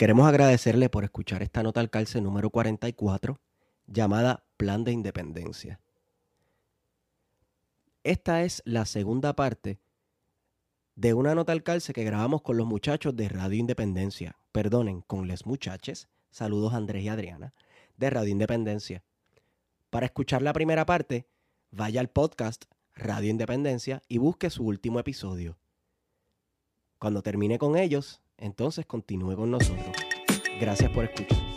Queremos 0.00 0.26
agradecerle 0.26 0.88
por 0.88 1.04
escuchar 1.04 1.42
esta 1.42 1.62
nota 1.62 1.78
al 1.78 1.90
calce 1.90 2.22
número 2.22 2.48
44 2.48 3.38
llamada 3.86 4.46
Plan 4.56 4.82
de 4.82 4.92
Independencia. 4.92 5.78
Esta 8.02 8.42
es 8.42 8.62
la 8.64 8.86
segunda 8.86 9.36
parte 9.36 9.78
de 10.94 11.12
una 11.12 11.34
nota 11.34 11.52
al 11.52 11.62
calce 11.62 11.92
que 11.92 12.02
grabamos 12.02 12.40
con 12.40 12.56
los 12.56 12.66
muchachos 12.66 13.14
de 13.14 13.28
Radio 13.28 13.58
Independencia. 13.58 14.38
Perdonen, 14.52 15.02
con 15.02 15.28
les 15.28 15.44
muchaches. 15.44 16.08
Saludos 16.30 16.72
Andrés 16.72 17.04
y 17.04 17.08
Adriana 17.08 17.52
de 17.98 18.08
Radio 18.08 18.30
Independencia. 18.30 19.04
Para 19.90 20.06
escuchar 20.06 20.40
la 20.40 20.54
primera 20.54 20.86
parte, 20.86 21.28
vaya 21.72 22.00
al 22.00 22.08
podcast 22.08 22.64
Radio 22.94 23.28
Independencia 23.28 24.00
y 24.08 24.16
busque 24.16 24.48
su 24.48 24.64
último 24.64 24.98
episodio. 24.98 25.58
Cuando 26.98 27.22
termine 27.22 27.58
con 27.58 27.76
ellos, 27.76 28.22
entonces 28.40 28.86
continúe 28.86 29.36
con 29.36 29.50
nosotros. 29.50 29.96
Gracias 30.60 30.90
por 30.90 31.04
escuchar. 31.04 31.49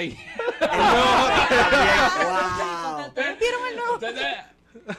El 0.00 0.16
nuevo 0.68 1.28
batalla. 1.28 2.10
Wow. 2.24 3.06
¿Ustedes 3.08 3.38
vieron 3.38 3.60
el 3.70 3.76
nuevo? 3.76 3.94
Ustedes- 3.94 4.36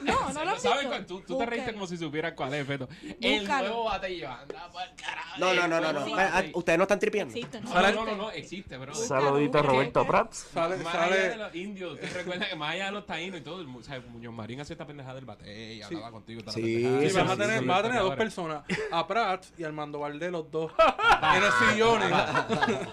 No, 0.02 0.32
no 0.32 0.44
lo 0.44 0.58
¿Sabes 0.58 0.84
he 0.84 0.86
cuál? 0.88 0.98
visto. 1.00 1.14
Tú, 1.18 1.20
tú 1.22 1.38
te 1.38 1.46
reíste 1.46 1.72
Búsquenlo. 1.72 1.72
como 1.72 1.77
si 1.88 1.96
supieras 1.96 2.34
cuál 2.34 2.54
es, 2.54 2.66
Feto. 2.66 2.88
El 3.20 3.40
Búscalo. 3.40 3.68
nuevo 3.68 3.84
batalla. 3.84 4.40
Anda 4.42 4.68
por 4.70 4.82
carajo. 4.96 5.38
No, 5.38 5.54
no, 5.54 5.68
no, 5.68 5.80
no, 5.80 5.92
no. 5.92 6.00
Nuevo 6.00 6.16
Ah. 6.18 6.42
Ustedes 6.54 6.78
no 6.78 6.84
están 6.84 6.98
tripiendo. 6.98 7.34
Existen. 7.34 7.64
No, 7.64 7.74
no, 7.74 7.92
no, 7.92 8.04
no, 8.04 8.16
no, 8.16 8.30
existe, 8.30 8.76
bro. 8.76 8.94
Saludito 8.94 9.58
a 9.58 9.62
Roberto 9.62 10.06
Prats. 10.06 10.48
Sale, 10.52 10.76
más 10.78 10.94
allá 10.94 11.16
de 11.16 11.30
sale. 11.30 11.36
los 11.36 11.54
indios, 11.54 11.94
usted 11.94 12.12
recuerda 12.14 12.48
que 12.48 12.54
más 12.56 12.72
allá 12.74 12.86
de 12.86 12.92
los 12.92 13.06
taínos 13.06 13.40
y 13.40 13.42
todo, 13.42 13.60
el 13.60 13.66
mu- 13.66 13.78
o 13.78 13.82
sea, 13.82 14.00
Muñoz 14.00 14.32
Marín 14.34 14.60
hacía 14.60 14.74
esta 14.74 14.86
pendejada 14.86 15.14
del 15.14 15.24
bate 15.24 15.74
y 15.74 15.82
hablaba 15.82 16.10
contigo. 16.10 16.40
toda 16.42 16.52
la 16.52 16.54
Sí, 16.54 16.62
pendejada. 16.74 17.00
Sí, 17.00 17.08
sí, 17.10 17.16
vas 17.16 17.28
a 17.30 17.32
sí, 17.34 17.40
tener, 17.40 17.58
sí. 17.60 17.64
vas 17.66 17.78
a 17.78 17.82
tener 17.82 17.98
a 17.98 18.00
dos 18.02 18.16
personas, 18.16 18.62
a 18.92 19.06
Prats 19.06 19.52
y 19.56 19.64
Armando 19.64 19.98
Valdés, 20.00 20.30
los 20.30 20.50
dos. 20.50 20.72
en 21.36 21.42
el 21.42 21.52
sillón. 21.72 22.00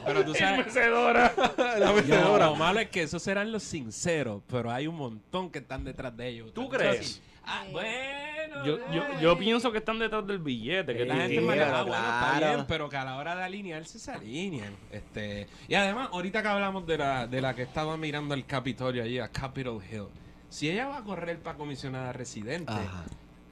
Pero 0.05 0.25
tú 0.25 0.33
sabes, 0.35 0.75
la 0.75 1.79
No, 1.79 1.93
mecedora. 1.93 2.45
lo 2.47 2.55
malo 2.55 2.79
es 2.79 2.89
que 2.89 3.03
esos 3.03 3.21
serán 3.21 3.51
los 3.51 3.63
sinceros, 3.63 4.41
pero 4.47 4.71
hay 4.71 4.87
un 4.87 4.95
montón 4.95 5.49
que 5.51 5.59
están 5.59 5.83
detrás 5.83 6.15
de 6.15 6.27
ellos. 6.29 6.53
¿Tú 6.53 6.69
crees? 6.69 7.21
Ah, 7.47 7.63
bueno. 7.71 8.65
Yo, 8.65 8.77
yo, 8.91 9.19
yo 9.19 9.37
pienso 9.37 9.71
que 9.71 9.79
están 9.79 9.99
detrás 9.99 10.25
del 10.25 10.39
billete. 10.39 10.95
Que 10.95 11.05
La 11.05 11.13
tú 11.15 11.19
gente 11.21 11.39
Sí, 11.39 11.45
pero 11.47 11.65
ah, 11.65 11.81
bueno, 11.83 11.95
está 11.97 12.33
claro. 12.37 12.53
bien, 12.55 12.65
pero 12.67 12.89
que 12.89 12.97
a 12.97 13.05
la 13.05 13.17
hora 13.17 13.35
de 13.35 13.43
alinearse 13.43 13.99
se 13.99 14.11
alinean. 14.11 14.75
Este, 14.91 15.47
y 15.67 15.75
además, 15.75 16.09
ahorita 16.11 16.41
que 16.41 16.47
hablamos 16.47 16.85
de 16.87 16.97
la, 16.97 17.27
de 17.27 17.41
la 17.41 17.53
que 17.53 17.63
estaba 17.63 17.97
mirando 17.97 18.33
el 18.33 18.45
Capitolio 18.45 19.03
allí, 19.03 19.19
a 19.19 19.27
Capitol 19.29 19.81
Hill, 19.91 20.07
si 20.49 20.69
ella 20.69 20.87
va 20.87 20.97
a 20.97 21.03
correr 21.03 21.39
para 21.39 21.57
comisionada 21.57 22.13
residente, 22.13 22.71
Ajá. 22.71 23.03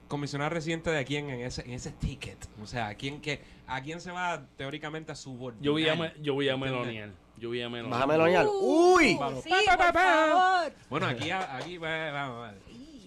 comisionada 0.08 0.50
residente 0.50 0.90
de 0.90 1.04
quién 1.06 1.30
en 1.30 1.42
ese, 1.42 1.62
en 1.64 1.72
ese 1.72 1.92
ticket, 1.92 2.38
o 2.62 2.66
sea, 2.66 2.88
a 2.88 2.96
quién 2.96 3.20
que, 3.22 3.42
a 3.68 3.82
quién 3.82 4.00
se 4.00 4.12
va 4.12 4.46
teóricamente 4.58 5.12
a 5.12 5.16
subordinar. 5.16 5.64
Yo 5.66 5.72
voy 5.74 5.88
a, 5.90 5.96
me- 5.96 6.14
yo 6.22 6.34
voy 6.34 6.50
a 6.50 6.56
meloniar. 6.58 7.10
Yo 7.38 7.50
voy 7.50 7.62
a 7.62 7.68
meloniar. 7.70 7.94
¿Vas 8.00 8.04
a 8.04 8.08
meloniar? 8.08 8.46
Uh, 8.48 8.96
¡Uy! 8.96 9.18
Sí, 9.44 9.50
por 9.76 9.94
favor. 9.94 10.74
Bueno, 10.90 11.08
aquí, 11.08 11.30
aquí, 11.32 11.78
va- 11.78 12.12
vamos. 12.12 12.52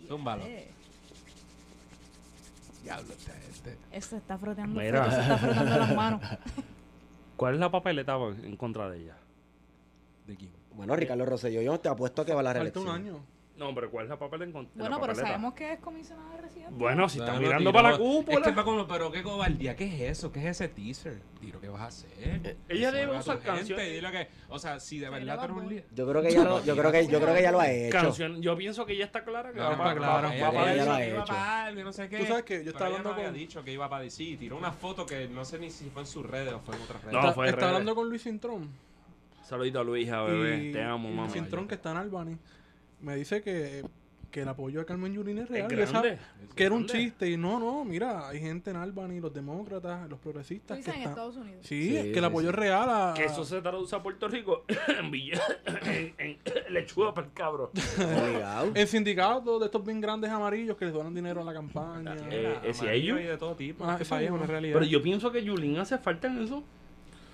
Zúmbalo. 0.09 0.45
Eh, 0.45 0.69
Diablo, 2.87 3.13
este, 3.15 3.33
este. 3.51 3.77
Eso 3.91 4.17
está 4.17 4.39
frotando. 4.39 4.81
Mira. 4.81 5.11
Se 5.11 5.21
está 5.21 5.39
frotando 5.39 5.77
las 5.77 5.97
manos. 5.97 6.21
¿Cuál 7.37 7.55
es 7.55 7.61
la 7.61 7.69
papeleta 7.69 8.17
en 8.45 8.57
contra 8.57 8.89
de 8.89 9.03
ella? 9.03 9.17
¿De 10.25 10.37
quién? 10.37 10.53
Bueno, 10.73 10.95
Ricardo 10.95 11.27
Rosselló, 11.27 11.61
yo 11.63 11.81
te 11.81 11.89
apuesto 11.89 12.25
que 12.25 12.33
va 12.33 12.41
a 12.41 12.43
la 12.45 12.55
Falta 12.55 12.79
un 12.79 12.87
reelección. 12.87 13.17
año. 13.17 13.36
No, 13.57 13.75
pero 13.75 13.91
¿cuál 13.91 14.05
es 14.05 14.11
la 14.11 14.17
contra 14.19 14.71
Bueno, 14.75 15.01
pero 15.01 15.15
sabemos 15.15 15.55
que 15.55 15.73
es 15.73 15.79
comisionado 15.81 16.31
de 16.33 16.43
residente. 16.43 16.75
Bueno, 16.77 17.09
si 17.09 17.19
está 17.19 17.33
Bueno, 17.33 17.47
mirando 17.47 17.71
Tiro, 17.71 17.73
para 17.73 17.89
la 17.89 17.95
Es 17.95 18.01
que 18.01 18.05
cúpula. 18.05 18.65
como, 18.65 18.87
pero 18.87 19.11
qué 19.11 19.23
cobardía, 19.23 19.75
¿qué 19.77 19.85
es 19.87 20.19
eso? 20.19 20.31
¿Qué 20.31 20.41
es 20.41 20.47
ese 20.47 20.69
teaser? 20.69 21.23
Tiro, 21.41 21.59
¿qué 21.61 21.69
vas 21.71 21.81
a 21.81 21.87
hacer? 21.87 22.57
ella 22.69 22.85
Salva 22.91 22.99
debe 23.01 23.17
a 23.17 23.21
usar 23.21 23.39
canciones. 23.41 23.89
y 23.89 23.91
dile 23.95 24.13
que, 24.13 24.29
o 24.51 24.59
sea, 24.59 24.79
si 24.79 24.99
de 24.99 25.09
verdad 25.09 25.39
tú 25.49 25.59
eres 25.61 25.85
un. 25.87 25.97
Yo 25.97 26.07
creo 26.09 26.23
que 26.23 26.33
ya 26.33 26.45
lo, 26.45 26.63
yo 26.65 26.77
creo 26.77 26.93
que, 26.93 27.07
yo 27.07 27.19
creo 27.21 27.35
que 27.35 27.43
ya 27.43 27.53
lo 27.53 27.61
ha 27.61 27.71
hecho. 27.71 27.93
Canción, 27.99 28.43
yo 28.43 28.57
pienso 28.59 28.85
que 28.85 28.95
ya 28.95 29.07
está 29.07 29.25
clara 29.25 29.49
que 29.51 29.55
Claro, 29.57 29.71
va 29.71 29.79
para 29.85 29.95
claro, 29.97 30.29
va 30.29 30.35
ella, 30.35 30.51
para 30.51 30.73
ella 30.73 30.75
ella 30.75 30.85
lo 30.85 30.93
ha 30.93 31.05
hecho. 31.23 31.33
algo 31.33 31.85
no 31.85 31.93
sé 31.95 32.09
qué. 32.11 32.19
Tú 32.19 32.27
sabes 32.27 32.45
que 32.45 32.63
yo 32.63 32.73
estaba 32.73 32.89
ella 32.91 32.99
hablando 32.99 33.09
no 33.09 33.15
había 33.15 33.29
con- 33.31 33.35
dicho 33.39 33.65
que 33.65 33.73
iba 33.73 33.89
para 33.89 34.03
DC. 34.03 34.37
Tiró 34.39 34.59
una 34.59 34.73
foto 34.73 35.07
que 35.07 35.29
no 35.29 35.47
sé 35.47 35.59
ni 35.59 35.71
si 35.71 35.89
fue 35.89 36.03
en 36.03 36.07
sus 36.09 36.27
redes 36.27 36.53
o 36.53 36.61
fue 36.61 36.77
en 36.77 36.83
otras 36.83 37.01
redes. 37.05 37.13
No, 37.15 37.21
Está, 37.21 37.33
fue 37.33 37.47
está 37.47 37.57
redes. 37.57 37.69
hablando 37.69 37.95
con 37.95 38.09
Luis 38.11 38.23
Cintrón. 38.23 38.69
Saludito 39.43 39.79
a 39.81 39.85
Luisa, 39.85 40.23
bebé. 40.23 40.57
y, 40.65 40.73
Te 40.73 40.83
amo, 40.83 41.09
mamá. 41.09 41.31
Cintrón, 41.31 41.69
que 41.69 41.77
está 41.77 41.93
en 41.93 41.99
Albany, 41.99 42.37
me 43.01 43.17
dice 43.17 43.43
que, 43.43 43.85
que 44.31 44.43
el 44.43 44.49
apoyo 44.49 44.81
a 44.81 44.85
Carmen 44.85 45.13
Yulín 45.15 45.39
es 45.39 45.45
Es 45.45 45.51
real. 45.51 45.79
esa- 45.79 46.03
que 46.55 46.65
era 46.65 46.75
un 46.75 46.87
chiste. 46.87 47.31
Y 47.31 47.37
no, 47.37 47.59
no, 47.61 47.85
mira, 47.85 48.29
hay 48.29 48.41
gente 48.41 48.71
en 48.71 48.77
Albany, 48.77 49.21
los 49.21 49.33
demócratas, 49.33 50.09
los 50.09 50.19
progresistas. 50.19 50.79
Que 50.79 50.85
en 50.85 50.91
están, 50.97 51.11
Estados 51.11 51.37
Unidos. 51.37 51.67
sí, 51.67 51.91
Sí, 51.91 52.13
que 52.13 52.19
el 52.19 52.25
apoyo 52.25 52.49
sí. 52.49 52.55
es 52.55 52.55
real 52.55 52.89
a. 52.89 53.15
Que 53.15 53.25
eso 53.25 53.45
se 53.45 53.61
traduce 53.61 53.95
a 53.95 54.03
Puerto 54.03 54.27
Rico 54.29 54.65
en 54.99 55.15
en, 55.15 56.15
en 56.19 56.39
lechuga 56.75 57.13
para 57.15 57.27
el 57.27 57.33
cabro. 57.33 57.71
En 58.75 58.87
sindicatos 58.87 59.61
de 59.61 59.67
estos 59.67 59.85
bien 59.85 60.01
grandes 60.01 60.31
amarillos 60.31 60.77
que 60.77 60.87
les 60.87 60.95
donan 60.95 61.15
dinero 61.15 61.41
a 61.41 61.45
la 61.45 61.53
campaña. 61.53 62.15
Eh, 62.31 62.59
eh, 62.65 62.75
si 62.75 62.87
hay 62.87 63.07
de 63.11 63.37
todo 63.37 63.55
tipo. 63.55 63.85
Ah, 63.85 63.93
este 63.93 64.05
eso 64.05 64.15
país 64.15 64.27
es 64.27 64.33
una 64.33 64.47
realidad. 64.47 64.75
Pero 64.75 64.87
yo 64.87 65.03
pienso 65.03 65.31
que 65.33 65.43
Yulín 65.45 65.79
hace 65.79 65.99
falta 65.99 66.27
en 66.29 66.43
eso, 66.43 66.63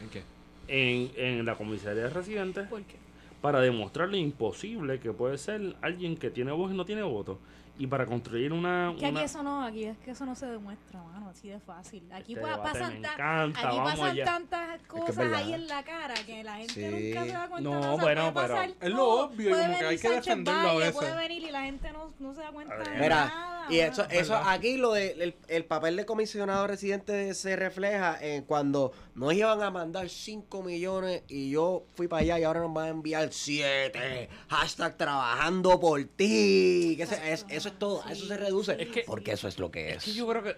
¿En 0.02 0.08
qué? 0.10 0.22
en, 0.68 1.10
en 1.16 1.44
la 1.46 1.56
comisaría 1.56 2.02
de 2.04 2.10
residentes, 2.10 2.68
¿Por 2.68 2.82
qué? 2.82 2.96
Para 3.42 3.60
demostrar 3.60 4.08
lo 4.08 4.16
imposible 4.16 4.98
que 5.00 5.12
puede 5.12 5.36
ser 5.36 5.76
alguien 5.82 6.16
que 6.16 6.30
tiene 6.30 6.53
voz 6.53 6.72
y 6.72 6.76
no 6.76 6.84
tiene 6.86 7.03
voto. 7.03 7.38
Y 7.78 7.86
para 7.86 8.04
construir 8.04 8.53
una... 8.53 8.94
Que 8.98 9.06
aquí 9.06 9.19
eso 9.20 9.42
no, 9.42 9.64
aquí 9.64 9.84
es 9.84 9.97
que 9.98 10.10
eso 10.10 10.26
no 10.26 10.34
se 10.36 10.44
demuestra, 10.47 11.03
mano, 11.03 11.30
así 11.30 11.48
de 11.48 11.58
fácil. 11.58 12.03
Aquí 12.12 12.34
Este 12.34 12.44
debate 12.47 12.62
pasan, 12.78 12.92
me 12.94 13.00
ta- 13.00 13.14
encanta, 13.14 13.58
aquí 13.60 13.76
vamos 13.76 13.91
pasan 13.92 14.06
allá. 14.10 14.25
tantas 14.26 14.80
cosas 14.82 15.32
ahí 15.32 15.54
en 15.54 15.66
la 15.66 15.82
cara 15.82 16.14
que 16.26 16.44
la 16.44 16.56
gente 16.56 16.74
Sí. 16.74 16.84
nunca 17.09 17.24
se 17.24 17.33
da 17.33 17.48
cuenta. 17.48 17.71
No, 17.71 17.80
No, 17.80 17.98
bueno, 17.98 18.33
puede 18.33 18.47
pero 18.47 18.54
pasar 18.54 18.71
es 18.78 18.91
lo 18.91 19.09
obvio 19.24 19.50
Puede 19.50 19.66
como 19.66 19.78
que 19.78 19.86
hay 19.86 19.98
que 19.98 20.10
defenderlo 20.10 20.68
a 20.68 20.74
veces. 20.77 20.92
Puede 20.92 21.16
venir 21.16 21.42
y 21.42 21.50
la 21.50 21.62
gente 21.62 21.92
no, 21.92 22.12
no 22.21 22.34
se 22.34 22.41
da 22.42 22.50
cuenta 22.53 22.77
de 22.77 22.91
Mira, 22.91 23.09
nada. 23.09 23.66
Y 23.71 23.78
eso, 23.78 24.04
eso 24.10 24.36
aquí 24.36 24.77
lo 24.77 24.92
de 24.92 25.12
el, 25.12 25.34
el 25.48 25.65
papel 25.65 25.97
de 25.97 26.04
comisionado 26.04 26.66
residente 26.66 27.33
se 27.33 27.56
refleja 27.56 28.18
en 28.21 28.42
cuando 28.42 28.92
nos 29.15 29.33
iban 29.33 29.62
a 29.62 29.71
mandar 29.71 30.09
5 30.10 30.62
millones 30.62 31.22
y 31.28 31.50
yo 31.50 31.84
fui 31.94 32.06
para 32.06 32.22
allá 32.22 32.39
y 32.41 32.44
ahora 32.44 32.60
nos 32.60 32.74
van 32.74 32.84
a 32.86 32.89
enviar 32.89 33.31
7. 33.32 34.28
Hashtag 34.48 34.96
trabajando 34.96 35.78
por 35.80 36.02
ti. 36.04 36.94
Que 36.96 37.02
ese- 37.04 37.32
es- 37.32 37.46
eso 37.48 37.68
es 37.68 37.78
todo, 37.78 38.02
a 38.04 38.12
eso 38.12 38.26
se 38.26 38.36
reduce. 38.36 38.80
Es 38.80 38.88
que- 38.88 39.04
porque 39.06 39.32
eso 39.32 39.48
es 39.48 39.58
lo 39.58 39.70
que 39.70 39.90
es. 39.90 39.96
Es 39.98 40.04
que 40.04 40.12
yo 40.14 40.26
creo 40.28 40.42
que 40.42 40.56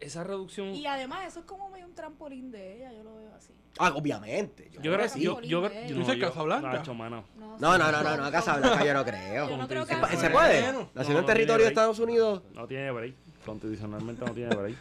esa 0.00 0.24
reducción... 0.24 0.74
Y 0.74 0.86
además 0.86 1.26
eso 1.26 1.40
es 1.40 1.46
como 1.46 1.70
medio 1.70 1.86
un 1.86 1.94
trampolín 1.94 2.50
de 2.50 2.76
ella, 2.76 2.92
yo 2.92 3.02
lo 3.02 3.14
veo 3.16 3.34
así. 3.34 3.52
Ah, 3.78 3.92
obviamente. 3.94 4.70
Yo 4.72 4.80
creo 4.92 4.98
que 4.98 5.08
sí. 5.10 5.20
yo, 5.20 5.40
yo, 5.42 5.68
¿Tú 5.68 5.74
yo, 5.88 5.96
dices 5.96 6.16
yo- 6.16 6.28
Casablanca? 6.28 6.72
Nacho, 6.72 6.94
mano. 6.94 7.24
No, 7.38 7.58
No, 7.58 7.76
no, 7.78 7.92
no, 7.92 8.02
no, 8.02 8.16
no, 8.16 8.24
a 8.24 8.30
Casablanca 8.30 8.84
yo 8.84 8.94
no 8.94 9.04
creo. 9.04 9.50
Yo 9.50 9.56
no 9.56 9.68
creo 9.68 9.86
que 9.86 9.94
¿Se, 10.16 10.30
puede? 10.30 10.72
No, 10.72 10.90
en 10.94 11.12
no 11.12 11.24
territorio 11.24 11.64
de 11.64 11.68
Estados 11.70 11.98
Unidos. 11.98 12.42
No 12.54 12.66
tiene 12.66 12.90
break. 12.90 13.14
Constitucionalmente 13.44 14.24
no 14.24 14.32
tiene 14.32 14.54
break. 14.56 14.76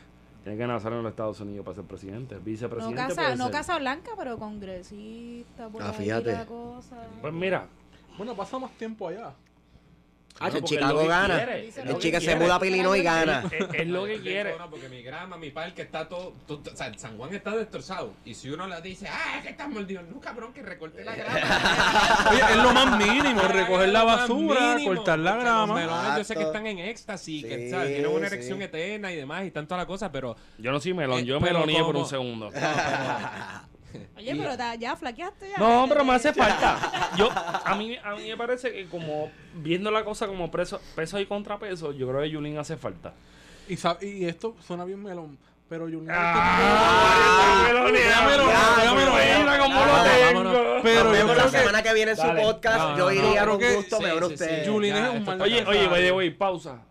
Tiene 0.46 0.60
que 0.60 0.68
nacer 0.68 0.94
en 0.94 1.02
los 1.02 1.10
Estados 1.10 1.40
Unidos 1.40 1.66
para 1.66 1.76
ser 1.76 1.86
presidente. 1.86 2.36
No 2.36 2.42
Vicepresidente. 2.42 2.96
casa, 3.02 3.16
puede 3.16 3.36
no 3.36 3.44
ser. 3.46 3.52
casa 3.54 3.80
blanca, 3.80 4.12
pero 4.16 4.38
congresista, 4.38 5.68
por 5.70 5.82
Ah, 5.82 5.90
ahí 5.90 5.96
fíjate. 6.06 6.32
la 6.34 6.46
cosa. 6.46 6.98
Pues 7.20 7.34
mira. 7.34 7.66
Bueno, 8.16 8.36
pasa 8.36 8.60
más 8.60 8.70
tiempo 8.78 9.08
allá. 9.08 9.34
Ah, 10.38 10.50
en 10.50 10.58
es 10.58 10.64
Chicago 10.66 11.00
que 11.00 11.08
gana. 11.08 11.36
quiere, 11.38 11.68
es 11.70 11.78
El 11.78 11.88
lo 11.88 11.94
que 11.94 12.00
chica 12.02 12.20
se 12.20 12.36
muda 12.36 12.58
a 12.62 12.66
Illinois 12.66 13.00
y 13.00 13.04
gana. 13.04 13.44
Es, 13.52 13.80
es 13.80 13.88
lo 13.88 14.06
que 14.06 14.20
quiere. 14.20 14.54
porque 14.70 14.90
mi 14.90 15.02
grama, 15.02 15.38
mi 15.38 15.50
parque 15.50 15.84
está 15.84 16.10
todo, 16.10 16.34
todo- 16.46 16.62
O 16.74 16.76
sea, 16.76 16.92
San 16.98 17.18
Juan 17.18 17.34
está 17.34 17.56
destrozado. 17.56 18.14
Y 18.26 18.34
si 18.34 18.50
uno 18.50 18.68
le 18.68 18.82
dice, 18.82 19.08
ah, 19.08 19.38
es 19.38 19.44
que 19.44 19.50
estás 19.52 19.70
mordido. 19.70 20.02
No, 20.04 20.20
cabrón, 20.20 20.52
que 20.52 20.62
recorté 20.62 21.06
la 21.06 21.16
grama. 21.16 21.40
Oye, 22.32 22.42
es 22.52 22.58
lo 22.58 22.74
más 22.74 22.98
mínimo, 22.98 23.42
recoger 23.44 23.90
la 23.90 24.04
basura, 24.04 24.76
mínimo, 24.76 24.96
cortar 24.96 25.20
la 25.20 25.36
grama. 25.38 25.68
Los 25.68 25.76
melones 25.76 26.18
yo 26.18 26.24
sé 26.26 26.36
que 26.36 26.44
están 26.44 26.68
en 26.68 26.80
éxtasis, 26.80 27.46
que 27.46 27.58
Sí, 27.58 27.70
¿sabes? 27.70 27.88
tienen 27.94 28.12
una 28.12 28.28
sí. 28.28 28.34
erección 28.36 28.62
eterna 28.62 29.12
y 29.14 29.16
demás 29.16 29.46
y 29.46 29.52
tanto 29.52 29.78
la 29.78 29.86
cosa, 29.86 30.12
pero 30.12 30.36
Yo 30.58 30.72
no 30.72 30.82
soy 30.82 30.94
melón, 30.94 31.20
Eh, 31.20 31.24
yo 31.26 31.40
me 31.40 31.48
pero 31.48 31.60
lo 31.60 31.66
niego 31.66 31.86
por 31.88 31.96
un 31.96 32.08
segundo. 32.08 32.52
Oye, 34.18 34.36
pero 34.36 34.58
ta- 34.58 34.76
ya 34.76 34.96
flaqueaste 34.96 35.50
ya. 35.50 35.58
No, 35.58 35.86
pero 35.88 36.04
me 36.06 36.14
hace 36.14 36.34
falta. 36.34 37.12
Yo, 37.18 37.30
a 37.32 37.76
mí, 37.76 37.96
a 38.04 38.16
mí 38.16 38.28
me 38.30 38.38
parece 38.38 38.72
que 38.72 38.88
como 38.88 39.32
viendo 39.56 39.92
la 39.92 40.04
cosa 40.04 40.28
como 40.28 40.50
preso, 40.52 40.80
peso 40.96 41.20
y 41.20 41.26
contrapeso, 41.26 41.92
yo 41.92 42.08
creo 42.08 42.22
que 42.22 42.30
Yulín 42.30 42.58
hace 42.58 42.78
falta. 42.78 43.14
Y, 43.68 43.76
sab- 43.76 44.02
y 44.04 44.26
esto 44.26 44.56
suena 44.66 44.86
bien 44.86 45.02
melón, 45.02 45.38
pero 45.70 45.90
yo 45.90 46.00
¡Ah! 46.10 47.62
Pero 50.84 51.16
yo 51.16 51.34
la 51.34 51.50
semana 51.50 51.82
que 51.82 51.94
viene 51.94 52.12
en 52.12 52.18
su 52.18 52.28
podcast. 52.28 52.98
Yo 52.98 53.12
iría 53.12 53.46
con 53.46 53.60
gusto, 53.60 53.98
sí. 53.98 54.06
usted. 54.34 54.64
Es 54.64 54.68
un 54.68 55.26
mal 55.26 55.42
oye, 55.42 55.66
oye, 55.66 56.12
oye, 56.12 56.32
pausa. 56.32 56.82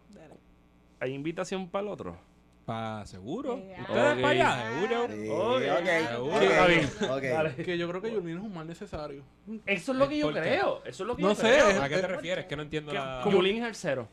¿Hay 1.01 1.13
invitación 1.13 1.69
para 1.69 1.83
el 1.83 1.89
otro? 1.89 2.34
Pa, 2.65 3.05
seguro. 3.05 3.59
Eh, 3.59 3.77
Ustedes 3.81 4.15
ok. 4.15 4.21
para 4.23 4.29
allá, 4.31 4.71
seguro. 4.73 5.09
Sí, 5.09 5.29
Ok. 5.29 5.63
ok, 5.79 6.39
Sí, 6.41 6.45
está 6.47 6.67
bien. 6.67 6.91
ok. 7.11 7.23
Dale. 7.23 7.55
que 7.57 7.79
yo 7.79 7.89
creo 7.89 8.01
que 8.03 8.13
Yulín 8.13 8.39
es 8.39 8.43
un 8.43 8.55
mal 8.55 8.67
necesario. 8.67 9.23
Eso 9.67 9.93
es 9.93 9.99
lo 9.99 10.09
que 10.09 10.19
yo 10.19 10.33
creo. 10.33 10.83
Eso 10.85 11.03
es 11.03 11.07
lo 11.07 11.17
que 11.17 11.23
No 11.23 11.29
yo 11.31 11.35
sé, 11.35 11.43
creo. 11.43 11.83
¿A 11.83 11.89
qué 11.89 11.97
te 11.99 12.07
refieres? 12.07 12.47
Que 12.47 12.57
no 12.57 12.63
entiendo 12.63 12.91
Que 12.93 12.99
la... 12.99 13.23
Yulín 13.31 13.63
es 13.63 13.69
el 13.69 13.75
cero. 13.75 14.09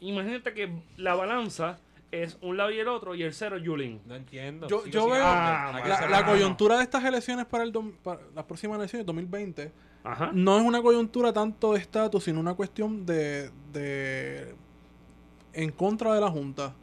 Imagínate 0.00 0.52
que 0.52 0.70
la 0.98 1.14
balanza 1.14 1.78
es 2.10 2.36
un 2.42 2.56
lado 2.58 2.70
y 2.70 2.78
el 2.78 2.88
otro 2.88 3.14
y 3.14 3.22
el 3.22 3.32
cero 3.32 3.56
Yulín. 3.56 4.02
No 4.04 4.14
entiendo. 4.16 4.68
Yo, 4.68 4.82
veo. 5.08 5.24
Ah, 5.24 5.74
¿A 5.74 5.82
qué 5.82 5.88
la, 6.10 6.26
coyuntura 6.26 6.76
de 6.76 6.82
estas 6.82 7.02
elecciones 7.04 7.46
para, 7.46 7.64
el 7.64 7.72
dom- 7.72 7.94
para 8.02 8.20
las 8.34 8.44
próximas 8.44 8.78
elecciones 8.78 9.06
2020 9.06 9.72
Ajá. 10.04 10.30
no 10.34 10.58
es 10.58 10.62
una 10.62 10.82
coyuntura 10.82 11.32
tanto 11.32 11.72
de 11.72 11.80
estatus, 11.80 12.22
sino 12.24 12.38
una 12.38 12.52
cuestión 12.54 13.06
de, 13.06 13.50
de 13.72 14.54
en 15.54 15.70
contra 15.72 16.12
de 16.14 16.20
la 16.20 16.30
Junta. 16.30 16.74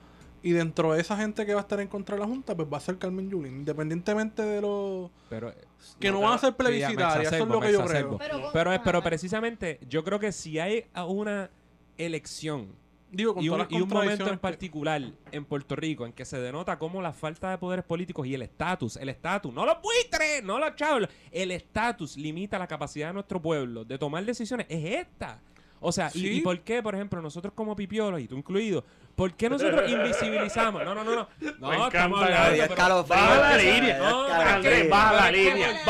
Y 0.43 0.51
dentro 0.51 0.93
de 0.93 1.01
esa 1.01 1.15
gente 1.17 1.45
que 1.45 1.53
va 1.53 1.59
a 1.59 1.63
estar 1.63 1.79
en 1.79 1.87
contra 1.87 2.15
de 2.15 2.21
la 2.21 2.27
Junta, 2.27 2.55
pues 2.55 2.67
va 2.71 2.77
a 2.77 2.81
ser 2.81 2.97
Carmen 2.97 3.29
Yulín, 3.29 3.57
independientemente 3.57 4.41
de 4.41 4.61
los 4.61 5.11
Pero, 5.29 5.53
que 5.99 6.11
no, 6.11 6.21
van 6.21 6.33
a 6.33 6.37
ser 6.39 6.49
sí, 6.49 6.55
plebiscitarias, 6.57 7.33
eso 7.33 7.43
es 7.43 7.49
lo 7.49 7.59
que 7.59 7.71
yo 7.71 7.85
creo. 7.85 8.17
Pero, 8.17 8.49
Pero, 8.51 8.73
es, 8.73 8.79
pero 8.83 9.03
precisamente, 9.03 9.79
yo 9.87 10.03
creo 10.03 10.19
que 10.19 10.31
si 10.31 10.57
hay 10.57 10.85
a 10.93 11.05
una 11.05 11.51
elección 11.97 12.69
Digo, 13.11 13.33
con 13.33 13.43
y 13.43 13.49
un, 13.49 13.55
todas 13.57 13.71
las 13.71 13.79
y 13.79 13.83
un 13.83 13.89
momento 13.89 14.23
en 14.23 14.31
que- 14.31 14.37
particular 14.37 15.01
en 15.33 15.45
Puerto 15.45 15.75
Rico 15.75 16.05
en 16.05 16.13
que 16.13 16.23
se 16.23 16.39
denota 16.39 16.79
cómo 16.79 17.01
la 17.01 17.11
falta 17.11 17.51
de 17.51 17.57
poderes 17.57 17.83
políticos 17.83 18.25
y 18.25 18.33
el 18.33 18.41
estatus, 18.41 18.95
el 18.95 19.09
estatus, 19.09 19.53
no 19.53 19.65
los 19.65 19.77
buitres, 19.81 20.41
no 20.43 20.57
los 20.57 20.75
chavos, 20.75 21.09
el 21.29 21.51
estatus 21.51 22.15
limita 22.15 22.57
la 22.57 22.67
capacidad 22.67 23.07
de 23.07 23.13
nuestro 23.13 23.41
pueblo 23.41 23.83
de 23.83 23.97
tomar 23.97 24.23
decisiones, 24.25 24.65
es 24.69 25.05
esta. 25.05 25.41
O 25.83 25.91
sea, 25.91 26.09
y- 26.13 26.19
Sí. 26.19 26.31
y, 26.37 26.41
por 26.41 26.59
qué, 26.61 26.83
por 26.83 26.93
ejemplo, 26.93 27.21
nosotros 27.21 27.53
como 27.55 27.75
pipiolos, 27.75 28.21
y 28.21 28.27
tú 28.27 28.37
incluido, 28.37 28.85
¿por 29.15 29.33
qué 29.33 29.49
nosotros 29.49 29.81
invisibilizamos? 29.91 30.83
No, 30.85 30.93
no, 30.93 31.03
no, 31.03 31.15
no. 31.15 31.27
No, 31.59 31.69
Me 31.69 31.85
estamos 31.87 32.21
hablando, 32.23 32.63
pero-. 32.75 33.03
Baja 33.05 33.39
la 33.39 33.57
línea, 33.57 33.97
no, 33.97 34.23
baja 34.29 35.13
la 35.13 35.31
línea, 35.31 35.67
que- 35.79 35.85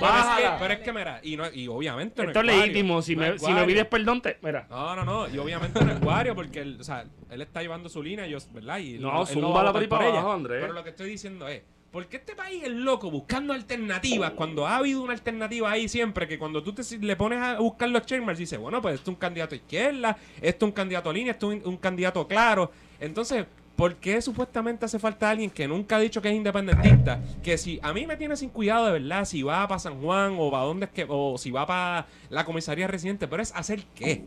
bájala. 0.00 0.56
Pero 0.58 0.74
es 0.74 0.80
que, 0.80 0.92
mira, 0.92 1.20
y, 1.22 1.36
no, 1.36 1.44
y 1.52 1.68
obviamente 1.68 2.22
no 2.22 2.28
Esto 2.30 2.40
es 2.40 2.46
legítimo. 2.46 3.02
Si 3.02 3.14
no 3.16 3.22
me, 3.22 3.38
si 3.38 3.52
me 3.52 3.64
pides 3.64 3.86
perdón, 3.86 4.20
te. 4.22 4.38
Mira. 4.42 4.66
No, 4.70 4.96
no, 4.96 5.04
no. 5.04 5.28
Y 5.28 5.38
obviamente 5.38 5.84
no 5.84 5.92
es 5.92 6.00
Wario 6.02 6.34
porque 6.34 6.60
él, 6.60 6.78
o 6.80 6.84
sea, 6.84 7.04
él 7.30 7.42
está 7.42 7.60
llevando 7.62 7.88
su 7.88 8.02
línea, 8.02 8.26
yo, 8.26 8.38
¿verdad? 8.52 8.78
Y 8.78 8.98
No, 8.98 9.22
él- 9.22 9.28
él 9.28 9.34
zúmbala 9.34 9.64
va 9.64 9.70
a 9.70 9.72
por 9.74 9.88
para 9.88 10.04
ella. 10.08 10.18
abajo, 10.20 10.32
Andrés. 10.32 10.60
Pero 10.62 10.72
lo 10.72 10.82
que 10.84 10.90
estoy 10.90 11.10
diciendo 11.10 11.46
es, 11.48 11.62
¿por 11.90 12.06
qué 12.06 12.18
este 12.18 12.34
país 12.34 12.62
es 12.64 12.70
loco 12.70 13.10
buscando 13.10 13.52
alternativas 13.52 14.32
cuando 14.32 14.66
ha 14.66 14.76
habido 14.76 15.02
una 15.02 15.12
alternativa 15.12 15.70
ahí 15.70 15.88
siempre? 15.88 16.28
Que 16.28 16.38
cuando 16.38 16.62
tú 16.62 16.72
te, 16.72 16.82
le 16.98 17.16
pones 17.16 17.40
a 17.40 17.58
buscar 17.58 17.88
los 17.88 18.04
chairmans, 18.04 18.38
dices, 18.38 18.58
bueno, 18.58 18.82
pues 18.82 18.96
esto 18.96 19.10
es 19.10 19.14
un 19.14 19.20
candidato 19.20 19.54
a 19.54 19.56
izquierda, 19.56 20.16
esto 20.40 20.66
es 20.66 20.68
un 20.68 20.72
candidato 20.72 21.10
a 21.10 21.12
línea, 21.12 21.32
esto 21.32 21.52
es 21.52 21.64
un, 21.64 21.76
candidato 21.76 22.26
claro. 22.26 22.70
Entonces, 23.00 23.46
¿por 23.76 23.96
qué 23.96 24.20
supuestamente 24.20 24.84
hace 24.84 24.98
falta 24.98 25.30
alguien 25.30 25.50
que 25.50 25.66
nunca 25.66 25.96
ha 25.96 26.00
dicho 26.00 26.20
que 26.20 26.28
es 26.28 26.34
independentista? 26.34 27.20
Que 27.42 27.56
si 27.56 27.80
a 27.82 27.92
mí 27.92 28.06
me 28.06 28.16
tiene 28.16 28.36
sin 28.36 28.50
cuidado 28.50 28.86
de 28.86 28.92
verdad, 28.92 29.24
si 29.24 29.42
va 29.42 29.66
para 29.66 29.78
San 29.78 30.00
Juan 30.02 30.36
o 30.38 30.50
para 30.50 30.64
dónde 30.64 30.86
es 30.86 30.92
que, 30.92 31.06
o 31.08 31.38
si 31.38 31.50
va 31.50 31.66
para 31.66 32.06
la 32.28 32.44
comisaría 32.44 32.86
residente, 32.86 33.26
pero 33.26 33.42
es 33.42 33.54
hacer 33.54 33.82
qué. 33.94 34.22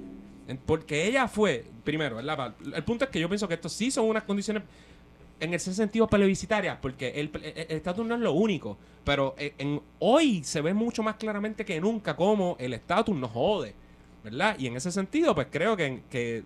Porque 0.66 1.06
ella 1.08 1.28
fue, 1.28 1.66
primero, 1.84 2.18
¿verdad? 2.18 2.56
El 2.74 2.84
punto 2.84 3.06
es 3.06 3.12
que 3.12 3.20
yo 3.20 3.30
pienso 3.30 3.48
que 3.48 3.54
estos 3.54 3.72
sí 3.72 3.92
son 3.92 4.06
unas 4.06 4.24
condiciones 4.24 4.64
en 5.42 5.54
ese 5.54 5.74
sentido 5.74 6.08
plebiscitarias, 6.08 6.78
porque 6.82 7.10
el 7.20 7.30
el- 7.34 7.44
el 7.58 7.66
estatus 7.78 8.06
no 8.06 8.16
es 8.16 8.22
lo 8.22 8.32
único, 8.32 8.78
pero 9.04 9.36
en- 9.38 9.82
hoy 10.00 10.44
se 10.44 10.62
ve 10.62 10.74
mucho 10.74 11.04
más 11.04 11.16
claramente 11.16 11.66
que 11.66 11.82
nunca 11.82 12.16
cómo 12.16 12.56
el 12.60 12.74
estatus 12.74 13.16
nos 13.16 13.32
jode, 13.32 13.74
¿verdad? 14.24 14.56
Y 14.58 14.68
en 14.68 14.78
ese 14.78 14.92
sentido, 14.92 15.36
pues 15.36 15.48
creo 15.52 15.76
que, 15.76 16.04
que 16.10 16.44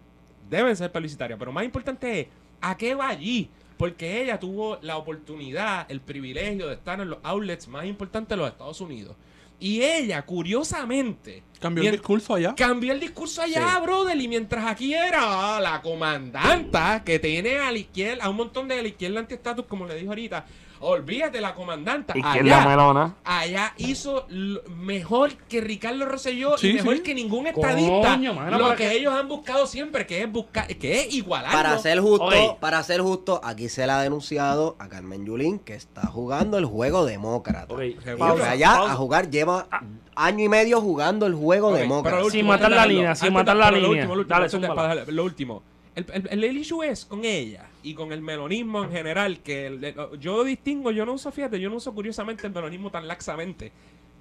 deben 0.49 0.75
ser 0.75 0.91
plebiscitarias, 0.91 1.37
pero 1.37 1.51
más 1.51 1.63
importante 1.65 2.21
es, 2.21 2.27
¿a 2.61 2.75
qué 2.77 2.95
va 2.95 3.09
allí? 3.09 3.49
Porque 3.77 4.21
ella 4.23 4.39
tuvo 4.39 4.77
la 4.81 4.97
oportunidad, 4.97 5.85
el 5.91 5.99
privilegio 5.99 6.67
de 6.67 6.75
estar 6.75 6.99
en 7.01 7.09
los 7.09 7.19
outlets 7.23 7.67
más 7.67 7.85
importantes 7.85 8.29
de 8.29 8.37
los 8.37 8.47
Estados 8.49 8.79
Unidos. 8.79 9.15
Y 9.59 9.81
ella, 9.81 10.25
curiosamente, 10.25 11.43
cambió 11.59 11.83
el 11.83 11.91
discurso 11.91 12.35
allá. 12.35 12.53
Cambió 12.55 12.91
el 12.93 12.99
discurso 12.99 13.41
allá, 13.41 13.79
brother. 13.79 14.19
Y 14.19 14.27
mientras 14.27 14.65
aquí 14.65 14.93
era 14.93 15.59
la 15.59 15.81
comandanta 15.81 17.03
que 17.03 17.19
tiene 17.19 17.57
a 17.57 17.71
la 17.71 17.77
izquierda, 17.77 18.25
a 18.25 18.29
un 18.29 18.35
montón 18.35 18.67
de 18.67 18.81
la 18.81 18.87
izquierda 18.87 19.19
antiestatus, 19.19 19.65
como 19.65 19.85
le 19.85 19.95
dijo 19.95 20.09
ahorita. 20.09 20.45
Olvídate, 20.79 21.41
la 21.41 21.55
comandanta. 21.55 22.17
Izquierda 22.17 22.57
allá, 22.59 22.67
melona. 22.69 23.15
allá 23.23 23.73
hizo 23.77 24.27
mejor 24.75 25.33
que 25.49 25.61
Ricardo 25.61 26.05
Rosselló 26.05 26.57
Sí, 26.57 26.69
y 26.69 26.73
mejor 26.73 26.97
sí. 26.97 27.01
que 27.03 27.13
ningún 27.15 27.47
estadista. 27.47 28.11
Coño, 28.15 28.33
mano, 28.33 28.57
lo 28.59 28.69
que 28.71 28.87
que- 28.89 28.93
ellos 28.97 29.13
han 29.13 29.27
buscado 29.27 29.67
siempre, 29.67 30.05
que 30.05 30.21
es 30.23 30.31
buscar, 30.31 30.67
que 30.67 30.99
es 31.01 31.13
igualarlo. 31.13 31.57
Para 31.57 31.77
ser 31.79 31.99
justo, 31.99 32.25
Oye. 32.25 32.57
para 32.59 32.83
ser 32.83 33.01
justo, 33.01 33.39
aquí 33.43 33.69
se 33.69 33.85
le 33.85 33.91
ha 33.93 34.01
denunciado 34.01 34.75
a 34.79 34.89
Carmen 34.89 35.25
Yulín 35.25 35.59
que 35.59 35.75
está 35.75 36.07
jugando 36.07 36.57
el 36.57 36.65
juego 36.65 37.05
demócrata. 37.05 37.73
Y 37.83 37.95
allá 38.43 38.75
a 38.91 38.95
jugar, 38.95 39.29
lleva 39.29 39.67
año 40.15 40.43
y 40.45 40.49
medio 40.49 40.81
jugando 40.81 41.25
el 41.25 41.33
juego 41.35 41.73
demócrata. 41.73 42.17
Sin 42.17 42.25
último, 42.25 42.47
matar 42.49 42.71
la 42.71 42.85
línea, 42.85 43.15
sin 43.15 43.33
matar 43.33 43.55
la 43.55 43.71
línea. 43.71 44.05
lo 44.05 44.13
último, 44.13 44.15
Dale, 44.23 44.35
antes 44.45 44.51
de- 44.51 44.57
zúmbala. 44.67 44.75
para 44.75 44.95
darle- 44.95 45.11
lo 45.13 45.23
último. 45.23 45.63
El, 45.95 46.05
el, 46.11 46.27
el- 46.29 46.43
el 46.43 46.57
issue 46.57 46.83
es 46.83 47.05
con 47.05 47.23
ella 47.23 47.65
y 47.85 47.93
con 47.93 48.11
el 48.11 48.21
melonismo 48.21 48.83
en 48.83 48.91
general, 48.91 49.39
que 49.41 49.67
el- 49.67 49.95
yo 50.19 50.43
distingo, 50.43 50.91
yo 50.91 51.05
no 51.05 51.13
uso, 51.13 51.31
fíjate, 51.31 51.59
yo 51.59 51.69
no 51.69 51.75
uso 51.77 51.93
curiosamente 51.93 52.47
el 52.47 52.53
melonismo 52.53 52.89
tan 52.89 53.07
laxamente, 53.07 53.71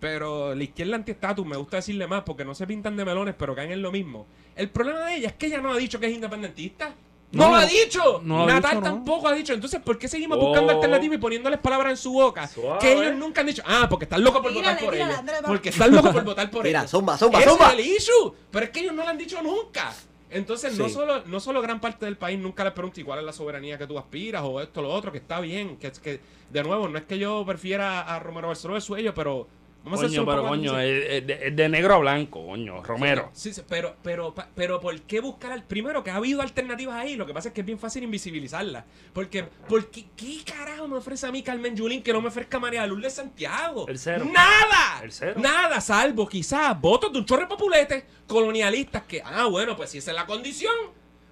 pero 0.00 0.54
la 0.54 0.62
izquierda 0.64 0.97
antiestatus 0.97 1.47
me 1.47 1.56
gusta 1.56 1.76
decirle 1.78 2.06
más 2.06 2.23
porque 2.25 2.44
no 2.44 2.54
se 2.54 2.66
pintan 2.66 2.97
de 2.97 3.04
melones, 3.04 3.35
pero 3.38 3.54
caen 3.54 3.73
en 3.73 3.83
lo 3.83 3.90
mismo. 3.90 4.26
El 4.54 4.68
problema 4.68 5.00
de 5.06 5.16
ella 5.16 5.28
es 5.28 5.35
que 5.35 5.47
ella 5.47 5.61
no 5.61 5.73
ha 5.73 5.76
dicho 5.76 5.99
que 5.99 6.06
es 6.06 6.12
independentista. 6.14 6.94
¡No, 7.33 7.47
No, 7.47 7.50
lo 7.50 7.56
ha 7.56 7.66
dicho! 7.66 8.21
no 8.23 8.37
lo 8.38 8.42
ha 8.44 8.54
Natal 8.54 8.76
no. 8.76 8.83
tampoco 8.83 9.26
ha 9.26 9.33
dicho. 9.33 9.52
Entonces, 9.54 9.80
¿por 9.80 9.99
qué 9.99 10.06
seguimos 10.06 10.38
buscando 10.38 10.71
Oh. 10.73 10.76
alternativas 10.76 11.16
y 11.16 11.21
poniéndoles 11.21 11.59
palabras 11.59 11.90
en 11.92 11.97
su 11.97 12.12
boca? 12.12 12.47
Suave. 12.47 12.78
Que 12.80 12.92
ellos 12.92 13.16
nunca 13.16 13.40
han 13.40 13.49
dicho. 13.49 13.62
Ah, 13.66 13.88
porque 13.90 14.04
están 14.04 14.23
locos 14.23 14.40
por 14.40 14.52
Tírale, 14.52 14.68
votar 14.75 14.85
por 14.85 14.92
tírale, 14.94 15.11
ellos. 15.11 15.18
Andrés, 15.21 15.40
va. 15.42 15.49
Porque 15.49 15.68
están 15.71 15.90
locos 15.90 16.12
por 16.12 16.23
votar 16.25 16.50
por 16.50 16.62
Mira, 16.64 16.80
ellos. 16.80 16.90
zumba, 16.92 17.16
zumba, 17.18 17.40
zumba. 17.40 17.68
es 17.73 17.75
el 17.75 17.80
issue. 17.80 18.33
Pero 18.52 18.64
es 18.66 18.71
que 18.71 18.80
ellos 18.80 18.94
no 18.94 19.02
lo 19.02 19.09
han 19.09 19.18
dicho 19.18 19.42
nunca. 19.42 19.92
Entonces, 20.35 20.76
no, 20.76 20.88
solo, 20.88 21.23
no 21.26 21.38
solo 21.38 21.62
gran 21.62 21.81
parte 21.81 22.07
del 22.07 22.17
país 22.17 22.38
nunca 22.41 22.64
les 22.64 22.73
pregunta 22.73 22.99
igual 22.99 23.21
es 23.21 23.25
la 23.25 23.33
soberanía 23.33 23.79
que 23.79 23.87
tú 23.87 23.97
aspiras 23.97 24.43
o 24.45 24.61
esto, 24.61 24.83
lo 24.83 24.91
otro, 24.93 25.12
que 25.12 25.19
está 25.19 25.38
bien. 25.38 25.76
Que, 25.76 25.93
que 25.93 26.19
de 26.50 26.62
nuevo, 26.64 26.88
no 26.88 26.99
es 26.99 27.05
que 27.05 27.21
yo 27.21 27.45
prefiera 27.47 28.00
a 28.00 28.19
Romero 28.19 28.49
Barceló 28.49 28.75
de 28.75 28.81
suyo, 28.81 29.14
pero 29.14 29.47
vamos 29.85 30.00
Coño, 30.00 30.25
pero 30.25 30.37
poco 30.38 30.49
coño, 30.49 30.81
es, 30.81 31.26
de, 31.26 31.69
negro 31.69 31.95
a 31.95 31.99
blanco, 31.99 32.47
coño, 32.47 32.83
Romero. 32.83 33.31
Sí, 33.33 33.53
sí, 33.53 33.62
pero, 33.69 33.97
pero, 34.03 34.35
pero 34.55 34.81
¿por 34.81 35.00
qué 35.03 35.21
buscar 35.21 35.53
al 35.53 35.62
primero 35.62 36.03
que 36.03 36.11
ha 36.11 36.17
habido 36.17 36.43
alternativas 36.43 36.97
ahí? 36.97 37.17
Lo 37.17 37.26
que 37.26 37.35
pasa 37.35 37.49
es 37.49 37.55
que 37.55 37.61
es 37.61 37.67
bien 37.67 37.79
fácil 37.79 38.03
invisibilizarlas. 38.03 38.85
Porque, 39.12 39.45
porque 39.69 40.07
¿qué 40.17 40.41
carajo 40.45 40.88
me 40.88 40.97
ofrece 40.97 41.26
a 41.26 41.33
mí 41.33 41.43
Carmen 41.43 41.76
Yulín 41.76 42.03
que 42.03 42.12
no 42.12 42.21
me 42.21 42.29
ofrezca 42.29 42.59
María 42.59 42.87
Luz 42.87 43.03
de 43.03 43.11
Santiago? 43.11 43.87
El 43.88 43.99
cero. 43.99 44.26
¡Nada! 44.33 45.03
El 45.03 45.12
cero. 45.12 45.35
Nada, 45.37 45.81
salvo 45.81 46.26
quizás 46.26 46.81
votos 46.81 47.12
de 47.12 47.19
un 47.19 47.25
chorro 47.25 47.43
de 47.43 47.49
populetes 47.49 48.05
colonialistas 48.26 49.03
que, 49.05 49.23
ah, 49.25 49.47
bueno, 49.47 49.76
pues 49.76 49.91
si 49.91 49.99
esa 49.99 50.11
es 50.12 50.17
la 50.17 50.26
condición, 50.26 50.75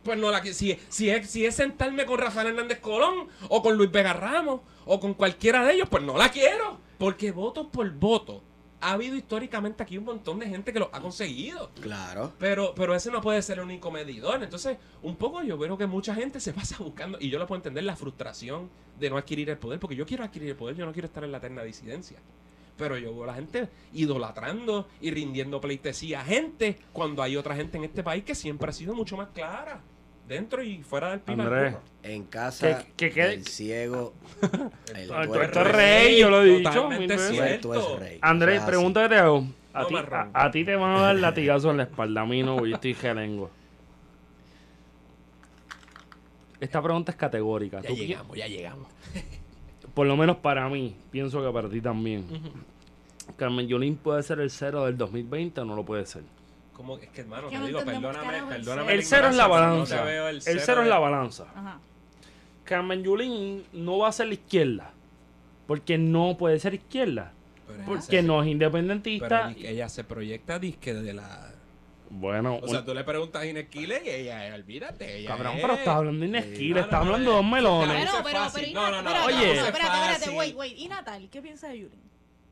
pues 0.03 0.19
no 0.19 0.31
la 0.31 0.43
si, 0.45 0.79
si, 0.89 1.11
es, 1.11 1.31
si 1.31 1.47
es 1.47 1.55
sentarme 1.55 2.05
con 2.05 2.19
Rafael 2.19 2.49
Hernández 2.49 2.81
Colón 2.81 3.29
o 3.49 3.63
con 3.63 3.77
Luis 3.77 3.91
Vega 3.91 4.13
Ramos 4.13 4.61
o 4.85 5.01
con 5.01 5.15
cualquiera 5.15 5.65
de 5.65 5.75
ellos, 5.75 5.89
pues 5.89 6.03
no 6.03 6.17
la 6.17 6.31
quiero. 6.31 6.79
Porque 6.99 7.33
voto 7.33 7.69
por 7.69 7.91
voto, 7.93 8.43
ha 8.83 8.93
habido 8.93 9.17
históricamente 9.17 9.83
aquí 9.83 9.97
un 9.97 10.05
montón 10.05 10.41
de 10.41 10.49
gente 10.49 10.73
que 10.73 10.81
lo 10.81 10.91
ha 10.93 11.01
conseguido. 11.01 11.71
Claro. 11.81 12.33
Pero, 12.39 12.75
pero 12.75 12.95
ese 12.95 13.13
no 13.13 13.21
puede 13.21 13.41
ser 13.41 13.59
el 13.59 13.65
único 13.65 13.93
medidor. 13.93 14.43
Entonces, 14.43 14.77
un 15.03 15.15
poco 15.15 15.43
yo 15.43 15.57
veo 15.57 15.79
que 15.79 15.87
mucha 15.87 16.15
gente 16.15 16.41
se 16.41 16.53
pasa 16.53 16.77
buscando, 16.81 17.17
y 17.21 17.31
yo 17.31 17.39
lo 17.39 17.47
puedo 17.47 17.61
entender, 17.61 17.85
la 17.85 17.97
frustración 17.97 18.69
de 18.99 19.09
no 19.09 19.17
adquirir 19.17 19.49
el 19.51 19.59
poder, 19.59 19.79
porque 19.79 19.97
yo 19.97 20.05
quiero 20.05 20.25
adquirir 20.25 20.51
el 20.51 20.57
poder, 20.57 20.77
yo 20.77 20.85
no 20.85 20.93
quiero 20.93 21.07
estar 21.07 21.23
en 21.23 21.31
la 21.31 21.39
eterna 21.39 21.63
disidencia. 21.63 22.19
Pero 22.77 22.99
yo 22.99 23.15
veo 23.15 23.25
a 23.25 23.29
la 23.29 23.35
gente 23.35 23.69
idolatrando 23.93 24.89
y 25.01 25.13
rindiendo 25.13 25.61
pleitesía 25.61 26.23
a 26.23 26.25
gente 26.25 26.79
cuando 26.93 27.23
hay 27.23 27.37
otra 27.37 27.55
gente 27.55 27.79
en 27.79 27.85
este 27.85 28.03
país 28.03 28.25
que 28.25 28.35
siempre 28.35 28.71
ha 28.71 28.73
sido 28.73 28.95
mucho 28.95 29.17
más 29.17 29.29
clara, 29.29 29.81
dentro 30.29 30.63
y 30.63 30.83
fuera 30.83 31.11
del. 31.17 31.41
Andrés. 31.41 31.75
En 32.03 32.25
casa, 32.25 32.79
Que- 32.79 32.93
que 33.09 33.11
quede- 33.15 33.35
el 33.35 33.47
ciego, 33.47 34.13
el 34.95 35.07
tuerto 35.29 35.61
es 35.61 35.73
rey, 35.73 36.19
yo 36.19 36.31
lo 36.31 36.43
he 36.43 36.59
dicho 36.59 36.89
cierto. 37.31 37.99
Rey. 37.99 38.19
Andrés, 38.21 38.63
pregunta 38.63 39.03
que 39.05 39.09
te 39.11 39.15
hago. 39.17 39.45
A 39.75 39.83
No 39.83 39.87
ti, 39.87 39.95
me 39.95 40.01
a, 40.35 40.51
ti 40.51 40.65
te 40.65 40.77
van 40.77 40.97
a 40.97 41.01
dar 41.01 41.15
latigazo 41.17 41.71
en 41.71 41.77
la 41.79 41.85
espalda, 41.85 42.23
a 42.23 42.27
mí 42.27 42.43
no, 42.43 42.67
yo 42.67 42.75
estoy 42.75 42.93
gelengua. 42.95 43.49
Esta 46.61 46.81
pregunta 46.83 47.11
es 47.13 47.17
categórica. 47.19 47.81
Ya 47.81 47.89
¿Tú 47.89 47.95
qui- 47.95 48.07
llegamos, 48.07 48.37
ya 48.37 48.47
llegamos. 48.47 48.87
por 49.95 50.07
lo 50.07 50.17
menos 50.17 50.37
para 50.39 50.69
mí, 50.69 50.95
pienso 51.11 51.43
que 51.45 51.53
para 51.53 51.69
ti 51.69 51.81
también. 51.81 52.25
Carmen 53.37 53.67
Yulín 53.67 53.97
puede 53.97 54.23
ser 54.23 54.41
el 54.41 54.51
cero 54.51 54.85
del 54.85 54.97
2020 54.97 55.61
o 55.61 55.65
no 55.65 55.75
lo 55.75 55.85
puede 55.85 56.05
ser. 56.07 56.23
Como 56.73 56.99
es 56.99 57.09
que 57.11 57.21
hermano, 57.21 57.49
Que 57.49 57.59
te 57.59 57.67
digo, 57.67 57.85
perdóname, 57.85 58.43
perdóname. 58.49 58.93
El 58.95 59.05
cero 59.05 59.29
es 59.29 59.37
la 59.37 59.45
pero 59.45 59.55
balanza. 59.55 60.29
El 60.31 60.43
cero 60.43 60.61
cero 60.65 60.83
es 60.83 60.89
la 60.89 60.99
balanza. 60.99 61.47
Ajá. 61.55 61.79
Carmen 62.65 63.03
Yulín 63.03 63.65
no 63.73 63.99
va 63.99 64.09
a 64.09 64.13
ser 64.13 64.29
la 64.29 64.35
izquierda. 64.35 64.93
Porque 65.67 65.99
no 65.99 66.37
puede 66.39 66.59
ser 66.59 66.75
izquierda. 66.75 67.33
Pero 67.67 67.85
Porque 67.85 68.03
se- 68.03 68.23
no 68.23 68.35
es 68.41 68.45
pero 68.45 68.53
independentista. 68.53 69.49
di- 69.49 69.67
ella 69.67 69.89
se 69.89 70.05
proyecta 70.05 70.59
disque 70.59 70.95
de 70.95 71.15
la... 71.15 71.49
Bueno, 72.11 72.59
O 72.61 72.69
sea, 72.69 72.85
tú 72.85 72.93
le 72.93 73.05
preguntas 73.05 73.41
a 73.43 73.47
Inés 73.47 73.69
Quiles 73.71 74.03
y 74.05 74.11
ella, 74.11 74.55
olvídate, 74.55 75.19
ella 75.21 75.29
cabrón, 75.31 75.55
es- 75.57 75.63
pero 75.63 75.75
está 75.75 75.97
hablando 75.97 76.21
de 76.21 76.27
Inés 76.27 76.45
Sí. 76.51 76.55
Quiles, 76.57 76.91
No, 76.91 76.97
hablando 76.99 77.31
de 77.31 77.37
dos 77.37 77.45
melones. 77.47 78.05
Eso 78.05 78.13
Pero, 78.23 78.25
pero, 78.25 78.51
pero, 78.55 78.73
No, 78.75 78.91
no, 78.91 79.03
no, 79.03 79.09
espérate, 79.09 79.27
Oye. 79.35 79.53
espérate, 79.53 80.13
espérate, 80.13 80.31
wait, 80.39 80.57
wait. 80.57 80.79
¿Y 80.79 80.89
Natal? 80.89 81.29
¿Qué 81.31 81.41
piensa 81.41 81.69
de 81.69 81.79
Yulín? 81.81 82.01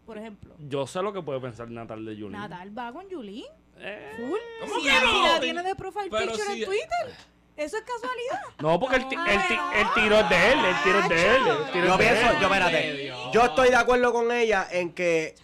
Por 0.07 0.17
ejemplo. 0.17 0.55
Yo 0.67 0.87
sé 0.87 1.03
lo 1.03 1.13
que 1.13 1.21
puede 1.21 1.41
pensar 1.41 1.71
Natal 1.71 2.03
de 2.07 2.17
Yulín. 2.17 2.39
Natal 2.39 2.77
va 2.77 2.91
con 2.93 3.07
Yulín. 3.11 3.45
Eh, 3.83 4.13
Full. 4.17 4.39
¿Cómo 4.61 4.75
si, 4.77 4.83
que 4.83 4.89
la- 4.93 5.01
no? 5.01 5.11
si 5.13 5.23
la 5.23 5.41
tiene 5.41 5.63
de 5.63 5.75
profile 5.75 6.09
Pero 6.11 6.33
picture 6.33 6.53
si- 6.55 6.63
en 6.63 6.69
Twitter. 6.69 7.17
Eso 7.57 7.77
es 7.77 7.83
casualidad. 7.83 8.41
No, 8.61 8.79
porque 8.81 8.97
el, 8.97 9.09
ti- 9.09 9.17
el, 9.17 9.47
ti- 9.49 9.59
el 9.75 9.93
tiro 9.95 10.21
es 10.21 10.29
de 10.29 10.53
él, 10.53 10.59
el 10.65 10.83
tiro 10.83 10.99
es 11.01 11.09
de 11.09 11.37
él. 11.37 11.43
El 11.49 11.73
tiro 11.73 11.87
Yo 11.87 11.93
es 11.93 11.99
de 11.99 12.05
pienso, 12.05 12.31
él. 12.31 12.37
yo 12.41 12.47
espérate. 12.47 13.13
Yo 13.33 13.45
estoy 13.45 13.69
de 13.71 13.77
acuerdo 13.77 14.13
con 14.13 14.33
ella 14.33 14.67
en 14.71 14.93
que 14.93 15.35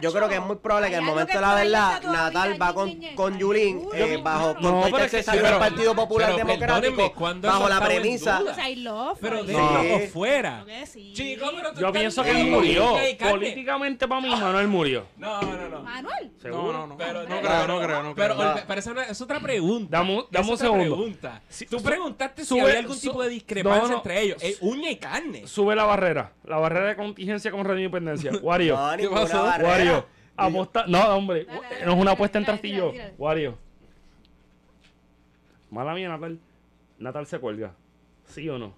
yo 0.00 0.12
creo 0.12 0.28
que 0.28 0.34
es 0.36 0.40
muy 0.42 0.56
probable 0.56 0.88
que 0.88 0.94
en 0.96 1.00
el 1.00 1.06
momento 1.06 1.32
de 1.34 1.40
la 1.40 1.54
verdad 1.54 2.02
Natal 2.02 2.60
va 2.60 2.74
con, 2.74 2.98
con 3.14 3.38
Yulín 3.38 3.88
eh, 3.94 4.18
bajo 4.22 4.54
no. 4.60 4.84
sí, 4.84 4.92
del 4.92 5.58
Partido 5.58 5.94
Popular 5.94 6.32
pero 6.34 6.38
Democrático 6.46 6.80
perdónenme, 6.96 7.12
¿cuándo 7.12 7.48
bajo 7.48 7.68
la 7.68 7.80
premisa 7.80 8.40
Pero 9.20 9.38
her. 9.40 9.46
de 9.46 9.52
No. 9.52 10.12
fuera. 10.12 10.64
Chico, 11.12 11.46
pero 11.54 11.74
Yo 11.74 11.92
pienso 11.92 12.22
que 12.22 12.30
él 12.30 12.46
murió. 12.50 12.96
Políticamente 13.30 14.06
para 14.08 14.20
mí, 14.20 14.28
Manuel 14.30 14.68
murió. 14.68 15.06
No, 15.16 15.40
no, 15.42 15.68
no. 15.68 15.82
Manuel. 15.82 16.32
¿Seguro? 16.40 16.72
No, 16.72 16.72
no, 16.72 16.86
no. 16.88 16.96
Pero, 16.96 17.22
no 17.22 17.40
creo, 17.40 17.66
no 17.66 17.80
creo, 17.80 18.02
no 18.02 18.14
Pero, 18.14 18.36
creo. 18.36 18.54
No. 18.54 18.60
pero 18.66 18.80
esa 18.80 19.02
es 19.04 19.20
otra 19.20 19.40
pregunta. 19.40 19.98
Dame 19.98 20.14
un- 20.50 20.58
segundo. 20.58 20.96
pregunta. 20.96 21.42
Si- 21.48 21.66
Tú 21.66 21.82
preguntaste 21.82 22.44
si 22.44 22.58
había 22.58 22.78
algún 22.78 22.98
tipo 22.98 23.22
de 23.22 23.28
discrepancia 23.28 23.94
entre 23.96 24.22
ellos. 24.22 24.42
Es 24.42 24.58
uña 24.60 24.90
y 24.90 24.96
carne. 24.96 25.46
Sube 25.46 25.74
la 25.76 25.84
barrera. 25.84 26.32
La 26.44 26.56
barrera 26.58 26.88
de 26.88 26.96
contingencia 26.96 27.50
con 27.50 27.64
Radio 27.64 27.78
Independencia. 27.86 28.32
Wario. 28.42 28.76
Pasó? 29.10 29.42
barrera. 29.44 29.85
Wario. 29.92 30.06
Aposta. 30.36 30.84
No, 30.86 31.16
hombre. 31.16 31.44
Dale, 31.44 31.60
dale, 31.62 31.86
no 31.86 31.92
es 31.92 31.98
una 31.98 32.10
apuesta 32.12 32.38
en 32.38 32.44
tírale, 32.44 32.60
Trastillo. 32.60 32.90
tírale, 32.90 32.98
tírale. 33.10 33.14
Wario. 33.18 33.58
Mala 35.70 35.94
mía, 35.94 36.08
Natal. 36.08 36.38
Natal 36.98 37.26
se 37.26 37.38
cuelga. 37.38 37.74
¿Sí 38.26 38.48
o 38.48 38.58
no? 38.58 38.72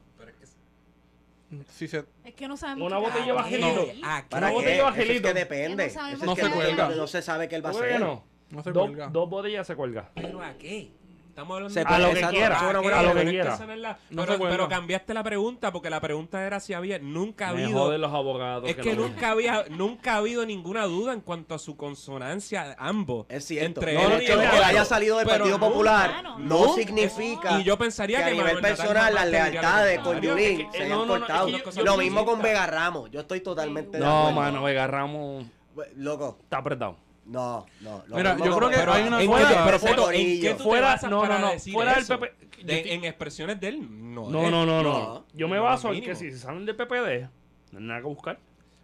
Si 1.71 1.89
se, 1.89 2.05
Es 2.25 2.35
que 2.35 2.47
no 2.47 2.57
sabemos. 2.59 2.87
Una 2.87 2.99
botella 2.99 3.33
bajelito. 3.33 3.83
es. 3.83 3.97
¿A 4.05 4.23
qué? 4.23 4.29
¿Para 4.29 4.47
Una 4.49 4.49
qué? 4.49 4.55
botella 4.55 4.75
Eso 4.77 4.89
es 4.89 4.97
bajelito. 4.99 5.29
que 5.29 5.35
depende. 5.35 5.89
Que 5.89 5.95
no 6.27 6.33
es 6.33 6.39
se 6.39 6.45
que 6.45 6.51
cuelga. 6.55 6.89
no 6.91 7.07
se 7.07 7.23
sabe 7.23 7.49
qué 7.49 7.57
él 7.57 7.65
va 7.65 7.71
a 7.71 7.73
¿Por 7.73 7.81
qué 7.83 7.89
hacer. 7.89 8.01
no? 8.01 8.25
no 8.51 8.63
se 8.63 8.73
Dos, 8.73 8.87
cuelga. 8.87 9.07
dos 9.09 9.31
botellas 9.31 9.67
se 9.67 9.75
cuelga. 9.75 10.11
¿Pero 10.15 10.43
a 10.43 10.53
qué? 10.59 10.91
Estamos 11.39 11.55
hablando 11.55 11.73
Se 11.75 11.81
de... 11.85 11.87
A 11.95 11.99
lo 12.01 12.09
que 12.15 12.37
quiera. 12.37 12.59
A 12.59 12.73
lo 12.73 12.83
que 12.83 12.89
Pero 12.89 13.31
quiera. 13.31 13.59
no 14.11 14.27
No 14.57 14.69
cambiaste 14.69 15.15
la 15.15 15.23
pregunta 15.23 15.71
porque 15.73 15.89
la 15.89 16.01
pregunta 16.01 16.45
era 16.45 16.59
si 16.59 16.75
había... 16.75 16.99
Nunca 16.99 17.47
ha 17.47 17.51
habido... 17.51 17.71
joden 17.79 18.01
los 18.01 18.13
abogados. 18.13 18.69
Es 18.69 18.75
que 18.75 18.97
no- 18.97 19.03
nunca 19.03 19.31
había, 19.31 19.65
nunca 19.71 20.15
ha 20.15 20.17
habido 20.17 20.45
ninguna 20.45 20.85
duda 20.87 21.13
en 21.13 21.21
cuanto 21.21 21.55
a 21.55 21.61
su 21.61 21.77
consonancia, 21.77 22.75
ambos. 22.77 23.27
Es 23.29 23.45
cierto. 23.45 23.67
Entre 23.81 23.95
No, 23.95 24.01
él 24.01 24.13
el 24.15 24.21
hecho 24.23 24.37
de 24.37 24.49
que 24.51 24.57
haya 24.57 24.85
salido 24.85 25.19
del 25.19 25.27
Pero 25.29 25.39
Partido 25.45 25.59
nunca, 25.59 25.69
Popular 25.73 26.23
no. 26.25 26.39
no 26.41 26.75
significa 26.75 27.61
Y 27.61 27.63
yo 27.65 27.79
pensaría 27.79 28.19
que 28.19 28.25
a 28.25 28.29
que 28.31 28.35
nivel 28.35 28.61
personal 28.61 29.15
las 29.15 29.29
lealtades 29.29 30.01
con. 30.01 30.21
Yulín 30.21 30.67
se 30.73 30.89
no, 30.89 31.03
han 31.03 31.07
no, 31.07 31.07
no, 31.07 31.19
cortado. 31.21 31.47
que 31.47 31.53
yo- 31.53 31.71
yo 31.71 31.85
Lo 31.85 31.97
mismo 31.97 32.25
con 32.25 32.43
Vega 32.43 32.67
Ramos. 32.67 33.11
Yo 33.13 33.21
estoy 33.21 33.41
totalmente 33.41 33.99
de 33.99 34.05
No, 34.05 34.33
mano, 34.33 34.65
Vega 34.65 34.89
Ramos 34.89 35.47
Loco, 35.97 36.37
está 36.43 36.59
apretado. 36.59 36.97
No, 37.29 37.67
no. 37.81 38.03
lo 38.07 38.17
Mira, 38.17 38.37
yo 38.37 38.57
creo 38.57 38.69
que 38.71 38.77
hay 38.77 39.07
una 39.09 39.21
¿En 39.23 39.31
qué- 39.31 39.37
cosa- 39.43 39.65
pero, 39.65 39.79
Feto, 39.79 40.01
¿en 40.01 40.05
corillo. 40.07 40.43
qué 40.43 40.51
tú 40.53 40.57
te 40.59 40.65
Fuera- 40.65 40.87
basas 40.89 41.11
no, 41.11 41.21
para 41.21 41.39
no, 41.39 41.47
no, 41.47 41.53
decir 41.53 41.73
fuera 41.73 41.95
del? 41.95 42.07
PP 42.07 42.27
De- 42.65 42.77
yo 42.77 42.83
te- 42.83 42.95
en 42.95 43.05
expresiones 43.05 43.61
de 43.61 43.69
él, 43.69 43.87
no. 44.15 44.29
No, 44.31 44.51
no, 44.51 44.67
no, 44.67 44.83
no. 44.83 44.83
no. 44.83 45.25
Yo 45.35 45.47
me 45.49 45.59
baso 45.59 45.93
en 45.93 46.03
que 46.03 46.15
si 46.15 46.31
se 46.33 46.39
salen 46.39 46.65
del 46.67 46.75
PPD, 46.77 47.29
no 47.73 47.79
hay 47.79 47.85
nada 47.85 48.01
que 48.01 48.07
buscar. 48.07 48.39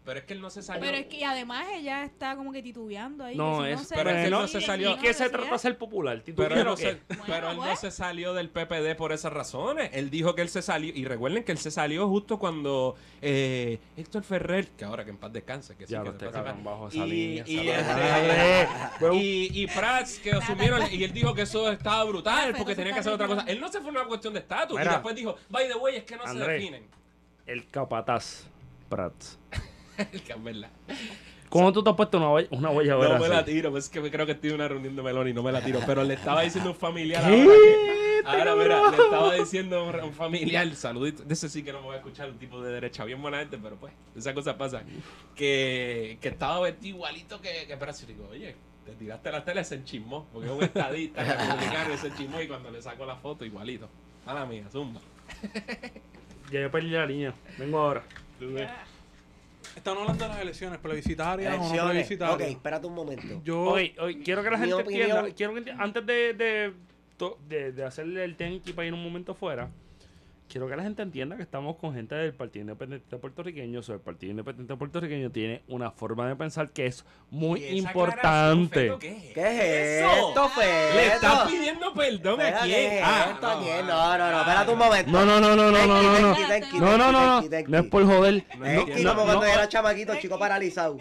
Pero 0.05 0.19
es 0.19 0.27
que 0.27 0.35
él 0.35 0.43
no 0.43 0.51
se 0.51 0.63
salió. 0.63 0.83
Pero 0.83 0.99
es 0.99 1.07
que 1.07 1.25
además 1.25 1.67
ella 1.73 2.05
está 2.05 2.37
como 2.37 2.53
que 2.53 2.63
titubeando 2.63 3.25
ahí. 3.25 3.37
No, 3.37 3.63
que 3.63 3.75
si 3.77 3.83
es- 3.85 3.89
pero 3.89 4.11
es 4.11 4.17
que 4.17 4.21
decide 4.25 4.31
no 4.31 4.49
se 4.49 4.61
salió- 4.61 4.91
¿Y 4.91 4.99
qué 4.99 5.15
se 5.15 5.31
trata 5.31 5.51
de 5.51 5.59
ser 5.59 5.79
popular? 5.79 6.21
¿Tú 6.23 6.35
Pero, 6.37 6.57
él 6.57 6.65
no 6.65 6.77
se, 6.77 7.01
pero 7.27 7.51
él 7.51 7.57
no 7.57 7.63
pues. 7.63 7.81
se 7.81 7.91
salió 7.91 8.35
del 8.35 8.51
PPD 8.51 8.95
por 8.97 9.13
esas 9.13 9.33
razones. 9.33 9.89
Él 9.95 10.11
dijo 10.11 10.35
que 10.35 10.43
él 10.43 10.51
se 10.51 10.61
salió. 10.61 10.93
Y 10.95 11.07
recuerden 11.07 11.43
que 11.43 11.53
él 11.53 11.59
se 11.59 11.71
salió 11.71 12.07
justo 12.07 12.39
cuando 12.39 12.97
eh, 13.23 13.79
Héctor 13.97 14.25
Ferrer, 14.25 14.69
que 14.73 14.85
ahora 14.85 15.05
que 15.07 15.11
en 15.11 15.17
paz 15.17 15.33
descanse, 15.33 15.75
que 15.75 15.87
sí, 15.87 15.95
Ya 15.95 16.01
que 16.03 16.11
lo 16.11 16.15
te 16.17 16.27
va. 16.27 16.53
bajo 16.53 16.89
esa 16.89 16.99
y, 16.99 17.11
línea. 17.11 17.45
y, 17.47 17.69
este, 17.71 17.95
línea. 17.95 18.91
y, 19.15 19.63
y 19.63 19.67
Prats 19.69 20.19
que 20.19 20.33
asumieron 20.33 20.83
y 20.93 21.03
él 21.03 21.13
dijo 21.15 21.33
que 21.35 21.43
eso 21.43 21.71
estaba 21.73 22.05
brutal 22.05 22.55
porque 22.59 22.75
tenía 22.75 22.93
que 22.93 23.01
hacer 23.01 23.13
otra 23.15 23.27
cosa. 23.27 23.45
Él 23.47 23.59
no 23.59 23.69
se 23.73 23.81
fue 23.81 23.91
una 23.91 24.05
cuestión 24.05 24.35
de 24.35 24.41
estatus 24.41 24.79
y 24.79 24.85
después 24.85 25.15
dijo, 25.15 25.37
by 25.49 25.67
the 25.67 25.77
way, 25.79 25.97
es 25.97 26.05
que 26.05 26.17
no 26.17 26.27
se 26.27 26.35
definen. 26.39 26.87
El 27.47 27.67
capataz 27.69 28.45
Prats. 28.91 29.39
Que 29.97 30.33
es 30.33 30.43
verdad. 30.43 30.71
¿Cómo 31.49 31.73
tú 31.73 31.85
te 31.85 31.91
has 31.91 31.97
puesto 31.97 32.19
una, 32.19 32.31
huella- 32.33 32.49
una 32.51 32.69
guayabera 32.71 33.15
No 33.15 33.21
me 33.21 33.29
la 33.29 33.45
tiro, 33.45 33.71
pues 33.71 33.85
es 33.85 33.91
que 33.91 34.11
creo 34.11 34.27
que 34.27 34.33
estoy 34.33 34.51
en 34.51 34.57
una 34.57 34.67
reunión 34.69 34.97
de 34.97 35.03
melón 35.03 35.29
y 35.29 35.33
no 35.33 35.43
me 35.43 35.53
la 35.53 35.61
tiro. 35.63 35.79
Pero 35.87 36.03
le 36.03 36.15
estaba 36.15 36.43
diciendo 36.43 36.71
un 36.71 36.77
familiar 36.77 37.23
¿Qué? 37.23 37.43
ahora 37.43 37.55
que. 37.55 38.25
Ahora, 38.27 38.57
mira, 38.57 38.91
le 38.91 38.97
estaba 38.97 39.35
diciendo 39.35 39.85
un, 39.87 39.95
un 40.01 40.13
familiar, 40.15 40.75
saludito. 40.75 41.23
De 41.23 41.35
ese 41.35 41.49
sí 41.49 41.63
que 41.63 41.73
no 41.73 41.81
me 41.81 41.87
voy 41.87 41.95
a 41.95 41.99
escuchar, 41.99 42.31
un 42.31 42.39
tipo 42.39 42.61
de 42.63 42.73
derecha, 42.73 43.05
bien 43.05 43.21
buena 43.23 43.39
gente, 43.39 43.59
pero 43.63 43.77
pues, 43.77 43.93
esa 44.17 44.33
cosa 44.35 44.57
pasa. 44.57 44.83
Que, 45.37 46.19
que 46.21 46.29
estaba 46.29 46.59
vestido 46.61 46.97
igualito 46.97 47.41
que, 47.41 47.67
que 47.69 47.77
Prazo. 47.77 48.05
Y 48.05 48.15
digo, 48.15 48.27
oye, 48.31 48.57
te 48.87 48.93
tiraste 48.93 49.31
la 49.31 49.45
tele, 49.45 49.63
se 49.63 49.75
enchismó. 49.77 50.27
Porque 50.33 50.49
es 50.49 50.55
un 50.57 50.63
estadista 50.65 51.23
republicano 51.23 51.95
y 51.95 51.99
se 51.99 52.07
enchismó. 52.09 52.41
Y 52.41 52.49
cuando 52.49 52.71
le 52.71 52.81
saco 52.83 53.05
la 53.07 53.17
foto, 53.17 53.45
igualito. 53.45 53.89
Mala 54.27 54.45
mía, 54.47 54.65
zumba. 54.73 55.01
Ya 56.51 56.63
yo 56.63 56.71
perdí 56.71 56.91
la 56.91 57.07
línea. 57.07 57.35
Vengo 57.59 57.79
ahora. 57.79 58.03
Tú 58.41 58.55
ves. 58.55 58.69
Estamos 59.77 60.03
hablando 60.03 60.25
de 60.25 60.31
las 60.31 60.41
elecciones, 60.41 60.79
plebiscitarias 60.79 61.55
o 61.55 61.57
no 61.57 61.63
Elecciones. 61.65 61.85
Ok, 61.85 61.91
plebiscitarias. 61.91 62.51
espérate 62.51 62.87
un 62.87 62.95
momento. 62.95 63.41
Yo, 63.45 63.61
Oye, 63.63 63.95
oye, 63.99 64.23
quiero 64.23 64.43
que 64.43 64.51
la 64.51 64.59
gente 64.59 64.75
opinión- 64.75 65.11
entienda. 65.11 65.35
Quiero 65.35 65.55
que 65.55 65.71
antes 65.71 66.07
de, 66.07 66.73
de, 67.49 67.73
de 67.73 67.85
hacerle 67.85 68.25
el 68.25 68.37
tenki 68.37 68.73
para 68.73 68.87
ir 68.87 68.95
un 68.95 69.03
momento 69.03 69.35
fuera, 69.35 69.71
quiero 70.55 70.69
que 70.69 70.77
la 70.77 70.85
gente 70.85 71.03
entienda 71.03 71.37
que 71.37 71.43
estamos 71.43 71.75
con 71.75 71.93
gente 71.95 72.15
del 72.15 72.33
Partido 72.33 72.61
Independiente 72.63 73.17
Puertorriqueño. 73.17 73.81
O 73.81 73.83
sea, 73.83 73.97
el 73.97 74.01
Partido 74.01 74.31
Independiente 74.31 74.77
Puertorriqueño 74.77 75.29
tiene 75.33 75.63
una 75.67 75.91
forma 75.91 76.29
de 76.29 76.37
pensar 76.37 76.71
que 76.71 76.87
es 76.87 77.05
muy 77.29 77.59
¿Y 77.61 77.81
esa 77.81 77.89
importante. 77.89 78.81
Feto, 78.83 78.99
¿Qué 79.01 79.09
es, 79.09 79.35
¿Qué 79.35 79.41
es 79.41 80.05
eso? 80.05 80.29
esto, 80.29 80.49
Feto? 80.51 80.95
Le 80.95 81.07
estás 81.09 81.51
pidiendo 81.51 81.93
perdón 81.93 82.41
a 82.41 82.53
quién. 82.61 82.69
¿qué 82.69 82.99
es 82.99 83.03
Ah, 83.05 83.31
esto? 83.35 83.47
Ah, 83.49 83.55
No, 83.57 83.83
no, 83.83 84.31
no, 84.31 84.37
ah, 84.37 84.41
espérate 84.43 84.71
un 84.71 84.79
momento. 84.79 85.11
No, 85.11 85.25
no, 85.25 85.41
no, 85.41 85.57
no, 85.57 85.71
no, 85.73 85.87
no, 85.89 86.03
no, 86.03 86.21
no. 86.21 86.37
No, 86.79 86.99
no, 86.99 87.11
no, 87.11 87.43
no. 87.43 87.49
No 87.67 87.79
es 87.79 87.85
por 87.87 88.05
joder. 88.07 88.45
No, 88.57 88.65
Tenki, 88.65 89.03
no, 89.03 89.11
como 89.17 89.27
no, 89.27 89.33
cuando 89.33 89.47
no. 89.47 89.53
era 89.53 89.69
chamaquito, 89.69 90.15
chico 90.21 90.39
paralizado. 90.39 90.99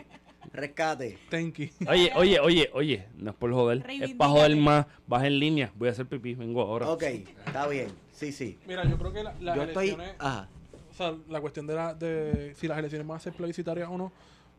Rescate. 0.51 1.19
Tenki. 1.29 1.69
Oye, 1.87 2.11
oye, 2.15 2.39
oye, 2.39 2.69
oye, 2.73 3.07
no 3.17 3.29
es 3.29 3.35
por 3.37 3.53
joder, 3.53 3.85
es 3.87 4.15
para 4.15 4.31
joder 4.31 4.55
más. 4.55 4.87
Baja 5.05 5.27
en 5.27 5.37
línea, 5.39 5.71
voy 5.75 5.89
a 5.89 5.91
hacer 5.91 6.07
pipí, 6.07 6.33
vengo 6.33 6.61
ahora. 6.61 6.89
Ok, 6.89 7.03
está 7.03 7.67
bien. 7.67 7.89
Sí, 8.25 8.31
sí. 8.31 8.59
Mira, 8.67 8.83
yo 8.85 8.97
creo 8.97 9.11
que 9.13 9.23
la- 9.23 9.35
las 9.39 9.55
Yo 9.55 9.63
estoy. 9.63 9.89
elecciones... 9.89 10.15
Ajá. 10.19 10.47
O 10.91 10.95
sea, 10.95 11.15
la 11.27 11.41
cuestión 11.41 11.65
de, 11.65 11.73
la, 11.75 11.93
de 11.95 12.53
si 12.55 12.67
las 12.67 12.77
elecciones 12.77 13.07
van 13.07 13.17
a 13.17 13.19
ser 13.19 13.33
plebiscitarias 13.33 13.89
o 13.89 13.97
no. 13.97 14.11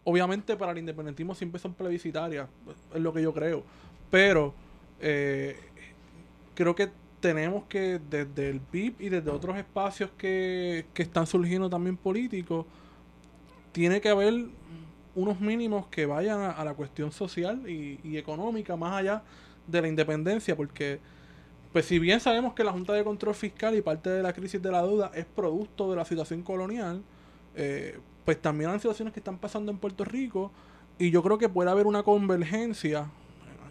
Obviamente 0.03 0.57
para 0.57 0.73
el 0.73 0.79
independentismo 0.79 1.35
siempre 1.35 1.61
son 1.61 1.75
plebiscitarias, 1.75 2.49
es 2.95 3.01
lo 3.01 3.13
que 3.13 3.23
yo 3.23 3.33
creo. 3.33 3.63
Pero 4.11 4.53
eh, 5.01 5.57
creo 6.55 6.75
que 6.75 6.91
tenemos 7.21 7.65
que 7.65 8.01
desde 8.11 8.51
el 8.51 8.61
PIB 8.61 8.97
y 8.99 9.09
desde 9.09 9.31
otros 9.31 9.57
espacios 9.57 10.11
que, 10.19 10.85
que 10.93 11.03
están 11.05 11.27
surgiendo 11.27 11.71
también 11.71 11.97
políticos, 11.97 12.67
tiene 13.73 14.01
que 14.01 14.09
haber 14.11 14.47
unos 15.15 15.41
mínimos 15.41 15.87
que 15.87 16.05
vayan 16.07 16.41
a, 16.41 16.51
a 16.51 16.65
la 16.65 16.75
cuestión 16.75 17.13
social 17.13 17.63
y, 17.71 18.01
y 18.03 18.17
económica 18.19 18.77
más 18.77 18.95
allá 18.95 19.23
de 19.69 19.81
la 19.81 19.89
independencia, 19.89 20.55
porque 20.57 20.99
pues 21.75 21.87
si 21.87 21.99
bien 21.99 22.21
sabemos 22.21 22.55
que 22.55 22.63
la 22.63 22.71
Junta 22.71 22.93
de 22.93 23.03
Control 23.03 23.35
Fiscal 23.35 23.75
y 23.75 23.83
parte 23.83 24.09
de 24.09 24.23
la 24.23 24.33
crisis 24.33 24.63
de 24.63 24.71
la 24.71 24.81
deuda 24.81 25.11
es 25.13 25.25
producto 25.25 25.91
de 25.91 25.97
la 25.97 26.05
situación 26.05 26.43
colonial, 26.43 27.03
eh, 27.57 27.99
pues 28.25 28.41
también 28.41 28.71
hay 28.71 28.79
situaciones 28.79 29.13
que 29.13 29.19
están 29.19 29.39
pasando 29.39 29.73
en 29.73 29.79
Puerto 29.79 30.05
Rico 30.05 30.53
y 31.01 31.11
yo 31.11 31.21
creo 31.25 31.37
que 31.37 31.49
puede 31.49 31.73
haber 31.73 31.89
una 31.89 32.05
convergencia 32.05 33.11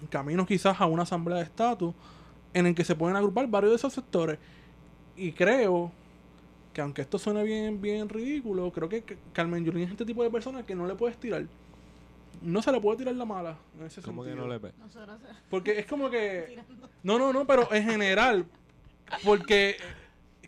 en 0.01 0.07
camino 0.07 0.45
quizás 0.45 0.81
a 0.81 0.85
una 0.85 1.03
asamblea 1.03 1.37
de 1.37 1.45
estatus 1.45 1.95
en 2.53 2.65
el 2.65 2.75
que 2.75 2.83
se 2.83 2.93
pueden 2.93 3.15
agrupar 3.15 3.47
varios 3.47 3.71
de 3.71 3.77
esos 3.77 3.93
sectores 3.93 4.37
y 5.15 5.31
creo 5.31 5.89
que 6.73 6.81
aunque 6.81 7.03
esto 7.03 7.17
suene 7.17 7.41
bien 7.43 7.81
bien 7.81 8.09
ridículo, 8.09 8.69
creo 8.73 8.89
que 8.89 9.05
Carmen 9.31 9.63
Yulín 9.63 9.83
es 9.83 9.91
este 9.91 10.03
tipo 10.03 10.23
de 10.23 10.29
persona 10.29 10.65
que 10.65 10.75
no 10.75 10.85
le 10.87 10.95
puedes 10.95 11.15
tirar. 11.15 11.45
No 12.41 12.61
se 12.61 12.71
le 12.71 12.81
puede 12.81 12.97
tirar 12.97 13.15
la 13.15 13.25
mala 13.25 13.57
en 13.79 13.85
ese 13.85 14.01
¿Cómo 14.01 14.23
que 14.23 14.29
sentido. 14.31 14.47
no 14.47 14.53
le 14.53 14.59
Porque 15.49 15.79
es 15.79 15.85
como 15.85 16.09
que... 16.09 16.57
No, 17.03 17.17
no, 17.19 17.31
no, 17.33 17.45
pero 17.45 17.71
en 17.73 17.83
general. 17.85 18.45
Porque 19.23 19.77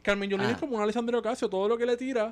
Carmen 0.01 0.29
Yulín 0.29 0.47
Ah. 0.47 0.51
es 0.51 0.57
como 0.57 0.75
un 0.77 0.81
Alessandro 0.81 1.19
Ocasio. 1.19 1.49
Todo 1.49 1.67
lo 1.67 1.77
que 1.77 1.85
le 1.85 1.97
tira, 1.97 2.29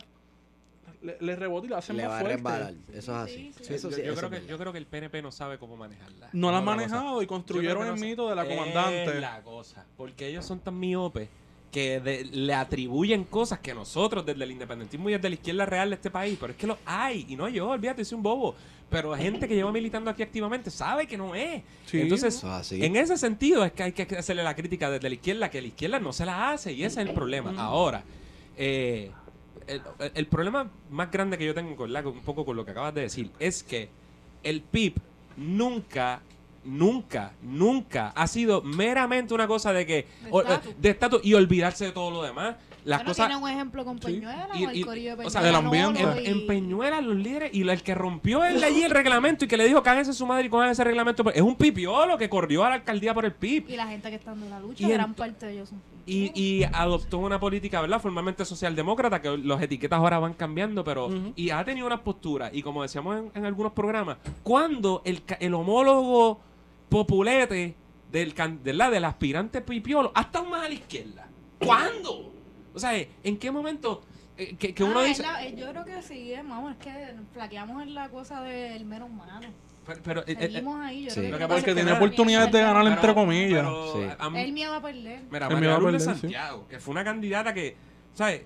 le, 1.01 1.17
le 1.19 1.35
rebota 1.35 1.67
y 1.67 1.69
la 1.69 1.77
hace 1.77 1.93
Le 1.93 2.03
más 2.03 2.11
va 2.13 2.19
fuerte. 2.19 2.75
Eso 2.93 2.97
es 2.97 3.09
así. 3.09 3.33
Sí, 3.33 3.53
sí. 3.57 3.63
Sí, 3.65 3.73
eso 3.75 3.89
yo, 3.89 3.95
creo 3.95 4.15
que, 4.15 4.35
verdad. 4.37 4.47
yo 4.47 4.57
creo 4.57 4.71
que 4.71 4.77
el 4.77 4.85
PNP 4.85 5.21
no 5.21 5.31
sabe 5.31 5.57
cómo 5.57 5.75
manejarla. 5.77 6.29
No 6.33 6.51
la 6.51 6.57
han 6.59 6.65
cosa. 6.65 6.75
manejado 6.75 7.21
y 7.21 7.27
construyeron 7.27 7.83
el 7.87 7.95
no 7.95 8.01
mito 8.01 8.29
de 8.29 8.35
la 8.35 8.45
comandante. 8.45 9.03
Es 9.05 9.21
la 9.21 9.41
cosa. 9.41 9.85
Porque 9.97 10.27
ellos 10.27 10.45
son 10.45 10.59
tan 10.59 10.79
miopes 10.79 11.29
que 11.73 11.99
de- 11.99 12.23
le 12.25 12.53
atribuyen 12.53 13.23
cosas 13.25 13.57
que 13.59 13.73
nosotros 13.73 14.23
desde 14.25 14.43
el 14.43 14.51
independentismo 14.51 15.09
y 15.09 15.13
desde 15.13 15.27
la 15.27 15.33
izquierda 15.35 15.65
real 15.65 15.89
de 15.89 15.95
este 15.95 16.11
país, 16.11 16.37
pero 16.39 16.51
es 16.53 16.57
que 16.57 16.67
lo 16.67 16.77
hay, 16.85 17.25
y 17.27 17.35
no 17.35 17.49
yo, 17.49 17.67
olvídate, 17.69 18.05
soy 18.05 18.15
un 18.17 18.23
bobo, 18.23 18.55
pero 18.91 19.15
gente 19.15 19.47
que 19.47 19.55
lleva 19.55 19.71
militando 19.71 20.11
aquí 20.11 20.21
activamente 20.21 20.69
sabe 20.69 21.07
que 21.07 21.17
no 21.17 21.33
es. 21.33 21.63
Sí. 21.87 21.99
Entonces, 22.01 22.43
así. 22.43 22.85
en 22.85 22.95
ese 22.95 23.17
sentido 23.17 23.65
es 23.65 23.71
que 23.71 23.81
hay 23.83 23.91
que 23.91 24.03
hacerle 24.15 24.43
la 24.43 24.55
crítica 24.55 24.91
desde 24.91 25.09
la 25.09 25.15
izquierda, 25.15 25.49
que 25.49 25.61
la 25.61 25.67
izquierda 25.67 25.99
no 25.99 26.13
se 26.13 26.25
la 26.27 26.51
hace, 26.51 26.71
y 26.73 26.83
ese 26.83 27.01
es 27.01 27.07
el 27.07 27.13
problema. 27.15 27.53
Ahora, 27.57 28.03
eh, 28.55 29.09
el, 29.65 29.81
el 30.13 30.27
problema 30.27 30.69
más 30.91 31.09
grande 31.11 31.39
que 31.39 31.45
yo 31.45 31.55
tengo 31.55 31.75
con 31.75 31.91
la, 31.91 32.07
un 32.07 32.21
poco 32.21 32.45
con 32.45 32.55
lo 32.55 32.63
que 32.63 32.71
acabas 32.71 32.93
de 32.93 33.01
decir, 33.01 33.31
es 33.39 33.63
que 33.63 33.89
el 34.43 34.61
PIB 34.61 34.93
nunca, 35.37 36.21
nunca, 36.65 37.33
nunca 37.41 38.09
ha 38.15 38.27
sido 38.27 38.61
meramente 38.61 39.33
una 39.33 39.47
cosa 39.47 39.73
de 39.73 39.85
que 39.85 40.07
De 40.23 40.29
o- 40.31 40.41
eh, 40.41 40.45
estatus. 40.45 40.73
de 40.81 40.89
estatus 40.89 41.21
y 41.25 41.33
olvidarse 41.33 41.85
de 41.85 41.91
todo 41.91 42.11
lo 42.11 42.23
demás. 42.23 42.55
Las 42.85 42.99
Bueno, 42.99 43.11
cosas 43.11 43.27
tiene 43.27 43.41
un 43.41 43.49
ejemplo 43.49 43.85
con 43.85 43.97
Sí. 43.97 44.07
Peñuela, 44.07 44.49
Y- 44.55 44.65
o 44.65 44.69
el 44.69 44.75
y- 44.77 44.83
corillo 44.83 45.15
de 45.15 45.25
o 45.25 45.29
sea, 45.29 45.41
del 45.41 45.53
Peñuela, 45.55 45.85
ambiente. 45.87 46.19
En, 46.19 46.25
y- 46.25 46.41
en 46.41 46.47
Peñuela 46.47 46.99
los 46.99 47.15
líderes 47.15 47.53
y 47.53 47.61
el 47.61 47.81
que 47.81 47.95
rompió 47.95 48.43
el, 48.43 48.61
allí 48.61 48.83
el 48.83 48.91
reglamento 48.91 49.45
y 49.45 49.47
que 49.47 49.55
le 49.55 49.63
dijo 49.65 49.81
cáguense 49.81 50.11
su 50.11 50.25
madre 50.25 50.47
y 50.47 50.49
cojan 50.49 50.69
ese 50.69 50.83
reglamento 50.83 51.23
pues, 51.23 51.37
es 51.37 51.41
un 51.41 51.55
pipiolo 51.55 52.17
que 52.17 52.27
corrió 52.27 52.65
a 52.65 52.69
la 52.69 52.75
alcaldía 52.75 53.13
por 53.13 53.23
el 53.23 53.31
PIB 53.31 53.69
Y 53.69 53.77
la 53.77 53.87
gente 53.87 54.09
que 54.09 54.15
está 54.17 54.31
dando 54.31 54.49
la 54.49 54.59
lucha, 54.59 54.85
gran 54.89 55.13
parte 55.13 55.45
de 55.45 55.53
ellos 55.53 55.69
son 55.69 55.81
y, 56.05 56.33
y 56.37 56.63
adoptó 56.73 57.19
una 57.19 57.39
política, 57.39 57.79
¿verdad? 57.79 58.01
Formalmente 58.01 58.43
socialdemócrata, 58.43 59.21
que 59.21 59.37
los 59.37 59.61
etiquetas 59.61 59.97
ahora 59.99 60.19
van 60.19 60.33
cambiando, 60.33 60.83
pero. 60.83 61.09
Y 61.37 61.51
ha 61.51 61.63
tenido 61.63 61.87
una 61.87 62.03
postura. 62.03 62.49
Y 62.51 62.61
como 62.61 62.81
decíamos 62.81 63.15
en, 63.17 63.31
en 63.33 63.45
algunos 63.45 63.71
programas, 63.71 64.17
cuando 64.43 65.01
el, 65.05 65.23
ca- 65.23 65.37
el 65.39 65.53
homólogo 65.53 66.41
populete 66.93 67.75
del, 68.11 68.33
can- 68.35 68.61
de, 68.63 68.73
la, 68.73 68.89
del 68.91 69.03
aspirante 69.05 69.61
pipiolo 69.61 70.11
ha 70.13 70.21
estado 70.21 70.45
más 70.45 70.65
a 70.65 70.67
la 70.67 70.73
izquierda. 70.75 71.27
¿Cuándo? 71.59 72.31
O 72.73 72.79
sea, 72.79 72.91
¿en 73.23 73.37
qué 73.37 73.49
momento 73.51 74.01
eh, 74.37 74.55
que, 74.57 74.73
que 74.75 74.83
uno 74.83 74.99
Ah, 74.99 75.03
dice. 75.03 75.23
la- 75.23 75.43
eh, 75.45 75.55
yo 75.57 75.69
creo 75.71 75.83
que 75.85 76.01
sí, 76.03 76.33
eh, 76.33 76.43
vamos, 76.47 76.71
es 76.73 76.77
que 76.77 77.15
flaqueamos 77.33 77.81
en 77.81 77.95
la 77.95 78.09
cosa 78.09 78.41
del 78.41 78.85
mero 78.85 79.05
humano. 79.07 79.47
Pero, 79.85 80.01
pero, 80.03 80.23
eh, 80.27 80.35
Seguimos 80.39 80.79
ahí. 80.79 81.05
Yo 81.05 81.09
sí. 81.11 81.15
creo 81.19 81.31
Lo 81.31 81.37
que 81.37 81.37
que 81.37 81.43
no 81.43 81.47
pasa 81.49 81.57
es 81.57 81.63
Porque 81.63 81.71
que 81.71 81.81
tiene 81.83 81.97
oportunidades 81.97 82.51
de 82.51 82.59
ganar 82.61 82.83
pero- 82.83 82.95
entre 82.95 83.13
comillas. 83.13 83.59
pero, 83.65 83.93
Sí. 83.93 84.15
a 84.19 84.29
mí- 84.29 84.39
El 84.41 84.51
miedo 84.53 84.73
a 84.75 84.81
perder. 84.81 85.21
Mira, 85.31 85.47
El 85.47 85.53
María 85.53 85.59
miedo 85.59 85.75
a 85.75 85.79
perder, 85.81 85.99
sí. 86.01 86.05
Santiago, 86.05 86.67
que 86.67 86.79
fue 86.79 86.91
una 86.93 87.03
candidata 87.03 87.53
que, 87.53 87.75
¿sabes? 88.13 88.43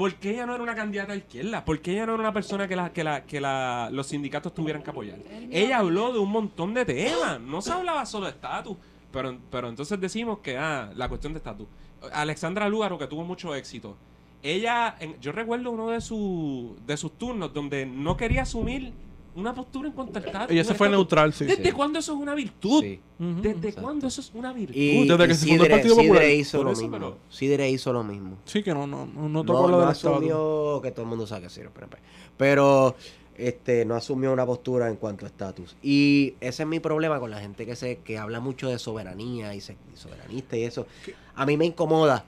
¿Por 0.00 0.14
qué 0.14 0.30
ella 0.30 0.46
no 0.46 0.54
era 0.54 0.62
una 0.62 0.74
candidata 0.74 1.12
de 1.12 1.18
izquierda? 1.18 1.62
¿Por 1.62 1.78
qué 1.82 1.92
ella 1.92 2.06
no 2.06 2.14
era 2.14 2.22
una 2.22 2.32
persona 2.32 2.66
que, 2.66 2.74
la, 2.74 2.90
que, 2.90 3.04
la, 3.04 3.26
que 3.26 3.38
la, 3.38 3.90
los 3.92 4.06
sindicatos 4.06 4.54
tuvieran 4.54 4.82
que 4.82 4.88
apoyar? 4.88 5.18
Ella 5.50 5.76
a 5.76 5.80
habló 5.80 6.10
de 6.10 6.18
un 6.18 6.30
montón 6.30 6.72
de 6.72 6.86
temas, 6.86 7.38
no 7.38 7.60
se 7.60 7.70
hablaba 7.70 8.06
solo 8.06 8.24
de 8.24 8.32
estatus, 8.32 8.78
pero, 9.12 9.36
pero 9.50 9.68
entonces 9.68 10.00
decimos 10.00 10.38
que, 10.38 10.56
ah, 10.56 10.90
la 10.96 11.06
cuestión 11.06 11.34
de 11.34 11.36
estatus. 11.36 11.66
Alexandra 12.14 12.66
Lúgaro, 12.66 12.96
que 12.96 13.06
tuvo 13.08 13.24
mucho 13.24 13.54
éxito, 13.54 13.94
ella, 14.42 14.96
en- 15.00 15.20
yo 15.20 15.32
recuerdo 15.32 15.70
uno 15.70 15.90
de, 15.90 16.00
su, 16.00 16.78
de 16.86 16.96
sus 16.96 17.18
turnos 17.18 17.52
donde 17.52 17.84
no 17.84 18.16
quería 18.16 18.40
asumir 18.40 18.94
una 19.40 19.54
postura 19.54 19.88
en 19.88 19.94
cuanto 19.94 20.18
al 20.18 20.24
estatus. 20.24 20.50
Ella 20.52 20.64
se 20.64 20.74
fue 20.74 20.88
neutral, 20.88 21.32
sí. 21.32 21.44
¿Desde 21.46 21.64
Sí. 21.64 21.72
cuándo 21.72 21.98
eso 21.98 22.12
es 22.14 22.18
una 22.20 22.34
virtud? 22.34 22.82
Sí. 22.82 23.00
¿Desde 23.18 23.50
Exacto. 23.50 23.82
cuándo 23.82 24.06
eso 24.06 24.20
es 24.20 24.30
una 24.34 24.52
virtud? 24.52 24.74
Y, 24.76 25.06
Desde 25.08 25.24
y 25.24 25.28
que 25.28 25.34
se 25.34 25.46
fundó 25.46 25.54
el 25.54 25.60
Sidre, 25.60 25.70
Partido 25.76 25.96
Popular. 25.96 26.16
Sidre 26.22 26.34
hizo 26.36 26.62
lo 26.64 26.72
eso, 26.72 26.80
mismo. 26.82 26.96
pero- 26.98 27.18
Sidre 27.28 27.70
hizo 27.70 27.92
lo 27.92 28.04
mismo. 28.04 28.38
Sí, 28.44 28.62
que 28.62 28.72
no, 28.74 28.86
no, 28.86 29.06
no, 29.06 29.22
no 29.22 29.28
No, 29.28 29.44
tocó 29.44 29.62
lo 29.62 29.68
no 29.76 29.80
del 29.80 29.88
asumió 29.88 30.80
que 30.82 30.90
todo 30.92 31.02
el 31.02 31.08
mundo 31.08 31.26
sabe 31.26 31.42
que 31.42 31.50
sí, 31.50 31.60
el 31.60 31.70
PNP. 31.70 31.96
Pero 32.36 32.96
este, 33.36 33.84
no 33.86 33.94
asumió 33.94 34.32
una 34.32 34.44
postura 34.44 34.88
en 34.88 34.96
cuanto 34.96 35.24
a 35.24 35.28
estatus. 35.28 35.76
Y 35.82 36.34
ese 36.40 36.62
es 36.62 36.68
mi 36.68 36.78
problema 36.80 37.18
con 37.20 37.30
la 37.30 37.40
gente 37.40 37.64
que 37.64 37.74
se 37.76 37.96
que 37.98 38.18
habla 38.18 38.38
mucho 38.40 38.68
de 38.68 38.78
soberanía 38.78 39.54
y, 39.54 39.60
se, 39.60 39.72
y 39.72 39.96
soberanista 39.96 40.56
y 40.56 40.64
eso. 40.64 40.86
A 41.34 41.46
mí 41.46 41.56
me 41.56 41.64
incomoda. 41.64 42.24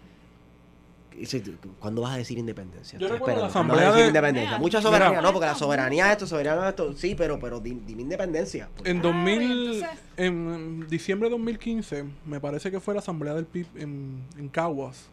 ¿Cuándo 1.79 2.03
vas 2.03 2.15
a 2.15 2.17
decir 2.19 2.39
independencia? 2.39 2.99
Yo 2.99 3.07
Estoy 3.07 3.19
recuerdo 3.19 3.41
la 3.43 3.47
esperando. 3.49 3.53
¿Cuándo 3.53 3.75
vas 3.75 3.85
a 3.85 3.89
asamblea 3.89 3.89
decir 3.91 4.03
de- 4.03 4.09
independencia. 4.09 4.59
Mucha 4.59 4.79
mira. 4.79 4.89
soberanía, 4.91 5.21
no, 5.23 5.33
porque 5.33 5.47
la 5.47 5.55
soberanía 5.55 6.07
es 6.07 6.13
esto, 6.13 6.27
soberanía 6.27 6.63
es 6.65 6.69
esto. 6.71 6.93
Sí, 6.95 7.15
pero, 7.15 7.39
pero 7.41 7.61
di- 7.61 7.81
dime 7.87 8.03
independencia. 8.03 8.69
En 8.85 8.99
Ah, 8.99 9.03
2000, 9.03 9.43
entonces- 9.75 9.89
en 10.17 10.87
diciembre 10.89 11.29
de 11.29 11.33
2015, 11.37 12.05
me 12.27 12.41
parece 12.41 12.71
que 12.71 12.81
fue 12.81 12.95
la 12.95 13.01
asamblea 13.01 13.35
del 13.35 13.47
PIB 13.47 13.67
en, 13.77 14.23
en 14.39 14.49
Caguas, 14.49 15.07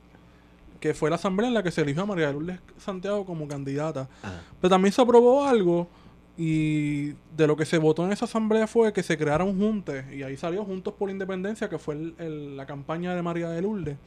que 0.79 0.93
fue 0.93 1.09
la 1.09 1.17
asamblea 1.17 1.47
en 1.47 1.53
la 1.53 1.63
que 1.63 1.71
se 1.71 1.81
eligió 1.81 2.03
a 2.03 2.05
María 2.05 2.31
Lourdes 2.31 2.59
Santiago 2.77 3.25
como 3.25 3.47
candidata. 3.47 4.07
Ajá. 4.21 4.41
Pero 4.62 4.69
también 4.69 4.93
se 4.93 5.01
aprobó 5.01 5.45
algo 5.45 5.88
y 6.38 7.09
de 7.35 7.47
lo 7.47 7.57
que 7.57 7.65
se 7.65 7.77
votó 7.77 8.05
en 8.05 8.13
esa 8.13 8.23
asamblea 8.23 8.65
fue 8.65 8.93
que 8.93 9.03
se 9.03 9.17
creara 9.17 9.43
un 9.43 9.59
junte 9.59 10.05
y 10.15 10.23
ahí 10.23 10.38
salió 10.38 10.63
Juntos 10.63 10.93
por 10.93 11.09
la 11.09 11.12
Independencia, 11.13 11.67
que 11.69 11.77
fue 11.77 11.95
el- 11.95 12.15
el- 12.17 12.55
la 12.57 12.65
campaña 12.65 13.13
de 13.13 13.21
María 13.21 13.49
de 13.49 13.62
Lourdes. 13.62 13.97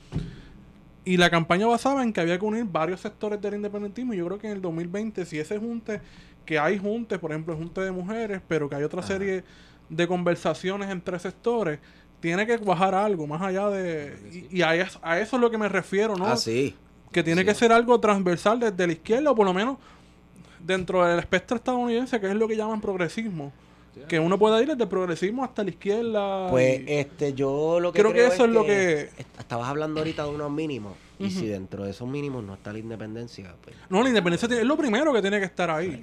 Y 1.05 1.17
la 1.17 1.31
campaña 1.31 1.67
basaba 1.67 2.03
en 2.03 2.13
que 2.13 2.21
había 2.21 2.39
que 2.39 2.45
unir 2.45 2.65
varios 2.65 3.01
sectores 3.01 3.41
del 3.41 3.55
independentismo. 3.55 4.15
Y 4.15 4.19
yo 4.19 4.27
creo 4.27 4.39
que 4.39 4.47
en 4.47 4.53
el 4.55 4.63
2020, 4.63 5.25
si 5.27 5.39
ese 5.39 5.59
junte, 5.59 6.01
que 6.47 6.59
hay 6.59 6.79
juntes, 6.79 7.19
por 7.19 7.33
ejemplo, 7.33 7.57
junte 7.57 7.81
de 7.81 7.91
mujeres, 7.91 8.41
pero 8.47 8.69
que 8.69 8.77
hay 8.77 8.85
otra 8.85 9.01
Ajá. 9.01 9.09
serie 9.09 9.43
de 9.89 10.07
conversaciones 10.07 10.91
entre 10.91 11.19
sectores, 11.19 11.81
tiene 12.21 12.47
que 12.47 12.57
cuajar 12.59 12.95
algo 12.95 13.27
más 13.27 13.43
allá 13.43 13.69
de... 13.69 14.47
Y, 14.51 14.59
y 14.59 14.63
a, 14.63 14.77
es- 14.77 14.99
a 15.03 15.19
eso 15.19 15.37
es 15.37 15.41
lo 15.43 15.51
que 15.51 15.59
me 15.59 15.69
refiero, 15.69 16.15
¿no? 16.17 16.27
Ah, 16.27 16.37
sí. 16.37 16.77
que 17.11 17.23
tiene 17.25 17.41
Sí. 17.43 17.47
que 17.49 17.55
ser 17.55 17.73
algo 17.73 17.99
transversal 18.01 18.61
desde 18.61 18.87
la 18.87 18.93
izquierda 18.93 19.33
o 19.33 19.35
por 19.35 19.45
lo 19.45 19.53
menos 19.53 19.79
dentro 20.65 21.05
del 21.05 21.19
espectro 21.19 21.57
estadounidense 21.57 22.21
que 22.21 22.29
es 22.29 22.35
lo 22.37 22.47
que 22.47 22.57
llaman 22.57 22.81
progresismo 22.81 23.53
que 24.09 24.19
uno 24.21 24.39
pueda 24.39 24.61
ir 24.63 24.69
desde 24.69 24.83
el 24.85 24.89
progresismo 24.89 25.45
hasta 25.45 25.63
la 25.65 25.71
izquierda 25.71 26.49
Pues 26.51 26.81
y- 26.81 26.85
este, 26.93 27.35
yo 27.35 27.79
lo 27.81 27.93
que 27.93 28.01
Creo 28.01 28.13
que 28.13 28.21
creo 28.21 28.33
eso 28.33 28.45
es 28.47 28.51
lo 28.51 28.65
que- 28.65 29.03
est- 29.19 29.39
Estabas 29.41 29.69
hablando 29.69 30.01
ahorita 30.01 30.25
de 30.25 30.31
unos 30.31 30.51
mínimos. 30.51 30.95
Y 31.19 31.27
Ujú. 31.27 31.41
si 31.41 31.47
dentro 31.47 31.85
de 31.85 31.91
esos 31.91 32.09
mínimos 32.09 32.43
no 32.43 32.55
está 32.55 32.73
la 32.73 32.79
independencia, 32.81 33.55
pues. 33.63 33.77
no 33.91 34.03
la 34.03 34.09
independencia 34.09 34.49
es 34.59 34.65
lo 34.65 34.77
primero 34.77 35.13
que 35.13 35.21
tiene 35.21 35.39
que 35.39 35.45
estar 35.47 35.71
ahí 35.71 36.03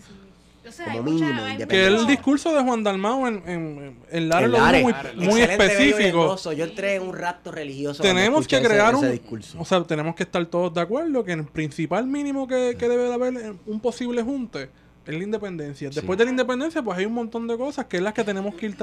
O 0.67 0.71
sea, 0.71 0.85
Como 0.91 1.03
mínimo, 1.03 1.41
que 1.67 1.87
el 1.87 2.05
discurso 2.05 2.53
de 2.53 2.61
Juan 2.63 2.83
Dalmau 2.83 3.25
en, 3.25 3.41
en, 3.47 3.97
en 4.11 4.29
Lares 4.29 4.49
Lares. 4.51 4.83
muy, 4.83 4.91
Lares, 4.91 5.15
muy 5.15 5.39
y 5.39 5.43
específico. 5.43 6.35
Yo 6.53 6.63
entré 6.65 6.95
en 6.95 7.03
un 7.03 7.15
rapto 7.17 7.51
religioso. 7.51 8.03
tenemos 8.03 8.47
que 8.47 8.57
ese- 8.57 8.67
crear 8.67 8.93
ese 8.93 9.05
un 9.05 9.11
discurso. 9.11 9.57
o 9.59 9.65
sea 9.65 9.83
tenemos 9.83 10.15
que 10.15 10.23
estar 10.23 10.45
todos 10.45 10.71
de 10.73 10.81
acuerdo 10.81 11.23
que 11.23 11.31
el 11.33 11.45
principal 11.45 12.05
mínimo 12.05 12.47
que, 12.47 12.75
que 12.77 12.87
debe 12.87 13.03
de 13.05 13.13
haber 13.13 13.55
un 13.65 13.79
posible 13.79 14.21
junte 14.21 14.69
es 15.09 15.17
la 15.17 15.23
independencia 15.23 15.89
después 15.89 16.15
Sí. 16.15 16.19
de 16.19 16.25
la 16.25 16.31
independencia 16.31 16.81
pues 16.83 16.97
hay 16.97 17.05
un 17.05 17.13
montón 17.13 17.47
de 17.47 17.57
cosas 17.57 17.85
que 17.85 17.97
es 17.97 18.03
las 18.03 18.13
que 18.13 18.23
tenemos 18.23 18.55
que 18.55 18.65
ir 18.67 18.71
Y 18.71 18.73
entonces, 18.73 18.77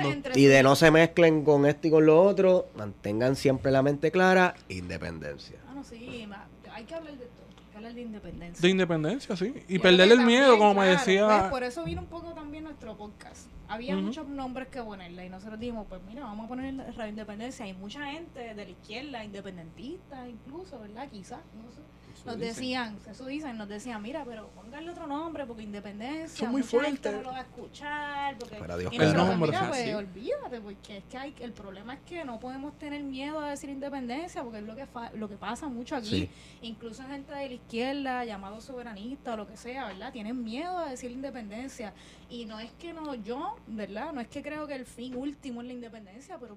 trabajando 0.00 0.30
Y 0.38 0.44
de 0.46 0.62
no 0.62 0.74
se 0.76 0.90
mezclen 0.90 1.44
con 1.44 1.66
esto 1.66 1.88
y 1.88 1.90
con 1.90 2.06
lo 2.06 2.22
otro, 2.22 2.68
mantengan 2.76 3.36
siempre 3.36 3.70
la 3.72 3.82
mente 3.82 4.10
clara, 4.10 4.54
independencia. 4.68 5.58
Ah, 5.68 5.72
no, 5.74 5.84
sí, 5.84 6.24
ma- 6.28 6.46
hay 6.74 6.84
que 6.84 6.94
hablar 6.94 7.12
de 7.12 7.26
todo. 7.26 7.42
Hay 7.58 7.70
que 7.70 7.76
hablar 7.76 7.94
de 7.94 8.00
independencia. 8.02 8.62
De 8.62 8.68
independencia, 8.68 9.36
sí. 9.36 9.54
Y 9.68 9.78
perderle 9.78 10.14
el 10.14 10.20
miedo, 10.26 10.58
como 10.58 10.74
me 10.74 10.86
decía. 10.86 11.26
pues, 11.26 11.50
por 11.50 11.62
eso 11.62 11.84
vino 11.84 12.00
un 12.02 12.06
poco 12.08 12.32
también 12.32 12.64
nuestro 12.64 12.96
podcast. 12.96 13.46
Había 13.68 13.96
muchos 13.96 14.28
nombres 14.28 14.68
que 14.68 14.82
ponerle 14.82 15.24
y 15.26 15.30
nosotros 15.30 15.58
dijimos, 15.58 15.86
pues 15.88 16.00
mira, 16.06 16.22
vamos 16.24 16.44
a 16.44 16.48
poner 16.48 16.74
Radio 16.94 17.08
Independencia. 17.08 17.64
Hay 17.64 17.72
mucha 17.72 18.04
gente 18.10 18.40
de 18.54 18.64
la 18.64 18.70
izquierda, 18.70 19.24
independentista 19.24 20.28
incluso, 20.28 20.78
¿verdad? 20.80 21.08
Quizás, 21.10 21.38
no 21.56 21.70
sé. 21.70 21.80
Nos 22.24 22.38
decían, 22.38 22.98
eso 23.10 23.26
dicen, 23.26 23.56
nos 23.56 23.68
decían, 23.68 24.00
mira, 24.02 24.24
pero 24.24 24.48
póngale 24.50 24.90
otro 24.90 25.06
nombre 25.06 25.46
porque 25.46 25.62
independencia, 25.62 26.44
Son 26.44 26.50
muy 26.52 26.62
fuertes. 26.62 27.12
no 27.14 27.22
lo 27.22 27.30
va 27.30 27.38
a 27.38 27.42
escuchar, 27.42 28.36
porque 28.38 28.56
Pero 28.60 28.76
Dios 28.78 28.92
y 28.92 28.98
nosotros, 28.98 29.22
El 29.24 29.30
nombre, 29.30 29.50
mira, 29.50 29.68
pues 29.68 29.80
sí. 29.82 29.92
olvídate, 29.92 30.60
porque 30.60 30.96
es 30.98 31.04
que 31.04 31.18
hay, 31.18 31.34
el 31.40 31.52
problema 31.52 31.94
es 31.94 32.00
que 32.00 32.24
no 32.24 32.38
podemos 32.40 32.78
tener 32.78 33.02
miedo 33.02 33.40
a 33.40 33.50
decir 33.50 33.70
independencia, 33.70 34.42
porque 34.42 34.58
es 34.58 34.64
lo 34.64 34.76
que 34.76 34.86
fa- 34.86 35.10
lo 35.14 35.28
que 35.28 35.36
pasa 35.36 35.68
mucho 35.68 35.96
aquí, 35.96 36.08
Sí. 36.22 36.30
incluso 36.62 37.02
gente 37.04 37.32
de 37.34 37.48
la 37.48 37.54
izquierda, 37.54 38.24
llamados 38.24 38.64
soberanistas 38.64 39.34
o 39.34 39.36
lo 39.36 39.46
que 39.46 39.56
sea, 39.56 39.86
¿verdad? 39.86 40.12
Tienen 40.12 40.42
miedo 40.42 40.78
a 40.78 40.88
decir 40.90 41.10
independencia 41.10 41.92
y 42.28 42.44
no 42.44 42.58
es 42.60 42.70
que 42.72 42.92
no 42.92 43.14
yo, 43.14 43.56
¿verdad? 43.66 44.12
No 44.12 44.20
es 44.20 44.28
que 44.28 44.42
creo 44.42 44.66
que 44.66 44.74
el 44.74 44.86
fin 44.86 45.16
último 45.16 45.60
es 45.60 45.66
la 45.66 45.72
independencia, 45.72 46.38
pero 46.38 46.56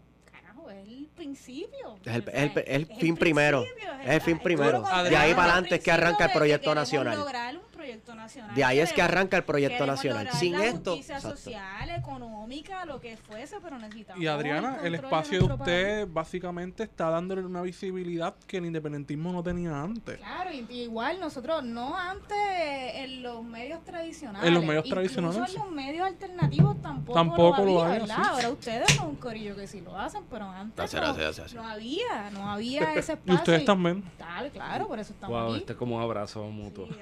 es 0.69 0.87
el 0.87 1.07
principio. 1.15 1.97
Es 2.05 2.15
el- 2.15 2.21
o 2.21 2.31
sea, 2.31 2.43
el- 2.43 2.51
es 2.57 2.63
el 2.67 2.85
fin 2.87 3.15
primero. 3.17 3.63
Es 4.03 4.09
el 4.11 4.21
fin 4.21 4.39
primero. 4.39 4.81
De 4.81 5.15
ahí 5.17 5.33
para 5.33 5.45
el 5.47 5.51
adelante 5.51 5.75
es 5.75 5.81
que 5.83 5.91
arranca 5.91 6.25
el 6.25 6.31
proyecto 6.31 6.73
nacional. 6.75 7.17
lograr 7.17 7.55
un 7.55 7.63
proyecto 7.75 8.15
nacional. 8.15 8.55
De 8.55 8.63
ahí 8.63 8.79
es 8.79 8.91
que 8.93 9.01
arranca 9.01 9.37
el 9.37 9.43
proyecto 9.43 9.85
nacional. 9.85 10.29
Sin 10.33 10.53
la 10.53 10.65
esto, 10.65 10.91
justicia 10.91 11.17
exacto. 11.17 11.37
social, 11.37 11.89
económica, 11.91 12.85
lo 12.85 12.99
que 12.99 13.17
fuese, 13.17 13.57
pero 13.61 13.77
necesitamos 13.77 14.23
Y 14.23 14.27
Adriana, 14.27 14.69
control 14.69 14.87
el 14.87 14.95
espacio 14.95 15.41
de 15.41 15.47
país. 15.47 15.59
usted 15.59 16.07
básicamente 16.09 16.83
está 16.83 17.09
dándole 17.09 17.43
una 17.45 17.61
visibilidad 17.61 18.33
que 18.47 18.57
el 18.57 18.65
independentismo 18.65 19.31
no 19.31 19.43
tenía 19.43 19.81
antes. 19.81 20.17
Claro, 20.17 20.51
y, 20.51 20.65
y 20.69 20.81
igual 20.83 21.19
nosotros, 21.19 21.63
no 21.63 21.97
antes 21.97 22.37
en 22.37 23.21
los 23.23 23.43
medios 23.43 23.83
tradicionales. 23.83 24.47
En 24.47 24.53
los 24.53 24.63
medios 24.63 24.85
incluso 24.85 24.95
tradicionales, 24.95 25.55
en 25.55 25.61
los 25.61 25.71
medios 25.71 26.07
alternativos 26.07 26.81
tampoco, 26.81 27.13
Tampoco 27.13 27.57
lo 27.63 27.65
lo 27.73 27.83
había, 27.83 27.93
hay, 27.95 27.99
¿verdad? 28.01 28.15
sí. 28.15 28.21
Ahora 28.29 28.49
ustedes 28.49 28.91
son 28.93 29.07
un 29.09 29.15
corillo 29.15 29.55
que 29.55 29.67
sí 29.67 29.81
lo 29.81 29.97
hacen, 29.97 30.23
pero 30.29 30.45
antes 30.49 30.93
no, 30.93 31.01
hacer. 31.01 31.55
no 31.55 31.63
había, 31.67 32.29
no 32.31 32.49
había 32.49 32.93
ese 32.95 33.13
espacio. 33.13 33.33
Y 33.33 33.35
ustedes 33.35 33.65
también. 33.65 34.01
Claro, 34.17 34.49
claro, 34.51 34.87
por 34.87 34.99
eso 34.99 35.13
estamos 35.13 35.35
Wow, 35.37 35.49
aquí. 35.51 35.59
este 35.61 35.73
es 35.73 35.79
como 35.79 35.97
un 35.97 36.01
abrazo 36.01 36.43
mutuo. 36.45 36.87
Sí. 36.87 36.99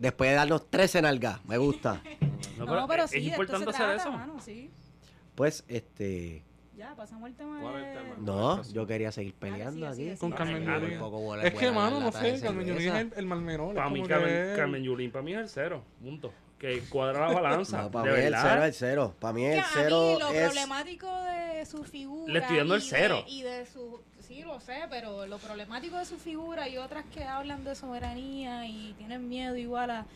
Después 0.00 0.30
de 0.30 0.36
darnos 0.36 0.70
13 0.70 1.02
nalgas, 1.02 1.44
me 1.44 1.58
gusta. 1.58 2.00
No, 2.56 2.86
pero, 2.88 3.04
es, 3.04 3.10
sí, 3.10 3.18
es 3.18 3.24
de 3.24 3.30
esto 3.30 3.42
importante 3.42 3.64
se 3.72 3.82
hacer 3.82 3.86
trata, 3.96 4.02
eso. 4.02 4.12
mano, 4.12 4.40
sí. 4.40 4.70
Pues, 5.34 5.64
este. 5.68 6.42
Ya, 6.76 6.94
pasamos 6.94 7.24
al 7.26 7.34
tema 7.34 7.60
¿Cuál 7.60 7.82
es 7.82 7.86
el 7.96 8.02
tema? 8.02 8.14
No, 8.20 8.62
yo 8.72 8.86
quería 8.86 9.10
seguir 9.10 9.34
peleando 9.34 9.80
Dale, 9.86 9.96
sigue, 9.96 10.10
aquí. 10.12 10.16
sigue, 10.16 10.18
Con. 10.18 10.32
Carmen 10.32 10.68
Ah, 10.68 10.78
Yulín. 10.78 11.46
Es 11.46 11.54
que, 11.54 11.70
mano, 11.72 12.00
no 12.00 12.12
sé, 12.12 12.40
Carmen 12.40 12.66
Yulín 12.66 12.88
es 12.88 12.94
el, 12.94 13.12
el 13.16 13.26
mal 13.26 13.40
menor. 13.40 13.70
es 13.70 13.74
Para 13.76 13.90
mí, 13.90 14.02
Carmen, 14.04 14.28
que- 14.28 14.52
Carmen 14.56 14.82
Yulín, 14.84 15.10
para 15.10 15.22
mí 15.24 15.32
es 15.32 15.38
el 15.40 15.48
cero. 15.48 15.82
Punto. 16.00 16.32
Que 16.58 16.80
cuadra 16.88 17.28
la 17.28 17.34
balanza. 17.40 17.82
No, 17.82 17.90
para 17.90 18.12
mí 18.12 18.16
el 18.18 18.24
verdad. 18.32 18.42
cero 18.48 18.62
es 18.62 18.68
el 18.68 18.74
cero. 18.74 19.14
Para 19.18 19.32
mí 19.32 19.44
el 19.46 19.58
a 19.60 19.66
cero 19.72 20.12
mí 20.14 20.20
lo 20.20 20.28
es. 20.30 20.44
problemático 20.46 21.22
de 21.24 21.66
su 21.66 21.84
figura 21.84 22.32
Le 22.32 22.38
estoy 22.40 22.56
dando 22.58 22.74
el 22.76 22.80
y 22.80 22.84
de- 22.84 22.90
cero. 22.90 23.24
y 23.28 23.42
de 23.42 23.66
su 23.66 24.00
sí 24.28 24.42
lo 24.42 24.60
sé 24.60 24.82
pero 24.90 25.26
lo 25.26 25.38
problemático 25.38 25.96
de 25.96 26.04
su 26.04 26.18
figura 26.18 26.68
y 26.68 26.76
otras 26.76 27.04
que 27.06 27.24
hablan 27.24 27.64
de 27.64 27.74
soberanía 27.74 28.66
y 28.66 28.94
tienen 28.98 29.28
miedo 29.28 29.56
igual 29.56 29.90
a 29.90 30.06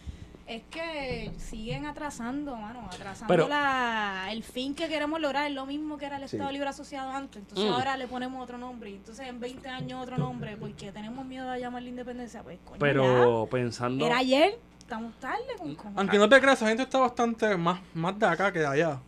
es 0.44 0.64
que 0.70 1.30
siguen 1.38 1.86
atrasando, 1.86 2.56
mano, 2.56 2.84
atrasando 2.92 3.32
Pero- 3.32 3.48
la, 3.48 4.26
el 4.32 4.42
fin 4.42 4.74
que 4.74 4.88
queremos 4.88 5.20
lograr, 5.20 5.46
es 5.46 5.54
lo 5.54 5.66
mismo 5.66 5.96
que 5.96 6.06
era 6.06 6.16
el 6.16 6.28
Sí. 6.28 6.34
Estado 6.36 6.50
Libre 6.50 6.68
Asociado 6.68 7.10
antes. 7.12 7.36
Entonces 7.42 7.70
Mm. 7.70 7.72
ahora 7.72 7.96
le 7.96 8.08
ponemos 8.08 8.42
otro 8.42 8.58
nombre. 8.58 8.90
Y 8.90 8.96
entonces 8.96 9.28
en 9.28 9.38
20 9.38 9.68
años 9.68 10.02
otro 10.02 10.18
nombre, 10.18 10.56
porque 10.56 10.90
tenemos 10.90 11.24
miedo 11.24 11.48
a 11.48 11.58
llamar 11.58 11.82
la 11.84 11.88
independencia. 11.90 12.42
Pues 12.42 12.58
coño, 12.64 12.80
Pero 12.80 13.44
ya. 13.44 13.50
pensando. 13.50 14.04
Era 14.04 14.18
ayer, 14.18 14.58
estamos 14.80 15.14
tarde 15.20 15.38
con 15.56 15.76
cojones. 15.76 15.98
Aunque 15.98 16.18
no 16.18 16.28
te 16.28 16.40
creas, 16.40 16.58
esa 16.58 16.66
gente 16.68 16.82
está 16.82 16.98
bastante 16.98 17.56
más, 17.56 17.80
más 17.94 18.18
de 18.18 18.26
acá 18.26 18.52
que 18.52 18.58
de 18.58 18.66
allá. 18.66 18.98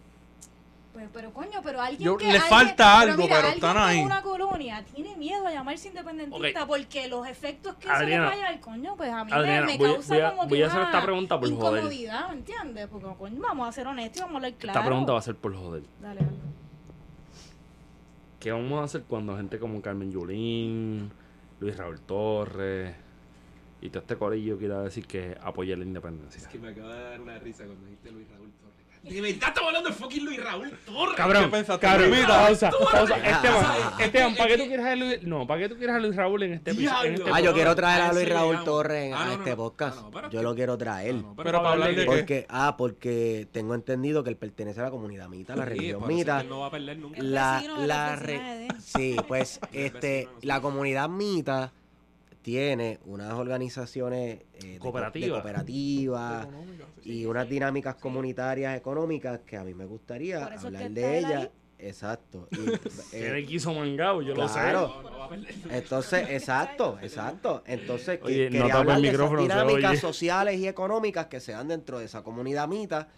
Pues, 0.95 1.09
pero 1.13 1.33
coño, 1.33 1.61
pero 1.63 1.81
alguien 1.83 2.01
Yo- 2.03 2.17
que... 2.17 2.25
le 2.27 2.31
alguien- 2.39 2.49
falta 2.49 3.01
algo, 3.01 3.25
mira, 3.25 3.35
pero 3.41 3.49
están 3.49 3.77
ahí. 3.77 4.01
una 4.01 4.23
colonia 4.23 4.85
tiene 4.95 5.17
miedo 5.17 5.45
a 5.47 5.51
llamarse 5.51 5.89
independentista 5.89 6.67
porque 6.69 7.09
los 7.09 7.27
efectos 7.27 7.75
que 7.75 7.91
Adriana, 7.91 8.31
se 8.31 8.37
le 8.37 8.43
vaya 8.43 8.55
al 8.55 8.61
coño, 8.61 8.97
pues 8.97 9.11
a 9.11 9.25
mí 9.25 9.31
me- 9.33 9.37
Adriana, 9.37 9.67
me, 9.67 9.77
voy 9.77 9.89
a- 9.91 9.93
causa 9.95 10.15
voy 10.15 10.23
a- 10.23 10.31
como 10.31 10.43
que 10.45 10.49
voy 10.51 10.63
a 10.63 10.67
hacer 10.69 10.79
una 10.79 10.89
esta 10.91 11.03
pregunta 11.03 11.41
por 11.41 11.51
joder. 11.53 11.79
incomodidad, 11.83 12.29
¿me 12.29 12.35
entiendes? 12.35 12.87
Porque 12.87 13.09
coño, 13.19 13.41
vamos 13.43 13.69
a 13.69 13.73
ser 13.73 13.87
honestos 13.89 14.19
y 14.19 14.21
vamos 14.21 14.35
a 14.35 14.37
hablar 14.37 14.53
claro. 14.55 14.79
Esta 14.79 14.87
pregunta 14.89 15.13
va 15.13 15.19
a 15.19 15.23
ser 15.23 15.35
por 15.35 15.57
joder. 15.57 15.83
Dale, 16.01 16.21
dale. 16.21 16.33
¿Qué 18.39 18.53
vamos 18.53 18.81
a 18.81 18.85
hacer 18.85 19.03
cuando 19.03 19.37
gente 19.37 19.59
como 19.59 19.81
Carmen 19.83 20.13
Yulín, 20.13 21.11
Luis 21.61 21.77
Raúl 21.77 22.01
Torres 22.03 22.95
y 23.81 23.89
todo 23.89 24.01
este 24.03 24.17
corillo 24.17 24.59
quiera 24.59 24.81
decir 24.83 25.07
que 25.07 25.37
apoya 25.43 25.77
la 25.77 25.85
independencia? 25.85 26.41
Es 26.43 26.47
que 26.49 26.59
me 26.59 26.69
acaba 26.69 26.95
de 26.95 27.03
dar 27.03 27.21
una 27.21 27.39
risa 27.39 27.65
cuando 27.65 27.85
dijiste 27.87 28.13
Luis 28.13 28.29
Raúl 28.31 28.51
Torres. 28.53 28.64
De 29.05 29.21
verdad 29.21 29.49
estamos 29.49 29.69
hablando 29.69 29.89
de 29.91 29.95
fucking 29.95 30.25
Luis 30.25 30.43
Raúl 30.43 30.71
Torres. 30.87 31.15
Cabrón, 31.17 31.45
¿Qué 31.45 31.51
pensaste, 31.51 31.87
cabrón, 31.87 32.11
pausa, 32.27 32.71
pausa. 32.71 33.15
Ah, 33.23 33.29
Esteban, 33.31 33.65
ah, 33.67 33.97
Esteban, 34.01 34.35
¿para 34.35 34.49
qué 34.49 34.57
tú 34.59 34.67
quieres 34.67 34.87
a 34.87 34.97
Luis? 34.97 35.23
No, 35.23 35.47
¿para 35.47 35.61
qué 35.61 35.69
tú 35.69 35.77
quieres 35.77 35.95
a 35.97 35.99
Luis 35.99 36.17
Raúl 36.17 36.43
en 36.45 36.53
este 36.55 36.71
episodio? 36.71 37.09
en 37.11 37.15
este. 37.17 37.31
Ah, 37.33 37.41
yo 37.41 37.53
quiero 37.53 37.75
traer 37.77 38.01
a 38.01 38.05
a 38.05 38.07
eso 38.09 38.15
Luis 38.19 38.29
Raúl. 38.31 38.65
Torres 38.65 39.13
Ah, 39.15 39.23
a 39.23 39.27
no, 39.27 39.33
este 39.35 39.51
no, 39.51 39.57
podcast. 39.57 39.97
no, 39.97 40.03
no, 40.05 40.11
pero 40.11 40.31
Yo 40.31 40.43
lo 40.43 40.55
quiero 40.55 40.79
traer. 40.79 41.17
Pero 41.37 41.53
para 41.59 41.71
hablar 41.73 41.89
de 41.95 41.97
qué? 41.97 42.05
Porque, 42.07 42.47
ah, 42.49 42.77
porque 42.79 43.47
tengo 43.53 43.75
entendido 43.75 44.25
que 44.25 44.31
él 44.31 44.37
pertenece 44.37 44.81
a 44.81 44.85
la 44.85 44.91
comunidad 44.91 45.29
mita, 45.29 45.55
la 45.55 45.65
Sí, 45.65 45.69
religión 45.71 46.07
mita. 46.07 46.41
él 46.41 46.49
no 46.49 46.61
va 46.61 46.67
a 46.67 46.71
perder 46.71 46.99
nunca. 46.99 47.23
La, 47.23 47.63
la 47.79 47.87
la 47.87 48.17
re- 48.17 48.69
sí, 48.83 49.17
pues 49.29 49.61
este, 49.73 50.29
la 50.41 50.61
comunidad 50.63 51.11
mita 51.11 51.73
tiene 52.45 52.99
unas 53.07 53.33
organizaciones 53.33 54.41
eh, 54.41 54.45
de, 54.53 54.61
co- 54.61 54.69
de 54.69 54.79
Cooperativa. 54.79 55.37
cooperativa 55.41 56.43
Económica, 56.43 56.85
sí. 57.03 57.11
y 57.23 57.27
unas 57.27 57.49
dinámicas 57.49 57.95
comunitarias 57.97 58.77
económicas 58.77 59.41
que 59.47 59.57
a 59.57 59.65
mí 59.65 59.73
me 59.73 59.87
gustaría 59.87 60.45
eso 60.49 60.55
es 60.55 60.65
hablar 60.67 60.83
que 60.83 60.89
de 60.91 61.19
ellas. 61.19 61.49
Exacto. 61.79 62.47
Y, 62.53 62.57
Que 63.11 63.29
eh, 63.29 63.33
le 63.33 63.47
quiso 63.47 63.73
mangado, 63.73 64.21
yo 64.23 64.35
lo 64.35 64.47
sé. 64.47 64.55
Claro. 64.61 65.01
No, 65.03 65.11
no 65.11 65.29
perder 65.29 65.57
nunca. 65.57 65.77
Entonces, 65.79 66.27
exacto, 66.31 66.99
exacto. 67.03 67.63
Entonces, 67.67 68.19
que, 68.19 68.25
Oye, 68.27 68.45
no 68.47 68.51
quería 68.53 68.69
tapa 68.69 68.81
el 68.83 68.89
hablar 68.91 69.01
de 69.01 69.09
esas 69.09 69.31
se 69.31 69.37
dinámicas 69.43 69.99
sociales 69.99 70.59
y 70.61 70.69
económicas 70.69 71.27
que 71.27 71.41
se 71.41 71.53
dan 71.53 71.69
dentro 71.69 71.99
de 71.99 72.05
esa 72.05 72.23
comunidad 72.23 72.69
mita, 72.69 73.09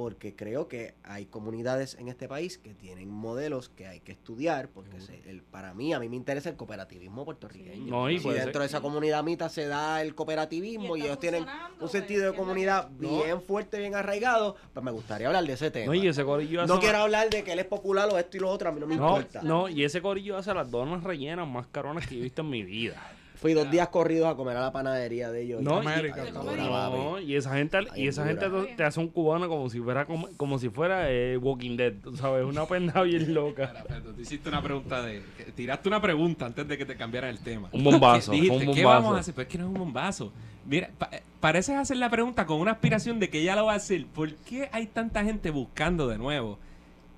porque 0.00 0.34
creo 0.34 0.66
que 0.66 0.94
hay 1.02 1.26
comunidades 1.26 1.94
en 2.00 2.08
este 2.08 2.26
país 2.26 2.56
que 2.56 2.72
tienen 2.72 3.10
modelos 3.10 3.68
que 3.68 3.86
hay 3.86 4.00
que 4.00 4.12
estudiar, 4.12 4.70
porque 4.70 4.98
se- 4.98 5.20
el, 5.28 5.42
para 5.42 5.74
mí, 5.74 5.92
a 5.92 6.00
mí 6.00 6.08
me 6.08 6.16
interesa 6.16 6.48
el 6.48 6.56
cooperativismo 6.56 7.26
puertorriqueño. 7.26 7.84
No, 7.90 8.08
y 8.08 8.18
si 8.18 8.26
dentro 8.30 8.52
ser. 8.52 8.60
de 8.62 8.66
esa 8.66 8.80
comunidad 8.80 9.22
mita 9.22 9.50
se 9.50 9.66
da 9.66 10.00
el 10.00 10.14
cooperativismo 10.14 10.96
y, 10.96 11.02
ellos 11.02 11.20
tienen 11.20 11.42
un 11.42 11.48
pues, 11.80 11.92
sentido 11.92 12.22
de 12.22 12.28
¿qué 12.28 12.30
es 12.30 12.32
lo 12.32 12.32
que- 12.32 12.38
comunidad 12.38 12.88
No. 12.98 13.22
bien 13.24 13.42
fuerte, 13.42 13.78
bien 13.78 13.94
arraigado, 13.94 14.56
pues 14.72 14.82
me 14.82 14.90
gustaría 14.90 15.26
hablar 15.26 15.44
de 15.44 15.52
ese 15.52 15.70
tema. 15.70 15.84
No, 15.84 15.94
y 15.94 16.08
ese 16.08 16.24
corillo 16.24 16.62
hace 16.62 16.72
No 16.72 16.80
quiero 16.80 16.96
hablar 16.96 17.28
de 17.28 17.44
que 17.44 17.52
él 17.52 17.58
es 17.58 17.66
popular 17.66 18.08
o 18.10 18.16
esto 18.16 18.38
y 18.38 18.40
lo 18.40 18.48
otro, 18.48 18.70
a 18.70 18.72
mí 18.72 18.80
no 18.80 18.86
me 18.86 18.96
No, 18.96 19.06
importa. 19.18 19.42
no, 19.42 19.68
y 19.68 19.84
ese 19.84 20.00
corillo 20.00 20.38
hace 20.38 20.54
las 20.54 20.70
donas 20.70 21.04
rellenas 21.04 21.46
más 21.46 21.66
caronas 21.66 22.06
que 22.06 22.14
yo 22.14 22.20
he 22.22 22.24
visto 22.24 22.40
en 22.40 22.48
mi 22.48 22.62
vida. 22.62 22.96
Fui 23.40 23.54
dos 23.54 23.70
días 23.70 23.88
corridos 23.88 24.28
a 24.28 24.34
comer 24.36 24.56
a 24.56 24.60
la 24.60 24.70
panadería 24.72 25.30
de 25.30 25.42
ellos. 25.42 25.62
No, 25.62 25.82
y- 25.82 25.86
América. 25.86 26.24
No, 26.30 27.18
y 27.20 27.36
esa 27.36 27.54
gente, 27.56 27.78
y 27.96 28.06
esa 28.06 28.26
gente 28.26 28.46
te, 28.76 28.84
hace 28.84 29.00
un 29.00 29.08
cubano 29.08 29.48
como 29.48 29.70
si 29.70 29.80
fuera 29.80 30.04
como, 30.04 30.28
como 30.36 30.58
si 30.58 30.68
fuera 30.68 31.10
eh, 31.10 31.38
Walking 31.38 31.76
Dead, 31.76 31.94
sabes, 32.16 32.44
una 32.44 32.66
pendeja 32.66 33.02
bien 33.04 33.32
loca. 33.32 33.72
Hiciste 34.18 34.48
una 34.48 34.62
pregunta 34.62 35.02
de. 35.02 35.22
Tiraste 35.54 35.88
una 35.88 36.02
pregunta 36.02 36.46
antes 36.46 36.68
de 36.68 36.76
que 36.76 36.84
te 36.84 36.96
cambiaran 36.96 37.30
el 37.30 37.38
tema. 37.40 37.70
Un 37.72 37.82
bombazo, 37.82 38.32
Dijiste, 38.32 38.66
un 38.68 38.74
¿qué 38.74 38.84
vamos 38.84 39.16
a 39.16 39.20
hacer? 39.20 39.34
Pues 39.34 39.46
es 39.46 39.52
que 39.52 39.58
no 39.58 39.64
es 39.64 39.68
un 39.68 39.78
bombazo. 39.78 40.32
Mira, 40.66 40.90
pa- 40.98 41.08
eh, 41.10 41.22
pareces 41.40 41.76
hacer 41.76 41.96
la 41.96 42.10
pregunta 42.10 42.44
con 42.44 42.60
una 42.60 42.72
aspiración 42.72 43.18
de 43.18 43.30
que 43.30 43.40
ella 43.40 43.56
lo 43.56 43.64
va 43.66 43.72
a 43.72 43.76
hacer. 43.76 44.04
¿Por 44.06 44.34
qué 44.34 44.68
hay 44.72 44.86
tanta 44.86 45.24
gente 45.24 45.50
buscando 45.50 46.06
de 46.08 46.18
nuevo? 46.18 46.58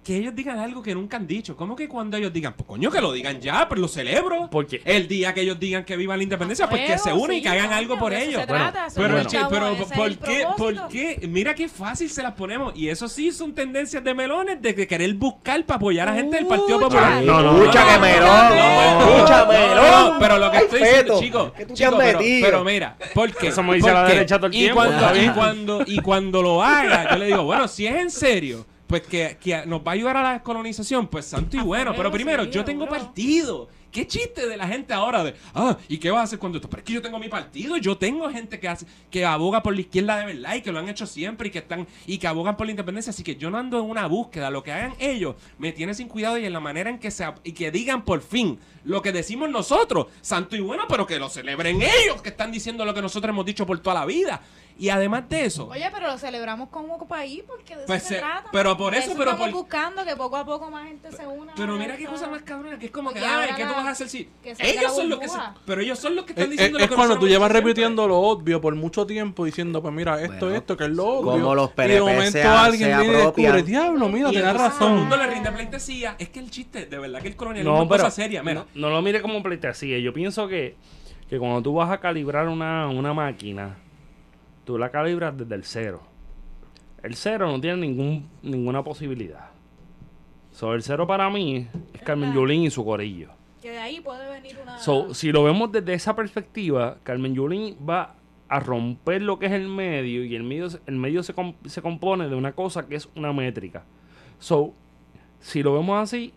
Que 0.03 0.17
ellos 0.17 0.35
digan 0.35 0.59
algo 0.59 0.83
que 0.83 0.95
nunca 0.97 1.17
han 1.17 1.29
dicho. 1.29 1.57
¿Cómo 1.57 1.77
que 1.77 1.87
cuando 1.89 2.17
ellos 2.17 2.33
digan, 2.33 2.55
pues 2.55 2.67
coño, 2.67 2.91
que 2.91 3.01
lo 3.01 3.13
digan 3.13 3.41
ya, 3.41 3.69
pero 3.69 3.81
lo 3.83 3.87
celebro? 3.87 4.49
Porque 4.51 4.83
El 4.85 5.07
día 5.07 5.33
que 5.33 5.43
ellos 5.43 5.61
digan 5.61 5.85
que 5.85 5.97
viva 5.97 6.17
la 6.17 6.25
independencia, 6.25 6.69
pues 6.69 6.85
que 6.85 6.99
se 6.99 7.13
unen 7.13 7.37
y 7.37 7.37
sí, 7.37 7.43
que 7.45 7.49
hagan 7.51 7.67
coño, 7.67 7.77
algo 7.79 7.99
por 8.01 8.13
ellos. 8.13 8.45
Bueno, 8.49 8.73
Pero, 8.97 9.15
Bueno. 9.15 9.29
chavo, 9.31 9.49
pero 9.51 9.77
¿por 9.95 10.17
qué? 10.19 10.45
¿Por 10.57 10.89
qué? 10.89 11.21
Mira 11.29 11.55
qué 11.55 11.69
fácil 11.69 12.11
se 12.11 12.21
las 12.21 12.33
ponemos. 12.33 12.73
Y 12.77 12.89
eso 12.89 13.07
sí 13.09 13.31
son 13.31 13.55
tendencias 13.55 14.03
de 14.03 14.13
melones 14.13 14.61
de 14.61 14.75
que 14.75 14.89
querer 14.89 15.15
buscar 15.15 15.65
para 15.65 15.77
apoyar 15.77 16.09
a 16.09 16.15
gente 16.15 16.35
del 16.37 16.47
Partido. 16.47 16.81
Popular. 16.81 17.23
No, 17.23 17.41
no, 17.41 17.59
Escucha 17.63 17.81
no, 17.85 17.87
que 17.87 17.95
no, 17.95 18.01
melón, 18.01 18.49
no, 18.57 19.15
escucha 19.15 19.39
No, 19.45 19.53
melón. 19.53 20.13
no, 20.15 20.19
pero 20.19 20.39
lo 20.39 20.51
que 20.51 20.57
estoy 20.59 20.81
diciendo, 20.81 21.21
chico, 21.21 21.53
¿Qué 21.57 21.63
tú 21.67 21.75
te 21.75 21.79
chico, 21.85 21.91
has 21.97 21.97
pero, 22.05 22.19
metido? 22.19 22.47
pero 22.49 22.65
mira, 22.65 22.97
porque 23.15 23.47
Eso 23.49 23.63
me 23.63 23.77
dice 23.77 23.93
la 23.93 24.05
derecha 24.09 24.37
todo 24.39 24.47
el 24.49 24.55
y 24.55 24.59
tiempo, 24.59 24.81
cuando, 24.81 25.17
y 25.23 25.29
cuando 25.29 25.83
y 25.87 25.99
cuando 26.01 26.43
lo 26.43 26.61
haga, 26.63 27.11
yo 27.13 27.17
le 27.19 27.27
digo, 27.27 27.45
bueno, 27.45 27.69
si 27.69 27.87
es 27.87 27.95
en 27.95 28.11
serio, 28.11 28.67
pues 28.93 29.07
que, 29.07 29.39
que 29.41 29.65
nos 29.65 29.81
va 29.81 29.93
a 29.93 29.95
ayudar 29.95 30.19
a 30.19 30.23
la 30.23 30.33
descolonización, 30.35 31.07
pues 31.07 31.25
santo 31.25 31.57
y 31.57 31.61
A 31.61 31.63
bueno. 31.63 31.95
Pero 31.97 32.13
primero, 32.13 32.45
yo 32.45 32.63
tengo 32.63 32.87
partido. 32.87 33.71
¿Qué 33.91 34.07
chiste 34.07 34.47
de 34.47 34.57
la 34.57 34.69
gente 34.69 34.93
ahora 34.93 35.25
de, 35.25 35.35
ah, 35.55 35.79
¿y 35.89 35.97
qué 35.97 36.11
vas 36.11 36.21
a 36.21 36.23
hacer 36.25 36.39
cuando 36.39 36.59
esto? 36.59 36.69
Pero 36.69 36.81
es 36.81 36.87
que 36.87 36.93
yo 36.93 37.01
tengo 37.01 37.19
mi 37.19 37.29
partido, 37.29 37.79
yo 37.79 37.97
tengo 37.97 38.29
gente 38.31 38.61
que 38.61 38.69
hace, 38.69 38.85
que 39.11 39.25
aboga 39.25 39.63
por 39.63 39.75
la 39.75 39.81
izquierda 39.81 40.19
de 40.19 40.27
verdad 40.27 40.55
y 40.57 40.61
que 40.61 40.73
lo 40.73 40.79
han 40.79 40.91
hecho 40.91 41.07
siempre 41.07 41.49
y 41.49 41.51
que 41.51 41.61
están, 41.61 41.87
y 42.07 42.19
que 42.19 42.27
abogan 42.27 42.57
por 42.59 42.67
la 42.67 42.73
independencia. 42.73 43.11
Así 43.11 43.23
que 43.23 43.37
yo 43.37 43.51
no 43.51 43.57
ando 43.57 43.79
en 43.79 43.89
una 43.89 44.07
búsqueda. 44.07 44.51
Lo 44.51 44.63
que 44.63 44.73
hagan 44.73 44.95
ellos 44.99 45.37
me 45.59 45.73
tiene 45.73 45.95
sin 45.95 46.09
cuidado 46.09 46.37
y 46.37 46.45
en 46.45 46.53
la 46.53 46.61
manera 46.61 46.91
en 46.91 46.99
que 46.99 47.11
se, 47.11 47.25
y 47.45 47.53
que 47.53 47.71
digan 47.71 48.05
por 48.05 48.21
fin 48.21 48.59
lo 48.85 49.01
que 49.01 49.13
decimos 49.13 49.49
nosotros, 49.49 50.09
santo 50.21 50.57
y 50.57 50.61
bueno, 50.61 50.85
pero 50.89 51.07
que 51.07 51.19
lo 51.19 51.29
celebren 51.31 51.81
ellos, 51.81 52.21
que 52.21 52.31
están 52.31 52.53
diciendo 52.53 52.85
lo 52.85 52.93
que 52.93 53.01
nosotros 53.01 53.31
hemos 53.31 53.47
dicho 53.47 53.65
por 53.65 53.79
toda 53.79 54.01
la 54.01 54.07
vida. 54.07 54.43
Y 54.83 54.89
además 54.91 55.29
de 55.29 55.45
eso, 55.45 55.69
Oye, 55.69 55.89
pero 55.95 56.09
lo 56.09 56.19
celebramos 56.19 56.69
como 56.69 57.07
país 57.07 57.45
porque 57.47 57.77
de 57.77 57.83
eso 57.83 57.87
Pues 57.87 58.03
se 58.03 58.15
se- 58.15 58.19
trata. 58.19 58.49
pero 58.51 58.77
por 58.77 58.93
eso, 58.97 59.13
pero 59.17 59.31
estamos 59.31 59.51
por- 59.51 59.61
buscando 59.61 60.05
que 60.05 60.17
poco 60.17 60.37
a 60.37 60.45
poco 60.45 60.73
más 60.73 60.89
gente 60.89 61.13
se 61.13 61.25
una. 61.25 61.53
pero 61.55 61.77
mira 61.77 61.97
qué 61.97 62.05
cosa 62.07 62.27
más 62.29 62.43
cabrona, 62.43 62.81
que 62.81 62.87
es 62.87 62.91
como 62.91 63.13
que, 63.13 63.21
ay, 63.21 63.25
ahora 63.27 63.55
¿qué 63.55 63.65
tú 63.65 63.73
vas 63.75 63.87
a 63.87 63.91
hacer 63.91 64.09
si 64.09 64.29
ellos 64.59 64.93
son 64.97 65.09
los 65.09 65.21
que 65.21 65.29
se, 65.29 65.39
pero 65.65 65.83
ellos 65.83 66.01
son 66.01 66.17
los 66.17 66.25
que 66.25 66.33
Es, 66.33 66.39
están 66.39 66.45
es- 66.47 66.51
diciendo 66.51 66.79
lo 66.79 66.85
es 66.85 66.91
que 66.91 66.97
cuando 66.97 67.15
nosotros 67.15 67.29
tú 67.29 67.33
llevas 67.33 67.53
repitiendo 67.53 68.09
lo 68.09 68.19
obvio 68.19 68.61
por 68.61 68.75
mucho 68.75 69.07
tiempo 69.07 69.45
diciendo, 69.45 69.81
pues 69.81 69.95
mira, 69.95 70.21
esto, 70.21 70.47
Bueno, 70.47 70.57
esto, 70.57 70.77
que 70.77 70.85
es 70.87 70.91
lo 70.91 71.07
obvio. 71.07 71.31
como 71.31 71.55
los 71.55 71.69
y 71.69 71.71
de 71.71 71.77
PNP 71.77 72.01
momento 72.01 72.33
se- 72.33 72.43
alguien 72.43 72.99
viene 72.99 73.05
y 73.15 73.17
descubre, 73.19 73.63
diablo, 73.63 74.09
mira, 74.09 74.31
tenés 74.31 74.43
entonces 74.51 74.79
todo 74.79 74.89
el 74.89 74.95
razón. 74.95 74.97
mundo 74.99 75.17
le 75.17 75.27
rinde 75.29 75.53
pleitesía. 75.53 76.17
Es 76.19 76.29
que 76.31 76.41
el 76.41 76.51
chiste, 76.51 76.87
de 76.87 76.99
verdad 76.99 77.23
que 77.23 77.29
el 77.29 77.37
colonialismo 77.37 77.77
No, 77.77 77.83
es 77.85 77.89
cosa 77.89 78.11
seria. 78.11 78.43
Mira, 78.43 78.65
no, 78.75 78.89
no 78.89 78.91
lo 78.91 79.01
mire 79.01 79.23
como 79.23 79.41
pleitesía. 79.45 80.01
Yo 80.01 80.13
pienso 80.13 80.49
que, 80.49 80.75
que 81.31 81.39
cuando 81.39 81.63
tú 81.63 81.73
vas 81.75 81.89
a 81.93 82.01
calibrar 82.01 82.49
una, 82.49 82.89
una 82.89 83.15
máquina, 83.15 83.77
tú 84.65 84.79
la 84.79 84.91
calibras 84.91 85.37
desde 85.37 85.55
el 85.55 85.65
cero. 85.65 86.03
El 87.03 87.15
cero 87.17 87.49
no 87.51 87.61
tiene 87.61 87.79
ningún, 87.79 88.29
ninguna 88.43 88.83
posibilidad. 88.85 89.51
So, 90.53 90.75
el 90.75 90.83
cero 90.83 91.07
para 91.07 91.29
mí 91.31 91.69
es 91.95 92.03
Carmen. 92.03 92.33
Yulín 92.33 92.63
y 92.63 92.71
su 92.71 92.85
corillo. 92.85 93.31
Que 93.61 93.71
de 93.71 93.79
ahí 93.79 94.01
puede 94.01 94.29
venir 94.31 94.57
una. 94.63 94.79
So, 94.79 95.15
si 95.15 95.33
lo 95.33 95.43
vemos 95.45 95.73
desde 95.73 95.95
esa 95.95 96.15
perspectiva, 96.15 96.99
Carmen 97.03 97.35
Yulín 97.35 97.77
va 97.89 98.15
a 98.49 98.61
romper 98.61 99.23
lo 99.23 99.39
que 99.39 99.47
es 99.47 99.53
el 99.53 99.67
medio 99.69 100.25
y 100.25 100.35
el 100.37 100.43
medio, 100.43 100.69
el 100.87 100.97
medio 100.97 101.23
se, 101.23 101.33
com- 101.33 101.55
se 101.65 101.81
compone 101.81 102.29
de 102.29 102.35
una 102.35 102.53
cosa 102.53 102.87
que 102.87 102.97
es 102.97 103.09
una 103.17 103.33
métrica. 103.33 103.85
So, 104.39 104.75
si 105.41 105.63
lo 105.63 105.73
vemos 105.75 105.99
así, 106.03 106.35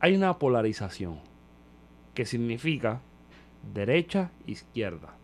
hay 0.00 0.16
una 0.16 0.38
polarización 0.38 1.20
que 2.12 2.26
significa 2.26 3.00
derecha, 3.72 4.30
izquierda. 4.46 5.15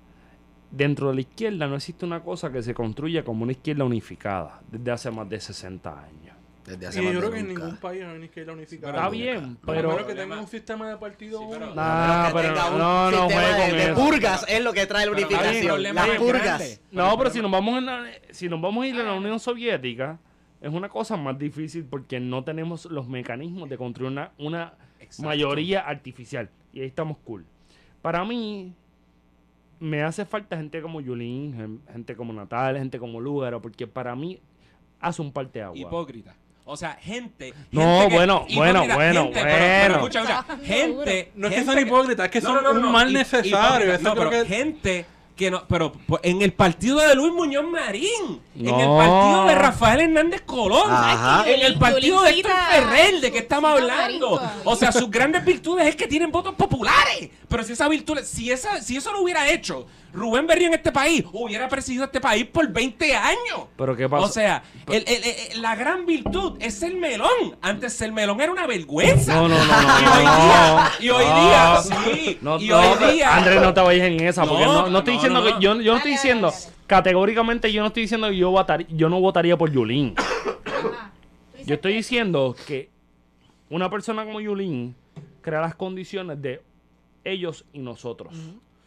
Dentro 0.72 1.10
de 1.10 1.14
la 1.16 1.20
izquierda 1.20 1.66
no 1.66 1.76
existe 1.76 2.04
una 2.06 2.22
cosa 2.22 2.50
que 2.50 2.62
se 2.62 2.72
construya 2.74 3.22
como 3.24 3.42
una 3.42 3.52
izquierda 3.52 3.84
unificada 3.84 4.60
desde 4.70 4.90
hace 4.90 5.10
más 5.10 5.28
de 5.28 5.38
60 5.38 5.90
años. 6.04 6.36
Desde 6.64 6.86
hace 6.86 7.02
Y 7.02 7.04
más 7.04 7.12
yo 7.14 7.20
de 7.20 7.26
creo 7.26 7.32
que 7.34 7.40
en 7.40 7.48
nunca. 7.48 7.60
ningún 7.64 7.76
país 7.78 8.02
hay 8.04 8.16
una 8.16 8.24
izquierda 8.24 8.52
unificada. 8.52 8.94
Está 8.94 9.08
bien, 9.10 9.58
Pero, 9.66 9.76
pero... 9.76 9.88
menos 9.90 10.06
que 10.06 10.14
tenga 10.14 10.40
un 10.40 10.46
sistema 10.46 10.88
de 10.88 10.96
partido 10.96 11.40
Sí, 11.40 11.46
pero-. 11.50 11.74
Nah, 11.74 12.28
que 12.28 12.34
pero 12.34 12.48
tenga 12.54 12.70
un 12.70 12.78
no, 12.78 13.10
no 13.10 13.22
sistema 13.28 13.42
juegue 13.56 13.86
de, 13.88 13.94
purgas 13.94 14.46
es 14.48 14.62
lo 14.64 14.72
que 14.72 14.86
trae 14.86 15.04
la 15.06 15.12
unificación. 15.12 15.66
problema 15.66 16.06
Las 16.06 16.16
purgas. 16.18 16.80
No, 16.92 17.18
pero 17.18 17.30
si 17.30 17.42
nos 17.42 17.50
vamos 17.50 17.78
en 17.78 17.86
la- 17.86 18.06
si 18.30 18.48
nos 18.48 18.60
vamos 18.60 18.84
a 18.84 18.86
ir 18.86 18.94
a 18.94 19.02
la 19.02 19.12
Unión 19.14 19.38
Soviética, 19.40 20.18
es 20.60 20.72
una 20.72 20.88
cosa 20.88 21.16
más 21.16 21.36
difícil 21.38 21.84
porque 21.84 22.18
no 22.20 22.44
tenemos 22.44 22.86
los 22.86 23.08
mecanismos 23.08 23.68
de 23.68 23.76
construir 23.76 24.10
una, 24.12 24.30
una 24.38 24.74
mayoría 25.18 25.80
artificial. 25.80 26.48
Y 26.72 26.80
ahí 26.80 26.86
estamos 26.86 27.18
cool. 27.24 27.44
Para 28.00 28.24
mí, 28.24 28.72
me 29.82 30.02
hace 30.02 30.24
falta 30.24 30.56
gente 30.56 30.80
como 30.80 31.00
Yulín, 31.00 31.54
gen- 31.56 31.82
gente 31.92 32.14
como 32.16 32.32
Natal, 32.32 32.76
gente 32.78 32.98
como 32.98 33.20
Lúgaro, 33.20 33.60
porque 33.60 33.86
para 33.86 34.14
mí 34.14 34.38
hace 35.00 35.20
un 35.22 35.32
parte 35.32 35.60
agua. 35.60 35.76
hipócrita. 35.76 36.34
O 36.64 36.76
sea, 36.76 36.92
gente. 36.92 37.52
No, 37.72 37.80
gente 37.82 38.08
que- 38.08 38.14
bueno, 38.14 38.46
bueno, 38.54 38.84
hipócrita, 38.84 38.94
bueno, 38.94 39.22
gente, 39.24 39.40
pero- 39.42 39.56
pero 39.56 39.94
bueno. 39.94 39.94
escucha, 40.08 40.44
gente. 40.64 41.32
No 41.34 41.48
es 41.48 41.54
que 41.56 41.64
sean 41.64 41.78
hipócritas, 41.86 42.24
es 42.26 42.30
que 42.30 42.40
No, 42.40 42.46
son 42.46 42.54
no, 42.56 42.62
no, 42.62 42.70
un 42.76 42.82
no, 42.82 42.92
mal 42.92 43.12
necesario. 43.12 43.98
No, 43.98 44.14
creo 44.14 44.14
pero 44.14 44.30
que- 44.30 44.44
gente 44.46 45.06
que 45.34 45.50
no. 45.50 45.66
Pero 45.66 45.92
pues, 46.06 46.20
en 46.24 46.40
el 46.42 46.52
partido 46.52 46.98
de 47.00 47.14
Luis 47.16 47.32
Muñoz 47.32 47.64
Marín. 47.64 48.40
En 48.54 48.66
el 48.68 48.86
partido 48.88 49.46
de 49.46 49.54
Rafael 49.56 50.00
Hernández 50.02 50.42
Colón. 50.42 50.88
Ajá. 50.88 51.50
En 51.50 51.62
el 51.62 51.78
partido 51.78 52.22
de 52.22 52.30
Héctor 52.30 52.52
Ferrer, 52.70 53.20
¿de 53.20 53.32
qué 53.32 53.38
estamos 53.38 53.72
hablando? 53.72 54.40
O 54.64 54.76
sea, 54.76 54.92
sus 54.92 55.10
grandes 55.10 55.44
virtudes 55.44 55.86
es 55.88 55.96
que 55.96 56.06
tienen 56.06 56.30
votos 56.30 56.54
populares. 56.54 57.28
Pero 57.52 57.62
si 57.64 57.74
esa 57.74 57.86
virtud, 57.88 58.18
si 58.24 58.50
esa, 58.50 58.80
si 58.80 58.96
eso 58.96 59.12
lo 59.12 59.20
hubiera 59.22 59.48
hecho 59.50 59.86
Rubén 60.12 60.46
Berrío 60.46 60.68
en 60.68 60.74
este 60.74 60.90
país, 60.90 61.22
hubiera 61.32 61.68
presidido 61.68 62.04
este 62.04 62.18
país 62.20 62.46
por 62.46 62.66
20 62.68 63.14
años. 63.14 63.66
Pero 63.76 63.94
¿qué 63.94 64.08
pasa? 64.08 64.24
O 64.24 64.28
sea, 64.28 64.62
el- 64.88 65.04
el- 65.06 65.22
el- 65.52 65.62
la 65.62 65.76
gran 65.76 66.06
virtud 66.06 66.56
es 66.60 66.82
el 66.82 66.96
melón. 66.96 67.28
Antes 67.60 68.00
el 68.02 68.12
melón 68.12 68.40
era 68.40 68.50
una 68.50 68.66
vergüenza. 68.66 69.34
No, 69.34 69.48
no, 69.48 69.56
no, 69.56 69.64
no, 69.64 69.88
Y 70.00 70.04
hoy 70.08 70.24
no. 70.24 70.44
día, 70.44 70.90
y 70.98 71.10
hoy 71.10 71.24
No. 71.26 71.44
día, 71.44 71.76
sí. 71.82 72.38
No, 72.40 72.58
y 72.58 72.68
no, 72.68 72.80
hoy 72.80 73.12
día. 73.14 73.36
Andrés, 73.36 73.60
no 73.60 73.74
te 73.74 73.80
vayas 73.82 74.06
en 74.06 74.20
esa, 74.20 74.44
porque 74.46 74.64
No, 74.64 74.72
no, 74.82 74.88
no 74.88 74.98
estoy 75.00 75.14
no, 75.14 75.20
diciendo 75.20 75.40
no, 75.40 75.46
que 75.46 75.52
no. 75.52 75.60
yo, 75.60 75.80
yo 75.82 75.92
no 75.92 75.96
estoy 75.98 76.12
diciendo 76.12 76.52
categóricamente 76.86 77.72
yo 77.72 77.80
no 77.82 77.86
estoy 77.88 78.02
diciendo 78.02 78.28
que 78.28 78.36
yo 78.36 78.50
votaría, 78.50 78.86
yo 78.90 79.08
no 79.08 79.20
votaría 79.20 79.56
por 79.56 79.70
Yulín. 79.70 80.14
Yo 81.64 81.76
estoy 81.76 81.92
diciendo 81.94 82.56
que 82.66 82.90
una 83.70 83.88
persona 83.88 84.24
como 84.24 84.40
Yulín 84.40 84.96
crea 85.42 85.60
las 85.60 85.74
condiciones 85.76 86.42
de 86.42 86.60
ellos 87.24 87.64
y 87.72 87.78
nosotros. 87.80 88.34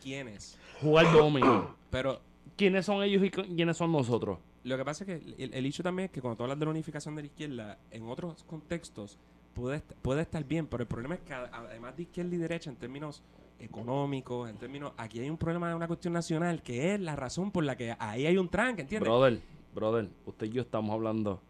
¿Quién 0.01 0.27
es? 0.27 0.57
Jugar 0.81 1.11
dominio. 1.11 1.75
Pero 1.89 2.19
¿Quiénes 2.57 2.85
son 2.85 3.03
ellos 3.03 3.23
y 3.23 3.31
quiénes 3.31 3.75
son 3.77 3.91
nosotros? 3.91 4.39
lo 4.63 4.77
que 4.77 4.85
pasa 4.85 5.03
es 5.03 5.07
que 5.21 5.43
el, 5.43 5.53
el 5.53 5.65
hecho 5.65 5.83
también 5.83 6.05
es 6.07 6.11
que 6.11 6.21
cuando 6.21 6.37
tú 6.37 6.43
hablas 6.43 6.57
de 6.57 6.65
la 6.65 6.71
unificación 6.71 7.15
de 7.15 7.21
la 7.21 7.25
izquierda, 7.27 7.77
en 7.91 8.07
otros 8.07 8.43
contextos 8.45 9.19
puede, 9.53 9.81
puede 10.01 10.21
estar 10.23 10.43
bien, 10.43 10.65
pero 10.67 10.81
el 10.81 10.87
problema 10.87 11.15
es 11.15 11.21
que 11.21 11.33
además 11.33 11.95
de 11.95 12.03
izquierda 12.03 12.33
y 12.33 12.37
derecha, 12.39 12.69
en 12.71 12.75
términos 12.77 13.21
económicos, 13.59 14.49
en 14.49 14.57
términos. 14.57 14.93
Aquí 14.97 15.19
hay 15.19 15.29
un 15.29 15.37
problema 15.37 15.69
de 15.69 15.75
una 15.75 15.87
cuestión 15.87 16.13
nacional 16.13 16.61
que 16.63 16.93
es 16.93 16.99
la 16.99 17.15
razón 17.15 17.51
por 17.51 17.63
la 17.63 17.75
que 17.75 17.95
ahí 17.99 18.25
hay 18.25 18.37
un 18.37 18.49
tranque, 18.49 18.81
¿entiendes? 18.83 19.07
Brother, 19.09 19.39
brother, 19.73 20.09
usted 20.25 20.47
y 20.47 20.49
yo 20.51 20.61
estamos 20.61 20.91
hablando 20.93 21.41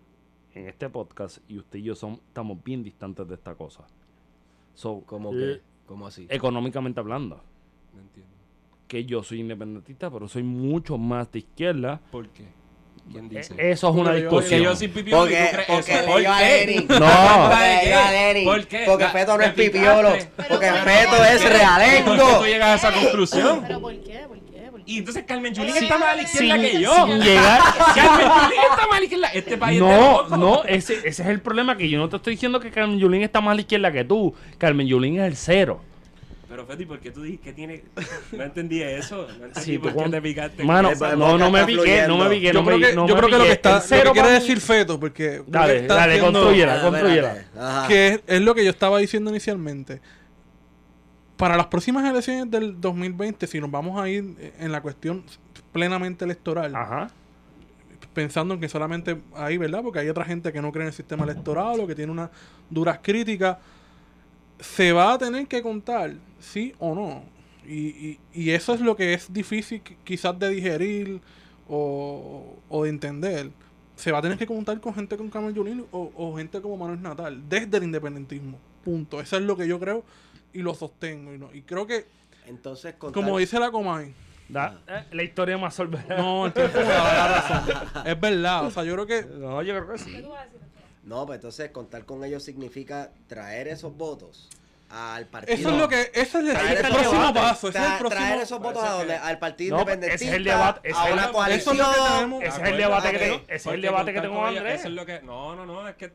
en 0.54 0.68
este 0.68 0.90
podcast 0.90 1.38
y 1.50 1.58
usted 1.60 1.80
y 1.80 1.84
yo 1.84 1.96
son, 1.96 2.14
estamos 2.28 2.64
bien 2.64 2.84
distantes 2.84 3.28
de 3.28 3.36
esta 3.36 3.56
cosa. 3.56 3.86
So, 4.74 5.04
¿Cómo 5.06 5.32
l- 5.32 5.56
que? 5.58 5.62
¿Cómo 5.86 6.08
así? 6.08 6.26
Económicamente 6.30 7.00
hablando. 7.00 7.44
No 7.94 8.02
entiendo. 8.02 8.32
Que 8.88 9.06
yo 9.06 9.24
soy 9.24 9.40
independentista, 9.42 10.10
pero 10.10 10.28
soy 10.28 10.44
mucho 10.44 10.98
más 10.98 11.32
de 11.32 11.40
izquierda. 11.40 12.00
¿Por 12.12 12.30
qué? 12.30 12.46
¿Quién 13.12 13.30
dice? 13.30 13.54
Eh, 13.54 13.70
Eso 13.72 13.90
es 13.90 13.96
una 13.96 14.04
Porque 14.10 14.22
yo- 14.24 14.30
Porque 14.32 14.46
discusión. 14.48 14.64
yo 14.64 14.76
soy 14.76 14.88
pipiolo 14.88 15.20
Porque, 15.22 15.50
porque 15.68 15.94
eso. 15.94 16.06
¿Por 16.08 16.22
qué? 16.24 16.86
No. 16.90 17.50
Porque. 17.50 18.44
¿Por 18.46 18.68
qué? 18.68 18.84
Porque 18.88 19.06
Feto 19.10 19.38
no 19.38 19.44
es 19.44 19.54
pipiolo. 19.54 20.10
Porque 20.36 20.72
Feto 20.72 21.24
es 21.24 21.42
¿Por 21.42 21.52
qué 21.52 21.58
realengo. 21.58 22.40
tú 22.40 22.46
llegas 22.46 22.84
a 22.84 22.90
esa 22.90 23.00
conclusión? 23.00 23.62
Pero 23.68 23.80
¿por 23.82 23.94
qué? 24.02 24.15
Y 24.88 25.00
entonces 25.00 25.24
Carmen 25.28 25.54
Yulín 25.54 25.72
Ella 25.72 25.80
está 25.82 25.98
más 25.98 26.10
a 26.10 26.16
la 26.16 26.22
izquierda 26.22 26.60
que 26.62 26.80
yo. 26.80 26.94
Sin 27.08 27.20
llegar. 27.22 27.62
Carmen 27.96 28.28
Yulín 28.28 28.60
está 28.72 28.88
más 28.88 28.92
a 28.96 29.00
la 29.00 29.04
izquierda. 29.04 29.28
Este 29.34 29.58
país 29.58 29.78
es 29.78 29.82
No, 29.88 30.12
locos. 30.22 30.38
no, 30.40 30.64
ese, 30.66 30.94
ese 31.04 31.10
es 31.24 31.28
el 31.30 31.40
problema, 31.42 31.76
que 31.76 31.90
yo 31.90 31.98
no 31.98 32.08
te 32.10 32.18
estoy 32.18 32.34
diciendo 32.36 32.60
que 32.60 32.70
Carmen 32.70 33.00
Yulín 33.00 33.24
está 33.24 33.42
más 33.42 33.54
a 33.54 33.56
la 33.56 33.62
izquierda 33.62 33.92
que 33.92 34.04
tú. 34.04 34.34
Carmen 34.60 34.86
Yulín 34.88 35.20
es 35.20 35.28
el 35.28 35.36
cero. 35.36 35.82
Pero 36.48 36.66
Feti, 36.68 36.86
¿por 36.86 37.00
qué 37.00 37.12
tú 37.12 37.24
dijiste 37.24 37.50
que 37.50 37.54
tiene...? 37.54 37.84
No 38.32 38.44
entendí 38.44 38.82
eso. 38.82 39.28
No 39.40 39.46
entendí 39.48 39.72
Sí, 39.72 39.78
por 39.80 39.92
tú 39.94 40.04
qué 40.04 40.10
te 40.10 40.22
picaste. 40.22 40.58
con 40.58 40.68
Mano, 40.68 40.92
esa. 40.92 41.16
no, 41.16 41.38
no 41.38 41.50
me 41.52 41.66
piqué, 41.66 42.06
no 42.08 42.18
me 42.18 42.30
piqué, 42.30 42.54
no 42.54 42.60
Yo 42.62 42.66
creo 42.66 42.78
me, 42.78 42.88
que, 42.88 42.96
no 42.96 43.08
yo 43.08 43.16
me 43.16 43.20
creo 43.22 43.30
que 43.32 43.38
lo 43.40 43.44
que 43.46 43.52
está 43.52 43.76
lo 43.76 43.82
que 43.82 43.88
cero 43.88 44.12
quiere 44.14 44.30
decir 44.30 44.62
Feto, 44.62 45.00
porque 45.00 45.42
Dale, 45.48 45.82
dale, 45.88 46.14
haciendo- 46.14 46.40
construye. 46.40 46.64
Ah, 46.66 46.80
construyela. 46.82 47.86
que 47.90 48.08
es, 48.08 48.20
es 48.28 48.42
lo 48.42 48.54
que 48.56 48.64
yo 48.64 48.70
estaba 48.70 49.00
diciendo 49.00 49.32
inicialmente. 49.32 50.00
Para 51.38 51.58
las 51.58 51.68
próximas 51.68 52.10
elecciones 52.10 52.50
del 52.50 52.80
2020, 52.80 53.46
si 53.48 53.60
nos 53.60 53.70
vamos 53.70 54.00
a 54.02 54.08
ir 54.10 54.54
en 54.58 54.72
la 54.72 54.82
cuestión 54.82 55.24
plenamente 55.74 56.24
electoral, 56.24 56.74
Ajá. 56.76 57.08
pensando 58.14 58.54
en 58.54 58.62
que 58.62 58.70
solamente 58.70 59.18
ahí, 59.36 59.58
¿verdad? 59.58 59.82
Porque 59.84 60.00
hay 60.00 60.08
otra 60.08 60.24
gente 60.24 60.54
que 60.54 60.62
no 60.62 60.72
cree 60.72 60.84
en 60.84 60.88
el 60.88 60.94
sistema 60.94 61.26
electoral 61.26 61.80
o 61.82 61.88
que 61.88 61.96
tiene 61.96 62.12
unas 62.12 62.30
duras 62.70 63.00
críticas, 63.02 63.58
se 64.60 64.94
va 64.94 65.14
a 65.14 65.18
tener 65.18 65.48
que 65.48 65.62
contar, 65.62 66.14
sí 66.40 66.74
o 66.80 66.96
no. 66.96 67.24
Y, 67.68 67.88
y, 67.90 68.20
y 68.34 68.50
eso 68.52 68.74
es 68.74 68.80
lo 68.80 68.96
que 68.96 69.14
es 69.14 69.34
difícil 69.34 69.84
qui- 69.84 69.98
quizás 70.06 70.38
de 70.40 70.50
digerir 70.50 71.20
o, 71.68 72.56
o 72.70 72.84
de 72.84 72.90
entender. 72.90 73.50
Se 73.98 74.12
va 74.12 74.20
a 74.20 74.22
tener 74.22 74.38
que 74.38 74.46
contar 74.48 74.80
con 74.80 74.94
gente 74.94 75.18
con 75.18 75.30
Carmen 75.30 75.54
Yulín 75.54 75.86
o, 75.92 76.12
o 76.16 76.38
gente 76.38 76.62
como 76.62 76.78
Manuel 76.78 77.02
Natal, 77.02 77.42
desde 77.50 77.76
el 77.78 77.84
independentismo. 77.84 78.58
Punto. 78.86 79.20
Eso 79.20 79.36
es 79.36 79.44
lo 79.44 79.58
que 79.58 79.68
yo 79.68 79.80
creo 79.80 80.04
y 80.56 80.62
lo 80.64 80.74
sostengo. 80.74 81.34
Y, 81.34 81.38
no, 81.38 81.54
y 81.54 81.62
creo 81.62 81.86
que, 81.86 82.06
Entonces, 82.48 82.96
contar- 82.96 83.14
como 83.24 83.38
dice 83.38 83.60
la 83.60 83.72
Comay, 83.72 84.14
Da- 84.48 84.80
eh, 84.88 85.04
la 85.12 85.24
historia 85.24 85.58
más 85.58 85.74
solvera. 85.74 86.18
no, 86.18 86.46
el 86.46 86.54
tiempo 86.54 86.78
me 86.78 86.84
da 86.86 87.04
la 87.14 87.28
razón. 87.42 88.04
Es 88.06 88.20
verdad. 88.20 88.66
O 88.66 88.72
sea, 88.72 88.84
yo 88.84 88.94
creo 88.94 89.06
que 89.08 89.24
No, 89.38 89.62
yo 89.64 89.74
creo 89.76 89.92
que 89.92 89.98
sí. 89.98 90.12
¿Qué 90.14 90.22
tú 90.22 90.30
vas 90.30 90.42
a 90.42 90.46
decir, 90.46 90.60
doctor? 90.60 90.84
No, 91.04 91.26
pues 91.26 91.38
entonces 91.38 91.72
contar 91.72 92.06
con 92.06 92.24
ellos 92.24 92.44
significa 92.44 93.10
traer 93.28 93.68
esos 93.68 93.96
votos 93.98 94.50
al 94.90 95.26
partido. 95.26 95.58
Eso 95.58 95.70
es 95.72 95.78
lo 95.80 95.90
que, 95.90 96.02
ese 96.14 96.22
es 96.22 96.36
el, 96.36 96.52
Traer 96.52 96.78
el 96.78 96.86
esos 96.86 96.90
próximo 96.96 97.22
votos. 97.28 97.42
paso. 97.42 97.70
Ese 97.70 97.78
es 97.80 97.84
el 97.86 97.90
Tra- 97.92 97.98
próximo. 97.98 98.22
traer 98.26 98.42
esos 98.42 98.60
votos 98.60 98.84
a 98.84 98.90
donde, 98.92 99.16
al 99.16 99.40
partido 99.40 99.78
No, 99.78 99.84
pues, 99.84 99.96
independentista, 99.96 100.26
ese 100.26 100.32
es 100.32 100.38
el 100.38 100.44
debate, 100.44 100.92
a 100.94 101.04
una 101.06 101.48
el- 101.48 101.52
eso 101.60 101.72
es 101.72 101.78
lo 101.80 101.86
que 101.86 102.00
tenemos. 102.14 102.44
Ese 102.44 102.62
es 102.62 102.68
el 102.70 102.78
debate 102.78 103.12
que 103.12 103.18
tengo, 103.18 103.36
ese 103.36 103.56
es 103.56 103.66
el 103.66 103.72
Porque 103.72 103.82
debate 103.82 104.14
que 104.14 104.20
contar 104.20 104.22
tengo 104.22 104.36
con 104.36 104.44
con 104.44 104.50
ellos, 104.52 104.62
Andrés. 104.62 104.80
Eso 104.80 104.88
es 104.90 104.94
lo 104.94 105.06
que... 105.08 105.22
No, 105.24 105.56
no, 105.56 105.66
no. 105.66 105.88
Es 105.90 105.96
que 105.96 106.14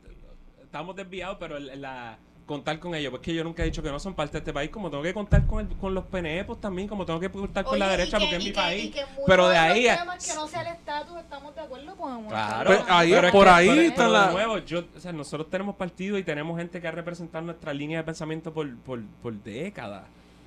estamos 0.62 0.94
desviados, 0.96 1.37
pero 1.40 1.57
el- 1.57 1.81
la... 1.81 2.16
Contar 2.50 2.80
con 2.80 2.96
ellos, 2.96 3.12
porque 3.12 3.32
yo 3.32 3.44
nunca 3.44 3.62
he 3.62 3.66
dicho 3.66 3.80
que 3.80 3.90
no 3.92 4.00
son 4.00 4.12
parte 4.12 4.32
de 4.32 4.38
este 4.38 4.52
país, 4.52 4.70
como 4.70 4.90
tengo 4.90 5.04
que 5.04 5.14
contar 5.14 5.46
con, 5.46 5.60
el- 5.60 5.76
con 5.76 5.94
los 5.94 6.04
PNE, 6.06 6.44
pues 6.44 6.60
también, 6.60 6.88
como 6.88 7.06
tengo 7.06 7.20
que 7.20 7.30
contar 7.30 7.64
con 7.64 7.78
la 7.78 7.86
Oye, 7.86 7.96
derecha, 7.96 8.18
que- 8.18 8.24
porque 8.24 8.36
es 8.38 8.42
mi 8.44 8.50
que- 8.50 8.54
país. 8.56 8.92
que 8.92 9.02
Pero 9.24 9.48
de 9.48 9.56
ahí 9.56 9.86
a- 9.86 9.98
que 10.18 10.34
no 10.34 10.48
sea 10.48 10.62
el 10.62 10.66
estatus, 10.66 11.16
estamos 11.20 11.54
de 11.54 11.60
acuerdo, 11.60 11.96
Claro, 12.28 12.66
Pues 12.66 12.80
ahí- 12.88 13.12
pero 13.12 13.26
es 13.28 13.32
por 13.32 13.44
que- 13.44 13.50
ahí 13.50 13.68
pero- 13.68 13.80
está 13.82 13.94
pero 13.98 14.08
la- 14.12 14.26
de 14.26 14.32
nuevo, 14.32 14.58
yo, 14.58 14.82
o 14.96 14.98
sea, 15.00 15.12
nosotros 15.12 15.48
tenemos 15.48 15.76
partido 15.76 16.18
y 16.18 16.24
tenemos 16.24 16.58
gente 16.58 16.80
que 16.80 16.88
ha 16.88 16.90
representado 16.90 17.44
nuestra 17.44 17.72
línea 17.72 17.98
de 17.98 18.04
pensamiento 18.04 18.52
por, 18.52 18.74
por, 18.78 19.00
por 19.22 19.32
décadas. 19.34 20.02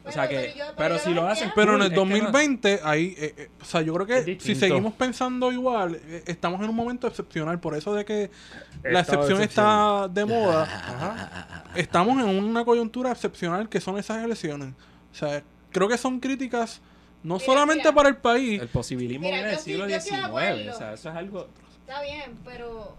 O 0.05 0.11
sea 0.11 0.27
Pero- 0.27 0.41
que, 0.53 0.61
pero 0.75 0.99
si 0.99 1.13
lo 1.13 1.25
hacen. 1.27 1.51
Pero 1.55 1.75
en 1.75 1.81
el 1.81 1.87
es 1.87 1.89
que 1.91 1.95
no- 1.95 2.01
2020, 2.01 2.81
ahí, 2.83 3.15
eh, 3.17 3.33
eh, 3.37 3.49
o 3.61 3.63
sea, 3.65 3.81
yo 3.81 3.93
creo 3.93 4.05
que 4.05 4.37
si 4.39 4.53
seguimos 4.53 4.93
pensando 4.95 5.49
igual, 5.51 5.95
eh, 5.95 6.23
estamos 6.27 6.61
en 6.61 6.69
un 6.69 6.75
momento 6.75 7.07
excepcional. 7.07 7.59
Por 7.61 7.73
eso 7.75 7.93
de 7.95 8.03
que 8.03 8.29
la 8.83 8.99
excepción 8.99 9.41
está 9.41 10.09
de 10.09 10.25
moda, 10.25 11.63
estamos 11.75 12.21
en 12.21 12.27
una 12.43 12.65
coyuntura 12.65 13.11
excepcional 13.11 13.69
que 13.69 13.79
son 13.79 13.97
esas 13.97 14.23
elecciones. 14.23 14.73
O 15.11 15.15
sea, 15.15 15.41
creo 15.71 15.87
que 15.87 15.97
son 15.97 16.19
críticas 16.19 16.81
no 17.23 17.35
Mira, 17.35 17.45
solamente 17.45 17.83
mira. 17.83 17.93
para 17.95 18.09
el 18.09 18.17
país, 18.17 18.61
El 18.61 18.67
posibilismo 18.67 19.23
Mira, 19.25 19.37
viene 19.37 19.49
del 19.51 19.59
siglo 19.59 19.87
XIX. 19.87 20.69
O 20.69 20.77
sea, 20.77 20.93
eso 20.93 21.09
es 21.09 21.15
algo. 21.15 21.47
Está 21.79 22.01
bien, 22.01 22.37
pero 22.43 22.97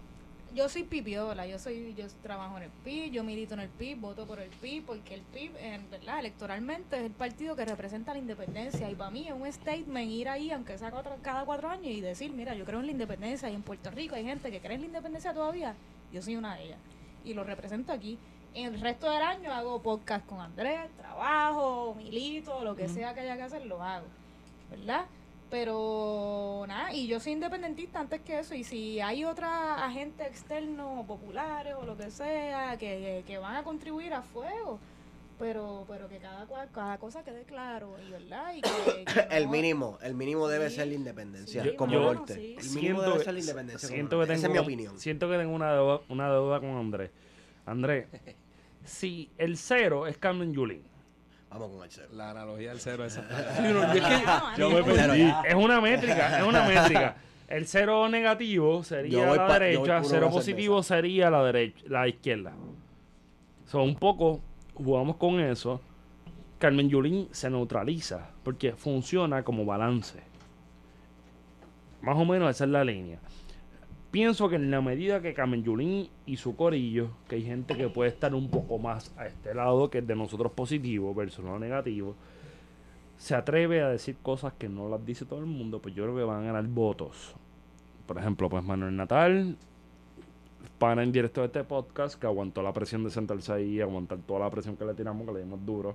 yo 0.55 0.69
soy 0.69 0.83
pipiola, 0.83 1.45
yo 1.45 1.59
soy, 1.59 1.93
yo 1.95 2.07
trabajo 2.23 2.57
en 2.57 2.63
el 2.63 2.69
PIB, 2.83 3.11
yo 3.11 3.23
milito 3.23 3.53
en 3.53 3.59
el 3.59 3.69
PIB, 3.69 3.99
voto 3.99 4.25
por 4.25 4.39
el 4.39 4.49
PIB, 4.49 4.85
porque 4.85 5.13
el 5.13 5.21
PIB, 5.21 5.51
en 5.57 5.89
verdad, 5.91 6.19
electoralmente 6.19 6.95
es 6.97 7.03
el 7.03 7.11
partido 7.11 7.55
que 7.55 7.65
representa 7.65 8.13
la 8.13 8.19
independencia. 8.19 8.89
Y 8.89 8.95
para 8.95 9.11
mí 9.11 9.27
es 9.27 9.33
un 9.33 9.51
statement 9.51 10.09
ir 10.09 10.29
ahí, 10.29 10.51
aunque 10.51 10.77
sea 10.77 10.91
cuatro- 10.91 11.17
cada 11.21 11.43
cuatro 11.45 11.69
años, 11.69 11.87
y 11.87 12.01
decir, 12.01 12.31
mira, 12.31 12.55
yo 12.55 12.65
creo 12.65 12.79
en 12.79 12.85
la 12.85 12.91
independencia, 12.93 13.49
y 13.49 13.53
en 13.55 13.61
Puerto 13.63 13.91
Rico 13.91 14.15
hay 14.15 14.23
gente 14.23 14.49
que 14.49 14.61
cree 14.61 14.75
en 14.75 14.81
la 14.81 14.87
independencia 14.87 15.33
todavía, 15.33 15.75
yo 16.11 16.21
soy 16.21 16.35
una 16.37 16.55
de 16.55 16.63
ellas. 16.65 16.79
Y 17.23 17.33
lo 17.33 17.43
represento 17.43 17.91
aquí. 17.91 18.17
En 18.53 18.73
el 18.73 18.79
resto 18.79 19.11
del 19.11 19.21
año 19.21 19.51
hago 19.51 19.81
podcast 19.81 20.25
con 20.25 20.39
Andrés, 20.39 20.89
trabajo, 20.97 21.93
milito, 21.95 22.63
lo 22.63 22.75
que 22.75 22.87
sea 22.87 23.13
que 23.13 23.19
haya 23.19 23.35
que 23.35 23.43
hacer, 23.43 23.65
lo 23.65 23.83
hago. 23.83 24.07
¿verdad? 24.71 25.05
Pero 25.49 26.65
nada, 26.67 26.93
y 26.93 27.07
yo 27.07 27.19
soy 27.19 27.33
independentista 27.33 27.99
antes 27.99 28.21
que 28.21 28.39
eso, 28.39 28.55
y 28.55 28.63
si 28.63 28.99
hay 28.99 29.23
otra 29.25 29.85
agente 29.85 30.23
externo, 30.25 31.03
populares 31.07 31.75
o 31.75 31.85
lo 31.85 31.95
que 31.95 32.09
sea, 32.11 32.77
que, 32.77 33.23
que 33.25 33.37
van 33.37 33.55
a 33.55 33.63
contribuir 33.63 34.13
a 34.13 34.21
fuego, 34.21 34.79
pero 35.37 35.85
pero 35.87 36.07
que 36.09 36.17
cada, 36.17 36.45
cual- 36.45 36.69
cada 36.73 36.97
cosa 36.97 37.23
quede 37.23 37.43
claro, 37.43 37.95
y 38.05 38.11
verdad, 38.11 38.53
y 38.55 38.61
que, 38.61 39.05
que 39.05 39.19
El 39.37 39.45
no- 39.45 39.51
mínimo, 39.51 39.97
el 40.01 40.13
mínimo 40.15 40.47
debe 40.47 40.69
Sí. 40.69 40.77
ser 40.77 40.87
la 40.87 40.93
independencia, 40.95 41.63
Sí, 41.63 41.75
como 41.75 41.93
yo- 41.93 42.13
norte. 42.13 42.33
sí. 42.33 42.55
El 42.59 42.69
mínimo 42.71 43.01
debe 43.03 43.23
ser 43.23 43.33
la 43.33 43.39
independencia. 43.39 43.87
siento 43.89 44.17
que 44.17 44.23
Esa 44.25 44.33
es 44.33 44.41
tengo, 44.41 44.53
mi 44.53 44.59
opinión. 44.59 44.99
Siento 44.99 45.29
que 45.29 45.37
tengo 45.37 45.53
una 45.53 45.73
deuda, 45.73 46.01
una 46.09 46.31
deuda 46.31 46.59
con 46.59 46.69
Andrés. 46.71 47.11
Andrés, 47.65 48.07
si 48.83 49.29
el 49.37 49.57
cero 49.57 50.07
es 50.07 50.17
Carmen 50.17 50.53
Yulín, 50.53 50.83
Vamos 51.57 51.71
con 51.77 51.83
el 51.85 51.89
cero. 51.91 52.07
La 52.13 52.31
analogía 52.31 52.69
del 52.69 52.79
cero 52.81 53.05
esa. 53.05 53.21
Sí, 53.57 53.63
no, 53.63 53.83
es 53.83 54.01
que- 54.01 54.23
Yo 54.61 54.69
me 54.69 54.83
perdí. 54.83 55.33
es 55.47 55.55
una 55.55 55.79
métrica, 55.79 56.39
es 56.39 56.45
una 56.45 56.63
métrica. 56.67 57.15
El 57.47 57.65
cero 57.67 58.09
negativo 58.09 58.83
sería 58.83 59.25
la 59.27 59.47
pa- 59.47 59.59
derecha, 59.59 60.01
cero 60.03 60.29
positivo 60.31 60.83
sería 60.83 61.29
la 61.29 61.43
derecha, 61.43 61.83
la 61.87 62.07
izquierda. 62.07 62.51
So, 63.67 63.83
un 63.83 63.95
poco 63.95 64.41
jugamos 64.73 65.15
con 65.15 65.39
eso. 65.39 65.79
Carmen 66.59 66.89
Yulín 66.89 67.29
se 67.31 67.49
neutraliza 67.49 68.29
porque 68.43 68.73
funciona 68.73 69.43
como 69.43 69.63
balance. 69.65 70.19
Más 72.01 72.17
o 72.17 72.25
menos 72.25 72.49
esa 72.49 72.65
es 72.65 72.69
la 72.69 72.83
línea. 72.83 73.19
Pienso 74.15 74.47
que 74.47 74.55
en 74.55 74.71
la 74.71 74.79
medida 74.79 75.21
que 75.21 75.33
Carmen 75.33 75.61
Yulín 75.61 76.07
y 76.25 76.37
su 76.37 76.55
corillo, 76.55 77.09
que 77.27 77.35
hay 77.35 77.43
gente 77.43 77.75
que 77.75 77.89
puede 77.89 78.11
estar 78.11 78.33
un 78.33 78.49
poco 78.49 78.79
más 78.79 79.13
a 79.17 79.27
este 79.27 79.53
lado, 79.53 79.89
que 79.89 79.97
es 79.97 80.07
de 80.07 80.15
nosotros 80.15 80.53
positivo 80.53 81.13
versus 81.13 81.43
lo 81.43 81.59
negativo, 81.59 82.15
se 83.17 83.35
atreve 83.35 83.81
a 83.81 83.89
decir 83.89 84.15
cosas 84.23 84.53
que 84.53 84.69
no 84.69 84.87
las 84.87 85.05
dice 85.05 85.25
todo 85.25 85.39
el 85.39 85.47
mundo, 85.47 85.81
pues 85.81 85.93
yo 85.95 86.03
creo 86.03 86.15
que 86.15 86.23
van 86.23 86.43
a 86.43 86.45
ganar 86.45 86.65
votos. 86.65 87.35
Por 88.07 88.17
ejemplo, 88.17 88.47
pues 88.47 88.63
Manuel 88.63 88.95
Natal, 88.95 89.57
pana 90.79 91.03
en 91.03 91.11
directo 91.11 91.41
de 91.41 91.47
este 91.47 91.65
podcast, 91.65 92.17
que 92.17 92.25
aguantó 92.25 92.63
la 92.63 92.71
presión 92.71 93.03
de 93.03 93.09
sentarse 93.09 93.51
ahí, 93.51 93.81
aguantar 93.81 94.19
toda 94.19 94.39
la 94.39 94.49
presión 94.49 94.77
que 94.77 94.85
le 94.85 94.93
tiramos, 94.93 95.27
que 95.27 95.33
le 95.33 95.39
dimos 95.41 95.65
duro. 95.65 95.93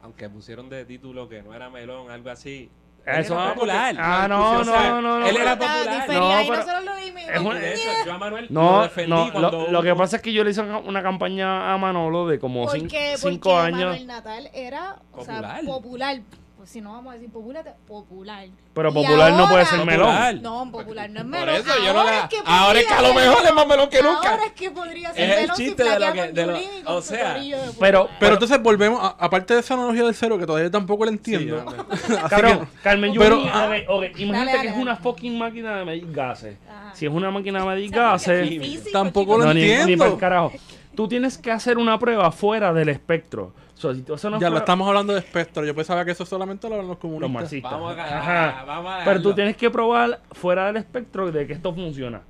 Aunque 0.00 0.30
pusieron 0.30 0.70
de 0.70 0.86
título 0.86 1.28
que 1.28 1.42
no 1.42 1.52
era 1.52 1.68
melón, 1.68 2.10
algo 2.10 2.30
así. 2.30 2.70
Eso 3.04 3.34
era 3.34 3.48
ah, 3.50 3.54
popular. 3.54 3.96
Ah, 3.98 4.26
no, 4.28 4.64
no, 4.64 5.00
no, 5.02 5.20
no. 5.20 5.26
Él 5.26 5.36
era 5.36 5.58
popular. 5.58 6.08
No, 6.08 8.04
yo 8.04 8.12
a 8.12 8.18
Manuel 8.18 8.46
No, 8.50 8.76
lo 8.76 8.82
defendí 8.82 9.10
no, 9.10 9.32
cuando 9.32 9.50
lo, 9.50 9.70
lo 9.70 9.82
que 9.82 9.94
pasa 9.94 10.16
es 10.16 10.22
que 10.22 10.32
yo 10.32 10.44
le 10.44 10.50
hice 10.50 10.60
una- 10.60 11.02
campaña 11.02 11.72
a 11.72 11.78
Manolo 11.78 12.28
de 12.28 12.38
como 12.38 12.66
cin- 12.68 12.82
Porque, 12.82 13.14
cinco 13.16 13.50
porque 13.50 13.58
años. 13.66 13.80
Manuel 13.80 14.06
Natal 14.06 14.50
era 14.54 14.96
o 15.12 15.24
sea, 15.24 15.60
Popular. 15.64 16.20
Pues 16.62 16.70
si 16.70 16.80
no 16.80 16.92
vamos 16.92 17.10
a 17.10 17.14
decir 17.16 17.28
popular, 17.28 17.74
popular. 17.88 18.46
Pero 18.72 18.94
popular 18.94 19.32
no 19.32 19.48
puede 19.48 19.66
ser 19.66 19.84
melón. 19.84 20.06
Popular. 20.06 20.34
No, 20.36 20.70
popular 20.70 21.10
no 21.10 21.18
es 21.18 21.24
Por 21.24 21.30
melón. 21.32 21.54
eso 21.56 21.84
yo 21.84 21.92
no 21.92 22.04
la- 22.04 22.18
es 22.20 22.24
que 22.28 22.36
ahora 22.46 22.78
es 22.78 22.86
que 22.86 22.94
a 22.94 23.02
lo 23.02 23.14
mejor 23.14 23.38
ser 23.38 23.46
es 23.48 23.52
más 23.56 23.66
melón 23.66 23.88
que 23.90 24.00
nunca. 24.00 24.30
Ahora 24.30 24.44
es 24.46 24.52
que 24.52 24.70
podría 24.70 25.12
ser 25.12 25.24
Es 25.28 25.30
el 25.36 25.40
melón 25.42 25.56
si 25.56 25.64
chiste 25.66 25.82
de 25.82 25.98
lo 25.98 26.12
que- 26.12 26.28
de 26.32 26.46
lo- 26.46 26.58
o 26.96 27.02
sea, 27.02 27.36
pero- 27.80 28.08
pero 28.20 28.34
entonces 28.34 28.62
volvemos, 28.62 29.02
a- 29.02 29.16
aparte 29.18 29.54
de 29.54 29.58
esa 29.60 29.74
analogía 29.74 30.04
del 30.04 30.14
cero, 30.14 30.38
que 30.38 30.46
todavía 30.46 30.70
tampoco 30.70 31.04
la 31.04 31.10
entiendo. 31.10 31.64
Sí, 32.06 32.14
Cabrón, 32.30 32.60
que- 32.60 32.66
Carmen 32.84 33.12
pero- 33.18 33.38
Yulín, 33.38 33.50
ok, 33.50 33.72
ok, 33.88 34.18
imagínate 34.20 34.56
dale, 34.58 34.62
que 34.62 34.68
es 34.68 34.76
una 34.76 34.94
fucking 34.94 35.36
máquina 35.36 35.78
de 35.78 35.84
medir 35.84 36.12
gases. 36.12 36.58
Ajá. 36.70 36.94
Si 36.94 37.06
es 37.06 37.12
una 37.12 37.32
máquina 37.32 37.58
de 37.58 37.66
medir 37.66 37.90
gases, 37.90 38.92
Tampoco 38.92 39.36
lo 39.36 39.46
no, 39.46 39.54
ni, 39.54 39.68
entiendo. 39.68 40.04
pa'l 40.04 40.16
carajo. 40.16 40.52
Tú 40.94 41.08
tienes 41.08 41.38
que 41.38 41.50
hacer 41.50 41.78
una 41.78 41.98
prueba 41.98 42.30
fuera 42.32 42.72
del 42.72 42.88
espectro. 42.90 43.54
O 43.74 43.80
sea, 43.82 43.94
si 43.94 44.02
tú 44.02 44.14
haces 44.14 44.26
una 44.26 44.38
Ya 44.38 44.50
lo 44.50 44.58
estamos 44.58 44.86
hablando 44.86 45.12
de 45.12 45.18
espectro. 45.20 45.64
Yo 45.64 45.74
pensaba 45.74 46.04
que 46.04 46.10
eso 46.12 46.24
solamente 46.26 46.68
lo 46.68 46.74
hablan 46.74 46.88
los 46.88 46.96
los 46.96 47.00
comunistas. 47.00 47.30
marxistas. 47.32 47.72
Vamos 47.72 47.96
a 47.98 48.18
Ajá. 48.18 48.64
vamos 48.64 48.92
a 48.92 49.04
Pero 49.04 49.22
tú 49.22 49.34
tienes 49.34 49.56
que 49.56 49.70
probar 49.70 50.20
fuera 50.32 50.66
del 50.66 50.76
espectro 50.76 51.32
de 51.32 51.46
que 51.46 51.52
esto 51.54 51.74
funciona. 51.74 52.22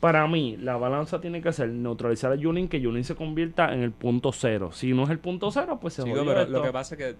Para 0.00 0.26
mí, 0.26 0.56
la 0.58 0.76
balanza 0.76 1.20
tiene 1.20 1.40
que 1.40 1.52
ser 1.52 1.68
neutralizar 1.70 2.30
a 2.32 2.34
Yulin, 2.34 2.68
que 2.68 2.80
Yulin 2.80 3.02
se 3.04 3.14
convierta 3.14 3.72
en 3.72 3.82
el 3.82 3.92
punto 3.92 4.30
cero. 4.32 4.70
Si 4.72 4.92
no 4.92 5.04
es 5.04 5.10
el 5.10 5.18
punto 5.18 5.50
cero, 5.50 5.78
pues 5.80 5.94
se 5.94 6.02
jodió 6.02 6.24
pero 6.26 6.40
esto. 6.42 6.52
lo 6.52 6.62
que 6.62 6.70
pasa 6.72 6.94
es 6.94 6.98
que 6.98 7.16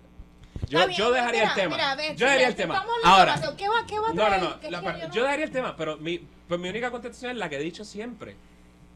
yo, 0.68 0.78
bien, 0.86 0.90
yo 0.98 1.10
dejaría 1.10 1.40
mira, 1.40 1.48
el 1.48 1.54
tema. 1.54 1.76
mira, 1.96 2.14
yo 2.14 2.26
dejaría 2.26 2.48
el 2.48 2.54
tema. 2.54 2.84
Ahora, 3.04 3.34
¿Qué 3.56 3.68
va, 3.68 3.74
qué 3.88 3.98
va 3.98 4.08
a 4.08 4.12
no, 4.14 4.28
no, 4.28 4.38
no. 4.38 4.70
La 4.70 4.80
yo, 5.08 5.20
no- 5.20 5.22
dejaría 5.22 5.44
el 5.46 5.50
tema, 5.50 5.74
pero 5.76 5.96
mi, 5.96 6.20
pues 6.48 6.60
mi 6.60 6.68
única 6.68 6.90
contestación 6.90 7.30
es 7.32 7.36
la 7.38 7.48
que 7.48 7.56
he 7.56 7.60
dicho 7.60 7.84
siempre. 7.84 8.36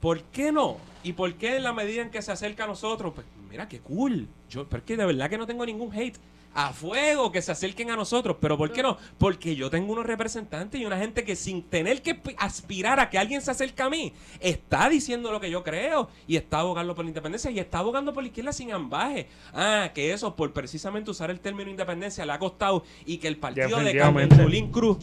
¿Por 0.00 0.22
qué 0.24 0.50
no? 0.50 0.78
¿Y 1.02 1.12
por 1.12 1.34
qué 1.34 1.56
en 1.56 1.64
la 1.64 1.72
medida 1.72 2.02
en 2.02 2.10
que 2.10 2.22
se 2.22 2.32
acerca 2.32 2.64
a 2.64 2.66
nosotros? 2.66 3.12
Pues 3.14 3.26
mira, 3.50 3.68
qué 3.68 3.80
cool. 3.80 4.28
Yo, 4.48 4.68
pero 4.68 4.80
es 4.80 4.86
que 4.86 4.96
de 4.96 5.04
verdad 5.04 5.30
que 5.30 5.38
no 5.38 5.46
tengo 5.46 5.64
ningún 5.66 5.94
hate. 5.94 6.16
A 6.54 6.72
fuego, 6.72 7.30
que 7.30 7.42
se 7.42 7.52
acerquen 7.52 7.90
a 7.90 7.96
nosotros. 7.96 8.36
¿Pero 8.40 8.58
por 8.58 8.72
qué 8.72 8.82
no? 8.82 8.96
Porque 9.18 9.54
yo 9.54 9.70
tengo 9.70 9.92
unos 9.92 10.04
representantes 10.06 10.80
y 10.80 10.84
una 10.84 10.98
gente 10.98 11.24
que 11.24 11.36
sin 11.36 11.62
tener 11.62 12.02
que 12.02 12.14
pi- 12.16 12.34
aspirar 12.38 12.98
a 12.98 13.08
que 13.08 13.18
alguien 13.18 13.40
se 13.40 13.50
acerque 13.52 13.82
a 13.82 13.88
mí, 13.90 14.12
está 14.40 14.88
diciendo 14.88 15.30
lo 15.30 15.40
que 15.40 15.50
yo 15.50 15.62
creo 15.62 16.08
y 16.26 16.36
está 16.36 16.58
abogando 16.60 16.94
por 16.94 17.04
la 17.04 17.10
independencia 17.10 17.50
y 17.50 17.58
está 17.60 17.78
abogando 17.78 18.12
por 18.12 18.22
la 18.22 18.28
izquierda 18.28 18.52
sin 18.52 18.72
ambaje. 18.72 19.28
Ah, 19.54 19.90
que 19.94 20.12
eso, 20.12 20.34
por 20.34 20.52
precisamente 20.52 21.10
usar 21.10 21.30
el 21.30 21.38
término 21.40 21.70
independencia, 21.70 22.26
le 22.26 22.32
ha 22.32 22.38
costado 22.38 22.84
y 23.06 23.18
que 23.18 23.28
el 23.28 23.36
partido 23.36 23.68
de 23.84 23.92
Carmen. 24.28 24.28
Yulín 24.44 24.70
Cruz. 24.72 24.98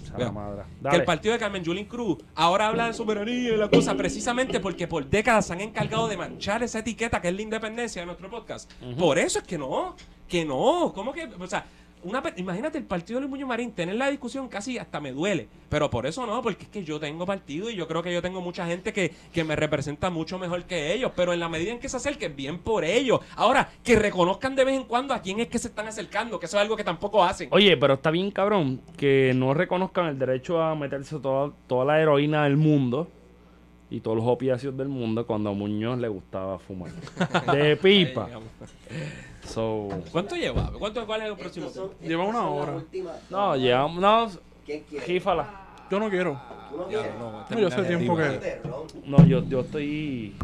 Que 0.91 0.97
el 0.97 1.05
partido 1.05 1.33
de 1.33 1.39
Carmen 1.39 1.63
Yulín 1.63 1.85
Cruz 1.85 2.17
ahora 2.35 2.67
habla 2.67 2.87
de 2.87 2.93
soberanía 2.93 3.53
y 3.53 3.57
la 3.57 3.69
cosa 3.69 3.95
precisamente 3.95 4.59
porque 4.59 4.87
por 4.87 5.09
décadas 5.09 5.47
se 5.47 5.53
han 5.53 5.61
encargado 5.61 6.07
de 6.07 6.17
manchar 6.17 6.61
esa 6.63 6.79
etiqueta 6.79 7.21
que 7.21 7.29
es 7.29 7.33
la 7.35 7.41
independencia 7.41 8.01
de 8.01 8.05
nuestro 8.05 8.29
podcast. 8.29 8.69
Por 8.99 9.17
eso 9.17 9.39
es 9.39 9.45
que 9.45 9.57
no, 9.57 9.95
que 10.27 10.45
no. 10.45 10.91
¿Cómo 10.93 11.13
que? 11.13 11.25
O 11.39 11.47
sea, 11.47 11.65
una, 12.03 12.21
imagínate 12.35 12.77
el 12.77 12.85
partido 12.85 13.17
de 13.17 13.21
Luis 13.21 13.31
Muñoz 13.31 13.49
Marín, 13.49 13.71
tener 13.71 13.95
la 13.95 14.09
discusión 14.09 14.47
casi 14.47 14.77
hasta 14.77 14.99
me 14.99 15.11
duele. 15.11 15.47
Pero 15.69 15.89
por 15.89 16.05
eso 16.05 16.25
no, 16.25 16.41
porque 16.41 16.63
es 16.63 16.69
que 16.69 16.83
yo 16.83 16.99
tengo 16.99 17.25
partido 17.25 17.69
y 17.69 17.75
yo 17.75 17.87
creo 17.87 18.03
que 18.03 18.13
yo 18.13 18.21
tengo 18.21 18.39
mucha 18.39 18.65
gente 18.65 18.93
que, 18.93 19.13
que 19.33 19.43
me 19.43 19.55
representa 19.55 20.09
mucho 20.09 20.37
mejor 20.37 20.63
que 20.65 20.93
ellos. 20.93 21.11
Pero 21.15 21.33
en 21.33 21.39
la 21.39 21.49
medida 21.49 21.71
en 21.71 21.79
que 21.79 21.89
se 21.89 21.97
acerquen, 21.97 22.35
bien 22.35 22.59
por 22.59 22.83
ellos. 22.85 23.19
Ahora, 23.35 23.69
que 23.83 23.95
reconozcan 23.97 24.55
de 24.55 24.63
vez 24.63 24.75
en 24.75 24.83
cuando 24.83 25.13
a 25.13 25.21
quién 25.21 25.39
es 25.39 25.47
que 25.47 25.59
se 25.59 25.69
están 25.69 25.87
acercando, 25.87 26.39
que 26.39 26.45
eso 26.45 26.57
es 26.57 26.61
algo 26.61 26.77
que 26.77 26.83
tampoco 26.83 27.23
hacen. 27.23 27.49
Oye, 27.51 27.75
pero 27.77 27.95
está 27.95 28.11
bien 28.11 28.31
cabrón 28.31 28.81
que 28.95 29.33
no 29.35 29.53
reconozcan 29.53 30.07
el 30.07 30.19
derecho 30.19 30.61
a 30.61 30.75
meterse 30.75 31.19
toda, 31.19 31.51
toda 31.67 31.85
la 31.85 31.99
heroína 31.99 32.43
del 32.43 32.57
mundo 32.57 33.07
y 33.89 33.99
todos 34.01 34.17
los 34.17 34.25
opiáceos 34.27 34.75
del 34.77 34.89
mundo 34.89 35.25
cuando 35.25 35.49
a 35.49 35.53
Muñoz 35.53 35.97
le 35.99 36.07
gustaba 36.09 36.59
fumar. 36.59 36.91
De 37.53 37.75
pipa. 37.77 38.27
So, 39.45 39.87
¿Cuánto 40.11 40.35
lleva? 40.35 40.71
¿Cuánto, 40.77 41.05
¿Cuál 41.05 41.21
es 41.21 41.27
el 41.29 41.35
próximo 41.37 41.67
tema? 41.69 41.87
Lleva 42.01 42.25
una 42.25 42.49
hora. 42.49 42.83
no, 43.29 43.55
llevamos, 43.55 43.99
no, 44.01 44.29
¿Quién 44.65 44.83
quiere? 44.89 45.05
jífala. 45.05 45.63
Yo 45.89 45.99
no 46.01 46.09
quiero. 46.09 46.37
¿Tú 46.69 46.77
no 46.77 46.87
quieres? 46.87 47.11
no, 47.17 47.45
No, 47.49 47.59
yo 47.59 47.67
hace 47.67 47.83
tiempo 47.83 48.17
que. 48.17 48.59
No, 49.05 49.25
yo, 49.25 49.41
yo 49.47 49.61
estoy 49.61 50.35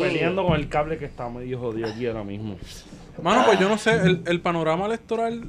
peleando 0.00 0.44
con 0.44 0.54
el 0.58 0.68
cable 0.68 0.98
que 0.98 1.04
está 1.04 1.28
medio 1.28 1.60
jodido 1.60 1.86
aquí 1.88 2.06
ahora 2.08 2.24
mismo. 2.24 2.56
Mano, 3.22 3.44
pues 3.46 3.60
yo 3.60 3.68
no 3.68 3.78
sé, 3.78 3.92
el, 3.94 4.22
el 4.26 4.40
panorama 4.40 4.86
electoral 4.86 5.44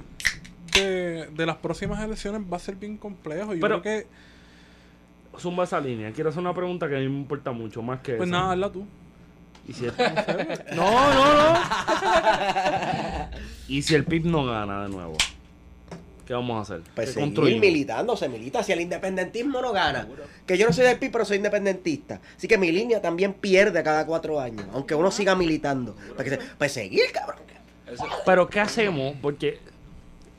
de, 0.75 1.25
de 1.35 1.45
las 1.47 1.55
próximas 1.57 2.01
elecciones 2.03 2.41
va 2.51 2.57
a 2.57 2.59
ser 2.59 2.75
bien 2.75 2.95
complejo. 2.97 3.55
Yo 3.55 3.59
Pero- 3.61 3.81
creo 3.81 4.01
que, 4.03 4.07
Zumba 5.39 5.63
esa 5.65 5.79
línea. 5.79 6.11
Quiero 6.11 6.29
hacer 6.29 6.41
una 6.41 6.53
pregunta 6.53 6.87
que 6.89 6.95
a 6.95 6.99
mí 6.99 7.07
me 7.07 7.19
importa 7.19 7.51
mucho, 7.51 7.81
más 7.81 7.99
que 8.01 8.13
pues 8.15 8.27
esa. 8.29 8.37
nada, 8.37 8.51
hazla 8.53 8.71
tú. 8.71 8.85
¿Y 9.67 9.73
si 9.73 9.85
el- 9.85 9.93
No, 10.75 10.91
no, 11.13 11.53
no. 11.53 11.59
¿Y 13.67 13.81
si 13.81 13.95
el 13.95 14.05
PIB 14.05 14.25
no 14.25 14.45
gana 14.45 14.83
de 14.83 14.89
nuevo? 14.89 15.15
¿Qué 16.25 16.33
vamos 16.33 16.57
a 16.57 16.61
hacer? 16.61 16.81
Pues 16.93 17.07
¿Qué 17.09 17.13
seguir 17.13 17.27
construimos? 17.29 17.61
militando, 17.61 18.17
se 18.17 18.27
milita. 18.27 18.61
Si 18.63 18.71
el 18.73 18.81
independentismo 18.81 19.61
no 19.61 19.71
gana, 19.71 20.07
que 20.45 20.57
yo 20.57 20.65
no 20.67 20.73
soy 20.73 20.85
del 20.85 20.97
PIB, 20.99 21.11
pero 21.11 21.25
soy 21.25 21.37
independentista. 21.37 22.19
Así 22.35 22.47
que 22.49 22.57
mi 22.57 22.71
línea 22.71 23.01
también 23.01 23.33
pierde 23.33 23.81
cada 23.83 24.05
cuatro 24.05 24.39
años, 24.39 24.65
aunque 24.73 24.93
uno 24.95 25.09
siga 25.11 25.35
militando. 25.35 25.95
Pues, 26.15 26.29
que 26.29 26.35
se- 26.35 26.41
pues 26.57 26.71
seguir, 26.73 27.03
cabrón. 27.13 27.39
Eso- 27.89 28.05
Pero 28.25 28.49
¿qué 28.49 28.59
hacemos? 28.59 29.15
Porque 29.21 29.59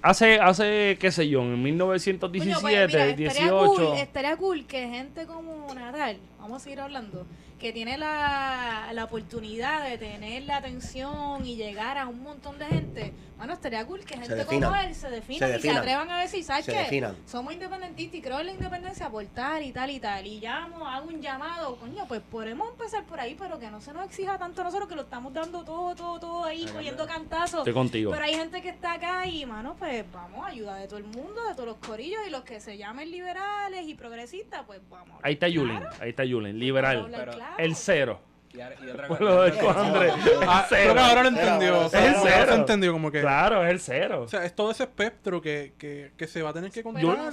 hace, 0.02 0.40
hace 0.40 0.96
qué 1.00 1.10
sé 1.10 1.28
yo, 1.28 1.42
en 1.42 1.52
Coño, 1.52 1.62
1917, 1.62 2.60
pues, 2.60 2.72
mira, 2.72 2.84
estaría 2.84 3.16
18... 3.16 3.74
Cool, 3.74 3.98
estaría 3.98 4.36
cool 4.36 4.66
que 4.66 4.88
gente 4.88 5.26
como 5.26 5.72
Natal, 5.74 6.18
vamos 6.38 6.62
a 6.62 6.64
seguir 6.64 6.80
hablando, 6.80 7.26
que 7.58 7.72
tiene 7.72 7.98
la, 7.98 8.90
la 8.92 9.04
oportunidad 9.04 9.88
de 9.88 9.98
tener 9.98 10.44
la 10.44 10.58
atención 10.58 11.44
y 11.44 11.56
llegar 11.56 11.98
a 11.98 12.06
un 12.06 12.22
montón 12.22 12.58
de 12.58 12.66
gente, 12.66 13.12
bueno, 13.36 13.52
estaría 13.52 13.84
cool 13.84 14.00
que 14.04 14.16
gente 14.16 14.44
como 14.44 14.74
él 14.76 14.94
se 14.94 15.10
defina 15.10 15.48
y 15.56 15.60
se 15.60 15.70
atrevan 15.70 16.10
a 16.10 16.20
decir, 16.20 16.42
¿sabes 16.44 16.64
Se 16.64 16.72
qué? 16.72 16.78
definan. 16.78 17.16
Somos 17.26 17.52
independentistas 17.52 18.14
y 18.18 18.22
creo 18.22 18.40
en 18.40 18.46
la 18.46 18.52
independencia 18.52 19.08
por 19.10 19.24
tal 19.26 19.62
y 19.62 19.72
tal 19.72 19.90
y 19.90 20.00
tal. 20.00 20.26
Y 20.26 20.40
llamo, 20.40 20.86
hago 20.88 21.08
un 21.08 21.20
llamado, 21.20 21.76
coño, 21.76 22.04
pues 22.06 22.20
podemos 22.20 22.68
empezar 22.70 23.04
por 23.04 23.20
ahí, 23.20 23.36
pero 23.38 23.58
que 23.58 23.70
no 23.70 23.80
se 23.80 23.92
nos 23.92 24.04
exija 24.06 24.38
tanto 24.38 24.60
a 24.60 24.64
nosotros 24.64 24.88
que 24.88 24.94
lo 24.96 25.02
estamos 25.02 25.32
dando 25.32 25.64
todo, 25.64 25.94
todo, 25.94 26.18
todo 26.20 26.44
ahí, 26.44 26.64
cogiendo 26.72 27.06
cantazos. 27.06 27.60
Estoy 27.60 27.74
contigo. 27.74 28.10
Pero 28.12 28.24
hay 28.24 28.34
gente 28.34 28.62
que 28.62 28.68
está 28.70 28.94
acá 28.94 29.26
y, 29.26 29.44
mano, 29.46 29.74
pues 29.78 30.04
vamos, 30.12 30.46
ayuda 30.46 30.76
de 30.76 30.86
todo 30.86 30.98
el 30.98 31.04
mundo, 31.04 31.44
de 31.48 31.54
todos 31.54 31.66
los 31.66 31.76
corillos 31.78 32.20
y 32.26 32.30
los 32.30 32.42
que 32.42 32.60
se 32.60 32.76
llamen 32.76 33.10
liberales 33.10 33.86
y 33.86 33.94
progresistas, 33.94 34.62
pues 34.66 34.80
vamos. 34.88 35.18
Ahí 35.22 35.34
está 35.34 35.48
Yulin, 35.48 35.78
Claro. 35.78 35.96
ahí 36.00 36.10
está 36.10 36.24
a 36.24 36.58
liberal. 36.58 37.08
Pero- 37.10 37.32
claro. 37.32 37.47
El 37.56 37.74
cero. 37.76 38.20
Y, 38.52 38.60
otra 38.90 39.08
Lo 39.08 39.58
cosa. 39.60 39.82
de 39.82 39.86
Andrés. 39.88 40.14
Ah, 40.46 40.66
creo 40.68 40.94
que 40.94 41.00
ahora 41.00 41.22
lo 41.22 41.28
entendió. 41.28 41.86
Es 41.86 41.94
el 41.94 42.14
ahora 42.14 42.30
cero. 42.30 42.52
se 42.52 42.58
entendió 42.58 42.92
como 42.92 43.10
que. 43.10 43.20
Claro, 43.20 43.64
es 43.64 43.70
el 43.70 43.80
cero. 43.80 44.22
O 44.22 44.28
sea, 44.28 44.44
es 44.44 44.54
todo 44.54 44.70
ese 44.70 44.84
espectro 44.84 45.40
que, 45.40 45.74
que, 45.78 46.12
que 46.16 46.26
se 46.26 46.42
va 46.42 46.50
a 46.50 46.52
tener 46.52 46.70
que 46.70 46.82
Pero 46.82 46.92
controlar. 46.92 47.32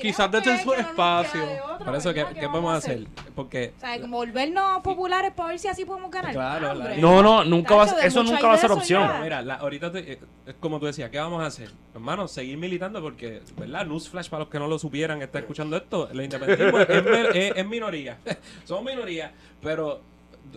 quizás 0.00 0.30
desde 0.30 0.62
su 0.62 0.72
espacio. 0.72 1.40
Por 1.84 1.94
eso, 1.96 2.14
¿qué, 2.14 2.24
qué 2.34 2.46
vamos 2.46 2.50
podemos 2.50 2.74
hacer? 2.78 3.06
Porque 3.34 3.72
O 3.76 3.80
sea, 3.80 4.00
como 4.00 4.18
volvernos 4.18 4.80
populares 4.82 5.32
para 5.32 5.48
ver 5.48 5.58
si 5.58 5.66
así 5.66 5.84
podemos 5.84 6.08
ganar. 6.10 6.32
Claro. 6.32 6.74
No, 6.98 7.20
no, 7.22 7.44
nunca 7.44 7.74
va, 7.74 7.84
eso 8.04 8.22
nunca 8.22 8.46
va 8.46 8.54
a 8.54 8.58
ser 8.58 8.70
opción. 8.70 9.02
ya. 9.02 9.20
Mira, 9.20 9.42
la- 9.42 9.54
ahorita 9.56 9.90
te- 9.90 10.12
eh, 10.12 10.18
es 10.46 10.54
como 10.60 10.78
tú 10.78 10.86
decías, 10.86 11.10
¿qué 11.10 11.18
vamos 11.18 11.42
a 11.42 11.46
hacer? 11.46 11.70
Hermano, 11.94 12.28
seguir 12.28 12.56
militando 12.58 13.02
porque, 13.02 13.42
¿verdad? 13.56 13.86
Newsflash 13.86 14.28
para 14.28 14.44
los 14.44 14.48
que 14.50 14.58
no 14.60 14.68
lo 14.68 14.78
supieran, 14.78 15.20
está 15.20 15.40
escuchando 15.40 15.76
esto, 15.76 16.08
el 16.10 16.20
independentismo 16.20 16.78
es, 16.78 16.88
es- 17.34 17.52
es 17.56 17.66
minoría. 17.66 18.18
Somos 18.64 18.84
minoría, 18.84 19.32
pero... 19.60 20.00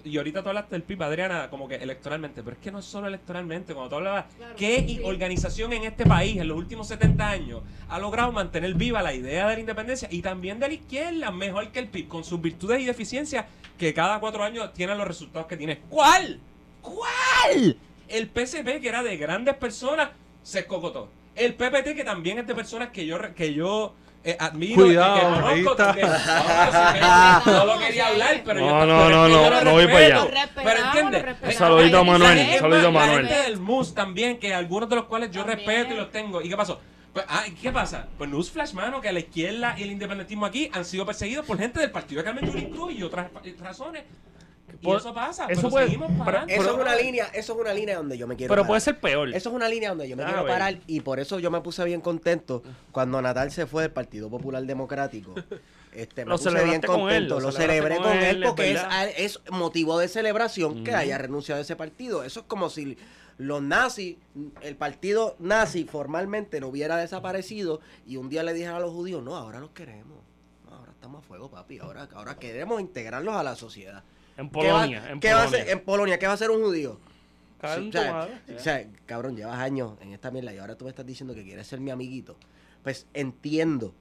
Y 0.04 0.18
ahorita 0.18 0.44
tú 0.44 0.50
hablaste 0.50 0.76
del 0.76 0.84
PIB, 0.84 1.04
Adriana, 1.04 1.50
como 1.50 1.68
que 1.68 1.76
electoralmente, 1.76 2.44
pero 2.44 2.56
es 2.56 2.62
que 2.62 2.72
no 2.72 2.80
es 2.80 2.86
solo 2.86 3.08
electoralmente. 3.08 3.74
Cuando 3.74 3.90
tú 3.90 3.96
hablabas, 3.96 4.26
Claro, 4.38 4.54
¿qué 4.58 4.84
sí. 4.88 5.02
organización 5.04 5.74
en 5.74 5.84
este 5.86 6.06
país 6.06 6.38
en 6.38 6.48
los 6.48 6.58
últimos 6.58 6.88
70 6.88 7.28
años 7.30 7.62
ha 7.90 8.00
logrado 8.00 8.32
mantener 8.32 8.74
viva 8.74 9.02
la 9.02 9.14
idea 9.14 9.48
de 9.48 9.56
la 9.56 9.60
independencia 9.60 10.08
y 10.12 10.22
también 10.22 10.60
de 10.60 10.68
la 10.68 10.74
izquierda, 10.74 11.32
mejor 11.32 11.70
que 11.72 11.80
el 11.80 11.88
PIB, 11.88 12.08
con 12.08 12.24
sus 12.24 12.42
virtudes 12.42 12.82
y 12.82 12.86
deficiencias 12.86 13.46
que 13.78 13.94
cada 13.94 14.20
cuatro 14.20 14.44
años 14.44 14.74
tienen 14.74 14.98
los 14.98 15.08
resultados 15.08 15.48
que 15.48 15.58
tiene? 15.58 15.80
¿Cuál? 15.90 16.40
¿Cuál? 16.82 17.78
El 18.08 18.28
PSP, 18.30 18.80
que 18.82 18.88
era 18.88 19.04
de 19.04 19.18
grandes 19.18 19.56
personas, 19.56 20.10
se 20.44 20.60
escocotó. 20.60 21.10
El 21.36 21.54
PPT, 21.56 21.94
que 21.96 22.04
también 22.04 22.40
es 22.40 22.48
de 22.48 22.56
personas 22.56 22.90
que 22.90 23.06
yo, 23.06 23.18
que 23.36 23.54
yo 23.54 23.94
eh, 24.24 24.36
admiro 24.40 24.76
Cuidado, 24.84 25.16
y 25.16 25.20
que 25.20 25.64
conozco 25.64 25.76
también. 25.76 26.08
No, 27.46 27.54
no 27.54 27.66
lo 27.66 27.80
quería 27.80 28.08
hablar, 28.08 28.42
pero 28.46 28.60
No, 28.60 28.68
yo 28.68 28.86
no, 28.86 29.10
no, 29.10 29.28
no, 29.28 29.50
lo 29.50 29.62
no 29.64 29.72
voy 29.72 29.86
para 29.88 30.00
respeto. 30.00 30.22
allá. 30.22 30.50
Pero 30.56 31.22
respetamos. 31.22 31.56
Saludito 31.56 31.98
a 32.00 32.04
Manuel, 32.04 32.38
saludito 32.60 32.88
a 32.88 32.92
la 32.92 32.92
Manuel. 32.92 33.28
gente 33.28 33.44
del 33.44 33.60
MUS 33.60 33.94
también, 33.94 34.38
que 34.40 34.54
algunos 34.54 34.90
de 34.90 34.96
los 34.98 35.06
cuales 35.06 35.32
yo 35.32 35.46
También. 35.46 35.60
respeto 35.68 35.94
y 35.94 35.98
los 35.98 36.12
tengo. 36.12 36.42
¿Y 36.42 36.50
qué 36.50 36.58
pasó? 36.58 36.80
Pues, 37.14 37.26
ah, 37.30 37.46
¿Qué 37.62 37.72
pasa? 37.72 38.08
Pues 38.18 38.30
Newsflash, 38.30 38.74
mano, 38.74 39.02
que 39.02 39.12
la 39.12 39.20
izquierda 39.20 39.76
y 39.78 39.84
el 39.84 39.92
independentismo 39.92 40.46
aquí 40.46 40.70
han 40.74 40.84
sido 40.86 41.06
perseguidos 41.06 41.46
por 41.46 41.58
gente 41.58 41.80
del 41.80 41.90
partido 41.92 42.20
de 42.20 42.26
Carmen 42.26 42.46
Yulín 42.46 42.70
Cruz 42.70 42.94
y 42.94 43.02
otras 43.04 43.28
razones. 43.60 44.04
Y 44.82 44.92
eso 44.94 45.14
pasa, 45.14 45.46
eso 45.46 45.62
pero 45.62 45.70
puede- 45.70 45.86
seguimos 45.86 46.12
pero- 46.12 46.26
parando. 46.26 46.54
Eso 46.54 46.72
es 46.76 46.82
una 46.82 46.96
línea, 46.96 47.26
eso 47.34 47.54
es 47.54 47.60
una 47.60 47.74
línea 47.74 47.98
donde 47.98 48.18
yo 48.18 48.28
me 48.28 48.36
quiero 48.36 48.52
Pero 48.52 48.62
parar. 48.64 48.68
puede 48.68 48.82
ser 48.82 49.00
peor. 49.00 49.30
Eso 49.34 49.50
es 49.50 49.56
una 49.56 49.70
línea 49.70 49.90
donde 49.90 50.08
yo 50.10 50.16
me 50.18 50.24
A 50.24 50.28
quiero 50.28 50.46
parar 50.46 50.78
y 50.88 51.00
por 51.02 51.20
eso 51.20 51.40
yo 51.40 51.50
me 51.50 51.62
puse 51.62 51.84
bien 51.86 52.02
contento 52.02 52.62
cuando 52.92 53.22
Natal 53.22 53.52
se 53.52 53.66
fue 53.66 53.84
del 53.84 53.92
Partido 53.92 54.30
Popular 54.30 54.64
Democrático. 54.66 55.34
Este, 55.94 56.26
me 56.26 56.30
Lo 56.30 56.38
puse 56.38 56.52
bien 56.64 56.82
con 56.82 57.00
contento, 57.00 57.16
él, 57.16 57.28
lo 57.28 57.40
lo 57.40 57.52
celebré 57.52 57.96
con 57.96 58.04
con 58.04 58.18
él 58.18 58.44
porque 58.46 58.78
es, 59.16 59.40
motivo 59.50 59.98
de 59.98 60.08
celebración 60.08 60.84
que 60.84 60.94
haya 60.94 61.18
renunciado 61.18 61.58
a 61.58 61.64
ese 61.64 61.76
partido. 61.76 62.24
Eso 62.24 62.42
es 62.42 62.46
como 62.46 62.70
si 62.70 63.00
los 63.40 63.64
nazis, 63.64 64.18
el 64.62 64.76
partido 64.76 65.36
nazi 65.40 65.86
formalmente 65.86 66.60
no 66.62 66.68
hubiera 66.68 66.98
desaparecido 66.98 67.80
y 68.06 68.18
un 68.18 68.30
día 68.30 68.44
le 68.44 68.54
dijeran 68.54 68.76
a 68.76 68.80
los 68.80 68.92
judíos, 68.92 69.24
no, 69.24 69.36
ahora 69.36 69.60
los 69.60 69.72
queremos. 69.72 70.20
No, 70.70 70.76
ahora 70.76 70.92
estamos 70.92 71.24
a 71.24 71.28
fuego, 71.28 71.50
papi. 71.50 71.80
Ahora, 71.80 72.08
ahora 72.14 72.36
queremos 72.38 72.80
integrarlos 72.80 73.34
a 73.36 73.42
la 73.42 73.56
sociedad. 73.56 74.04
En 74.38 74.50
¿Qué 74.50 74.58
va- 74.68 74.74
Polonia, 74.74 75.10
en 75.12 75.20
qué 75.20 75.34
va 75.34 75.42
a 75.42 75.46
Polonia. 75.46 75.62
hacer- 75.64 75.74
en 75.78 75.84
Polonia, 75.84 76.20
¿qué 76.20 76.26
va 76.28 76.32
a 76.34 76.36
hacer 76.36 76.52
un 76.52 76.62
judío? 76.64 77.00
O 77.62 77.68
sea, 77.92 78.14
madre. 78.14 78.34
o 78.56 78.60
sea, 78.60 78.88
cabrón, 79.08 79.36
llevas 79.36 79.58
años 79.60 79.94
en 80.02 80.14
esta 80.14 80.30
mierda 80.30 80.54
y 80.54 80.60
ahora 80.60 80.76
tú 80.76 80.86
me 80.86 80.92
estás 80.92 81.06
diciendo 81.06 81.34
que 81.34 81.44
quieres 81.44 81.66
ser 81.66 81.80
mi 81.80 81.90
amiguito. 81.90 82.36
Pues 82.84 83.08
entiendo 83.16 83.94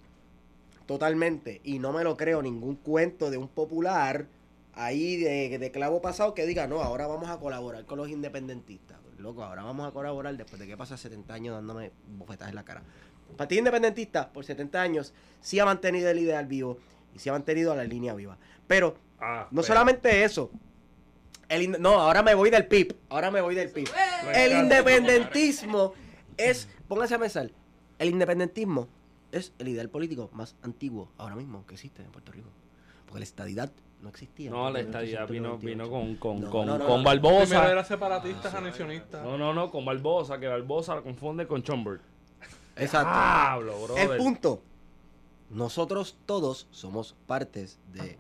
totalmente 0.86 1.60
y 1.64 1.78
no 1.78 1.92
me 1.92 2.04
lo 2.04 2.16
creo 2.16 2.42
ningún 2.42 2.76
cuento 2.76 3.30
de 3.30 3.38
un 3.38 3.48
popular 3.48 4.26
ahí 4.74 5.16
de, 5.16 5.58
de 5.58 5.70
clavo 5.70 6.00
pasado 6.02 6.34
que 6.34 6.46
diga, 6.46 6.66
no, 6.66 6.82
ahora 6.82 7.06
vamos 7.06 7.28
a 7.30 7.38
colaborar 7.38 7.84
con 7.86 7.98
los 7.98 8.08
independentistas. 8.10 8.98
Loco, 9.18 9.42
ahora 9.42 9.62
vamos 9.62 9.88
a 9.88 9.92
colaborar 9.92 10.36
después 10.36 10.60
de 10.60 10.66
que 10.66 10.76
pasa 10.76 10.98
70 10.98 11.32
años 11.32 11.54
dándome 11.54 11.90
bofetas 12.18 12.50
en 12.50 12.54
la 12.54 12.64
cara. 12.64 12.82
El 13.30 13.34
Partido 13.36 13.60
Independentista, 13.60 14.28
por 14.30 14.44
70 14.44 14.80
años, 14.82 15.14
sí 15.40 15.58
ha 15.58 15.64
mantenido 15.64 16.10
el 16.10 16.18
ideal 16.18 16.46
vivo 16.46 16.76
y 17.14 17.18
sí 17.18 17.30
ha 17.30 17.32
mantenido 17.32 17.74
la 17.74 17.84
línea 17.84 18.12
viva. 18.14 18.36
Pero 18.66 18.98
Ah, 19.20 19.46
no 19.50 19.62
pero- 19.62 19.66
solamente 19.74 20.24
eso. 20.24 20.50
El 21.48 21.62
in- 21.62 21.76
no, 21.78 22.00
ahora 22.00 22.22
me 22.22 22.34
voy 22.34 22.50
del 22.50 22.66
PIB. 22.66 22.96
Ahora 23.08 23.30
me 23.30 23.40
voy 23.40 23.54
del 23.54 23.70
PIB. 23.70 23.88
El 24.34 24.52
independentismo 24.58 25.92
es, 26.36 26.68
póngase 26.88 27.14
a 27.14 27.18
pensar, 27.18 27.50
el 27.98 28.08
independentismo 28.08 28.88
es 29.32 29.52
el 29.58 29.68
ideal 29.68 29.88
político 29.88 30.28
más 30.32 30.56
antiguo 30.62 31.08
ahora 31.18 31.36
mismo 31.36 31.64
que 31.66 31.74
existe 31.74 32.02
en 32.02 32.10
Puerto 32.10 32.32
Rico. 32.32 32.48
Porque 33.06 33.20
la 33.20 33.24
estadidad 33.24 33.70
no 34.02 34.08
existía. 34.08 34.50
No, 34.50 34.68
la 34.70 34.80
en 34.80 34.86
estadidad 34.86 35.28
vino, 35.28 35.56
1898. 35.56 35.66
vino 35.66 35.90
con, 35.90 36.16
con, 36.16 36.40
No, 36.44 36.50
con, 36.50 36.66
no, 36.66 36.78
no, 36.78 36.86
con 36.86 37.02
no. 37.04 37.10
Primero 37.10 37.34
Barbosa. 37.36 37.70
era 37.70 37.84
separatistas, 37.84 38.52
anexionistas. 38.54 39.22
No, 39.24 39.38
no, 39.38 39.54
no, 39.54 39.70
con 39.70 39.84
Barbosa, 39.84 40.38
que 40.40 40.48
Barbosa 40.48 40.96
lo 40.96 41.02
confunde 41.04 41.46
con 41.46 41.62
Chomberg. 41.62 42.00
Exacto. 42.76 43.60
Bro. 43.60 43.96
el 43.96 44.16
punto. 44.18 44.62
Nosotros 45.50 46.18
todos 46.26 46.66
somos 46.72 47.14
partes 47.26 47.78
de 47.92 48.18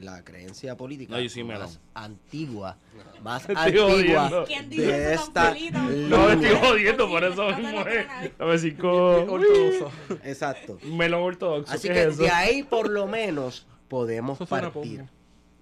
la 0.00 0.24
creencia 0.24 0.76
política 0.76 1.14
No, 1.14 1.20
yo 1.20 1.28
sí 1.28 1.42
me 1.42 1.58
más 1.58 1.80
antigua, 1.94 2.76
más 3.22 3.48
antigua 3.48 3.90
jodiendo. 3.90 4.44
¿Quién 4.44 4.68
dijo 4.68 4.82
de 4.82 5.14
esta? 5.14 5.54
No 5.72 6.26
me 6.26 6.32
estoy 6.34 6.68
jodiendo 6.68 7.08
por 7.08 7.24
eso 7.24 7.48
mismo. 7.56 7.84
lo 7.84 7.90
eh. 7.90 8.06
Dame 8.38 8.58
cinco. 8.58 8.88
Ortodoxo. 9.28 9.90
Exacto. 10.24 10.78
Melón 10.84 11.22
ortodoxo. 11.22 11.72
Así 11.72 11.88
¿qué 11.88 11.94
que 11.94 12.06
de 12.06 12.30
ahí 12.30 12.62
por 12.62 12.88
lo 12.88 13.06
menos 13.06 13.66
podemos 13.88 14.38
partir. 14.38 15.04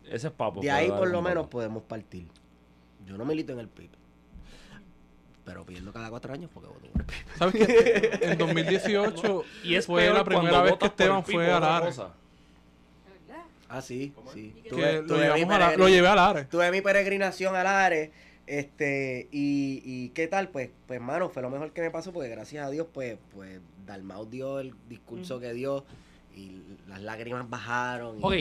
Ese 0.04 0.28
es 0.28 0.32
papo. 0.32 0.60
De 0.60 0.70
ahí 0.70 0.88
por 0.88 1.08
lo 1.08 1.22
menos 1.22 1.46
podemos 1.48 1.82
partir. 1.82 2.28
Yo 3.06 3.16
no 3.16 3.24
milito 3.24 3.52
en 3.52 3.60
el 3.60 3.68
PIB. 3.68 3.90
Pero 5.44 5.64
pierdo 5.64 5.92
cada 5.92 6.10
cuatro 6.10 6.32
años 6.34 6.50
porque 6.52 6.68
voto 6.68 6.88
por 6.92 7.00
el 7.00 7.06
PIB. 7.06 7.38
¿Sabes 7.38 7.54
qué? 7.54 8.18
En 8.32 8.38
2018 8.38 9.44
Y 9.62 9.76
es 9.76 9.86
fue 9.86 10.10
la 10.10 10.24
primera 10.24 10.60
vez 10.62 10.76
que 10.76 10.86
Esteban 10.86 11.24
fue 11.24 11.50
a 11.52 11.80
cosa. 11.80 12.14
Ah, 13.68 13.82
sí, 13.82 14.12
sí. 14.32 14.54
Tuve, 14.68 14.80
Que 14.82 14.92
lo, 15.02 15.06
tuve 15.06 15.18
mi 15.18 15.22
llevamos 15.24 15.54
a 15.54 15.58
la- 15.58 15.70
peregrin- 15.72 15.76
lo 15.78 15.88
llevé 15.88 16.08
a 16.08 16.14
Lares. 16.14 16.48
tuve 16.48 16.70
mi 16.70 16.80
peregrinación 16.80 17.56
a 17.56 17.62
Lares. 17.64 18.10
Este, 18.46 19.28
y, 19.32 19.82
y 19.84 20.08
qué 20.10 20.28
tal, 20.28 20.48
pues, 20.50 20.70
pues, 20.86 21.00
mano, 21.00 21.28
fue 21.30 21.42
lo 21.42 21.50
mejor 21.50 21.72
que 21.72 21.80
me 21.82 21.90
pasó 21.90 22.12
porque 22.12 22.28
gracias 22.28 22.64
a 22.64 22.70
Dios, 22.70 22.86
pues, 22.92 23.18
pues, 23.34 23.60
Dalmau 23.84 24.24
dio 24.26 24.60
el 24.60 24.72
discurso 24.88 25.40
que 25.40 25.52
dio 25.52 25.84
y 26.36 26.62
las 26.88 27.00
lágrimas 27.00 27.48
bajaron 27.50 28.18
y, 28.18 28.22
Ok, 28.22 28.32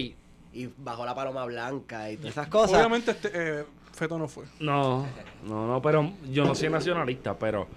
y 0.54 0.70
bajó 0.78 1.06
la 1.06 1.16
paloma 1.16 1.44
blanca 1.46 2.12
y 2.12 2.18
todas 2.18 2.32
esas 2.34 2.48
cosas. 2.50 2.78
Obviamente 2.78 3.12
este, 3.12 3.32
eh, 3.34 3.66
Feto 3.94 4.20
no 4.20 4.28
fue. 4.28 4.46
no, 4.60 5.08
no, 5.48 5.66
no, 5.68 5.82
pero 5.82 6.12
yo 6.32 6.46
no 6.46 6.54
soy 6.54 6.70
nacionalista, 6.70 7.36
pero 7.38 7.68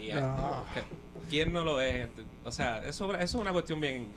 Y, 0.00 0.10
Ah. 0.10 0.64
¿Quién 1.30 1.52
no 1.52 1.62
lo 1.62 1.80
es? 1.80 2.08
O 2.44 2.50
sea, 2.50 2.78
eso, 2.86 3.12
eso 3.14 3.18
es 3.22 3.34
una 3.34 3.52
cuestión 3.52 3.80
bien... 3.80 4.08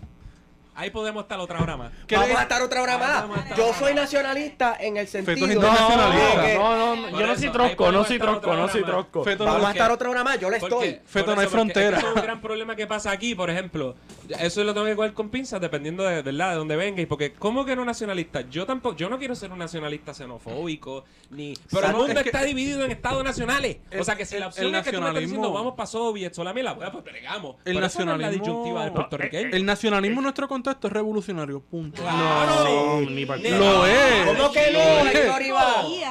Ahí 0.73 0.89
podemos 0.89 1.23
estar 1.23 1.39
otra 1.39 1.61
hora 1.61 1.75
más. 1.75 1.91
¿Qué 2.07 2.15
Vamos 2.15 2.37
a 2.37 2.43
estar 2.43 2.61
otra 2.61 2.81
hora 2.81 2.97
más. 2.97 3.25
Yo 3.57 3.73
soy 3.73 3.93
nacionalista 3.93 4.77
en 4.79 4.97
el 4.97 5.07
sentido 5.07 5.45
Feto 5.47 5.61
no, 5.61 5.73
no, 5.73 6.95
no, 6.95 7.09
Por 7.11 7.19
yo 7.19 7.27
no 7.27 7.35
soy 7.35 7.49
trosco, 7.49 7.91
no 7.91 8.05
soy 8.05 8.19
trosco, 8.19 8.55
no 8.55 8.67
soy 8.69 8.83
trosco. 8.83 9.23
Vamos 9.39 9.65
a 9.65 9.71
estar 9.71 9.91
otra 9.91 10.09
hora 10.09 10.23
más. 10.23 10.39
Yo 10.39 10.49
le 10.49 10.57
estoy. 10.57 10.99
Feto 11.05 11.35
no 11.35 11.41
hay 11.41 11.47
frontera. 11.47 11.97
Eso 11.97 12.07
es 12.09 12.15
un 12.15 12.21
gran 12.21 12.41
problema 12.41 12.75
que 12.75 12.87
pasa 12.87 13.11
aquí, 13.11 13.35
por 13.35 13.49
ejemplo. 13.49 13.95
Eso 14.39 14.63
lo 14.63 14.73
tengo 14.73 14.85
que 14.85 14.95
coger 14.95 15.13
con 15.13 15.29
pinzas 15.29 15.59
dependiendo 15.59 16.03
de, 16.03 16.21
¿verdad? 16.21 16.51
de 16.51 16.55
dónde 16.55 16.75
venga. 16.77 17.01
Y 17.01 17.05
porque, 17.05 17.33
¿cómo 17.33 17.65
que 17.65 17.75
no 17.75 17.83
nacionalista? 17.83 18.41
Yo 18.49 18.65
tampoco, 18.65 18.95
yo 18.95 19.09
no 19.09 19.19
quiero 19.19 19.35
ser 19.35 19.51
un 19.51 19.59
nacionalista 19.59 20.13
xenofóbico, 20.13 21.03
ni. 21.31 21.53
Pero 21.69 21.87
el 21.87 21.91
No, 21.91 21.97
mundo 21.99 22.19
está 22.21 22.43
dividido 22.43 22.85
en 22.85 22.91
estados 22.91 23.23
nacionales. 23.23 23.77
O 23.99 24.03
sea 24.03 24.15
que 24.15 24.25
si 24.25 24.39
la 24.39 24.47
opción 24.47 24.67
el 24.67 24.75
es 24.75 24.83
que 24.83 24.91
tú 24.91 25.01
me 25.01 25.07
estás 25.07 25.21
diciendo, 25.21 25.49
nacionalismo- 25.49 25.53
vamos 25.53 25.73
para 25.75 25.87
Soviet, 25.87 26.33
sola 26.33 26.53
la 26.53 26.75
pues 26.75 27.03
pregamos. 27.03 27.55
El 27.65 27.73
no 27.73 27.79
la 27.81 27.87
nacionalismo- 27.87 28.29
disyuntiva 28.39 28.83
del 28.83 28.93
puertorriqueño. 28.93 29.49
El 29.55 29.65
nacionalismo 29.65 30.21
nuestro 30.21 30.47
contexto 30.63 30.87
es 30.87 30.93
revolucionario. 30.93 31.59
Punto. 31.61 32.01
Claro. 32.01 32.63
No, 33.01 33.09
ni 33.09 33.25
para 33.25 33.41
Ni- 33.41 33.49
Lo 33.49 33.85
es. 33.85 34.25
¿Cómo 34.27 34.51
que 34.51 34.71
no. 34.71 35.09
Héctor 35.09 35.41
Iván? 35.41 35.85
Sí, 35.87 36.01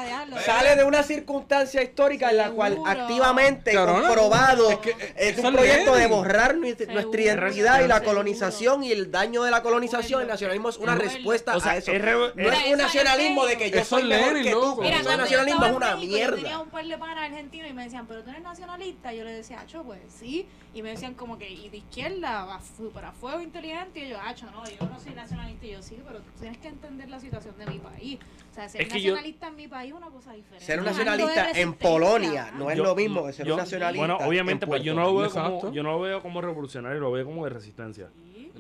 sale 0.44 0.76
de 0.76 0.84
una 0.84 1.02
circunstancia 1.02 1.82
histórica 1.82 2.30
en 2.30 2.36
la 2.36 2.50
cual 2.50 2.78
activamente 2.86 3.72
Cabrona, 3.72 4.06
comprobado 4.08 4.70
es 4.70 4.78
que, 4.78 4.90
eh, 4.90 4.96
es 5.16 5.38
un 5.38 5.52
proyecto 5.52 5.94
de 5.94 6.06
borrar 6.06 6.56
nuestra 6.56 6.86
Seguro. 6.86 7.02
nuestra 7.02 7.20
identidad 7.22 7.84
y 7.84 7.88
la 7.88 8.02
colonización 8.02 8.84
y 8.84 8.92
el 8.92 9.10
daño 9.10 9.42
de 9.42 9.50
la 9.50 9.62
colonización. 9.62 10.22
El 10.22 10.28
nacionalismo 10.28 10.68
es 10.68 10.76
una 10.78 10.92
Seguro. 10.96 11.10
respuesta 11.12 11.56
O 11.56 11.60
sea, 11.60 11.72
a 11.72 11.76
eso. 11.76 11.92
es 11.92 12.02
no 12.02 12.26
es- 12.52 12.66
un 12.72 12.78
nacionalismo 12.78 13.46
de 13.46 13.56
que 13.56 13.70
yo 13.70 13.84
soy 13.84 14.04
mejor 14.04 14.42
que 14.42 14.50
tú. 14.52 14.78
Mira, 14.80 15.02
yo 15.02 15.16
nacionalismo 15.16 15.64
es 15.66 15.72
una 15.72 15.96
México, 15.96 16.16
Yo 16.16 16.24
tenía 16.30 16.40
mierda. 16.42 16.60
un 16.60 16.70
par 16.70 16.84
de 16.86 16.98
panas 16.98 17.18
argentinos 17.24 17.70
y 17.70 17.72
me 17.72 17.84
decían, 17.84 18.06
pero 18.06 18.22
tú 18.22 18.30
eres 18.30 18.42
nacionalista. 18.42 19.12
Yo 19.12 19.24
le 19.24 19.32
decía, 19.32 19.60
acho, 19.60 19.82
pues 19.82 20.00
sí. 20.18 20.46
Y 20.72 20.82
me 20.82 20.90
decían 20.90 21.14
como 21.14 21.36
que, 21.36 21.50
y 21.50 21.68
de 21.68 21.78
izquierda, 21.78 22.44
va 22.44 22.60
para 22.94 23.10
fuego 23.12 23.40
inteligente. 23.40 24.00
Y 24.00 24.08
yo, 24.10 24.20
acho, 24.46 24.50
no, 24.52 24.64
yo 24.64 24.88
no 24.92 25.00
soy 25.00 25.12
nacionalista. 25.14 25.66
Y 25.66 25.70
yo, 25.72 25.82
sí, 25.82 25.98
pero 26.06 26.18
tú 26.20 26.30
tienes 26.40 26.58
que 26.58 26.68
entender 26.68 27.08
la 27.08 27.20
situación 27.20 27.56
de 27.58 27.66
mi 27.66 27.78
país. 27.78 28.18
O 28.50 28.54
sea, 28.54 28.68
ser 28.68 28.82
Es 28.82 28.88
que 28.88 29.00
yo- 29.00 29.12
nacionalista 29.12 29.48
en 29.48 29.56
mi 29.56 29.68
país 29.68 29.92
es 29.92 29.96
una 29.96 30.10
cosa 30.10 30.32
diferente. 30.32 30.64
Ser 30.64 30.78
un 30.80 30.84
nacionalista 30.86 31.50
en. 31.52 31.74
Polonia 31.74 32.50
no 32.56 32.70
es 32.70 32.76
Yo- 32.76 32.84
lo 32.84 32.94
mismo 32.94 33.26
que 33.26 33.32
ser 33.32 33.46
yo- 33.46 33.54
un 33.54 33.60
nacionalista. 33.60 34.06
Bueno, 34.06 34.18
obviamente, 34.28 34.64
en 34.64 34.68
pues 34.70 34.82
yo 34.82 34.94
no 34.94 35.02
lo 35.02 35.16
veo 35.16 35.30
como, 35.30 35.72
yo 35.72 35.82
no 35.82 35.92
lo 35.92 36.00
veo 36.00 36.22
como 36.22 36.40
revolucionario, 36.40 37.00
lo 37.00 37.10
veo 37.12 37.24
como 37.24 37.44
de 37.44 37.50
resistencia. 37.50 38.10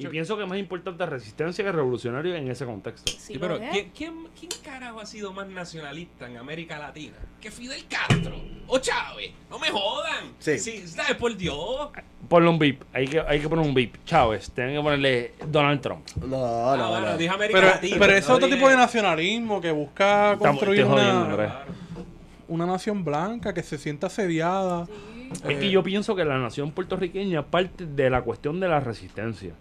Sí, 0.00 0.06
Y 0.06 0.10
pienso 0.10 0.36
que 0.36 0.44
es 0.44 0.48
más 0.48 0.58
importante 0.58 1.04
resistencia 1.04 1.62
que 1.64 1.72
revolucionario 1.72 2.34
en 2.34 2.50
ese 2.50 2.64
contexto. 2.64 3.10
sí 3.12 3.18
Sí, 3.34 3.38
pero 3.38 3.56
es. 3.56 3.70
¿quién, 3.70 3.90
quién, 3.94 4.14
quién 4.38 4.50
carajo 4.64 5.00
ha 5.00 5.04
sido 5.06 5.32
más 5.32 5.46
nacionalista 5.48 6.26
en 6.26 6.38
América 6.38 6.78
Latina? 6.78 7.16
Que 7.40 7.50
Fidel 7.50 7.84
Castro 7.86 8.34
o 8.66 8.78
Chávez. 8.78 9.32
No 9.50 9.58
me 9.58 9.68
jodan. 9.70 10.32
Sí. 10.38 10.58
¿sabes? 10.58 11.16
Por 11.16 11.36
Dios. 11.36 11.90
Ponle 12.28 12.48
un 12.48 12.58
beep, 12.58 12.82
hay 12.92 13.06
que, 13.08 13.20
hay 13.20 13.40
que 13.40 13.48
poner 13.48 13.66
un 13.66 13.74
beep. 13.74 14.04
Chávez, 14.04 14.50
tienen 14.52 14.76
que 14.76 14.82
ponerle 14.82 15.34
Donald 15.46 15.80
Trump. 15.80 16.06
No, 16.16 16.70
Ah, 16.70 16.76
no, 16.78 16.88
bueno, 16.90 17.06
no. 17.10 17.16
dije 17.18 17.30
América 17.34 17.58
Pero, 17.60 17.70
Latina. 17.72 17.96
pero 17.98 18.12
es 18.14 18.28
no 18.28 18.34
otro 18.34 18.46
dije- 18.46 18.56
tipo 18.56 18.68
de 18.70 18.76
nacionalismo 18.76 19.60
que 19.60 19.70
busca 19.70 20.32
Estamos- 20.32 20.58
construir 20.58 20.84
jodiendo, 20.86 21.34
una, 21.34 21.64
una 22.48 22.66
nación 22.66 23.04
blanca 23.04 23.52
que 23.52 23.62
se 23.62 23.76
sienta 23.78 24.06
asediada. 24.06 24.86
Sí. 24.86 25.42
Es 25.48 25.58
que 25.58 25.70
yo 25.70 25.82
pienso 25.82 26.16
que 26.16 26.24
la 26.24 26.38
nación 26.38 26.72
puertorriqueña 26.72 27.44
parte 27.46 27.86
de 27.86 28.10
la 28.10 28.22
cuestión 28.22 28.58
de 28.60 28.68
la 28.68 28.80
resistencia. 28.80 29.52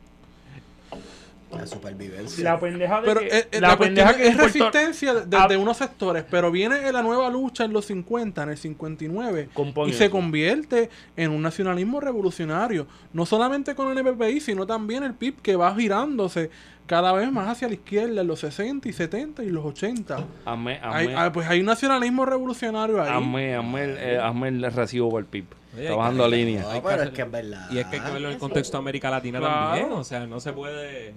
La 1.52 1.66
supervivencia. 1.68 2.44
La 2.44 2.60
pendeja 2.60 3.02
de 3.02 3.08
Pero 3.08 3.20
que, 3.22 3.28
eh, 3.28 3.48
eh, 3.52 3.60
la, 3.60 3.70
la, 3.70 3.78
cuestión 3.78 3.96
pendeja 4.08 4.10
es, 4.12 4.16
que 4.18 4.24
Puerto- 4.24 4.44
resistencia 4.44 5.14
de- 5.16 5.26
desde 5.26 5.58
unos 5.58 5.78
sectores, 5.78 6.24
pero 6.30 6.52
viene 6.52 6.92
la 6.92 7.02
nueva 7.02 7.30
lucha 7.30 7.66
en 7.66 7.74
los 7.74 7.86
50, 7.86 8.44
en 8.44 8.50
el 8.50 8.58
59, 8.58 9.50
Compone 9.54 9.92
y 9.92 9.94
se 9.94 10.10
convierte 10.10 10.90
en 11.18 11.32
un 11.32 11.42
nacionalismo 11.42 12.00
revolucionario. 12.00 12.86
No 13.14 13.26
solamente 13.26 13.74
con 13.76 13.92
el 13.92 13.98
NPPI, 13.98 14.40
sino 14.42 14.68
también 14.68 15.04
el 15.04 15.14
PIB 15.16 15.42
que 15.42 15.56
va 15.56 15.74
girándose 15.76 16.50
cada 16.86 17.14
vez 17.14 17.32
más 17.32 17.48
hacia 17.48 17.68
la 17.68 17.76
izquierda 17.76 18.22
en 18.22 18.28
los 18.28 18.40
60 18.40 18.88
y 18.90 18.94
70 18.94 19.44
y 19.44 19.50
los 19.50 19.64
80. 19.66 20.26
Amé, 20.46 20.80
Hay, 20.84 21.06
amé, 21.08 21.16
ah, 21.16 21.32
pues 21.32 21.48
hay 21.48 21.60
un 21.60 21.68
nacionalismo 21.68 22.26
revolucionario 22.26 23.02
ahí. 23.02 23.10
amé, 23.12 23.56
amé, 23.56 23.84
el- 23.84 23.98
eh, 23.98 24.20
amé 24.20 24.48
el 24.48 24.72
recibo 24.72 25.10
por 25.10 25.20
el 25.22 25.26
PIB. 25.28 25.46
Oye, 25.76 25.84
Está 25.84 25.96
bajando 25.96 26.24
hay 26.26 26.32
que- 26.32 26.38
línea. 26.38 26.62
No, 26.64 26.82
pero 26.82 27.04
es 27.04 27.10
que 27.12 27.22
es 27.22 27.32
verdad. 27.32 27.68
Y 27.72 27.78
es 27.78 27.86
que 27.86 27.98
hay 27.98 28.02
que 28.02 28.12
verlo 28.12 28.28
en 28.30 28.34
el 28.34 28.40
contexto 28.40 28.78
de 28.78 28.82
América 28.82 29.12
Latina 29.12 29.38
Claro. 29.38 29.66
también. 29.78 29.92
O 29.92 30.04
sea, 30.04 30.26
no 30.26 30.40
se 30.40 30.52
puede. 30.52 31.14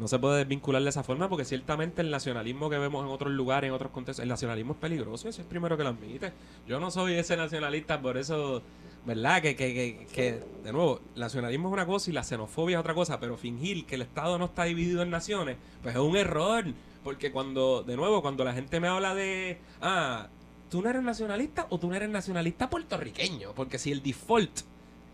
No 0.00 0.08
se 0.08 0.18
puede 0.18 0.38
desvincular 0.38 0.82
de 0.82 0.88
esa 0.88 1.02
forma 1.02 1.28
porque 1.28 1.44
ciertamente 1.44 2.00
el 2.00 2.10
nacionalismo 2.10 2.70
que 2.70 2.78
vemos 2.78 3.04
en 3.04 3.12
otros 3.12 3.34
lugares, 3.34 3.68
en 3.68 3.74
otros 3.74 3.92
contextos, 3.92 4.22
el 4.22 4.30
nacionalismo 4.30 4.72
es 4.72 4.78
peligroso, 4.78 5.28
ese 5.28 5.42
es 5.42 5.44
el 5.44 5.44
primero 5.44 5.76
que 5.76 5.82
lo 5.82 5.90
admite. 5.90 6.32
Yo 6.66 6.80
no 6.80 6.90
soy 6.90 7.16
ese 7.16 7.36
nacionalista, 7.36 8.00
por 8.00 8.16
eso, 8.16 8.62
¿verdad? 9.04 9.42
Que, 9.42 9.54
que, 9.54 9.74
que, 9.74 10.06
que, 10.10 10.42
de 10.64 10.72
nuevo, 10.72 11.02
el 11.14 11.20
nacionalismo 11.20 11.68
es 11.68 11.74
una 11.74 11.84
cosa 11.84 12.08
y 12.08 12.14
la 12.14 12.24
xenofobia 12.24 12.78
es 12.78 12.80
otra 12.80 12.94
cosa, 12.94 13.20
pero 13.20 13.36
fingir 13.36 13.84
que 13.84 13.96
el 13.96 14.00
Estado 14.00 14.38
no 14.38 14.46
está 14.46 14.64
dividido 14.64 15.02
en 15.02 15.10
naciones, 15.10 15.58
pues 15.82 15.94
es 15.94 16.00
un 16.00 16.16
error. 16.16 16.64
Porque 17.04 17.30
cuando, 17.30 17.82
de 17.82 17.94
nuevo, 17.94 18.22
cuando 18.22 18.42
la 18.42 18.54
gente 18.54 18.80
me 18.80 18.88
habla 18.88 19.14
de, 19.14 19.58
ah, 19.82 20.28
tú 20.70 20.80
no 20.80 20.88
eres 20.88 21.02
nacionalista 21.02 21.66
o 21.68 21.78
tú 21.78 21.88
no 21.88 21.94
eres 21.94 22.08
nacionalista 22.08 22.70
puertorriqueño, 22.70 23.52
porque 23.54 23.78
si 23.78 23.92
el 23.92 24.02
default 24.02 24.60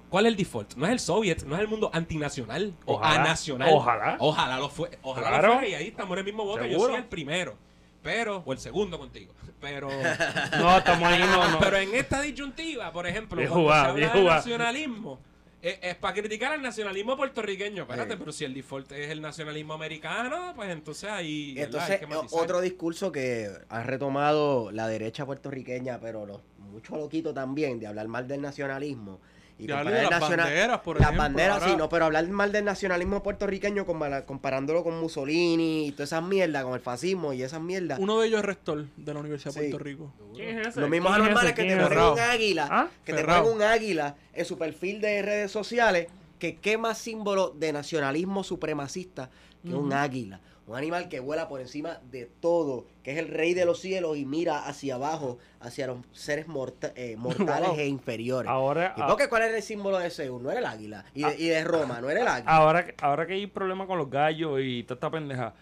¿Cuál 0.09 0.26
es 0.26 0.30
el 0.32 0.36
default? 0.36 0.74
No 0.76 0.86
es 0.86 0.92
el 0.92 1.00
soviet, 1.00 1.42
no 1.44 1.54
es 1.57 1.61
el 1.61 1.68
mundo 1.68 1.90
antinacional 1.92 2.72
o 2.84 2.94
Ojalá, 2.94 3.20
anacional. 3.22 3.68
ojalá. 3.72 4.16
Ojalá 4.20 4.59
lo 4.59 4.68
fue. 4.68 4.90
Ojalá 5.02 5.28
Claro. 5.28 5.48
lo 5.48 5.54
fuera 5.54 5.68
y 5.68 5.74
ahí 5.74 5.88
estamos 5.88 6.12
en 6.12 6.18
el 6.18 6.24
mismo 6.24 6.44
bote. 6.44 6.64
Yo 6.64 6.70
Seguro. 6.72 6.88
soy 6.92 6.96
el 7.02 7.04
primero. 7.09 7.57
Pero, 8.02 8.42
o 8.46 8.52
el 8.52 8.59
segundo 8.59 8.98
contigo. 8.98 9.32
Pero, 9.61 9.88
No, 10.59 10.78
estamos 10.78 11.09
ahí, 11.09 11.18
no, 11.20 11.48
no. 11.50 11.59
pero 11.59 11.76
en 11.78 11.92
esta 11.94 12.20
disyuntiva, 12.20 12.92
por 12.92 13.07
ejemplo, 13.07 13.36
Bien 13.38 13.48
cuando 13.50 13.64
jugado, 13.66 13.82
se 13.84 13.90
habla 13.90 13.98
bien 14.00 14.12
de 14.12 14.20
jugado. 14.20 14.36
nacionalismo, 14.38 15.18
es, 15.61 15.78
es 15.82 15.94
para 15.96 16.14
criticar 16.14 16.52
al 16.52 16.62
nacionalismo 16.62 17.16
puertorriqueño. 17.16 17.82
Espérate, 17.82 18.12
Sí. 18.12 18.16
pero 18.20 18.32
si 18.32 18.44
el 18.44 18.54
default 18.54 18.92
es 18.92 19.11
el 19.11 19.20
nacionalismo 19.20 19.74
americano, 19.74 20.52
pues 20.54 20.70
entonces 20.70 21.11
ahí. 21.11 21.54
Entonces, 21.59 21.90
Hay 21.90 21.98
que 21.98 22.04
o- 22.04 22.22
matizar. 22.22 22.40
otro 22.44 22.61
discurso 22.61 23.11
que 23.11 23.50
ha 23.68 23.82
retomado 23.82 24.70
la 24.70 24.86
derecha 24.86 25.26
puertorriqueña, 25.26 25.98
pero 25.98 26.26
los, 26.26 26.40
mucho 26.59 26.96
loquito 26.96 27.34
también, 27.34 27.80
de 27.80 27.88
hablar 27.88 28.07
mal 28.07 28.28
del 28.28 28.40
nacionalismo. 28.40 29.18
Y 29.59 29.66
comparar 29.66 29.92
de 29.94 30.02
las 30.02 30.11
nacional- 30.11 30.46
banderas, 30.46 30.80
por 30.80 30.96
Las 30.96 31.02
ejemplo, 31.04 31.22
banderas, 31.22 31.54
ahora- 31.62 31.66
sí, 31.72 31.76
no, 31.78 31.88
pero 31.88 32.04
hablar 32.04 32.28
mal 32.28 32.52
del 32.52 32.64
nacionalismo 32.66 33.22
puertorriqueño 33.22 33.86
comparándolo 33.86 34.84
con 34.84 35.00
Mussolini 35.00 35.86
y 35.88 35.92
todas 35.92 36.11
esas 36.11 36.22
mierdas, 36.22 36.62
con 36.64 36.74
el 36.74 36.80
fascismo 36.80 37.32
y 37.32 37.42
esas 37.42 37.61
mierdas. 37.62 37.98
Uno 37.98 38.20
de 38.20 38.28
ellos 38.28 38.40
es 38.40 38.44
rector 38.44 38.84
de 38.96 39.14
la 39.14 39.20
Universidad 39.20 39.54
de 39.54 39.61
Sí. 39.62 39.70
Puerto 39.70 39.84
Rico. 39.84 40.12
¿Quién 40.34 40.59
es 40.59 40.66
ese? 40.68 40.80
Los 40.80 40.90
mismos 40.90 41.11
¿Quién 41.12 41.20
es 41.22 41.26
anormales 41.28 41.52
que 41.54 41.62
te 41.62 41.68
¿Quién 41.68 41.80
es 41.80 41.88
ponen 41.88 42.04
un 42.12 42.18
águila, 42.20 42.68
¿Ah? 42.70 42.88
que 43.04 43.12
te 43.14 43.24
ponen 43.24 43.44
un 43.44 43.62
águila 43.62 44.14
en 44.34 44.44
su 44.44 44.59
perfil 44.59 45.00
de 45.00 45.22
redes 45.22 45.50
sociales, 45.50 46.09
que 46.38 46.57
qué 46.57 46.76
más 46.76 46.98
símbolo 46.98 47.48
de 47.57 47.72
nacionalismo 47.72 48.44
supremacista 48.44 49.30
que 49.66 49.74
un 49.74 49.92
águila. 49.94 50.40
Un 50.66 50.74
animal 50.76 51.08
que 51.08 51.20
vuela 51.20 51.46
por 51.48 51.60
encima 51.60 52.00
de 52.10 52.28
todo, 52.40 52.86
que 53.04 53.12
es 53.12 53.18
el 53.18 53.28
rey 53.28 53.54
de 53.54 53.64
los 53.64 53.78
cielos 53.80 54.16
y 54.16 54.24
mira 54.24 54.66
hacia 54.66 54.96
abajo, 54.96 55.38
hacia 55.60 55.86
los 55.86 55.98
seres 56.12 56.48
morta- 56.48 56.92
eh, 56.96 57.14
mortales 57.18 57.68
Wow. 57.68 57.78
e 57.78 57.86
inferiores. 57.86 58.50
Ahora, 58.50 58.92
¿Y 58.96 59.02
por 59.02 59.16
qué 59.16 59.28
cuál 59.28 59.42
era 59.44 59.56
el 59.56 59.62
símbolo 59.62 59.98
de 59.98 60.10
Zeus? 60.10 60.42
No 60.42 60.50
era 60.50 60.58
el 60.58 60.66
águila. 60.66 61.04
Y 61.14 61.20
de, 61.22 61.26
Ah. 61.26 61.34
y 61.38 61.46
de 61.46 61.62
Roma, 61.64 62.00
no 62.00 62.10
era 62.10 62.20
el 62.22 62.26
águila. 62.28 62.50
ahora, 62.52 62.84
que- 62.84 62.94
ahora 63.00 63.26
que 63.28 63.34
hay 63.34 63.46
problema 63.46 63.86
con 63.86 63.96
los 63.98 64.10
gallos 64.10 64.58
y 64.60 64.82
toda 64.82 64.96
esta 64.96 65.08
pendeja, 65.10 65.54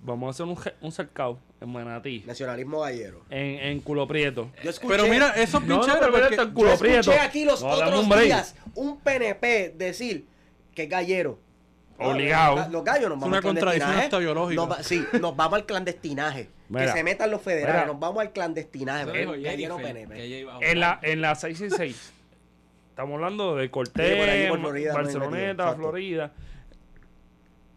vamos 0.00 0.26
a 0.26 0.30
hacer 0.30 0.46
un, 0.46 0.58
un 0.80 0.92
cercado 0.92 1.38
en 1.60 1.70
Manatí, 1.70 2.24
Nacionalismo 2.26 2.80
gallero. 2.80 3.22
en, 3.30 3.60
en 3.60 3.80
Culo 3.80 4.08
Prieto. 4.08 4.50
Yo 4.64 4.70
escuché, 4.70 4.96
Pero 4.96 5.08
mira, 5.08 5.30
eso 5.36 5.58
es 5.58 5.64
No, 5.64 5.80
pero 5.80 6.10
porque 6.12 6.26
esto, 6.30 6.42
el 6.42 6.48
yo 6.48 6.54
culo 6.54 6.72
escuché 6.72 7.18
aquí 7.20 7.44
los 7.44 7.62
No, 7.62 7.68
otros 7.70 8.08
días 8.20 8.54
un 8.74 8.98
PNP 8.98 9.74
decir 9.76 10.26
que 10.74 10.84
es 10.84 10.88
gallero. 10.88 11.38
Obligado. 11.98 12.56
Los, 12.56 12.70
los 12.70 12.84
gallos 12.84 13.08
nos 13.08 13.16
Es 13.16 13.20
vamos 13.20 13.28
una 13.28 13.36
al 13.38 13.42
contradicción 13.42 13.90
clandestinaje. 13.90 14.04
hasta 14.04 14.18
biológica. 14.18 14.60
Nos 14.62 14.70
va- 14.70 14.82
sí, 14.82 15.04
nos 15.20 15.36
vamos 15.36 15.54
al 15.58 15.66
clandestinaje. 15.66 16.48
Mira, 16.68 16.86
que 16.86 16.92
se 16.92 17.02
metan 17.04 17.30
los 17.30 17.42
federales, 17.42 17.74
mira. 17.74 17.86
nos 17.86 17.98
vamos 18.00 18.20
al 18.20 18.32
clandestinaje. 18.32 19.22
El 19.22 19.44
En 20.60 20.80
la, 20.80 20.98
en 21.02 21.20
la 21.20 21.34
666. 21.34 22.12
Estamos 22.90 23.14
hablando 23.14 23.56
de 23.56 23.64
Sí, 23.64 23.68
por 23.68 23.84
Cortés, 23.86 24.28
allí 24.28 24.48
por 24.48 24.60
Florida, 24.60 24.94
Barceloneta. 24.94 25.74
Florida. 25.74 26.32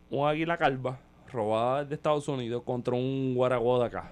Un 0.10 0.28
águila 0.28 0.58
calva 0.58 1.00
robada 1.32 1.86
de 1.86 1.96
Estados 1.96 2.28
Unidos 2.28 2.64
contra 2.66 2.94
un 2.96 3.34
guaraguao 3.34 3.80
de 3.80 3.86
acá. 3.88 4.12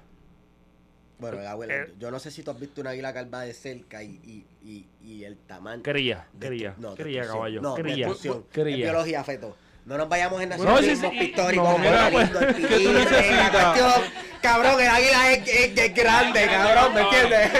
Bueno, 1.19 1.37
abuela, 1.45 1.73
Eh. 1.75 1.93
yo 1.99 2.09
no 2.11 2.19
sé 2.19 2.31
si 2.31 2.43
tú 2.43 2.51
has 2.51 2.59
visto 2.59 2.79
una 2.79 2.91
águila 2.91 3.13
calva 3.13 3.41
de 3.41 3.53
cerca 3.53 4.01
y, 4.01 4.21
y, 4.23 4.45
y, 4.63 4.85
y 5.03 5.23
el 5.25 5.35
tamaño. 5.37 5.83
Cría, 5.83 6.27
de- 6.31 6.47
cría, 6.47 6.75
no, 6.77 6.95
cría, 6.95 7.27
caballo. 7.27 7.61
No, 7.61 7.75
cría. 7.75 8.07
Es 8.07 8.53
biología 8.53 9.23
feto. 9.25 9.57
No 9.89 9.97
nos 9.97 10.07
vayamos 10.07 10.39
en 10.39 10.49
nacionalismo 10.49 11.09
sí, 11.09 11.17
sí, 11.17 11.19
pictórico. 11.25 11.63
no, 11.63 11.71
como 11.71 11.83
mira, 11.83 12.07
el 12.09 12.13
pues. 12.13 12.29
Cabrón, 14.39 14.79
el 14.79 14.87
águila 14.87 15.31
es, 15.31 15.47
es- 15.47 15.77
es 15.77 15.93
grande, 15.95 16.45
cabrón, 16.45 16.93
¿me 16.93 17.01
entiendes? 17.01 17.51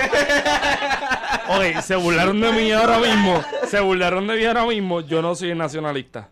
Oye, 1.48 1.82
se 1.82 1.96
burlaron 1.96 2.40
de 2.40 2.52
mí 2.52 2.70
ahora 2.70 2.98
mismo. 2.98 3.42
Se 3.68 3.80
burlaron 3.80 4.28
de 4.28 4.36
mí 4.36 4.44
ahora 4.44 4.64
mismo. 4.64 5.00
Yo 5.00 5.20
no 5.20 5.34
soy 5.34 5.56
nacionalista. 5.56 6.28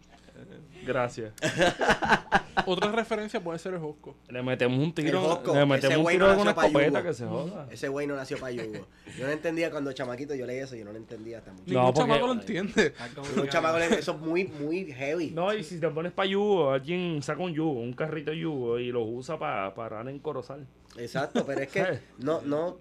Gracias. 0.89 1.35
Otra 2.67 2.91
referencia 2.91 3.41
puede 3.43 3.59
ser 3.59 3.75
el 3.75 3.81
Josco. 3.81 4.17
Le 4.29 4.43
metemos 4.43 4.79
un 4.79 4.93
tiro, 4.95 5.21
El 5.21 5.25
Josco, 5.27 5.53
le 5.55 5.59
ese 5.61 5.67
metemos 5.67 5.97
un 5.99 6.03
güey 6.03 6.17
tiro 6.17 6.27
no 6.29 6.33
con 6.35 6.43
una 6.43 6.51
escopeta 6.51 7.03
que 7.03 7.13
se 7.15 7.27
joda. 7.27 7.67
Ese 7.71 7.89
güey 7.89 8.07
no 8.07 8.17
nació 8.17 8.39
para 8.39 8.53
yugo. 8.53 8.87
Yo 9.19 9.27
no 9.27 9.33
entendía 9.33 9.71
cuando 9.71 9.93
chamaquito 9.93 10.35
yo 10.35 10.47
leí 10.47 10.59
eso, 10.59 10.75
yo 10.77 10.85
no 10.87 10.93
lo 10.93 10.99
entendía 10.99 11.39
hasta 11.39 11.53
mucho. 11.53 11.65
No, 11.67 11.79
Ningún 11.81 11.95
porque- 11.95 12.01
chamaco 12.11 12.27
lo 12.27 12.33
entiende. 12.33 12.93
Que- 12.93 13.49
chamaco 13.49 13.79
le- 13.79 13.99
eso 13.99 14.13
es 14.13 14.19
muy, 14.19 14.45
muy 14.45 14.93
heavy. 14.93 15.31
No, 15.31 15.53
y 15.55 15.63
si 15.63 15.79
te 15.79 15.89
pones 15.91 16.13
para 16.13 16.27
yugo, 16.29 16.71
alguien 16.73 17.23
saca 17.23 17.43
un 17.43 17.53
yugo, 17.53 17.81
un 17.81 17.93
carrito 17.93 18.31
de 18.31 18.39
yugo 18.39 18.79
y 18.79 18.91
lo 18.91 19.03
usa 19.05 19.39
para 19.39 19.75
parar 19.75 20.09
en 20.09 20.19
Corozal. 20.19 20.67
Exacto, 20.97 21.45
pero 21.47 21.61
es 21.61 21.69
que 21.69 22.01
no, 22.19 22.41
no, 22.43 22.79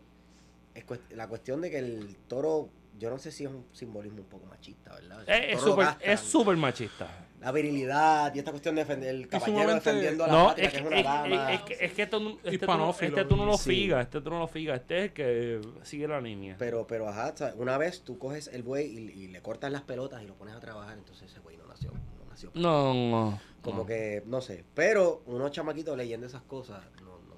es 0.74 0.86
cuest- 0.88 1.10
la 1.12 1.28
cuestión 1.28 1.62
de 1.62 1.70
que 1.70 1.80
el 1.80 2.16
toro, 2.28 2.70
yo 2.98 3.10
no 3.10 3.20
sé 3.20 3.32
si 3.32 3.44
es 3.46 3.50
un 3.52 3.66
simbolismo 3.74 4.20
un 4.22 4.28
poco 4.28 4.48
machista, 4.48 4.94
¿verdad? 4.96 5.24
El 5.28 5.44
Es 5.54 5.62
súper 5.62 5.88
es 6.02 6.20
súper 6.20 6.58
machista. 6.58 7.08
La 7.40 7.52
virilidad 7.52 8.34
y 8.34 8.40
esta 8.40 8.50
cuestión 8.50 8.74
de 8.76 8.82
defender 8.84 9.10
el 9.14 9.28
caballero 9.28 9.60
sumamente- 9.62 9.90
defendiendo 9.90 10.24
a 10.24 10.28
la 10.28 10.34
No, 10.34 10.46
patria, 10.48 10.66
es 10.66 10.74
que 10.74 10.78
que, 10.80 10.84
es 10.86 10.92
una 10.92 11.04
dama. 11.04 11.54
es 11.54 11.62
que, 11.62 11.74
es 11.74 11.94
que 11.94 12.02
este, 12.04 12.08
tú- 12.08 12.30
este, 12.30 12.42
tú, 12.42 12.46
no- 12.48 12.52
Hispanófilo. 12.52 13.08
este 13.18 13.26
tú 13.30 13.36
no 13.38 13.46
lo 13.46 13.58
Sí. 13.58 13.70
figas, 13.70 14.02
este 14.06 14.22
tú 14.22 14.30
no 14.32 14.40
lo 14.40 14.48
figas, 14.48 14.80
este 14.82 14.98
es 14.98 15.04
el 15.04 15.14
que 15.14 15.62
sigue 15.84 16.08
la 16.08 16.20
línea. 16.20 16.56
Pero, 16.58 16.88
pero, 16.88 17.08
ajá, 17.08 17.34
una 17.58 17.78
vez 17.78 18.02
tú 18.02 18.18
coges 18.18 18.48
el 18.48 18.64
buey 18.64 18.88
y, 18.88 18.98
y 19.24 19.28
le 19.28 19.42
cortas 19.44 19.72
las 19.72 19.84
pelotas 19.84 20.24
y 20.24 20.26
lo 20.26 20.34
pones 20.34 20.56
a 20.56 20.60
trabajar, 20.60 20.98
entonces 20.98 21.30
ese 21.32 21.40
güey 21.42 21.58
no 21.58 21.68
nació, 21.68 21.92
no 21.92 22.26
nació. 22.28 22.50
No, 22.56 22.94
no. 22.96 23.40
Como 23.62 23.82
no. 23.82 23.86
que, 23.86 24.24
no 24.26 24.42
sé, 24.42 24.64
pero 24.74 25.22
unos 25.28 25.52
chamaquitos 25.52 25.96
leyendo 25.96 26.26
esas 26.26 26.42
cosas. 26.42 26.82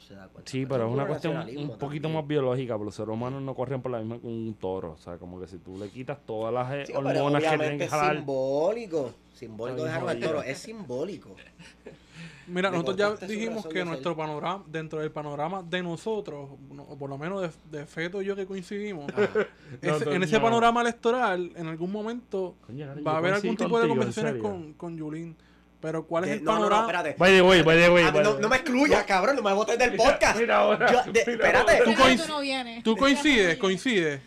Se 0.09 0.15
da 0.15 0.27
cuenta. 0.27 0.51
Sí, 0.51 0.65
Pero 0.65 0.69
pero 0.69 0.87
es 0.87 0.93
una 0.93 1.05
cuestión 1.07 1.37
un 1.37 1.77
poquito 1.77 2.03
también. 2.03 2.13
más 2.13 2.27
biológica, 2.27 2.73
pero 2.73 2.85
los 2.85 2.95
seres 2.95 3.13
humanos 3.13 3.41
no 3.43 3.53
corren 3.53 3.79
por 3.81 3.91
la 3.91 3.99
misma 3.99 4.17
que 4.19 4.25
un 4.27 4.55
toro. 4.59 4.93
O 4.93 4.97
sea, 4.97 5.17
como 5.17 5.39
que 5.39 5.45
si 5.47 5.59
tú 5.59 5.77
le 5.77 5.89
quitas 5.89 6.17
todas 6.25 6.51
las 6.53 6.73
eh, 6.73 6.83
Sí, 6.87 6.93
hormonas 6.93 7.43
que 7.43 7.49
tienen 7.49 7.77
que 7.77 7.83
es 7.85 7.91
jalar. 7.91 8.15
simbólico. 8.17 9.11
Simbólico 9.33 9.85
Está 9.85 9.97
bien 9.99 10.07
dejar 10.07 10.09
al 10.09 10.19
toro. 10.19 10.43
Es 10.43 10.57
simbólico. 10.57 11.35
Mira, 12.47 12.71
nosotros 12.71 12.97
ya 12.97 13.15
dijimos 13.27 13.67
que 13.67 13.85
nuestro 13.85 14.17
panorama, 14.17 14.63
dentro 14.67 14.99
del 14.99 15.11
panorama 15.11 15.61
de 15.61 15.83
nosotros, 15.83 16.49
no- 16.71 16.81
o 16.81 16.97
por 16.97 17.07
lo 17.07 17.15
menos 17.19 17.41
de, 17.43 17.77
de 17.79 17.85
Feto 17.85 18.23
y 18.23 18.25
yo 18.25 18.35
que 18.35 18.47
coincidimos, 18.47 19.05
ese- 19.83 20.05
No, 20.05 20.11
en 20.13 20.23
ese 20.23 20.37
no. 20.37 20.41
panorama 20.41 20.81
electoral, 20.81 21.51
en 21.55 21.67
algún 21.67 21.91
momento 21.91 22.55
Coño, 22.65 22.87
va 23.05 23.13
a 23.13 23.17
haber 23.17 23.35
algún 23.35 23.55
tipo 23.55 23.79
de 23.79 23.87
conversaciones 23.87 24.41
con, 24.41 24.73
con 24.73 24.97
Yulín. 24.97 25.35
Pero 25.81 26.05
¿cuál 26.05 26.25
es 26.25 26.29
De- 26.31 26.35
el 26.37 26.43
no, 26.43 26.51
no, 26.53 26.57
no, 26.59 26.69
panorama? 26.69 26.81
espérate. 26.87 27.15
By 27.17 27.31
the 27.31 27.41
way, 27.41 27.61
by 27.61 27.77
the 27.77 27.89
way, 27.89 28.03
A 28.03 28.07
mí 28.07 28.11
by 28.11 28.21
the 28.21 28.23
no, 28.23 28.31
way. 28.33 28.41
no 28.41 28.49
me 28.49 28.55
excluyas, 28.57 29.03
cabrón, 29.05 29.35
no 29.37 29.41
me 29.41 29.53
botes 29.53 29.77
del 29.79 29.95
podcast. 29.95 30.37
Mira 30.39 30.57
ahora. 30.57 30.91
Yo- 30.91 31.03
de- 31.03 31.23
mira 31.25 31.31
espérate. 31.31 31.71
ahora. 31.71 31.83
Tú 31.85 31.91
Tú, 31.93 32.01
coinc- 32.01 32.27
no 32.27 32.39
vienes. 32.41 32.83
Tú 32.83 32.97
coincides, 32.97 33.57
coincides. 33.57 34.21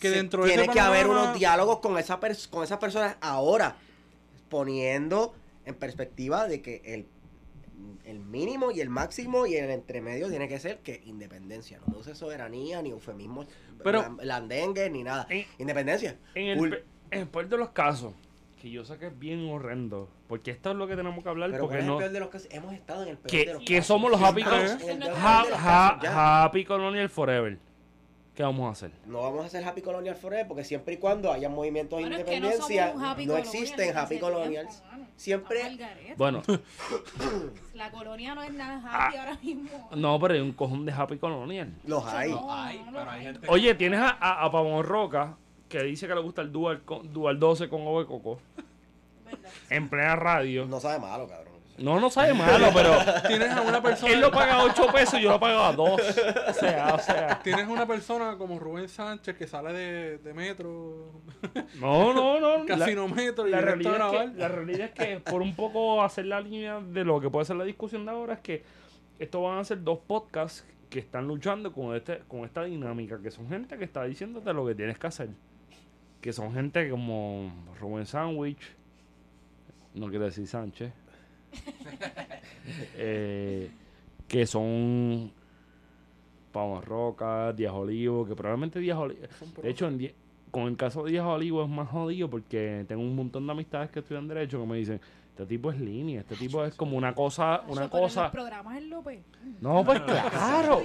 Que 0.00 0.08
Sí, 0.10 0.14
dentro 0.14 0.42
de 0.42 0.48
tiene 0.48 0.64
ese 0.64 0.72
que 0.72 0.80
haber 0.80 1.02
panorama- 1.06 1.28
unos 1.30 1.38
diálogos 1.38 1.78
con, 1.78 1.96
esa 1.96 2.18
pers- 2.20 2.48
con 2.50 2.62
esas 2.64 2.78
personas 2.78 3.16
ahora, 3.20 3.76
poniendo 4.48 5.34
en 5.64 5.74
perspectiva 5.74 6.46
de 6.48 6.60
que 6.62 6.82
el, 6.84 7.06
el 8.04 8.18
mínimo 8.20 8.70
y 8.70 8.80
el 8.80 8.88
máximo 8.90 9.46
y 9.46 9.56
el 9.56 9.70
entremedio 9.70 10.28
tiene 10.28 10.48
que 10.48 10.58
ser 10.60 10.78
que 10.78 11.02
independencia. 11.06 11.78
No 11.86 11.92
me 11.94 11.98
uses 12.00 12.18
soberanía, 12.18 12.82
ni 12.82 12.90
eufemismo, 12.90 13.46
Pero- 13.82 14.02
la- 14.02 14.24
landengue, 14.24 14.90
ni 14.90 15.02
nada. 15.02 15.26
En- 15.30 15.46
Independencia. 15.58 16.16
En 16.34 16.46
el, 16.48 16.84
en 17.10 17.20
el 17.20 17.28
peor 17.28 17.48
de 17.48 17.56
los 17.58 17.70
casos, 17.70 18.12
que 18.66 18.72
yo 18.72 18.84
sé 18.84 18.98
que 18.98 19.06
es 19.06 19.18
bien 19.18 19.48
horrendo, 19.48 20.08
porque 20.28 20.50
esto 20.50 20.70
es 20.72 20.76
lo 20.76 20.86
que 20.88 20.96
tenemos 20.96 21.22
que 21.22 21.28
hablar, 21.30 21.50
Pero 21.50 21.62
porque 21.64 21.76
¿cuál 21.76 21.80
es 21.82 21.86
no... 21.86 21.92
el 21.94 21.98
peor 22.00 22.12
de 22.12 22.20
los 22.20 22.28
casos? 22.30 22.48
Hemos 22.50 22.74
estado 22.74 23.02
en 23.04 23.08
el 23.10 23.16
peor 23.16 23.30
Que, 23.30 23.46
de 23.46 23.54
los 23.54 23.62
que 23.62 23.74
casos. 23.76 23.86
somos 23.86 24.10
los 24.10 24.20
happy, 24.20 24.42
happy 26.04 26.64
Colonial 26.64 27.08
Forever. 27.08 27.58
¿Qué 28.34 28.42
vamos 28.42 28.68
a 28.68 28.72
hacer? 28.72 28.90
No 29.06 29.22
vamos 29.22 29.44
a 29.44 29.46
hacer 29.46 29.64
Happy 29.64 29.80
Colonial 29.80 30.14
Forever 30.14 30.46
porque 30.46 30.62
siempre 30.62 30.92
y 30.92 30.96
cuando 30.98 31.32
haya 31.32 31.48
movimientos 31.48 31.96
de 31.98 32.02
Bueno, 32.02 32.16
es 32.18 32.24
que 32.24 32.38
no 32.38 32.48
independencia, 32.48 32.88
somos 32.88 33.02
un 33.02 33.08
happy 33.08 33.24
no, 33.26 33.32
colonial 33.32 33.54
existen 33.62 33.96
Happy 33.96 34.18
Colonials. 34.18 34.82
tiempo. 34.82 35.06
Siempre-. 35.16 35.60
Bueno, 36.18 36.42
La 37.74 37.90
colonia 37.90 38.34
no 38.34 38.42
es 38.42 38.52
nada 38.52 38.82
Ah. 38.84 39.06
happy 39.06 39.16
ahora 39.16 39.38
mismo. 39.42 39.88
no, 39.96 40.20
pero 40.20 40.34
hay 40.34 40.40
un 40.40 40.52
cojón 40.52 40.84
de 40.84 40.92
Happy 40.92 41.16
Colonial. 41.16 41.72
Los 41.86 42.04
hay. 42.06 42.30
No, 42.30 42.46
pero 42.92 43.10
hay 43.10 43.22
gente. 43.22 43.46
Oye, 43.48 43.74
tienes 43.74 44.00
a, 44.00 44.10
a, 44.10 44.44
a 44.44 44.50
Pavón 44.50 44.84
Roca, 44.84 45.38
que 45.70 45.82
dice 45.84 46.06
que 46.06 46.14
le 46.14 46.20
gusta 46.20 46.42
el 46.42 46.52
Dual, 46.52 46.82
con- 46.82 47.10
Dual 47.14 47.40
12 47.40 47.70
con 47.70 47.86
ovo 47.86 48.00
de 48.00 48.06
coco. 48.06 48.38
En 49.70 49.88
plena 49.88 50.16
radio. 50.16 50.66
No 50.66 50.80
sabe 50.80 50.98
malo, 50.98 51.26
cabrón. 51.28 51.54
No, 51.78 52.00
no 52.00 52.08
sabe 52.08 52.32
malo, 52.32 52.68
pero 52.72 52.90
Tienes 53.28 53.50
a 53.50 53.60
una 53.60 53.82
persona. 53.82 54.10
él 54.14 54.20
lo 54.22 54.30
paga 54.30 54.62
8 54.64 54.86
pesos 54.94 55.20
y 55.20 55.24
yo 55.24 55.28
lo 55.32 55.38
pagaba 55.38 55.72
2. 55.74 55.90
O 55.90 56.52
sea, 56.54 56.94
o 56.94 56.98
sea. 56.98 57.38
Tienes 57.42 57.68
una 57.68 57.86
persona 57.86 58.38
como 58.38 58.58
Rubén 58.58 58.88
Sánchez 58.88 59.36
que 59.36 59.46
sale 59.46 59.74
de, 59.74 60.16
de 60.18 60.32
metro, 60.32 61.12
No, 61.78 62.14
no, 62.14 62.40
no. 62.40 62.58
la- 62.64 62.78
casino 62.78 63.06
metro 63.08 63.46
y 63.46 63.50
la 63.50 63.60
realidad, 63.60 63.92
es 63.92 63.98
grabar. 63.98 64.32
que, 64.32 64.38
la 64.38 64.48
realidad 64.48 64.80
es 64.86 64.90
que 64.92 65.20
por 65.20 65.42
un 65.42 65.54
poco 65.54 66.02
hacer 66.02 66.24
la 66.24 66.40
línea 66.40 66.80
de 66.80 67.04
lo 67.04 67.20
que 67.20 67.28
puede 67.28 67.44
ser 67.44 67.56
la 67.56 67.64
discusión 67.64 68.06
de 68.06 68.10
ahora 68.10 68.32
es 68.34 68.40
que 68.40 68.64
estos 69.18 69.42
van 69.42 69.58
a 69.58 69.64
ser 69.64 69.82
dos 69.84 69.98
podcasts 70.06 70.64
que 70.88 70.98
están 71.00 71.26
luchando 71.26 71.72
con 71.74 71.94
este 71.94 72.20
con 72.28 72.44
esta 72.44 72.64
dinámica, 72.64 73.18
que 73.20 73.30
son 73.30 73.48
gente 73.50 73.76
que 73.76 73.84
está 73.84 74.04
diciéndote 74.04 74.50
lo 74.54 74.64
que 74.66 74.74
tienes 74.74 74.98
que 74.98 75.08
hacer. 75.08 75.28
Que 76.22 76.32
son 76.32 76.54
gente 76.54 76.88
como 76.88 77.52
Rubén 77.80 78.06
Sandwich, 78.06 78.75
no 79.96 80.08
quiero 80.08 80.24
decir 80.26 80.46
Sánchez, 80.46 80.92
eh, 82.96 83.70
que 84.28 84.46
son 84.46 85.30
Pablo 86.52 86.80
Roca, 86.80 87.52
Díaz 87.52 87.72
Olivo, 87.74 88.26
que 88.26 88.34
probablemente 88.34 88.78
Díaz 88.80 88.98
Olivo... 88.98 89.20
De 89.62 89.70
hecho, 89.70 89.88
en 89.88 89.98
Die- 89.98 90.14
con 90.50 90.68
el 90.68 90.76
caso 90.76 91.04
de 91.04 91.10
Díaz 91.12 91.26
Olivo 91.26 91.62
es 91.64 91.68
más 91.68 91.88
jodido 91.88 92.30
porque 92.30 92.84
tengo 92.88 93.02
un 93.02 93.14
montón 93.14 93.46
de 93.46 93.52
amistades 93.52 93.90
que 93.90 93.98
estudian 94.00 94.26
Derecho 94.28 94.60
que 94.60 94.66
me 94.66 94.76
dicen, 94.78 95.00
este 95.36 95.44
tipo 95.44 95.70
es 95.70 95.78
línea, 95.78 96.20
este 96.20 96.34
tipo 96.34 96.64
es 96.64 96.74
como 96.76 96.96
una 96.96 97.14
cosa, 97.14 97.60
una 97.68 97.82
Eso, 97.82 97.90
pero 97.90 98.02
en 98.02 98.08
cosa... 98.08 98.22
los 98.22 98.30
programas 98.32 98.78
el 98.78 98.88
López. 98.88 99.20
No, 99.60 99.84
pues 99.84 100.00
claro. 100.00 100.80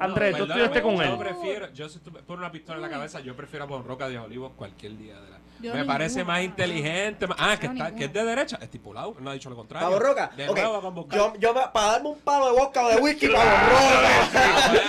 Andrés, 0.00 0.32
tú 0.36 0.38
Perdóname, 0.46 0.64
estudiaste 0.64 0.82
con 0.82 0.96
yo 0.96 1.02
él. 1.02 1.18
prefiero, 1.18 1.72
yo 1.72 1.88
si 1.88 2.00
tú 2.00 2.10
me 2.10 2.20
pones 2.24 2.40
una 2.40 2.50
pistola 2.50 2.78
en 2.78 2.82
la 2.82 2.90
cabeza, 2.90 3.20
yo 3.20 3.36
prefiero 3.36 3.64
a 3.64 3.68
Roca 3.84 4.08
de 4.08 4.18
Olivos 4.18 4.52
cualquier 4.56 4.98
día 4.98 5.20
de 5.20 5.30
la. 5.30 5.36
Yo 5.60 5.70
me 5.72 5.78
ninguna, 5.78 5.86
parece 5.86 6.24
más 6.24 6.38
no. 6.38 6.44
inteligente. 6.44 7.26
más- 7.28 7.36
ah, 7.40 7.56
que, 7.58 7.66
Yo 7.68 7.72
está, 7.72 7.84
ninguna. 7.84 7.94
que 7.94 8.04
es 8.06 8.12
de 8.12 8.24
derecha, 8.24 8.58
estipulado. 8.60 9.14
Él 9.16 9.24
no 9.24 9.30
ha 9.30 9.34
dicho 9.34 9.48
lo 9.50 9.56
contrario. 9.56 9.88
Pavo 9.88 10.00
Roca. 10.00 10.32
De 10.36 10.48
ok, 10.48 10.56
nuevo 10.58 10.82
a. 10.82 11.16
Yo, 11.16 11.32
yo 11.38 11.54
para 11.54 11.86
darme 11.92 12.08
un 12.08 12.18
palo 12.18 12.46
de 12.52 12.58
vodka 12.60 12.84
o 12.84 12.88
de 12.90 12.96
whisky, 12.96 13.26
Está 13.26 13.42
bien, 13.44 13.70
Roca. 13.70 14.22
está 14.24 14.72
bien, 14.72 14.84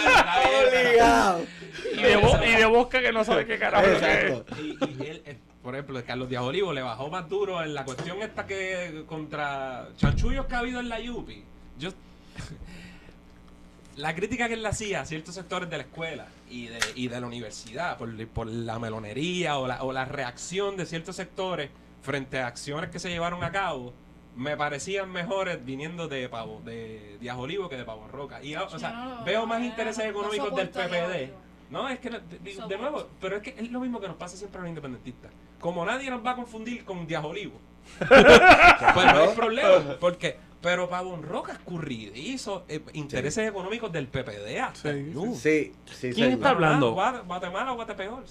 pero- 0.72 0.90
Obligado. 0.90 1.42
Y 1.94 2.02
de, 2.02 2.18
bo- 2.18 2.44
y 2.44 2.52
de 2.56 2.66
Bosca 2.66 3.00
que 3.02 3.12
no 3.14 3.24
sabe 3.24 3.46
qué 3.46 3.58
carajo 3.60 3.86
es. 3.86 4.02
Exacto. 4.04 4.56
Y, 4.62 4.66
y 5.04 5.08
él, 5.08 5.22
eh, 5.26 5.38
por 5.68 5.76
ejemplo, 5.76 6.02
Carlos 6.06 6.30
Díaz 6.30 6.44
Olivo 6.44 6.72
le 6.72 6.82
bajó 6.82 7.10
más 7.10 7.28
duro 7.28 7.62
en 7.62 7.74
la 7.74 7.84
cuestión 7.84 8.22
esta 8.22 8.48
que 8.48 9.04
contra 9.06 9.90
chanchullos 9.98 10.46
que 10.46 10.56
ha 10.56 10.60
habido 10.60 10.80
en 10.80 10.88
la 10.88 10.98
Yupi. 11.02 11.44
Yo 11.78 11.90
la 13.98 14.16
crítica 14.16 14.48
que 14.48 14.54
él 14.54 14.64
le 14.64 14.70
hacía 14.70 15.02
a 15.02 15.06
ciertos 15.06 15.36
sectores 15.36 15.70
de 15.70 15.76
la 15.76 15.84
escuela 15.84 16.28
y 16.50 16.68
de, 16.68 16.80
y 16.96 17.10
de 17.10 17.20
la 17.20 17.28
universidad 17.28 17.98
por, 17.98 18.28
por 18.30 18.48
la 18.48 18.80
melonería 18.80 19.58
o 19.58 19.68
la, 19.68 19.84
o 19.84 19.92
la 19.92 20.06
reacción 20.06 20.78
de 20.78 20.86
ciertos 20.86 21.18
sectores 21.18 21.70
frente 22.02 22.40
a 22.40 22.48
acciones 22.48 22.90
que 22.90 23.00
se 23.00 23.10
llevaron 23.10 23.44
a 23.44 23.52
cabo 23.52 23.94
me 24.38 24.56
parecían 24.56 25.12
mejores 25.12 25.66
viniendo 25.66 26.08
de 26.08 26.30
Pavo, 26.30 26.62
de 26.64 27.18
Díaz 27.20 27.36
Olivo 27.38 27.68
que 27.68 27.76
de 27.76 27.84
Pavo 27.84 28.08
Roca. 28.08 28.42
Y, 28.42 28.56
o 28.56 28.80
sea, 28.80 28.92
no 28.92 29.26
veo 29.26 29.46
más 29.46 29.62
intereses 29.62 30.06
no 30.06 30.12
económicos 30.12 30.56
del 30.56 30.70
PPD. 30.70 31.47
No, 31.70 31.90
es 31.90 32.00
que, 32.00 32.10
no- 32.10 32.20
de, 32.20 32.40
de- 32.40 32.40
de 32.40 32.54
Soporto. 32.54 32.78
nuevo, 32.78 33.08
pero 33.20 33.38
es 33.38 33.42
que 33.44 33.56
es 33.58 33.72
lo 33.72 33.80
mismo 33.82 34.00
que 34.00 34.08
nos 34.08 34.16
pasa 34.18 34.38
siempre 34.38 34.60
a 34.60 34.62
los 34.62 34.70
independentistas. 34.70 35.32
Como 35.60 35.84
nadie 35.86 36.10
nos 36.10 36.26
va 36.26 36.32
a 36.32 36.36
confundir 36.36 36.86
con 36.86 37.06
Díaz 37.08 37.24
Olivo, 37.26 37.60
pues 38.00 39.06
no 39.14 39.20
hay 39.20 39.36
problema, 39.36 39.96
porque, 40.00 40.38
pero 40.62 40.90
Pavón 40.90 41.24
Roca 41.24 41.54
escurridizo, 41.54 42.64
eh, 42.68 42.82
intereses 42.94 43.48
económicos 43.50 43.92
del 43.92 44.08
PPD 44.08 44.60
hasta 44.62 44.92
Sí. 44.94 45.14
Sí, 45.36 45.74
sí, 45.86 46.12
¿Quién 46.14 46.32
está 46.34 46.50
hablando? 46.52 46.94
Guate- 46.96 47.24
Guatemala 47.26 47.74
o 47.74 47.76
Guatepeor, 47.76 48.24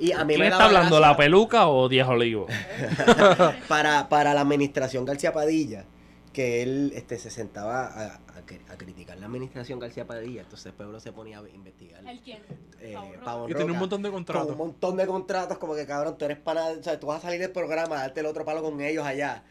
Y 0.00 0.12
a 0.12 0.24
mí 0.24 0.34
¿Quién 0.34 0.40
me 0.40 0.48
está 0.48 0.64
hablando, 0.64 0.96
gracia 0.96 1.08
la 1.10 1.16
peluca 1.16 1.66
o 1.68 1.88
Díaz 1.88 2.08
Olivo? 2.08 2.46
para, 3.68 4.08
para 4.08 4.34
la 4.34 4.40
administración 4.42 5.04
García 5.04 5.32
Padilla, 5.32 5.84
que 6.32 6.62
él 6.62 6.92
este, 6.94 7.18
se 7.18 7.30
sentaba 7.30 7.86
a, 7.86 8.06
a 8.14 8.46
cri- 8.46 8.60
a 8.70 8.76
criticar 8.76 9.18
la 9.18 9.26
administración 9.26 9.78
García 9.78 10.06
Padilla, 10.06 10.40
entonces 10.42 10.72
Pueblo 10.72 10.98
se 11.00 11.12
ponía 11.12 11.38
a 11.38 11.48
investigar. 11.48 12.06
¿El 12.06 12.20
quién? 12.20 12.38
eh, 12.80 12.96
Pavón 13.24 13.50
Y 13.50 13.54
tiene 13.54 13.72
un 13.72 13.78
montón 13.78 14.02
de 14.02 14.08
con 14.08 14.18
un 14.18 14.24
contratos. 14.24 14.56
montón 14.56 14.96
de 14.96 15.06
contratos, 15.06 15.58
como 15.58 15.74
que 15.74 15.86
cabrón, 15.86 16.16
tú 16.18 16.24
eres 16.24 16.38
para, 16.38 16.68
o 16.68 16.82
sea, 16.82 16.98
tú 16.98 17.08
vas 17.08 17.18
a 17.18 17.22
salir 17.22 17.40
del 17.40 17.50
programa, 17.52 17.96
darte 17.96 18.20
el 18.20 18.26
otro 18.26 18.44
palo 18.44 18.62
con 18.62 18.80
ellos 18.80 19.04
allá. 19.04 19.44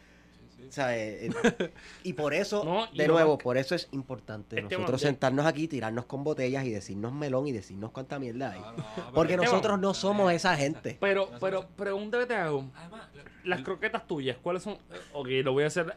O 0.68 0.70
sea, 0.72 0.96
eh, 0.96 1.26
eh, 1.26 1.72
y 2.04 2.12
por 2.12 2.32
eso, 2.32 2.64
No, 2.64 2.86
y 2.92 2.98
de 2.98 3.08
nuevo, 3.08 3.36
por 3.36 3.58
eso 3.58 3.74
es 3.74 3.88
importante 3.92 4.60
Este 4.60 4.74
nosotros 4.76 5.02
man- 5.02 5.10
sentarnos 5.10 5.44
aquí, 5.46 5.66
tirarnos 5.68 6.06
con 6.06 6.22
botellas 6.24 6.64
y 6.64 6.70
decirnos 6.70 7.12
melón 7.12 7.46
y 7.48 7.52
decirnos 7.52 7.90
cuánta 7.90 8.18
mierda 8.20 8.52
hay. 8.52 8.60
No, 8.60 8.72
no, 8.72 8.76
pero- 8.94 9.12
Porque 9.12 9.36
nosotros 9.36 9.78
no 9.80 9.92
somos 9.92 10.32
esa 10.32 10.56
gente. 10.56 10.96
Pero, 11.00 11.30
pero, 11.40 11.66
pregunta 11.76 12.18
que 12.20 12.26
te 12.26 12.36
hago. 12.36 12.70
Además, 12.76 13.08
Las 13.44 13.62
croquetas 13.62 14.06
tuyas, 14.06 14.36
¿cuáles 14.40 14.62
son? 14.62 14.78
Ok, 15.12 15.28
lo 15.42 15.52
voy 15.52 15.64
a 15.64 15.66
hacer 15.66 15.94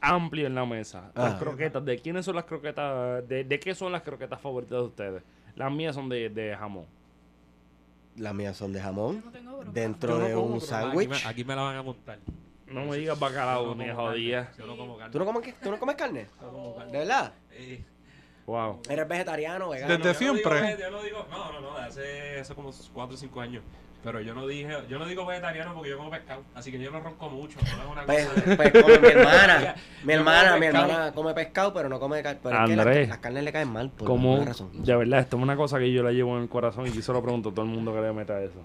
amplio 0.00 0.46
en 0.46 0.54
la 0.54 0.64
mesa. 0.64 1.10
Las 1.14 1.34
Ah. 1.34 1.38
croquetas, 1.38 1.84
¿de 1.84 1.98
quiénes 1.98 2.24
son 2.24 2.36
las 2.36 2.44
croquetas? 2.44 3.26
De, 3.28 3.44
de 3.44 3.60
qué 3.60 3.74
son 3.74 3.92
las 3.92 4.02
croquetas 4.02 4.40
favoritas 4.40 4.78
de 4.78 4.84
ustedes? 4.84 5.22
Las 5.56 5.72
mías 5.72 5.94
son 5.94 6.08
de, 6.08 6.28
de 6.30 6.56
jamón. 6.56 6.86
Las 8.16 8.34
mías 8.34 8.56
son 8.56 8.72
de 8.72 8.78
Yo 8.80 8.84
jamón, 8.84 9.22
no 9.24 9.30
tengo 9.30 9.56
broma. 9.58 9.72
dentro 9.72 10.18
no 10.18 10.24
de 10.24 10.34
como, 10.34 10.46
un 10.48 10.56
aquí, 10.56 10.66
sándwich. 10.66 11.08
me, 11.08 11.16
aquí 11.30 11.44
me 11.44 11.54
la 11.56 11.62
van 11.62 11.76
a 11.76 11.82
montar. 11.82 12.18
No 12.66 12.84
me 12.84 12.96
digas 12.96 13.18
bacalao 13.18 13.74
ni 13.74 13.88
jodía. 13.90 14.50
Yo 14.58 14.66
no 14.66 14.76
como 14.76 14.96
carne. 14.98 15.12
¿Tú 15.12 15.18
no 15.18 15.24
comes? 15.24 15.54
¿Tú 15.60 15.70
no 15.70 15.78
comes 15.78 15.96
carne? 15.96 16.26
Yo 16.40 16.46
no 16.46 16.52
como 16.52 16.76
carne. 16.76 16.92
¿De 16.92 16.98
verdad? 16.98 17.32
Eh, 17.52 17.84
Wow. 18.46 18.80
¿Eres 18.88 19.06
vegetariano, 19.06 19.68
vegano? 19.68 19.98
Desde 19.98 20.02
yo 20.04 20.08
no 20.14 20.18
digo 20.18 20.34
siempre. 20.48 20.60
vege- 20.62 20.80
yo 20.80 20.90
no 20.90 21.02
digo, 21.02 21.26
no, 21.30 21.52
no, 21.52 21.60
no, 21.60 21.76
de 21.76 21.82
hace, 21.84 22.40
hace 22.40 22.54
como 22.54 22.70
4 22.94 23.14
o 23.14 23.18
5 23.18 23.40
años. 23.42 23.62
Pero 24.04 24.20
yo 24.20 24.32
no 24.32 24.46
dije, 24.46 24.68
yo 24.88 24.98
no 24.98 25.06
digo 25.06 25.26
vegetariano 25.26 25.74
porque 25.74 25.90
yo 25.90 25.98
como 25.98 26.08
pescado. 26.10 26.42
Así 26.54 26.70
que 26.70 26.78
yo 26.78 26.90
no 26.92 27.00
ronco 27.00 27.28
mucho. 27.30 27.58
No 27.60 27.66
es 27.82 27.90
una 27.90 28.06
Pues, 28.06 28.26
cosa 28.26 28.40
de- 28.42 28.56
pues 28.56 28.72
como 28.72 28.98
mi 29.00 29.08
hermana. 29.08 29.74
Mi 30.04 30.12
hermana, 30.12 30.56
mi 30.56 30.66
hermana 30.66 31.12
come 31.12 31.34
pescado, 31.34 31.74
pero 31.74 31.88
no 31.88 31.98
come 31.98 32.22
carne. 32.22 32.38
Pero 32.42 32.64
es 32.64 32.96
que 32.96 33.06
las- 33.08 33.18
carnes 33.18 33.42
le 33.44 33.52
caen 33.52 33.68
mal 33.72 33.90
por 33.90 34.06
Como, 34.06 34.30
alguna 34.34 34.50
razón. 34.52 34.70
de 34.72 34.96
verdad, 34.96 35.20
esto 35.20 35.36
es 35.36 35.42
una 35.42 35.56
cosa 35.56 35.78
que 35.80 35.92
yo 35.92 36.02
la 36.04 36.12
llevo 36.12 36.36
en 36.36 36.44
el 36.44 36.48
corazón 36.48 36.86
y 36.86 36.92
yo 36.92 37.02
se 37.02 37.12
lo 37.12 37.20
pregunto 37.22 37.48
a 37.48 37.52
todo 37.54 37.64
el 37.64 37.70
mundo 37.72 37.92
que 37.92 38.00
le 38.00 38.12
meta 38.12 38.40
eso. 38.40 38.60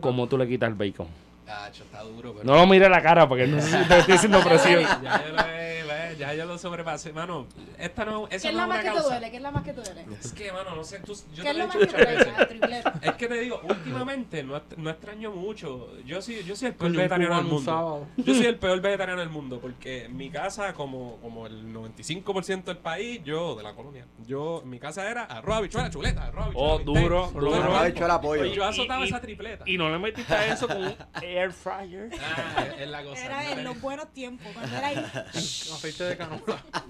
¿Cómo, 0.00 0.26
tú 0.28 0.38
le 0.38 0.48
quitas 0.48 0.68
el 0.68 0.74
bacon? 0.74 1.06
Tacho, 1.46 1.84
está 1.84 2.02
duro, 2.02 2.32
pero... 2.32 2.44
No 2.44 2.54
lo 2.58 2.66
mire 2.66 2.88
la 2.88 3.02
cara 3.02 3.28
porque 3.28 3.46
no 3.46 3.60
sé 3.60 3.70
si 3.82 3.88
te 3.88 3.98
estoy 3.98 4.14
haciendo 4.14 4.40
presión. 4.40 4.80
Ya 5.02 5.24
yo 5.26 5.32
lo 5.34 5.42
he, 5.46 5.83
ya 6.14 6.34
yo 6.34 6.44
lo 6.46 6.58
sobrepasé, 6.58 7.12
mano. 7.12 7.46
Esta 7.78 8.04
no, 8.04 8.28
¿Qué 8.28 8.36
es 8.36 8.44
no 8.44 8.52
la 8.52 8.62
es 8.62 8.68
más 8.68 8.80
una 8.80 8.92
que 8.92 8.98
te 8.98 9.02
duele? 9.04 9.30
¿Qué 9.30 9.36
es 9.36 9.42
la 9.42 9.50
más 9.50 9.62
que 9.64 9.72
te 9.72 9.80
duele? 9.82 10.06
Es 10.20 10.32
que, 10.32 10.52
mano, 10.52 10.74
no 10.76 10.84
sé, 10.84 10.98
tú, 11.00 11.12
yo 11.34 11.42
¿Qué 11.42 11.42
te 11.42 11.50
es 11.50 11.56
lo 11.56 11.64
he 11.64 11.66
lo 11.66 11.72
dicho 11.72 11.78
más 11.80 11.88
que 11.88 11.96
te 11.96 12.14
muchas 12.14 12.48
duele? 12.60 12.76
veces. 12.76 12.86
Ah. 12.86 12.98
Es 13.02 13.12
que 13.14 13.28
te 13.28 13.40
digo, 13.40 13.60
últimamente 13.64 14.42
no, 14.42 14.62
no 14.76 14.90
extraño 14.90 15.30
mucho. 15.32 15.90
Yo 16.04 16.20
soy, 16.22 16.42
yo 16.44 16.56
soy 16.56 16.68
el 16.68 16.74
peor 16.74 16.90
Coño, 16.90 16.90
un 16.92 16.96
vegetariano 16.96 17.36
del 17.36 17.44
cubano 17.46 17.94
un 17.94 18.00
mundo. 18.00 18.08
Yo 18.16 18.34
soy 18.34 18.46
el 18.46 18.58
peor 18.58 18.80
vegetariano 18.80 19.20
del 19.20 19.30
mundo 19.30 19.60
porque 19.60 20.04
en 20.04 20.16
mi 20.16 20.30
casa, 20.30 20.72
como, 20.74 21.16
como 21.20 21.46
el 21.46 21.72
95% 21.72 22.64
del 22.64 22.78
país, 22.78 23.20
yo, 23.24 23.54
de 23.56 23.62
la 23.62 23.74
colonia, 23.74 24.06
yo, 24.26 24.60
en 24.62 24.70
mi 24.70 24.78
casa 24.78 25.08
era 25.10 25.24
arroz, 25.24 25.56
habichuela, 25.58 25.90
chuleta, 25.90 26.24
arroz, 26.26 26.46
habichuela, 26.46 26.72
Oh, 26.74 26.78
bistec, 26.78 27.02
duro, 27.02 27.20
todo 27.32 27.32
duro. 27.40 27.46
el 27.48 27.54
Arroz, 27.54 27.64
tiempo. 27.66 27.78
habichuela, 27.80 28.20
pollo. 28.20 28.44
Y 28.44 28.52
yo 28.54 28.64
azotaba 28.64 29.00
Y- 29.00 29.04
y- 29.04 29.08
esa 29.08 29.20
tripleta. 29.20 29.64
Y 29.66 29.76
no 29.78 29.90
le 29.90 29.98
metiste 29.98 30.32
a 30.34 30.46
eso 30.52 30.66
con 30.68 30.76
un 30.84 30.94
air 31.22 31.52
fryer. 31.52 32.10
Ah, 32.20 32.64
es 32.78 32.88
la 32.88 33.02
cosa. 33.02 33.24
Era 33.24 33.52
en 33.52 33.64
los 33.64 33.80
buenos 33.80 34.08
tiempos, 34.12 34.46
cuando 34.52 34.76
era 34.76 34.86
ahí. 34.88 34.96
Aceite 35.34 36.03
de. 36.04 36.16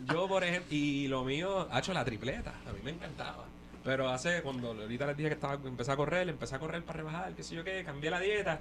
Yo, 0.13 0.29
por 0.29 0.45
ejemplo, 0.45 0.69
y 0.77 1.09
lo 1.09 1.25
mío, 1.25 1.69
ha 1.71 1.79
hecho 1.79 1.93
la 1.93 2.05
tripleta. 2.05 2.53
A 2.69 2.73
mí 2.73 2.79
me 2.85 2.91
encantaba. 2.93 3.45
Pero 3.85 4.09
hace, 4.09 4.41
cuando 4.43 4.69
ahorita 4.73 5.07
les 5.07 5.17
dije 5.17 5.29
que 5.29 5.35
estaba, 5.35 5.55
empecé 5.55 5.93
a 5.93 5.97
correr, 5.97 6.29
empecé 6.29 6.55
a 6.55 6.59
correr 6.59 6.83
para 6.83 6.99
rebajar, 6.99 7.33
qué 7.35 7.43
sé 7.43 7.55
yo 7.55 7.63
qué, 7.65 7.83
cambié 7.85 8.11
la 8.11 8.19
dieta. 8.21 8.59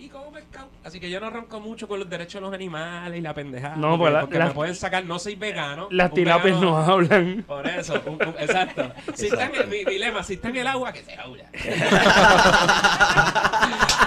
Y 0.00 0.08
como 0.10 0.30
pescado. 0.30 0.68
Así 0.84 1.00
que 1.00 1.10
yo 1.10 1.18
no 1.18 1.28
ronco 1.28 1.58
mucho 1.58 1.88
con 1.88 1.98
los 1.98 2.08
derechos 2.08 2.34
de 2.34 2.40
los 2.42 2.52
animales 2.54 3.18
y 3.18 3.22
la 3.22 3.34
pendejada. 3.34 3.74
No, 3.74 3.98
porque, 3.98 4.02
pues 4.02 4.12
la- 4.12 4.20
porque 4.20 4.38
la- 4.38 4.46
me 4.46 4.50
pueden 4.52 4.74
sacar, 4.76 5.04
no 5.04 5.18
soy 5.18 5.34
vegano. 5.34 5.88
Las 5.90 6.12
tilapias 6.14 6.60
no 6.60 6.76
hablan. 6.76 7.42
Por 7.48 7.66
eso, 7.66 8.00
un- 8.06 8.12
un- 8.14 8.34
exacto. 8.38 8.92
Si 9.14 9.26
está 9.26 9.46
en 9.46 9.56
el, 9.56 9.66
mi, 9.66 9.84
mi 9.84 9.98
lema, 9.98 10.22
si 10.22 10.34
está 10.34 10.50
en 10.50 10.56
el 10.58 10.66
agua, 10.68 10.92
que 10.92 11.02
se 11.02 11.16
aúlla. 11.16 11.50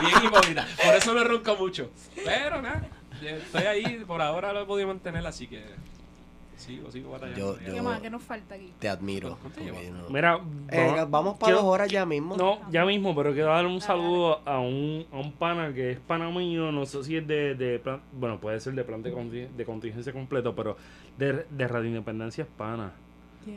Bien 0.02 0.24
hipócrita. 0.26 0.66
Por 0.84 0.96
eso 0.96 1.14
no 1.14 1.24
ronco 1.24 1.56
mucho. 1.58 1.92
Pero 2.24 2.62
nada, 2.62 2.88
estoy 3.28 3.63
ahí, 3.63 4.03
por 4.07 4.22
ahora 4.22 4.53
lo 4.53 4.61
he 4.61 4.65
podido 4.65 4.88
mantener, 4.88 5.26
así 5.26 5.47
que 5.47 5.63
sigo, 6.57 6.91
sigo 6.91 7.11
batallando. 7.11 7.57
Yo- 7.59 7.74
¿Qué 7.74 7.82
más? 7.82 7.99
¿Qué 8.01 8.09
nos 8.09 8.22
falta 8.22 8.55
aquí? 8.55 8.72
Te 8.80 8.88
admiro. 8.89 9.38
No- 9.57 10.09
Mira, 10.09 10.39
Eh, 10.69 11.05
vamos 11.09 11.38
para 11.39 11.53
dos 11.55 11.63
horas 11.63 11.89
ya 11.89 12.05
mismo. 12.05 12.38
No, 12.38 12.59
ya 12.72 12.86
mismo, 12.86 13.15
pero 13.15 13.34
quiero 13.34 13.49
darle 13.49 13.67
un 13.69 13.80
Dale, 13.80 13.86
saludo 13.88 14.41
a 14.45 14.59
un, 14.59 15.05
a 15.11 15.17
un 15.17 15.32
pana 15.34 15.74
que 15.74 15.91
es 15.91 15.99
pana 15.99 16.30
mío, 16.30 16.72
no 16.72 16.86
sé 16.86 17.03
si 17.03 17.17
es 17.17 17.26
de, 17.28 17.55
de 17.55 17.80
plan, 17.80 18.01
bueno, 18.13 18.39
puede 18.39 18.59
ser 18.59 18.74
de 18.74 18.84
plan 18.84 19.01
de, 19.01 19.11
conti- 19.13 19.47
de 19.47 19.65
contingencia 19.65 20.13
completo, 20.13 20.53
pero 20.55 20.78
de, 21.17 21.45
de 21.49 21.67
Radio 21.67 21.88
Independencia 21.89 22.43
es 22.43 22.49
pana. 22.55 22.91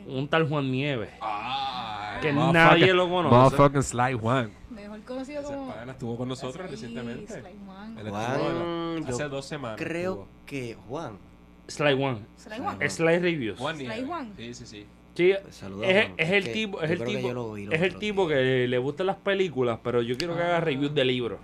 Un 0.07 0.27
tal 0.27 0.49
Juan 0.49 0.71
Nieves, 0.71 1.11
que 2.19 2.33
nadie 2.33 2.91
lo 2.91 3.07
conoce. 3.07 3.35
Motherfucking 3.35 3.83
Sly 3.83 4.13
Juan. 4.13 4.51
Mejor 4.95 5.05
conocido 5.05 5.43
como... 5.43 5.73
pana 5.73 5.91
estuvo 5.91 6.17
con 6.17 6.29
nosotros 6.29 6.69
recientemente. 6.69 7.33
Sly 7.33 7.55
Juan. 7.65 7.97
Él 7.97 8.09
Juan, 8.09 8.31
estuvo 8.31 9.09
yo 9.09 9.15
hace 9.15 9.23
dos 9.29 9.45
semanas. 9.45 9.77
Creo 9.79 10.11
estuvo. 10.11 10.27
que 10.45 10.77
Juan. 10.87 11.17
Sly 11.67 11.93
One, 11.93 12.19
Sly 12.37 12.57
Juan. 12.59 12.89
Sly 12.89 13.19
Reviews. 13.19 13.59
Juan 13.59 13.77
Sly. 13.77 14.05
Juan. 14.05 14.33
Sí, 14.37 14.53
sí, 14.53 14.65
sí. 14.65 14.85
Sí, 15.15 15.33
Saludos, 15.49 15.85
es, 15.87 16.05
Juan. 16.05 16.13
es 16.17 16.29
el 16.29 16.51
tipo, 16.51 16.81
es 16.81 16.91
el 16.91 17.03
tipo, 17.03 17.33
lo 17.33 17.57
es 17.57 17.81
el 17.81 17.95
tipo 17.97 18.27
que 18.27 18.67
le 18.67 18.77
gustan 18.77 19.07
las 19.07 19.15
películas, 19.15 19.79
pero 19.83 20.01
yo 20.01 20.17
quiero 20.17 20.35
que 20.35 20.43
haga 20.43 20.59
reviews 20.59 20.93
de 20.93 21.05
libros. 21.05 21.39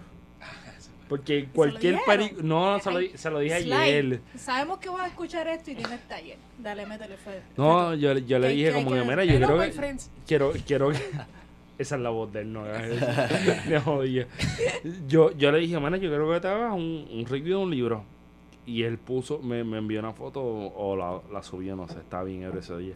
Porque 1.07 1.41
lo 1.41 1.51
cualquier 1.51 1.99
película, 2.05 2.41
no, 2.41 2.79
se 2.79 2.89
lo, 2.89 2.99
se 3.17 3.29
lo 3.29 3.39
dije 3.39 3.63
Sly, 3.63 3.73
ayer. 3.73 4.21
Sabemos 4.37 4.79
que 4.79 4.87
vas 4.87 5.01
a 5.01 5.07
escuchar 5.07 5.45
esto 5.49 5.71
y 5.71 5.75
tienes 5.75 6.07
taller. 6.07 6.37
Dale, 6.57 6.85
métele 6.85 7.17
fe. 7.17 7.41
No, 7.57 7.93
yo, 7.95 8.17
yo 8.17 8.39
le 8.39 8.49
dije 8.49 8.71
como 8.71 8.91
que, 8.91 9.01
mira, 9.01 9.25
yo 9.25 9.37
quiero 9.37 9.59
que, 9.59 9.97
quiero, 10.25 10.53
quiero 10.65 10.91
que... 10.91 10.99
Esa 11.81 11.95
es 11.95 12.01
la 12.01 12.09
voz 12.09 12.31
de 12.31 12.41
él, 12.41 12.53
no 12.53 12.61
hagas 12.65 12.83
eso. 12.83 14.03
Yo, 15.07 15.31
yo 15.31 15.51
le 15.51 15.59
dije, 15.59 15.77
mira, 15.79 15.97
yo 15.97 16.09
quiero 16.09 16.31
que 16.31 16.39
te 16.39 16.47
hagas 16.47 16.73
un, 16.73 17.07
un 17.11 17.25
review 17.25 17.57
de 17.59 17.63
un 17.65 17.71
libro. 17.71 18.03
Y 18.65 18.83
él 18.83 18.97
puso, 18.97 19.39
me, 19.39 19.63
me 19.63 19.79
envió 19.79 19.99
una 19.99 20.13
foto, 20.13 20.41
o 20.43 20.95
la, 20.95 21.19
la 21.31 21.41
subió, 21.43 21.75
no 21.75 21.87
sé, 21.87 21.99
estaba 21.99 22.23
bien 22.23 22.43
ebrio 22.43 22.59
ese 22.59 22.77
día. 22.77 22.93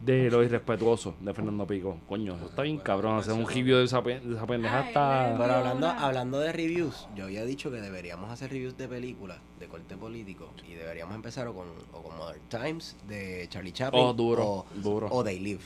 De 0.00 0.28
lo 0.30 0.42
irrespetuoso 0.42 1.14
de 1.20 1.32
Fernando 1.32 1.66
Pico. 1.66 1.96
Coño, 2.08 2.34
eso 2.34 2.46
está 2.46 2.62
bien 2.62 2.78
cabrón. 2.78 3.16
Hacer 3.16 3.32
un 3.32 3.48
review 3.48 3.78
de 3.78 3.84
esa, 3.84 4.02
pe- 4.02 4.20
de 4.20 4.34
esa 4.34 4.44
pendeja 4.46 4.80
Ay, 4.80 4.88
está... 4.88 5.34
Pero 5.38 5.54
hablando, 5.54 5.86
hablando 5.86 6.40
de 6.40 6.52
reviews, 6.52 7.06
yo 7.16 7.24
había 7.24 7.44
dicho 7.44 7.70
que 7.70 7.80
deberíamos 7.80 8.28
hacer 8.30 8.50
reviews 8.50 8.76
de 8.76 8.88
películas 8.88 9.38
de 9.60 9.66
corte 9.66 9.96
político 9.96 10.50
y 10.68 10.74
deberíamos 10.74 11.14
empezar 11.14 11.46
o 11.46 11.54
con, 11.54 11.68
o 11.92 12.02
con 12.02 12.18
Modern 12.18 12.40
Times 12.50 12.96
de 13.08 13.46
Charlie 13.48 13.72
Chaplin 13.72 14.02
Oh, 14.04 14.12
duro, 14.12 14.44
o, 14.44 14.66
duro. 14.74 15.08
o 15.10 15.22
They 15.24 15.38
Live 15.38 15.62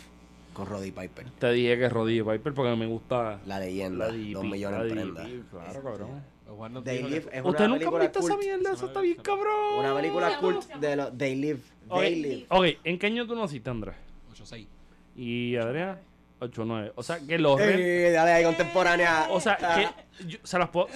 con 0.59 0.67
Roddy 0.67 0.91
Piper. 0.91 1.31
Te 1.39 1.53
dije 1.53 1.79
que 1.79 1.89
Roddy 1.89 2.21
Piper 2.23 2.53
porque 2.53 2.75
me 2.77 2.87
gusta... 2.87 3.41
La 3.47 3.61
leyenda, 3.61 4.07
La 4.09 4.13
DP, 4.13 4.33
dos 4.33 4.45
millones 4.45 4.93
la 4.93 5.03
en 5.03 5.15
DP, 5.15 5.15
prenda. 5.15 5.49
Claro, 5.51 5.83
cabrón. 5.85 6.83
They 6.85 7.03
Live 7.03 7.29
es 7.33 7.41
una 7.41 7.51
¿Usted 7.51 7.69
nunca 7.69 7.91
visto 8.01 8.19
esa 8.21 8.37
mierda? 8.37 8.73
Eso 8.73 8.87
está 8.87 9.01
bien 9.01 9.17
cabrón. 9.23 9.79
Una 9.79 9.95
película 9.95 10.37
¿Cómo 10.41 10.55
cult 10.61 10.75
de 10.75 10.97
los 10.97 11.17
They 11.17 11.37
Live. 11.37 11.61
Ok, 11.89 12.01
They 12.01 12.23
Live. 12.23 12.47
ok, 12.49 12.67
¿en 12.85 12.99
qué 12.99 13.07
año 13.07 13.27
tú 13.27 13.37
naciste, 13.37 13.71
Andrés? 13.71 13.95
8-6. 14.35 14.67
Y 15.15 15.57
Adrián, 15.57 15.99
8 16.41 16.65
9. 16.65 16.93
O 16.97 17.03
sea, 17.03 17.21
que 17.21 17.39
los 17.39 17.61
Eh, 17.61 18.11
dale 18.13 18.33
ahí 18.33 18.45
contemporánea. 18.45 19.27
O 19.31 19.41
sea, 19.41 19.57
que 19.57 20.27
yo 20.27 20.39
se 20.43 20.59
las 20.59 20.71
puedo. 20.71 20.89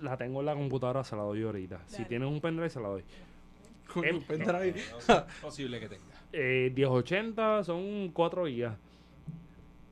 La 0.00 0.16
tengo 0.16 0.40
en 0.40 0.46
la 0.46 0.54
computadora, 0.54 1.02
se 1.02 1.16
la 1.16 1.22
doy 1.22 1.42
ahorita. 1.44 1.80
Si 1.86 2.04
tienes 2.04 2.28
un 2.28 2.40
pendrive, 2.40 2.68
se 2.68 2.80
la 2.80 2.88
doy. 2.88 3.02
Coño, 3.92 4.06
Em- 4.08 4.22
pendrive. 4.22 4.82
No 4.90 4.98
es 5.14 5.22
posible 5.40 5.80
que 5.80 5.88
tenga. 5.88 6.02
Eh, 6.32 6.70
1080 6.74 7.64
son 7.64 8.10
4 8.12 8.46
gigas. 8.46 8.76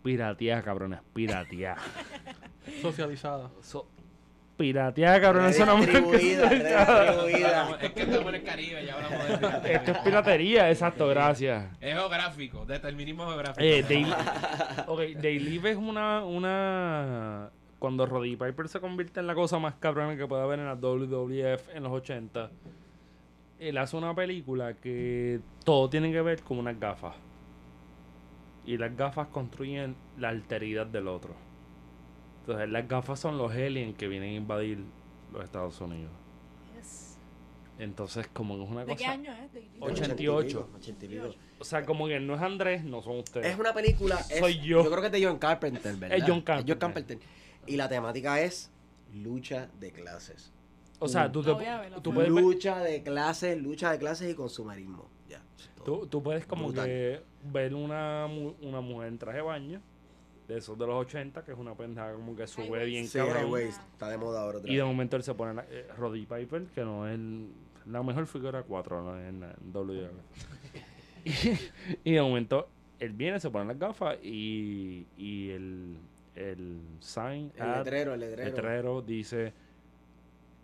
Pirateada, 0.07 0.63
cabrones, 0.63 1.01
pirateada. 1.13 1.83
Socializada. 2.81 3.51
So, 3.61 3.89
pirateada, 4.57 5.21
cabrones, 5.21 5.57
eso 5.57 5.67
no 5.67 5.79
me. 5.79 5.83
Es 5.83 5.91
que 7.93 8.03
estamos 8.03 8.29
en 8.29 8.35
el 8.37 8.45
Caribe 8.45 8.85
y 8.85 8.89
hablamos 8.89 9.65
de... 9.65 9.75
Esto 9.75 9.91
es 9.91 9.99
piratería, 9.99 10.71
exacto, 10.71 11.09
gracias. 11.09 11.73
Es 11.81 11.95
geográfico, 11.95 12.65
determinismo 12.65 13.27
geográfico. 13.27 13.61
Eh, 13.61 13.83
Day, 13.89 14.07
ok, 14.87 15.01
Day 15.21 15.41
Live 15.41 15.73
es 15.73 15.77
una, 15.77 16.25
una... 16.25 17.51
Cuando 17.81 18.07
Roddy 18.07 18.37
Piper 18.37 18.69
se 18.69 18.79
convierte 18.79 19.19
en 19.19 19.27
la 19.27 19.35
cosa 19.35 19.59
más 19.59 19.75
cabrona 19.75 20.17
que 20.17 20.29
puede 20.29 20.45
haber 20.45 20.61
en 20.61 20.67
la 20.67 20.77
WWF 20.77 21.75
en 21.75 21.83
los 21.83 21.91
80, 21.91 22.49
él 23.59 23.77
hace 23.77 23.97
una 23.97 24.15
película 24.15 24.75
que 24.75 25.41
todo 25.65 25.91
tiene 25.91 26.13
que 26.13 26.23
ver 26.23 26.43
con 26.43 26.61
unas 26.61 26.79
gafas. 26.79 27.17
Y 28.67 28.77
las 28.79 28.97
gafas 28.97 29.29
construyen 29.29 29.97
la 30.19 30.29
alteridad 30.31 30.87
del 30.87 31.09
otro. 31.09 31.35
Entonces, 32.41 32.69
las 32.69 32.89
gafas 32.89 33.21
son 33.21 33.39
los 33.39 33.53
aliens 33.53 33.97
que 33.97 34.09
vienen 34.09 34.31
a 34.31 34.35
invadir 34.35 34.85
los 35.33 35.45
Estados 35.45 35.81
Unidos. 35.81 36.11
Yes. 36.77 37.17
Entonces, 37.79 38.27
como 38.33 38.57
que 38.57 38.65
es 38.65 38.71
una 38.71 38.85
¿De 38.85 38.97
qué 38.97 39.05
cosa... 39.05 39.11
año 39.13 39.33
es? 39.33 39.53
¿De- 39.53 39.69
Ocho. 39.81 39.93
88. 40.03 40.69
80 40.77 41.05
y 41.05 41.09
pico. 41.09 41.31
O 41.59 41.65
sea, 41.65 41.85
como 41.85 42.07
que 42.07 42.19
no 42.21 42.35
es 42.35 42.43
Andrés, 42.43 42.85
no 42.85 43.03
son 43.03 43.19
ustedes. 43.19 43.47
Es 43.47 43.59
una 43.59 43.73
película. 43.73 44.17
es- 44.31 44.39
Soy 44.39 44.59
yo. 44.61 44.83
Yo 44.85 44.91
creo 44.91 45.01
que 45.01 45.07
es 45.07 45.13
de 45.13 45.25
John 45.25 45.39
Carpenter, 45.39 45.97
¿verdad? 45.97 46.19
Es 46.19 46.25
John 46.27 46.43
Carpenter. 46.43 46.79
Carpenter. 46.79 47.19
Y 47.67 47.77
la 47.77 47.89
temática 47.89 48.41
es 48.41 48.71
lucha 49.15 49.69
de 49.81 49.93
clases. 49.93 50.53
O 50.99 51.09
sea, 51.09 51.31
tú, 51.31 51.43
te, 51.43 51.51
tú 52.03 52.13
puedes 52.15 52.33
ver- 52.33 52.43
lucha 52.43 52.79
de 52.81 53.03
clases, 53.03 53.61
lucha 53.61 53.91
de 53.93 53.99
clases 53.99 54.31
y 54.31 54.35
consumerismo. 54.35 55.09
Tú, 55.87 56.07
tú 56.07 56.23
puedes 56.23 56.45
como 56.47 56.67
Brutal. 56.67 56.85
que 56.87 57.21
ver 57.45 57.73
una, 57.75 58.27
mu- 58.27 58.55
una 58.61 58.81
mujer 58.83 59.09
en 59.09 59.19
traje 59.19 59.39
de 59.39 59.43
baño, 59.45 59.81
de 60.49 60.59
esos 60.59 60.77
de 60.79 60.87
los 60.87 60.97
80, 60.97 61.43
que 61.45 61.53
es 61.53 61.59
una 61.59 61.75
pendeja 61.75 62.13
como 62.13 62.37
que 62.37 62.47
sube 62.47 62.85
bien 62.85 63.07
Sí, 63.07 63.17
cabrón. 63.19 63.45
Highways, 63.47 63.81
está 63.93 64.09
de 64.11 64.19
moda 64.19 64.43
ahora 64.43 64.59
otra 64.59 64.71
Y 64.71 64.77
de 64.77 64.85
momento 64.85 65.17
él 65.17 65.23
se 65.23 65.33
pone 65.35 65.55
la, 65.55 65.65
eh, 65.71 65.87
Roddy 65.97 66.27
Piper, 66.27 66.65
que 66.75 66.83
no 66.85 67.07
es 67.09 67.15
el- 67.15 67.49
la 67.87 68.03
mejor 68.03 68.27
figura 68.27 68.63
4 68.65 69.03
¿no? 69.03 69.19
en, 69.19 69.43
en 69.45 69.73
WWF. 69.73 70.11
y, 72.05 72.11
y 72.11 72.13
de 72.15 72.21
momento 72.23 72.69
él 72.99 73.13
viene, 73.13 73.39
se 73.41 73.49
pone 73.51 73.65
las 73.67 73.79
gafas 73.79 74.19
y, 74.23 75.07
y 75.17 75.51
el, 75.51 75.97
el 76.35 76.81
sign, 77.01 77.53
El 77.57 77.63
ad, 77.63 77.79
letrero, 77.79 78.15
el 78.15 78.21
letrero. 78.21 78.51
letrero 78.51 79.03
dice 79.03 79.53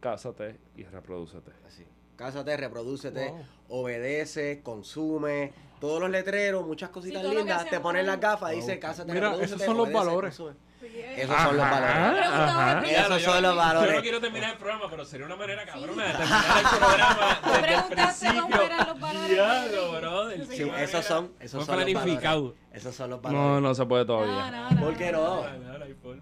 cásate 0.00 0.56
y 0.76 0.82
reproducete. 0.84 1.52
Así. 1.66 1.84
Cásate, 2.22 2.56
reprodúcete, 2.56 3.30
Wow. 3.30 3.44
obedece, 3.80 4.62
consume. 4.62 5.52
Todos 5.80 5.98
los 6.02 6.08
letreros, 6.08 6.64
muchas 6.64 6.90
cositas 6.90 7.20
que 7.20 7.28
lindas. 7.34 7.66
Te 7.68 7.80
ponen 7.80 8.02
en- 8.02 8.06
las 8.06 8.20
gafas, 8.20 8.52
dice 8.52 8.74
Wow. 8.74 8.80
cásate, 8.80 9.12
Mira, 9.12 9.30
reprodúcete, 9.30 9.54
esos 9.56 9.66
son 9.66 9.76
los 9.76 9.86
obedece, 9.88 10.04
valores. 10.06 10.36
consume. 10.36 10.72
Esos 11.16 11.36
son 11.36 11.56
los 11.56 11.66
Ajá, 11.66 11.80
valores. 11.80 12.26
ajá. 12.26 12.80
Esos 12.86 13.22
yo- 13.22 13.32
son 13.32 13.42
los 13.42 13.56
valores. 13.56 13.90
Yo 13.90 13.96
no 13.96 14.02
quiero 14.02 14.20
terminar 14.20 14.50
el 14.52 14.56
programa, 14.58 14.84
pero 14.90 15.04
sería 15.04 15.26
una 15.26 15.34
manera 15.36 15.66
cabrona 15.66 16.04
de 16.06 16.12
terminar 16.12 16.58
el 16.58 16.78
programa 16.78 17.40
Tú 17.42 17.48
desde 17.50 17.58
el 17.58 17.64
preguntaste 17.64 18.26
cómo 18.40 18.54
eran 18.62 18.86
los 18.88 19.00
valores. 19.00 19.28
Diablo, 19.30 19.92
brother. 20.00 20.46
Sí, 20.46 20.56
Sí, 20.56 20.70
esos 20.78 21.04
son, 21.04 21.32
esos 21.40 21.66
son 21.66 21.76
los 21.76 21.84
planificado. 21.84 22.42
valores. 22.42 22.60
Esos 22.72 22.94
son 22.94 23.10
los 23.10 23.22
No, 23.22 23.32
valores. 23.32 23.62
no 23.62 23.74
se 23.74 23.86
puede 23.86 24.02
No, 24.04 24.06
todavía. 24.06 24.50
no, 24.52 24.70
no. 24.70 24.80
¿Por 24.80 24.96
qué 24.96 25.10
no? 25.12 25.42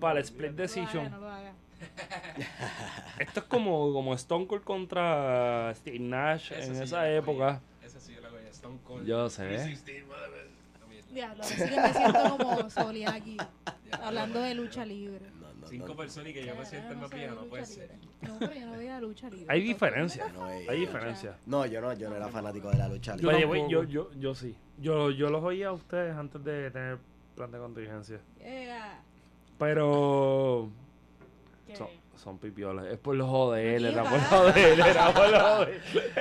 Para 0.00 0.18
el 0.18 0.24
split 0.24 0.50
No 0.52 0.56
decision. 0.56 1.10
Esto 3.18 3.40
es 3.40 3.46
como, 3.46 3.92
como 3.92 4.14
Stone 4.14 4.46
Cold 4.46 4.64
contra 4.64 5.72
Steve 5.74 5.98
Nash 5.98 6.52
Ese 6.52 6.64
en 6.64 6.76
sí 6.76 6.82
esa 6.82 7.10
época. 7.10 7.60
Ese 7.82 8.00
sí 8.00 8.14
yo 8.14 8.20
la 8.20 8.28
cogí. 8.30 8.46
Stone 8.50 8.78
Cold. 8.84 9.06
Yo 9.06 9.28
sé. 9.28 9.46
316, 9.46 10.06
madre 10.06 10.30
mía, 10.30 10.78
la 10.80 10.86
mierda. 10.86 11.08
Diablo, 11.12 11.42
ahora 11.42 11.56
sí 11.56 11.70
que 11.70 11.80
me 11.80 11.92
siento 11.92 12.38
como 12.38 12.70
Solia 12.70 13.10
aquí, 13.14 13.36
hablando 13.92 14.40
de 14.40 14.54
lucha 14.54 14.84
libre. 14.86 15.20
No, 15.40 15.52
no, 15.60 15.66
Cinco 15.66 15.88
no. 15.88 15.96
personas 15.96 16.30
y 16.30 16.34
que 16.34 16.46
yo 16.46 16.54
me 16.54 16.64
siento 16.64 16.92
en 16.92 17.00
la 17.00 17.34
no 17.34 17.44
puede 17.46 17.66
ser. 17.66 17.90
No, 18.22 18.38
pero 18.38 18.54
yo 18.54 18.66
no 18.66 18.78
veía 18.78 19.00
lucha 19.00 19.28
libre. 19.28 19.46
Hay 19.48 19.60
Entonces, 19.60 19.74
diferencia. 19.74 20.28
No, 20.32 20.50
eh, 20.50 20.66
Hay 20.68 20.80
diferencia. 20.80 21.36
No, 21.46 21.66
yo 21.66 21.80
no, 21.80 21.92
yo 21.92 22.08
no 22.08 22.16
era 22.16 22.28
fanático 22.28 22.70
de 22.70 22.78
la 22.78 22.88
lucha 22.88 23.16
libre. 23.16 23.36
Oye, 23.36 23.44
güey, 23.44 23.68
yo, 23.68 23.84
yo, 23.84 24.10
yo 24.14 24.34
sí. 24.34 24.56
Yo, 24.78 25.10
yo 25.10 25.28
los 25.30 25.42
oía 25.42 25.68
a 25.68 25.72
ustedes 25.72 26.16
antes 26.16 26.42
de 26.42 26.70
tener 26.70 26.98
plan 27.34 27.50
de 27.50 27.58
contingencia. 27.58 28.20
Yeah. 28.38 29.02
Pero 29.58 30.70
¿Qué? 31.70 31.76
son, 31.76 31.88
son 32.16 32.38
pipiolas. 32.38 32.86
Es 32.86 32.98
por 32.98 33.14
los 33.16 33.28
joder, 33.28 33.84
era 33.84 34.02
por 34.04 34.20
joder, 34.20 34.78
era 34.80 35.12
por 35.12 35.28
los 35.30 35.42
joder. 35.42 35.80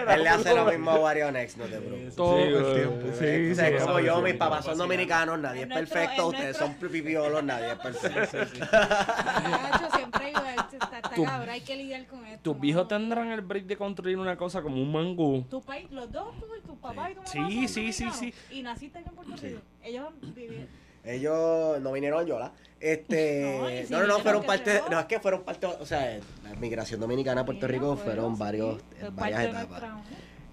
Él 0.09 0.23
le 0.23 0.29
hace 0.29 0.49
lo 0.55 0.61
joder. 0.63 0.77
mismo 0.77 0.91
a 0.91 0.99
Wario 0.99 1.31
Next, 1.31 1.57
no 1.57 1.65
te 1.65 1.77
preocupes. 1.79 2.15
Todo 2.15 2.35
Sí, 2.37 2.41
el 2.43 2.73
tiempo. 2.73 3.07
Sí, 3.19 3.55
sí, 3.55 3.83
como 3.83 3.99
sí, 3.99 4.05
yo, 4.05 4.17
sí, 4.17 4.23
mis 4.23 4.33
papás 4.35 4.65
son 4.65 4.77
dominicanos, 4.77 5.39
nadie 5.39 5.61
es 5.63 5.67
perfecto, 5.67 6.27
ustedes 6.27 6.57
son 6.57 6.73
pipiolos, 6.75 7.43
nadie 7.43 7.71
es 7.73 7.79
perfecto. 7.79 8.37
Siempre 9.95 10.33
Tu- 11.15 11.23
cabrón, 11.25 11.49
hay 11.49 11.61
que 11.61 11.75
lidiar 11.75 12.05
con 12.07 12.25
esto. 12.25 12.51
Tus 12.51 12.59
viejos 12.61 12.87
tendrán 12.87 13.29
el 13.31 13.41
break 13.41 13.65
de 13.65 13.77
construir 13.77 14.17
una 14.17 14.37
cosa 14.37 14.61
como 14.61 14.75
un 14.81 14.91
mangú. 14.91 15.45
Tu 15.49 15.61
país, 15.61 15.89
los 15.91 16.11
dos, 16.11 16.33
tú, 16.39 16.45
tu 16.65 16.77
papá 16.79 17.11
y 17.11 17.15
tu 17.15 17.21
mamá. 17.21 17.49
Sí, 17.49 17.67
sí, 17.67 17.93
sí, 17.93 18.09
sí. 18.11 18.33
Y 18.51 18.61
naciste 18.61 18.99
aquí 18.99 19.09
en 19.09 19.15
Puerto 19.15 19.35
Rico. 19.35 19.59
Ellos 19.83 20.07
vivían. 20.21 20.67
Ellos 21.03 21.79
no 21.81 21.91
vinieron 21.91 22.25
Yola. 22.25 22.51
Este, 22.79 23.59
No, 23.59 23.69
y 23.69 23.85
no, 23.89 24.07
no, 24.07 24.19
fueron 24.19 24.43
parte, 24.43 24.81
no, 24.89 24.99
es 24.99 25.05
que 25.05 25.19
fueron 25.19 25.43
parte, 25.43 25.65
o 25.67 25.85
sea, 25.85 26.19
la 26.43 26.53
migración 26.55 26.99
dominicana 26.99 27.41
a 27.41 27.45
Puerto 27.45 27.67
Rico 27.67 27.95
fueron 27.97 28.37
varios, 28.37 28.81
varias 29.13 29.43
de 29.43 29.49
etapas. 29.49 29.83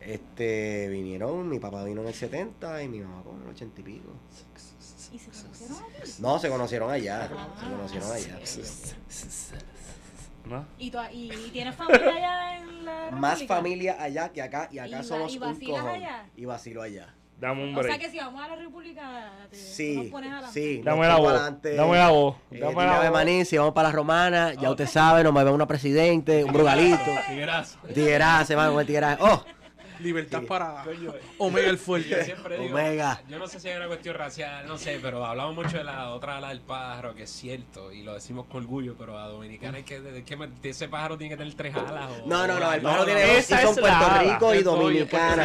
Este, 0.01 0.89
vinieron, 0.89 1.49
mi 1.49 1.59
papá 1.59 1.83
vino 1.85 2.01
en 2.03 2.09
el 2.09 2.15
70 2.15 2.83
y 2.83 2.89
mi 2.89 3.01
mamá 3.01 3.23
como 3.25 3.39
en 3.39 3.45
el 3.45 3.51
80 3.51 3.81
y 3.81 3.85
pico. 3.85 4.13
¿Y 5.13 5.19
se 5.19 5.31
conocieron? 5.31 5.77
No, 6.21 6.39
se 6.39 6.49
conocieron 6.49 6.91
allá, 6.91 7.29
Ah, 7.33 7.57
se 7.61 7.71
conocieron 7.71 8.13
allá. 8.13 8.39
¿No? 10.45 10.65
¿Y, 10.79 10.91
tú, 10.93 10.99
y, 11.13 11.33
y 11.33 11.51
tienes 11.53 11.75
familia 11.75 12.15
allá 12.15 12.59
en 12.59 12.85
la 12.85 13.11
Más 13.11 13.45
familia 13.47 13.97
allá 14.01 14.29
que 14.29 14.43
acá, 14.43 14.69
y 14.71 14.77
¿Y 14.77 14.79
acá 14.79 14.99
va- 14.99 15.03
somos 15.03 15.35
y 15.35 15.39
un 15.39 15.61
cojón. 15.61 15.89
allá? 15.89 16.27
Y 16.37 16.45
vacilo 16.45 16.83
allá. 16.83 17.13
Dame 17.39 17.65
un 17.65 17.71
O 17.77 17.83
sea 17.83 17.83
break. 17.83 18.01
que 18.01 18.11
si 18.11 18.19
vamos 18.19 18.43
a 18.43 18.49
la 18.49 18.57
República, 18.57 19.03
te, 19.51 19.57
tú 19.59 19.63
nos 19.63 19.71
Sí, 19.75 20.09
pones 20.11 20.33
adelante. 20.33 20.59
sí. 20.61 20.81
Dame 20.83 21.07
la 21.07 21.17
voz. 21.17 21.33
adelante. 21.35 21.75
Dame 21.75 21.97
la 21.99 22.09
voz. 22.09 22.37
Eh, 22.51 22.59
Dame 22.61 22.71
dime 22.73 22.87
la 22.87 22.99
voz. 23.03 23.11
Manín, 23.13 23.45
si 23.45 23.59
vamos 23.59 23.75
para 23.75 23.89
la 23.91 23.95
romana, 23.95 24.55
ya 24.55 24.71
usted 24.71 24.87
sabe, 24.87 25.23
nos 25.23 25.37
va 25.37 25.43
a 25.43 25.45
ver 25.45 25.53
una 25.53 25.67
presidente, 25.67 26.43
un 26.45 26.53
brugalito. 26.53 26.99
Tiguerazo. 27.29 27.79
Tiguerazo, 27.93 28.47
se 28.47 28.55
va 28.55 28.71
con 28.71 28.81
el 28.81 28.87
tiguerazo. 28.87 29.23
¡Oh! 29.25 29.45
Libertad 30.01 30.41
Sí. 30.41 30.47
para 30.47 30.83
Coño, 30.85 31.15
Omega 31.39 31.71
el 31.71 31.77
Yo 31.77 31.83
fuerte. 31.83 32.37
digo, 32.61 32.75
Omega. 32.75 33.23
yo 33.29 33.39
no 33.39 33.47
sé 33.47 33.61
si 33.61 33.69
hay 33.69 33.77
una 33.77 33.87
cuestión 33.87 34.15
racial, 34.15 34.67
no 34.67 34.77
sé, 34.79 34.99
pero 35.03 35.25
hablamos 35.25 35.55
mucho 35.55 35.77
de 35.79 35.85
la 35.85 36.11
otra 36.11 36.37
ala 36.39 36.49
del 36.51 36.61
pájaro, 36.61 37.15
que 37.15 37.25
es 37.25 37.31
cierto, 37.31 37.93
y 37.93 38.03
lo 38.03 38.15
decimos 38.15 38.47
con 38.47 38.63
orgullo, 38.63 38.95
pero 38.99 39.19
a 39.19 39.29
Dominicana 39.29 39.79
hay 39.79 39.85
que, 39.85 40.01
de- 40.01 40.25
que 40.25 40.69
ese 40.69 40.89
pájaro 40.89 41.17
tiene 41.19 41.35
que 41.35 41.39
tener 41.39 41.55
tres 41.55 41.75
alas. 41.75 42.11
O, 42.23 42.27
No, 42.27 42.47
no, 42.47 42.59
no, 42.59 42.73
el 42.73 42.81
pájaro 42.83 43.01
no, 43.03 43.05
tiene 43.07 43.21
no, 43.23 43.27
dos 43.29 43.37
y 43.37 43.39
esa 43.41 43.63
son 43.63 43.71
es 43.75 43.79
Puerto 43.81 44.09
Rico 44.21 44.55
y 44.55 44.63
Dominicana. 44.63 45.45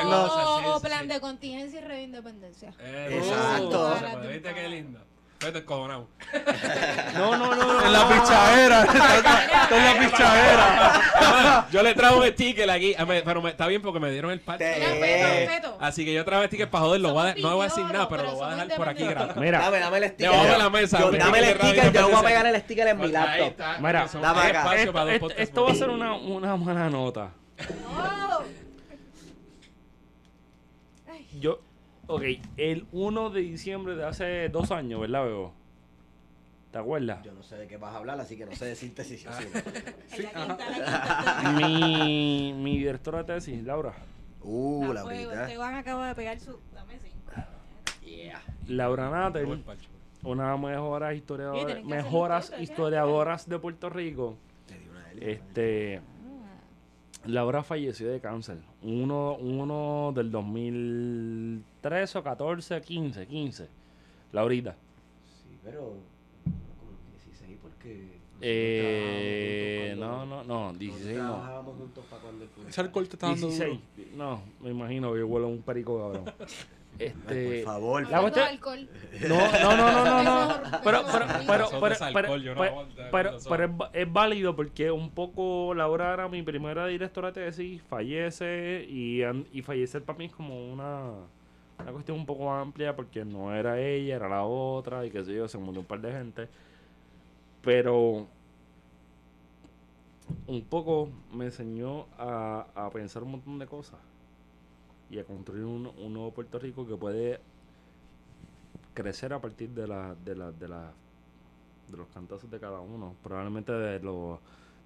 sin 0.00 0.10
no, 0.10 0.80
plan 0.82 1.08
de 1.08 1.20
contingencia 1.20 1.80
y 1.80 1.84
re 1.84 1.96
de 1.96 2.02
independencia. 2.02 2.72
Eh, 2.80 3.18
Exacto. 3.18 3.96
no, 4.00 4.18
puede, 4.18 4.32
¿Viste 4.34 4.54
qué 4.54 4.68
lindo? 4.68 5.00
Vete 5.40 5.64
cojonado. 5.64 6.08
No, 7.14 7.36
no, 7.36 7.54
no, 7.54 7.64
no. 7.64 7.86
En 7.86 7.92
la 7.92 8.08
pichadera. 8.08 8.82
En 9.70 9.84
la 9.84 9.98
pichadera. 9.98 11.66
Yo 11.72 11.82
le 11.82 11.94
trajo 11.94 12.18
un 12.20 12.26
sticker 12.28 12.70
aquí, 12.70 12.94
ah, 12.98 13.04
pero 13.06 13.42
me- 13.42 13.50
está 13.50 13.66
bien 13.66 13.80
porque 13.82 13.98
me 14.00 14.10
dieron 14.10 14.30
el 14.30 14.40
parche. 14.40 14.64
Te- 14.64 14.78
Mira, 14.78 15.28
feto, 15.28 15.52
feto. 15.52 15.78
Así 15.80 16.04
que 16.04 16.12
yo 16.14 16.24
traje 16.24 16.46
sticker 16.46 16.70
para 16.70 16.84
joder, 16.84 17.00
lo 17.00 17.12
voy 17.12 17.28
a, 17.28 17.34
Somos 17.34 17.42
no 17.50 17.56
voy 17.56 17.66
a 17.66 17.68
decir 17.68 17.84
nada, 17.84 18.08
pero 18.08 18.22
lo 18.24 18.32
voy 18.34 18.44
a 18.44 18.56
dejar 18.56 18.76
por 18.76 18.88
aquí 18.88 19.04
gratis. 19.04 19.36
Mira, 19.36 19.58
Dame, 19.60 19.78
dame 19.80 19.98
el 19.98 20.04
sticker. 20.04 20.30
Debajo 20.30 20.44
de 20.52 20.58
la 20.58 20.70
mesa, 20.70 20.98
dame 20.98 21.38
el 21.38 21.56
sticker, 21.56 21.92
yo 21.92 22.08
voy 22.08 22.16
a 22.16 22.22
pegar 22.22 22.46
el 22.46 22.60
sticker 22.60 22.88
en 22.88 22.98
mi 22.98 23.08
laptop. 23.08 23.54
Mira, 23.80 24.06
dame 24.20 24.40
acá. 24.40 24.58
espacio 24.58 24.76
esto, 24.82 24.92
para 24.92 25.62
va 25.66 25.72
a 25.72 25.74
ser 25.74 25.90
una, 25.90 26.14
una 26.14 26.56
mala 26.56 26.88
nota. 26.90 27.30
No. 27.90 28.44
Yo, 31.40 31.60
ok, 32.06 32.22
el 32.56 32.86
1 32.92 33.30
de 33.30 33.40
diciembre 33.40 33.96
de 33.96 34.04
hace 34.04 34.48
dos 34.48 34.70
años, 34.70 35.00
¿verdad, 35.00 35.24
Bebo? 35.24 35.52
¿Te 36.70 36.78
acuerdas? 36.78 37.22
Yo 37.22 37.32
no 37.32 37.42
sé 37.42 37.56
de 37.56 37.66
qué 37.66 37.76
vas 37.76 37.94
a 37.94 37.98
hablar, 37.98 38.20
así 38.20 38.36
que 38.36 38.44
no 38.44 38.54
sé 38.54 38.66
decirte 38.66 39.02
si 39.04 39.16
sí 39.16 39.26
o 39.26 39.32
si 39.32 39.44
no. 39.44 39.50
la 39.54 40.56
quinta, 40.56 40.70
la 40.70 41.42
quinta. 41.42 41.52
mi, 41.52 42.52
mi 42.52 42.78
directora 42.78 43.22
de 43.22 43.34
tesis, 43.34 43.62
Laura. 43.64 43.94
Uh, 44.42 44.92
la 44.92 45.02
fuego, 45.02 45.30
brita. 45.30 45.46
Te 45.46 45.56
van 45.56 45.74
a 45.74 45.78
acabar 45.78 46.08
de 46.08 46.14
pegar 46.14 46.38
su. 46.38 46.58
Dame 46.74 46.98
cinco. 46.98 47.16
Yeah. 48.04 48.40
Laura 48.68 49.32
parche. 49.64 49.88
una 50.22 50.44
de 50.44 50.50
las 50.50 50.60
mejoras 50.60 51.10
Sí, 51.10 51.16
historiadoras, 51.16 51.84
mejoras 51.84 52.50
¿qué? 52.50 52.62
historiadoras 52.62 53.48
de 53.48 53.58
Puerto 53.58 53.90
Rico. 53.90 54.36
Te 54.66 54.78
di 54.78 54.88
una. 54.88 55.12
Este, 55.12 56.00
Laura 57.26 57.62
falleció 57.62 58.08
de 58.10 58.20
cáncer. 58.20 58.58
Uno, 58.82 59.36
uno 59.36 60.12
del 60.14 60.30
2013 60.30 62.18
o 62.18 62.22
14, 62.22 62.80
15, 62.80 63.26
15. 63.26 63.68
Laurita. 64.32 64.74
Sí, 65.24 65.58
pero 65.64 65.80
como 66.78 66.92
16 67.12 67.58
porque 67.62 68.16
Eh, 68.40 69.94
no, 69.98 70.26
no, 70.26 70.44
no, 70.44 70.66
juntos 70.66 70.78
16 70.78 71.16
cuando- 71.16 71.22
no. 71.22 71.34
Trabajábamos 71.34 71.76
juntos 71.78 72.04
para 72.10 72.22
cuando 72.22 72.44
el 72.44 72.50
Ese 72.68 72.80
alcohol 72.80 73.08
te 73.08 73.16
está 73.16 73.26
dando 73.28 73.46
16. 73.48 73.80
duro. 73.96 74.08
No, 74.16 74.40
me 74.60 74.70
imagino 74.70 75.12
que 75.12 75.18
yo 75.20 75.26
huelo 75.26 75.48
un 75.48 75.62
perico, 75.62 75.98
cabrón. 75.98 76.24
Ay, 76.98 77.06
Este, 77.06 77.62
por 77.64 77.72
favor. 77.72 78.10
La 78.10 78.20
cuestión- 78.20 78.46
alcohol. 78.46 78.88
No, 79.28 79.36
no, 79.38 79.76
no, 79.76 79.92
no, 79.92 80.22
no, 80.22 80.46
no. 80.46 80.54
Pero, 80.84 81.02
pero, 81.10 81.26
pero, 81.46 81.68
pero, 81.80 81.94
es 83.34 83.46
pero, 83.46 83.88
es, 83.92 84.12
válido 84.12 84.56
porque 84.56 84.90
un 84.90 85.10
poco 85.10 85.74
Laura 85.74 86.12
era 86.14 86.28
mi 86.28 86.42
primera 86.42 86.86
directora 86.86 87.32
de 87.32 87.44
tesis, 87.46 87.82
fallece 87.82 88.86
y, 88.88 89.22
y 89.52 89.62
fallecer 89.62 90.02
para 90.02 90.18
mí 90.18 90.26
es 90.26 90.32
como 90.32 90.72
una, 90.72 91.10
una 91.80 91.92
cuestión 91.92 92.18
un 92.18 92.26
poco 92.26 92.52
amplia 92.52 92.94
porque 92.96 93.24
no 93.24 93.54
era 93.54 93.80
ella, 93.80 94.16
era 94.16 94.28
la 94.28 94.44
otra 94.44 95.04
y 95.06 95.10
qué 95.10 95.24
sé 95.24 95.34
yo, 95.34 95.48
se 95.48 95.58
murió 95.58 95.80
un 95.80 95.86
par 95.86 96.00
de 96.00 96.12
gente. 96.12 96.48
Pero 97.62 98.26
un 100.46 100.62
poco 100.62 101.08
me 101.32 101.46
enseñó 101.46 102.06
a, 102.18 102.66
a 102.74 102.90
pensar 102.90 103.22
un 103.22 103.32
montón 103.32 103.58
de 103.58 103.66
cosas 103.66 103.98
y 105.10 105.18
a 105.18 105.24
construir 105.24 105.64
un, 105.64 105.86
un 105.86 106.12
nuevo 106.12 106.32
Puerto 106.32 106.58
Rico 106.58 106.86
que 106.86 106.96
puede 106.96 107.40
crecer 108.94 109.32
a 109.32 109.40
partir 109.40 109.70
de 109.70 109.86
la, 109.86 110.14
de 110.14 110.34
la, 110.34 110.52
de 110.52 110.68
la, 110.68 110.92
de 111.88 111.96
los 111.96 112.08
cantazos 112.08 112.50
de 112.50 112.58
cada 112.58 112.80
uno. 112.80 113.14
Probablemente 113.22 113.72
de 113.72 114.00
lo, 114.00 114.40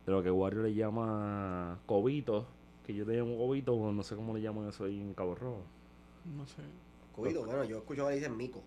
de 0.06 0.12
lo 0.12 0.22
que 0.22 0.30
Wario 0.30 0.62
le 0.62 0.74
llama 0.74 1.78
cobitos, 1.86 2.44
que 2.86 2.94
yo 2.94 3.04
le 3.04 3.16
llamo 3.18 3.36
cobitos, 3.36 3.76
o 3.78 3.92
no 3.92 4.02
sé 4.02 4.16
cómo 4.16 4.34
le 4.34 4.42
llaman 4.42 4.68
eso 4.68 4.84
ahí 4.84 5.00
en 5.00 5.14
Cabo 5.14 5.34
Rojo. 5.34 5.62
No 6.36 6.46
sé. 6.46 6.62
Covido, 7.14 7.44
bueno, 7.44 7.64
yo 7.64 7.78
escucho 7.78 8.04
que 8.04 8.10
le 8.10 8.16
dicen 8.16 8.36
mico. 8.36 8.62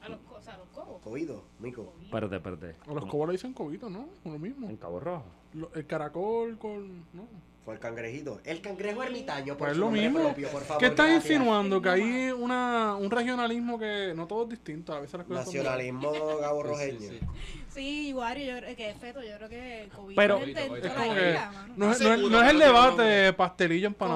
A 0.00 0.08
los, 0.08 0.18
co- 0.20 0.34
o 0.34 0.40
sea, 0.42 0.54
a 0.54 0.58
los 0.58 0.68
cobos. 0.68 1.00
Covido, 1.02 1.42
mico. 1.60 1.92
Espérate, 2.02 2.36
espérate. 2.36 2.76
A 2.88 2.94
los 2.94 3.06
cobos 3.06 3.28
le 3.28 3.32
dicen 3.32 3.52
cobito, 3.52 3.88
¿no? 3.88 4.06
Lo 4.24 4.38
mismo. 4.38 4.68
En 4.68 4.76
Cabo 4.76 4.98
Rojo. 5.00 5.24
Lo- 5.54 5.72
el 5.74 5.86
caracol 5.86 6.58
con. 6.58 6.98
¿no? 7.12 7.26
Fue 7.64 7.74
el 7.74 7.80
cangrejito. 7.80 8.40
El 8.44 8.60
cangrejo 8.60 9.04
ermitaño, 9.04 9.56
por 9.56 9.58
Pues 9.58 9.70
es 9.70 9.76
su 9.76 9.80
lo 9.82 9.90
mismo. 9.90 10.18
propio, 10.20 10.48
por 10.48 10.62
favor. 10.64 10.80
¿Qué 10.80 10.86
estás 10.86 11.06
gracias. 11.06 11.32
insinuando? 11.32 11.80
Que 11.80 11.88
hay 11.90 12.30
una, 12.32 12.96
un 12.96 13.08
regionalismo 13.08 13.78
que 13.78 14.12
no 14.16 14.26
todo 14.26 14.42
es 14.44 14.48
distinto. 14.48 14.92
A 14.92 14.98
veces 15.00 15.14
las 15.18 15.26
cosas 15.28 15.44
son- 15.44 15.54
Nacionalismo 15.54 16.12
gaborrojeño. 16.40 16.98
Sí, 16.98 17.08
sí, 17.08 17.18
sí. 17.20 17.26
Sí, 17.68 18.12
Wario, 18.14 18.52
yo 18.54 18.58
creo 18.60 18.76
que 18.76 18.90
es 18.90 18.96
feto, 18.98 19.22
yo 19.22 19.36
creo 19.36 19.48
que 19.48 19.88
COVID 19.94 20.16
Pero- 20.16 20.38
es 20.38 20.48
Es 20.48 20.54
como 20.66 20.74
que 20.74 20.80
isla, 20.80 21.52
no, 21.52 21.60
es- 21.62 21.68
No 21.78 21.86
no 21.86 21.92
es- 21.92 21.98
seguro, 21.98 22.28
no 22.30 22.42
es 22.42 22.50
el 22.50 22.58
debate 22.58 23.02
de 23.02 23.32
pastelillo 23.32 23.86
en 23.86 23.94
toda 23.94 24.10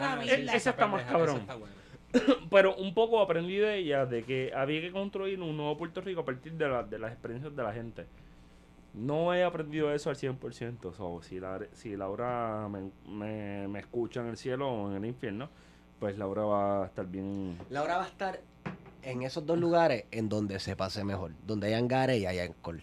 la 0.00 0.12
Ah, 0.14 0.24
ese 0.24 0.70
está 0.70 0.86
más 0.86 1.02
cabrón. 1.04 1.40
está. 1.40 1.56
Pero 2.50 2.74
un 2.76 2.94
poco 2.94 3.20
aprendí 3.20 3.56
de 3.56 3.76
ella 3.76 4.06
de 4.06 4.24
que 4.24 4.50
había 4.56 4.80
que 4.80 4.90
construir 4.92 5.38
un 5.42 5.54
nuevo 5.58 5.76
Puerto 5.76 6.00
Rico 6.00 6.22
a 6.22 6.24
partir 6.24 6.52
de, 6.54 6.66
la- 6.66 6.82
de 6.84 6.98
las 6.98 7.12
experiencias 7.12 7.54
de 7.54 7.62
la 7.62 7.72
gente. 7.74 8.06
No 8.94 9.34
he 9.34 9.44
aprendido 9.44 9.92
eso 9.92 10.10
al 10.10 10.16
100%. 10.16 10.94
So, 10.94 11.20
si, 11.22 11.38
la, 11.38 11.60
si 11.72 11.96
Laura 11.96 12.68
me, 12.68 12.90
me, 13.06 13.68
me 13.68 13.78
escucha 13.80 14.20
en 14.20 14.28
el 14.28 14.36
cielo 14.36 14.68
o 14.68 14.90
en 14.90 14.96
el 14.96 15.04
infierno, 15.04 15.48
pues 16.00 16.16
Laura 16.18 16.42
va 16.44 16.82
a 16.84 16.86
estar 16.86 17.06
bien. 17.06 17.58
Laura 17.70 17.98
va 17.98 18.04
a 18.04 18.08
estar 18.08 18.40
en 19.02 19.22
esos 19.22 19.44
dos 19.46 19.58
lugares 19.58 20.04
en 20.10 20.28
donde 20.28 20.58
se 20.58 20.74
pase 20.76 21.04
mejor. 21.04 21.32
Donde 21.46 21.68
hay 21.68 21.74
hangares 21.74 22.18
y 22.20 22.26
hay 22.26 22.38
alcohol. 22.40 22.82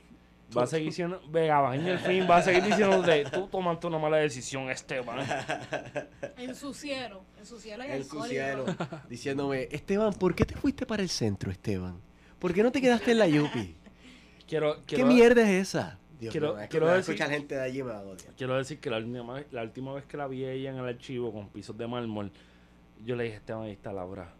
Va 0.55 0.63
a 0.63 0.67
seguir 0.67 0.93
siendo. 0.93 1.19
Vega, 1.29 1.59
va 1.59 1.75
en 1.75 1.85
el 1.87 1.97
fin, 1.99 2.25
va 2.29 2.37
a 2.37 2.41
seguir 2.41 2.63
diciéndote: 2.63 3.25
Tú 3.25 3.47
tomaste 3.47 3.87
una 3.87 3.97
mala 3.97 4.17
decisión, 4.17 4.69
Esteban. 4.69 5.19
En 6.37 6.55
su 6.55 6.73
cielo, 6.73 7.23
en 7.39 7.45
su 7.45 7.59
cielo 7.59 7.83
hay 7.83 7.91
En 7.91 8.03
su 8.03 8.11
alcohol 8.21 8.27
y 8.27 8.35
cielo. 8.35 8.63
todo. 8.65 9.01
Diciéndome, 9.09 9.67
Esteban, 9.71 10.13
¿por 10.13 10.35
qué 10.35 10.45
te 10.45 10.55
fuiste 10.55 10.85
para 10.85 11.01
el 11.01 11.09
centro, 11.09 11.51
Esteban? 11.51 11.99
¿Por 12.39 12.53
qué 12.53 12.61
no 12.63 12.71
te 12.71 12.79
quedaste 12.79 13.11
en 13.11 13.19
la 13.19 13.27
Yupi? 13.27 13.75
Quiero, 14.47 14.85
¿Qué 14.85 15.03
mierda 15.03 15.41
es 15.43 15.69
esa? 15.69 15.97
Dios 16.19 16.31
quiero- 16.31 16.55
mío, 16.55 16.65
quiero 16.69 16.87
decir- 16.87 16.99
escuchar 17.15 17.29
gente 17.31 17.55
de 17.55 17.61
allí 17.61 17.83
me 17.83 17.89
va 17.91 17.99
a 17.99 18.03
odiar. 18.03 18.33
quiero 18.37 18.55
decir 18.57 18.79
que 18.79 18.89
la 18.89 18.97
última, 18.97 19.33
vez, 19.33 19.47
la 19.51 19.63
última 19.63 19.93
vez 19.93 20.05
que 20.05 20.17
la 20.17 20.27
vi 20.27 20.45
a 20.45 20.51
ella 20.51 20.69
en 20.69 20.77
el 20.77 20.85
archivo 20.87 21.33
con 21.33 21.49
pisos 21.49 21.77
de 21.77 21.87
mármol, 21.87 22.31
yo 23.03 23.15
le 23.15 23.25
dije: 23.25 23.35
Esteban, 23.37 23.63
ahí 23.63 23.71
está 23.71 23.91
Laura. 23.91 24.33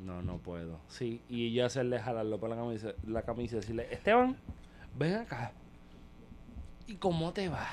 No, 0.00 0.20
no 0.20 0.38
puedo. 0.38 0.80
Sí, 0.88 1.20
y 1.28 1.52
yo 1.52 1.64
hacerle 1.64 2.00
jalarlo 2.00 2.40
por 2.40 2.50
la 2.50 2.56
camisa, 2.56 2.92
la 3.06 3.22
camisa 3.22 3.56
y 3.56 3.60
decirle, 3.60 3.86
Esteban, 3.92 4.36
ven 4.98 5.14
acá. 5.14 5.52
¿Y 6.88 6.96
cómo 6.96 7.32
te 7.32 7.48
va? 7.48 7.68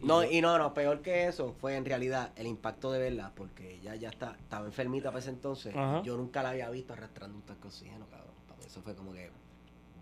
No, 0.00 0.22
y 0.22 0.40
no, 0.40 0.56
no, 0.58 0.72
peor 0.74 1.02
que 1.02 1.26
eso 1.26 1.56
fue 1.60 1.74
en 1.74 1.84
realidad 1.84 2.30
el 2.36 2.46
impacto 2.46 2.92
de 2.92 3.00
verla, 3.00 3.32
porque 3.34 3.74
ella 3.74 3.96
ya 3.96 4.10
está, 4.10 4.36
estaba 4.38 4.66
enfermita 4.66 5.08
para 5.08 5.18
ese 5.18 5.30
entonces. 5.30 5.74
Ajá. 5.74 6.02
Yo 6.04 6.16
nunca 6.16 6.44
la 6.44 6.50
había 6.50 6.70
visto 6.70 6.92
arrastrando 6.92 7.36
un 7.36 7.42
tanque 7.42 7.62
de 7.62 7.68
oxígeno, 7.68 8.06
cabrón. 8.08 8.28
Para 8.48 8.62
Eso 8.62 8.80
fue 8.80 8.94
como 8.94 9.12
que 9.12 9.28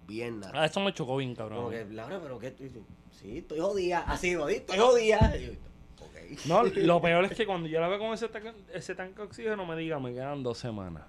bien 0.06 0.40
nada. 0.40 0.52
Ah, 0.62 0.66
eso 0.66 0.80
me 0.80 0.92
chocó 0.94 1.16
bien, 1.16 1.34
como 1.34 1.48
cabrón. 1.48 1.70
que, 1.70 1.84
Laura, 1.94 2.20
pero 2.22 2.38
qué, 2.38 2.50
tú?" 2.52 2.84
sí, 3.10 3.38
estoy 3.38 3.60
jodida, 3.60 4.00
así, 4.06 4.34
jodida, 4.34 4.58
estoy 4.58 4.78
jodida. 4.78 5.36
Y 5.36 5.46
yo, 5.46 5.52
ok. 6.00 6.46
No, 6.46 6.62
lo 6.86 7.00
peor 7.00 7.24
es 7.24 7.34
que 7.36 7.46
cuando 7.46 7.68
yo 7.68 7.80
la 7.80 7.88
veo 7.88 7.98
con 7.98 8.12
ese, 8.12 8.28
tanque- 8.28 8.54
ese 8.72 8.94
tanque 8.94 9.16
de 9.16 9.22
oxígeno 9.22 9.64
me 9.66 9.76
diga, 9.76 9.98
me 9.98 10.12
quedan 10.12 10.42
dos 10.42 10.58
semanas. 10.58 11.04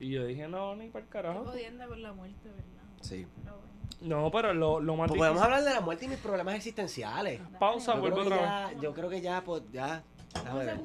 Y 0.00 0.10
yo 0.10 0.24
dije, 0.26 0.46
no, 0.46 0.76
ni 0.76 0.88
para 0.90 1.04
el 1.04 1.10
carajo. 1.10 1.44
jodienda 1.44 1.86
con 1.88 2.00
la 2.00 2.12
muerte, 2.12 2.48
¿verdad? 2.48 2.64
Sí. 3.00 3.26
Pero 3.42 3.56
bueno. 3.56 3.68
No, 4.00 4.30
pero 4.30 4.54
lo, 4.54 4.78
lo 4.78 4.94
más 4.94 5.08
Pues 5.08 5.18
podemos 5.18 5.42
hablar 5.42 5.64
de 5.64 5.74
la 5.74 5.80
muerte 5.80 6.04
y 6.04 6.08
mis 6.08 6.18
problemas 6.18 6.54
existenciales. 6.54 7.40
Pausa, 7.58 7.94
Yo 7.96 8.00
vuelvo 8.02 8.16
que 8.18 8.22
otra 8.28 8.68
vez. 8.68 8.80
yo 8.80 8.94
creo 8.94 9.08
que 9.10 9.20
ya, 9.20 9.42
pues, 9.42 9.62
ya. 9.72 10.04
déjame 10.34 10.64
ver. 10.66 10.80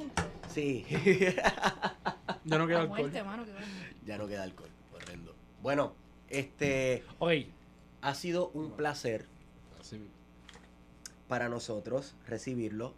Sí. 0.49 0.83
Ya 2.45 2.57
no 2.57 2.65
queda 2.65 2.77
La 2.77 2.81
alcohol. 2.83 2.99
muerte, 3.01 3.23
mano, 3.23 3.45
que 3.45 3.51
bueno. 3.51 3.67
ya 4.03 4.17
no 4.17 4.27
queda 4.27 4.43
alcohol. 4.43 4.69
Horrendo. 4.95 5.35
Bueno, 5.61 5.93
este 6.33 7.03
Ok, 7.19 7.31
ha 8.01 8.13
sido 8.15 8.49
un 8.53 8.71
placer 8.71 9.25
para 11.27 11.49
nosotros 11.49 12.15
recibirlo. 12.27 12.93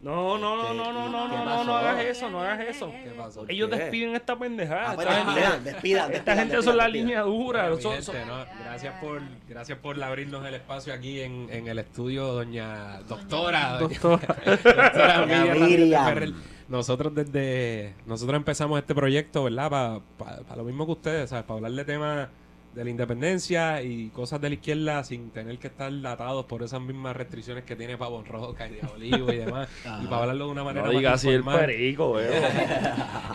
no, 0.00 0.38
no, 0.38 0.56
no, 0.56 0.74
no, 0.74 0.92
no, 0.92 1.08
no, 1.08 1.28
¿Qué 1.28 1.36
no, 1.36 1.44
no, 1.44 1.44
pasó? 1.44 1.64
no 1.64 1.76
hagas 1.76 2.04
eso, 2.04 2.30
no 2.30 2.40
hagas 2.40 2.60
Eh, 2.60 2.66
eso. 2.70 2.88
eh, 2.88 3.00
¿Qué 3.04 3.10
pasó? 3.10 3.40
¿Por 3.40 3.50
Ellos 3.50 3.70
despiden 3.70 4.14
esta 4.14 4.38
pendejada. 4.38 4.90
Ah, 4.90 4.94
pues 4.94 5.08
esta 5.08 5.24
gente, 5.24 5.40
despidan, 5.40 5.64
despidan, 5.64 6.12
esta 6.12 6.34
despidan, 6.34 6.38
gente 6.38 6.54
son 6.56 6.64
despidan, 6.64 6.76
la 6.76 6.84
despidan. 6.84 7.06
línea 7.06 7.20
dura. 7.22 7.60
Bueno, 7.62 7.76
mi 7.76 7.82
son- 7.82 7.92
gente, 7.92 8.04
son- 8.06 8.28
¿no? 8.28 8.46
Gracias 8.64 8.94
por 9.00 9.22
gracias 9.48 9.78
por 9.78 10.02
abrirnos 10.04 10.46
el 10.46 10.54
espacio 10.54 10.92
aquí 10.94 11.20
en, 11.20 11.48
en 11.50 11.66
el 11.68 11.78
estudio, 11.80 12.26
doña 12.28 13.00
doctora. 13.08 13.80
doña- 13.80 13.98
doctora 14.00 15.26
Miriam. 15.54 16.04
Ferrer. 16.04 16.32
Nosotros 16.68 17.14
desde 17.14 17.94
nosotros 18.06 18.36
empezamos 18.36 18.78
este 18.78 18.94
proyecto, 18.94 19.44
¿verdad? 19.44 20.02
Para 20.18 20.56
lo 20.56 20.64
mismo 20.64 20.86
que 20.86 20.92
ustedes, 20.92 21.30
¿sabes? 21.30 21.44
Para 21.44 21.56
hablar 21.56 21.72
de 21.72 21.84
temas 21.84 22.28
de 22.74 22.84
la 22.84 22.90
independencia 22.90 23.82
y 23.82 24.08
cosas 24.10 24.40
de 24.40 24.50
la 24.50 24.54
izquierda 24.54 25.02
sin 25.02 25.30
tener 25.30 25.58
que 25.58 25.68
estar 25.68 25.92
atados 26.06 26.44
por 26.44 26.62
esas 26.62 26.80
mismas 26.80 27.16
restricciones 27.16 27.64
que 27.64 27.74
tiene 27.74 27.96
Pavón 27.96 28.24
Roca 28.24 28.68
y 28.68 28.74
Diabolío 28.74 29.32
y 29.32 29.36
demás. 29.38 29.68
y 30.02 30.06
para 30.06 30.22
hablarlo 30.22 30.46
de 30.46 30.50
una 30.52 30.64
manera 30.64 30.86
No 30.86 30.92
más 30.92 31.00
digas 31.00 31.14
así 31.14 31.30
el 31.30 31.42
perico. 31.42 32.18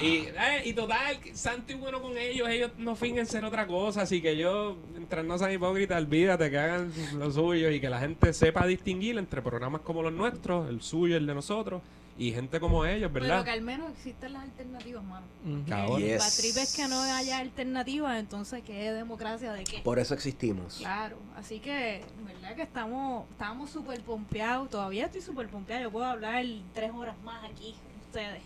Y, 0.01 0.25
eh, 0.25 0.61
y 0.65 0.73
total, 0.73 1.17
santo 1.33 1.71
y 1.71 1.75
bueno 1.75 2.01
con 2.01 2.17
ellos, 2.17 2.49
ellos 2.49 2.71
no 2.77 2.95
fingen 2.95 3.25
ser 3.25 3.45
otra 3.45 3.67
cosa, 3.67 4.01
así 4.01 4.21
que 4.21 4.35
yo, 4.35 4.75
mientras 4.91 5.23
no 5.23 5.37
sean 5.37 5.51
hipócritas, 5.51 6.01
olvídate 6.01 6.49
que 6.49 6.57
hagan 6.57 6.91
lo 7.17 7.31
suyo 7.31 7.69
y 7.69 7.79
que 7.79 7.89
la 7.89 7.99
gente 7.99 8.33
sepa 8.33 8.65
distinguir 8.65 9.17
entre 9.17 9.41
programas 9.41 9.81
como 9.81 10.01
los 10.01 10.11
nuestros, 10.11 10.67
el 10.67 10.81
suyo 10.81 11.13
y 11.13 11.17
el 11.17 11.27
de 11.27 11.35
nosotros, 11.35 11.81
y 12.17 12.31
gente 12.31 12.59
como 12.59 12.85
ellos, 12.85 13.09
Pero 13.11 13.25
¿verdad? 13.25 13.43
que 13.43 13.51
al 13.51 13.61
menos 13.61 13.91
existen 13.91 14.33
las 14.33 14.43
alternativas, 14.43 15.03
mano. 15.03 15.25
Cabrón. 15.67 16.01
El 16.01 16.07
Yes. 16.19 16.57
es 16.57 16.75
que 16.75 16.87
no 16.87 16.99
haya 17.01 17.39
alternativas, 17.39 18.19
entonces 18.19 18.61
¿qué 18.63 18.91
democracia 18.91 19.51
de 19.53 19.63
qué? 19.63 19.79
Por 19.79 19.97
eso 19.99 20.13
existimos. 20.13 20.77
Claro, 20.77 21.17
así 21.35 21.59
que, 21.59 22.03
verdad 22.25 22.55
que 22.55 22.61
estamos 22.61 23.25
estamos 23.31 23.69
súper 23.69 24.01
pompeados, 24.01 24.69
todavía 24.69 25.05
estoy 25.05 25.21
súper 25.21 25.47
pompeado, 25.49 25.83
yo 25.83 25.91
puedo 25.91 26.05
hablar 26.05 26.45
tres 26.73 26.91
horas 26.93 27.15
más 27.23 27.43
aquí 27.43 27.73
con 27.73 28.01
ustedes. 28.07 28.43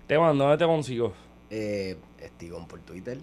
Esteban, 0.00 0.36
¿dónde 0.36 0.58
te 0.58 0.66
consigo? 0.66 1.12
Eh, 1.48 1.96
Estigón 2.18 2.66
por 2.66 2.80
Twitter. 2.80 3.18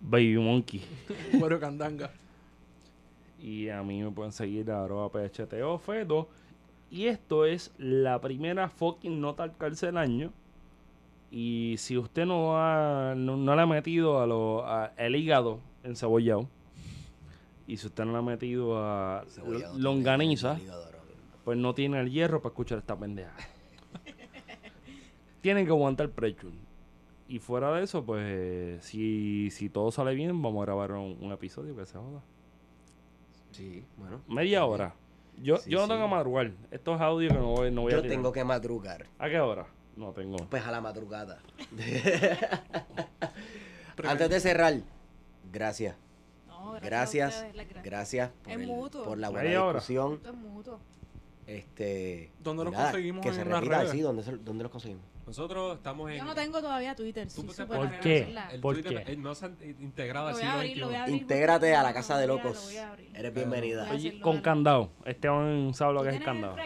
Baby 0.00 0.36
Monkey. 0.38 0.84
Güero 1.32 1.58
Candanga. 1.60 2.10
Y 3.40 3.68
a 3.68 3.82
mí 3.82 4.02
me 4.02 4.10
pueden 4.10 4.32
seguir 4.32 4.70
a 4.70 4.84
arroba 4.84 5.08
PHTO 5.08 5.78
Fedo. 5.78 6.28
Y 6.90 7.06
esto 7.06 7.44
es 7.44 7.72
la 7.78 8.20
primera 8.20 8.68
fucking 8.68 9.20
nota 9.20 9.44
al 9.44 9.56
cárcel 9.56 9.90
del 9.90 9.98
año. 9.98 10.32
Y 11.30 11.76
si 11.78 11.96
usted 11.96 12.26
no, 12.26 12.58
ha, 12.58 13.14
no, 13.16 13.36
no 13.36 13.54
le 13.54 13.62
ha 13.62 13.66
metido 13.66 14.20
a 14.20 14.26
lo, 14.26 14.66
a 14.66 14.92
el 14.96 15.14
hígado 15.14 15.60
encebollado. 15.84 16.48
Y 17.68 17.76
si 17.76 17.86
usted 17.86 18.04
no 18.04 18.12
le 18.12 18.18
ha 18.18 18.22
metido 18.22 18.76
a 18.76 19.24
Cebollado, 19.28 19.78
longaniza, 19.78 20.56
el 20.56 20.70
pues 21.44 21.56
no 21.56 21.72
tiene 21.72 22.00
el 22.00 22.10
hierro 22.10 22.42
para 22.42 22.50
escuchar 22.50 22.78
esta 22.78 22.98
pendeja. 22.98 23.32
Tienen 25.40 25.66
que 25.66 25.70
aguantar 25.70 26.10
pressure. 26.10 26.52
Y 27.28 27.38
fuera 27.38 27.72
de 27.72 27.84
eso, 27.84 28.04
pues 28.04 28.84
si, 28.84 29.50
si 29.52 29.68
todo 29.68 29.92
sale 29.92 30.16
bien, 30.16 30.42
vamos 30.42 30.62
a 30.62 30.64
grabar 30.66 30.90
un, 30.92 31.16
un 31.20 31.30
episodio 31.30 31.76
que 31.76 31.86
se 31.86 31.96
joda. 31.96 32.22
Sí, 33.52 33.84
bueno. 33.96 34.20
Media 34.26 34.64
hora. 34.64 34.92
Yo, 35.42 35.56
Sí, 35.58 35.70
yo 35.70 35.78
no 35.78 35.84
sí. 35.84 35.90
tengo 35.92 36.04
que 36.04 36.10
madrugar. 36.10 36.50
Esto 36.70 36.94
es 36.94 37.00
audio 37.00 37.28
que 37.28 37.34
no 37.34 37.46
voy, 37.46 37.70
no 37.70 37.82
voy 37.82 37.92
a 37.92 37.96
Yo 37.96 38.02
tengo 38.02 38.30
que 38.32 38.44
madrugar. 38.44 39.06
¿A 39.18 39.28
qué 39.28 39.40
hora? 39.40 39.66
No 39.96 40.12
tengo. 40.12 40.36
Pues 40.48 40.64
a 40.66 40.70
la 40.70 40.80
madrugada. 40.80 41.38
Antes 44.04 44.30
de 44.30 44.40
cerrar, 44.40 44.74
gracias. 45.52 45.96
No, 46.48 46.72
gracias, 46.80 47.44
Gracias. 47.84 48.30
ustedes, 48.30 48.68
por, 49.04 49.14
el- 49.14 49.20
la 49.20 49.28
buena 49.30 49.50
discusión. 49.50 50.14
Esto 50.14 50.30
es 50.30 50.34
mutuo. 50.36 50.78
Este, 51.46 52.30
¿Dónde 52.38 52.64
los 52.64 52.72
nada, 52.72 52.84
conseguimos 52.92 53.22
Que 53.22 53.28
en 53.30 53.34
repita, 53.36 53.50
¿dónde, 54.02 54.22
¿dónde 54.44 54.62
los 54.62 54.70
conseguimos? 54.72 55.04
Nosotros 55.30 55.76
estamos 55.76 56.10
en... 56.10 56.18
Yo 56.18 56.24
no 56.24 56.34
tengo 56.34 56.60
todavía 56.60 56.96
Twitter. 56.96 57.28
Tú 57.32 57.42
sí, 57.52 57.62
¿Por 57.62 57.76
arreglado, 57.86 58.00
qué? 58.02 58.34
El 58.52 58.60
¿Por 58.60 58.74
Twitter, 58.74 59.04
qué? 59.04 59.16
no 59.16 59.32
se 59.36 59.46
han 59.46 59.56
integrado 59.62 60.28
Lo 60.28 60.28
al 60.30 60.34
voy 60.34 60.42
a 60.42 60.46
siglo 60.46 60.58
abrir, 60.58 60.78
lo 60.78 60.86
voy 60.86 60.94
a 60.96 60.98
XXI. 60.98 61.02
abrir. 61.12 61.22
Intégrate 61.22 61.74
a 61.76 61.82
la 61.84 61.94
casa 61.94 62.18
de 62.18 62.26
locos. 62.26 62.56
lo 62.56 62.62
voy 62.62 62.76
a 62.78 62.90
abrir. 62.90 63.10
Eres 63.14 63.34
bienvenida. 63.34 63.82
Voy 63.82 63.90
a 63.90 63.94
Oye, 63.94 64.08
hacerlo, 64.08 64.24
con 64.24 64.40
candado. 64.40 64.90
Esteban 65.04 65.72
sabe 65.72 65.92
lo 65.94 66.00
¿Tú 66.00 66.04
que 66.04 66.10
es 66.10 66.16
el 66.16 66.24
candado. 66.24 66.56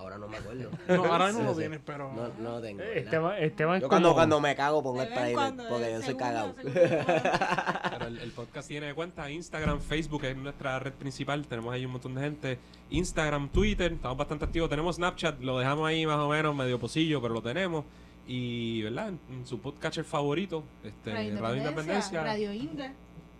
Ahora 0.00 0.16
no 0.18 0.28
me 0.28 0.38
acuerdo. 0.38 0.70
No, 0.88 1.04
ahora 1.04 1.26
mismo 1.26 1.40
Sí, 1.40 1.46
no 1.46 1.52
sí. 1.54 1.58
tienes, 1.60 1.80
pero. 1.84 2.12
No, 2.12 2.28
no 2.38 2.50
lo 2.56 2.60
tengo. 2.62 2.82
Eh. 2.82 3.00
Esteban, 3.00 3.36
Esteban 3.42 3.76
es 3.76 3.82
Yo 3.82 3.88
cuando, 3.88 4.08
como- 4.08 4.16
cuando 4.16 4.40
me 4.40 4.56
cago 4.56 4.82
pongo 4.82 5.00
De 5.02 5.06
el 5.28 5.32
cuando, 5.34 5.68
porque 5.68 5.84
de 5.84 5.92
yo 5.92 6.02
soy 6.02 6.16
cagado. 6.16 6.54
Pero 6.64 8.06
el, 8.06 8.18
el 8.18 8.30
podcast 8.32 8.68
tiene 8.68 8.94
cuenta 8.94 9.30
Instagram, 9.30 9.80
Facebook 9.80 10.24
es 10.24 10.36
nuestra 10.36 10.78
red 10.78 10.92
principal. 10.94 11.46
Tenemos 11.46 11.72
ahí 11.74 11.84
un 11.84 11.92
montón 11.92 12.14
de 12.14 12.20
gente. 12.22 12.58
Instagram, 12.90 13.50
Twitter, 13.50 13.92
estamos 13.92 14.16
bastante 14.16 14.44
activos. 14.46 14.68
Tenemos 14.70 14.96
Snapchat, 14.96 15.40
lo 15.40 15.58
dejamos 15.58 15.86
ahí 15.88 16.06
más 16.06 16.18
o 16.18 16.28
menos 16.28 16.54
medio 16.54 16.78
pocillo, 16.78 17.20
pero 17.20 17.34
lo 17.34 17.42
tenemos. 17.42 17.84
Y, 18.26 18.82
¿verdad? 18.82 19.08
En, 19.08 19.20
en 19.30 19.46
su 19.46 19.60
podcatcher 19.60 20.04
favorito, 20.04 20.62
este, 20.84 21.12
Radio 21.38 21.56
Independencia. 21.58 22.22
Radio 22.22 22.52
Inde. 22.52 22.92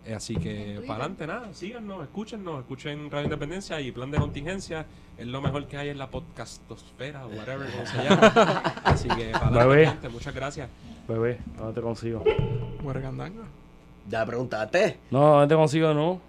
Eh, 0.05 0.15
Así 0.15 0.35
que 0.35 0.81
para 0.87 0.99
adelante, 1.03 1.27
nada, 1.27 1.53
síganos, 1.53 2.01
escúchenos, 2.03 2.59
escuchen 2.61 3.11
Radio 3.11 3.25
Independencia 3.25 3.79
y 3.81 3.91
Plan 3.91 4.09
de 4.09 4.17
Contingencia. 4.17 4.85
Es 5.17 5.27
lo 5.27 5.41
mejor 5.41 5.67
que 5.67 5.77
hay 5.77 5.89
en 5.89 5.99
la 5.99 6.09
podcastosfera 6.09 7.25
o 7.25 7.29
whatever, 7.37 7.69
como 7.71 7.85
se 7.85 7.97
llama. 8.03 8.27
Así 8.83 9.07
que 9.09 9.29
para 9.31 9.61
adelante, 9.61 10.09
muchas 10.09 10.33
gracias. 10.33 10.69
Bebé, 11.07 11.37
¿dónde 11.57 11.73
te 11.73 11.81
consigo? 11.81 12.23
Güero 12.81 13.01
Candanga. 13.01 13.43
Ya 14.09 14.25
preguntaste. 14.25 14.97
No, 15.11 15.19
¿dónde 15.39 15.47
te 15.47 15.55
consigo? 15.55 15.93
No. 15.93 16.19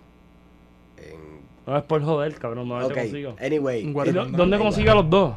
En- 0.99 1.41
No 1.67 1.79
es 1.79 1.85
por 1.85 2.03
joder, 2.05 2.35
cabrón. 2.39 2.69
¿Dónde 2.69 2.85
Ok, 2.87 2.93
te 2.93 3.01
consigo? 3.01 3.37
anyway. 3.41 3.91
Guarda- 3.93 4.11
¿Y 4.11 4.15
no- 4.15 4.23
Igual. 4.25 4.37
¿Dónde 4.37 4.59
consigo 4.59 4.91
a 4.91 4.95
los 4.97 5.09
dos? 5.09 5.35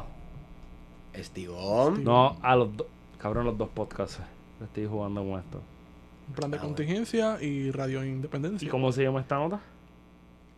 Estigón. 1.14 2.04
No, 2.04 2.36
a 2.42 2.56
los 2.56 2.76
dos. 2.76 2.86
Cabrón, 3.18 3.46
los 3.46 3.56
dos 3.56 3.68
podcasts. 3.70 4.18
Estoy 4.62 4.86
jugando 4.86 5.22
con 5.24 5.38
esto. 5.40 5.60
Un 6.27 6.33
plan 6.35 6.51
de 6.51 6.57
Ah, 6.57 6.61
bueno. 6.61 6.75
contingencia 6.75 7.37
y 7.41 7.71
Radio 7.71 8.03
¿Y 8.05 8.09
Independencia. 8.09 8.69
cómo 8.69 8.91
se 8.91 9.03
llama 9.03 9.21
esta 9.21 9.35
nota? 9.35 9.59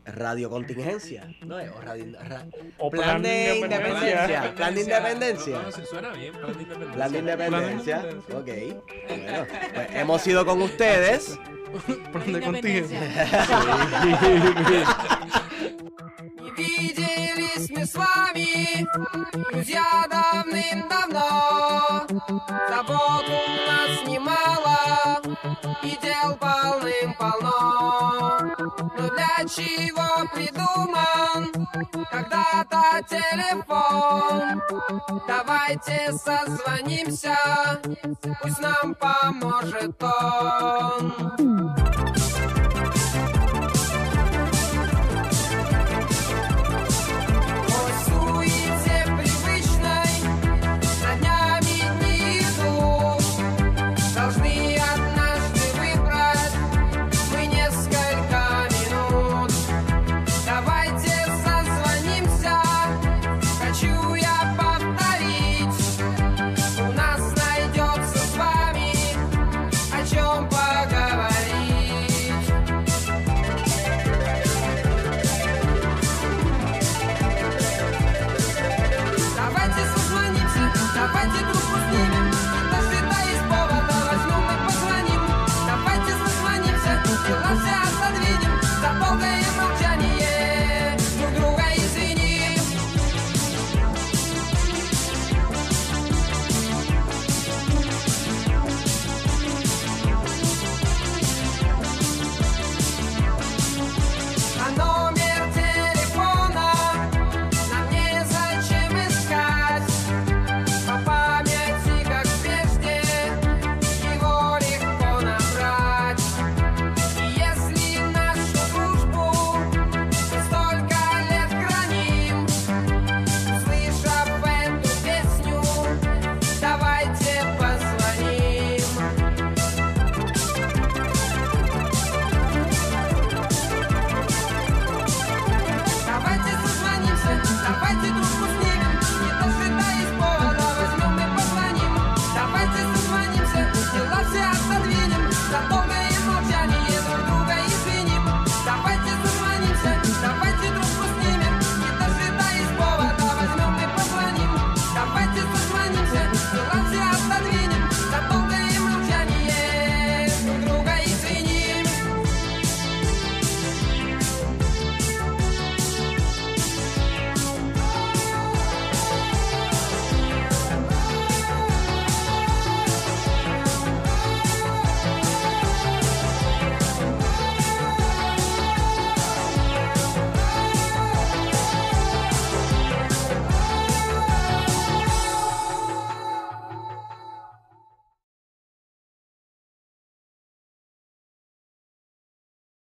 Radio 0.05 0.49
Contingencia. 0.49 1.34
No, 1.45 1.55
o 1.55 1.81
radio, 1.81 2.05
ra- 2.21 2.45
O 2.77 2.91
Plan 2.91 3.21
de 3.21 3.55
independencia. 3.59 4.53
Plan 4.53 4.75
de 4.75 4.81
independencia. 4.81 5.57
No, 5.57 5.63
no, 5.63 5.71
se 5.71 5.86
suena 5.86 6.09
bien, 6.09 6.34
Plan 6.34 6.51
de 6.53 6.61
Independencia. 6.63 6.93
Plan 6.93 7.11
de 7.11 7.19
Independencia. 7.19 8.01
Plan 8.01 8.43
de 8.45 8.73
Ok. 8.73 8.84
Bueno, 9.07 9.45
pues 9.73 9.88
hemos 9.95 10.27
ido 10.27 10.45
con 10.45 10.61
ustedes. 10.61 11.39
plan 12.11 12.34
de 12.34 12.41
contingencia. 12.41 12.99
Не 16.43 16.51
виделись 16.51 17.69
мы 17.69 17.86
с 17.86 17.95
вами, 17.95 18.86
друзья, 19.51 19.84
давным-давно. 20.09 22.05
Забот 22.69 23.25
у 23.27 23.67
нас 23.67 24.07
немало, 24.07 24.41
и 24.53 24.65
дел 24.65 24.66
Полным-полно. 26.68 28.40
Но 28.96 29.08
для 29.08 29.48
чего 29.48 30.26
придуман 30.34 31.52
когда-то 32.10 32.82
телефон? 33.08 34.62
Давайте 35.26 36.12
созвонимся, 36.12 37.36
пусть 38.42 38.60
нам 38.60 38.94
поможет 38.94 40.02
он. 40.02 41.88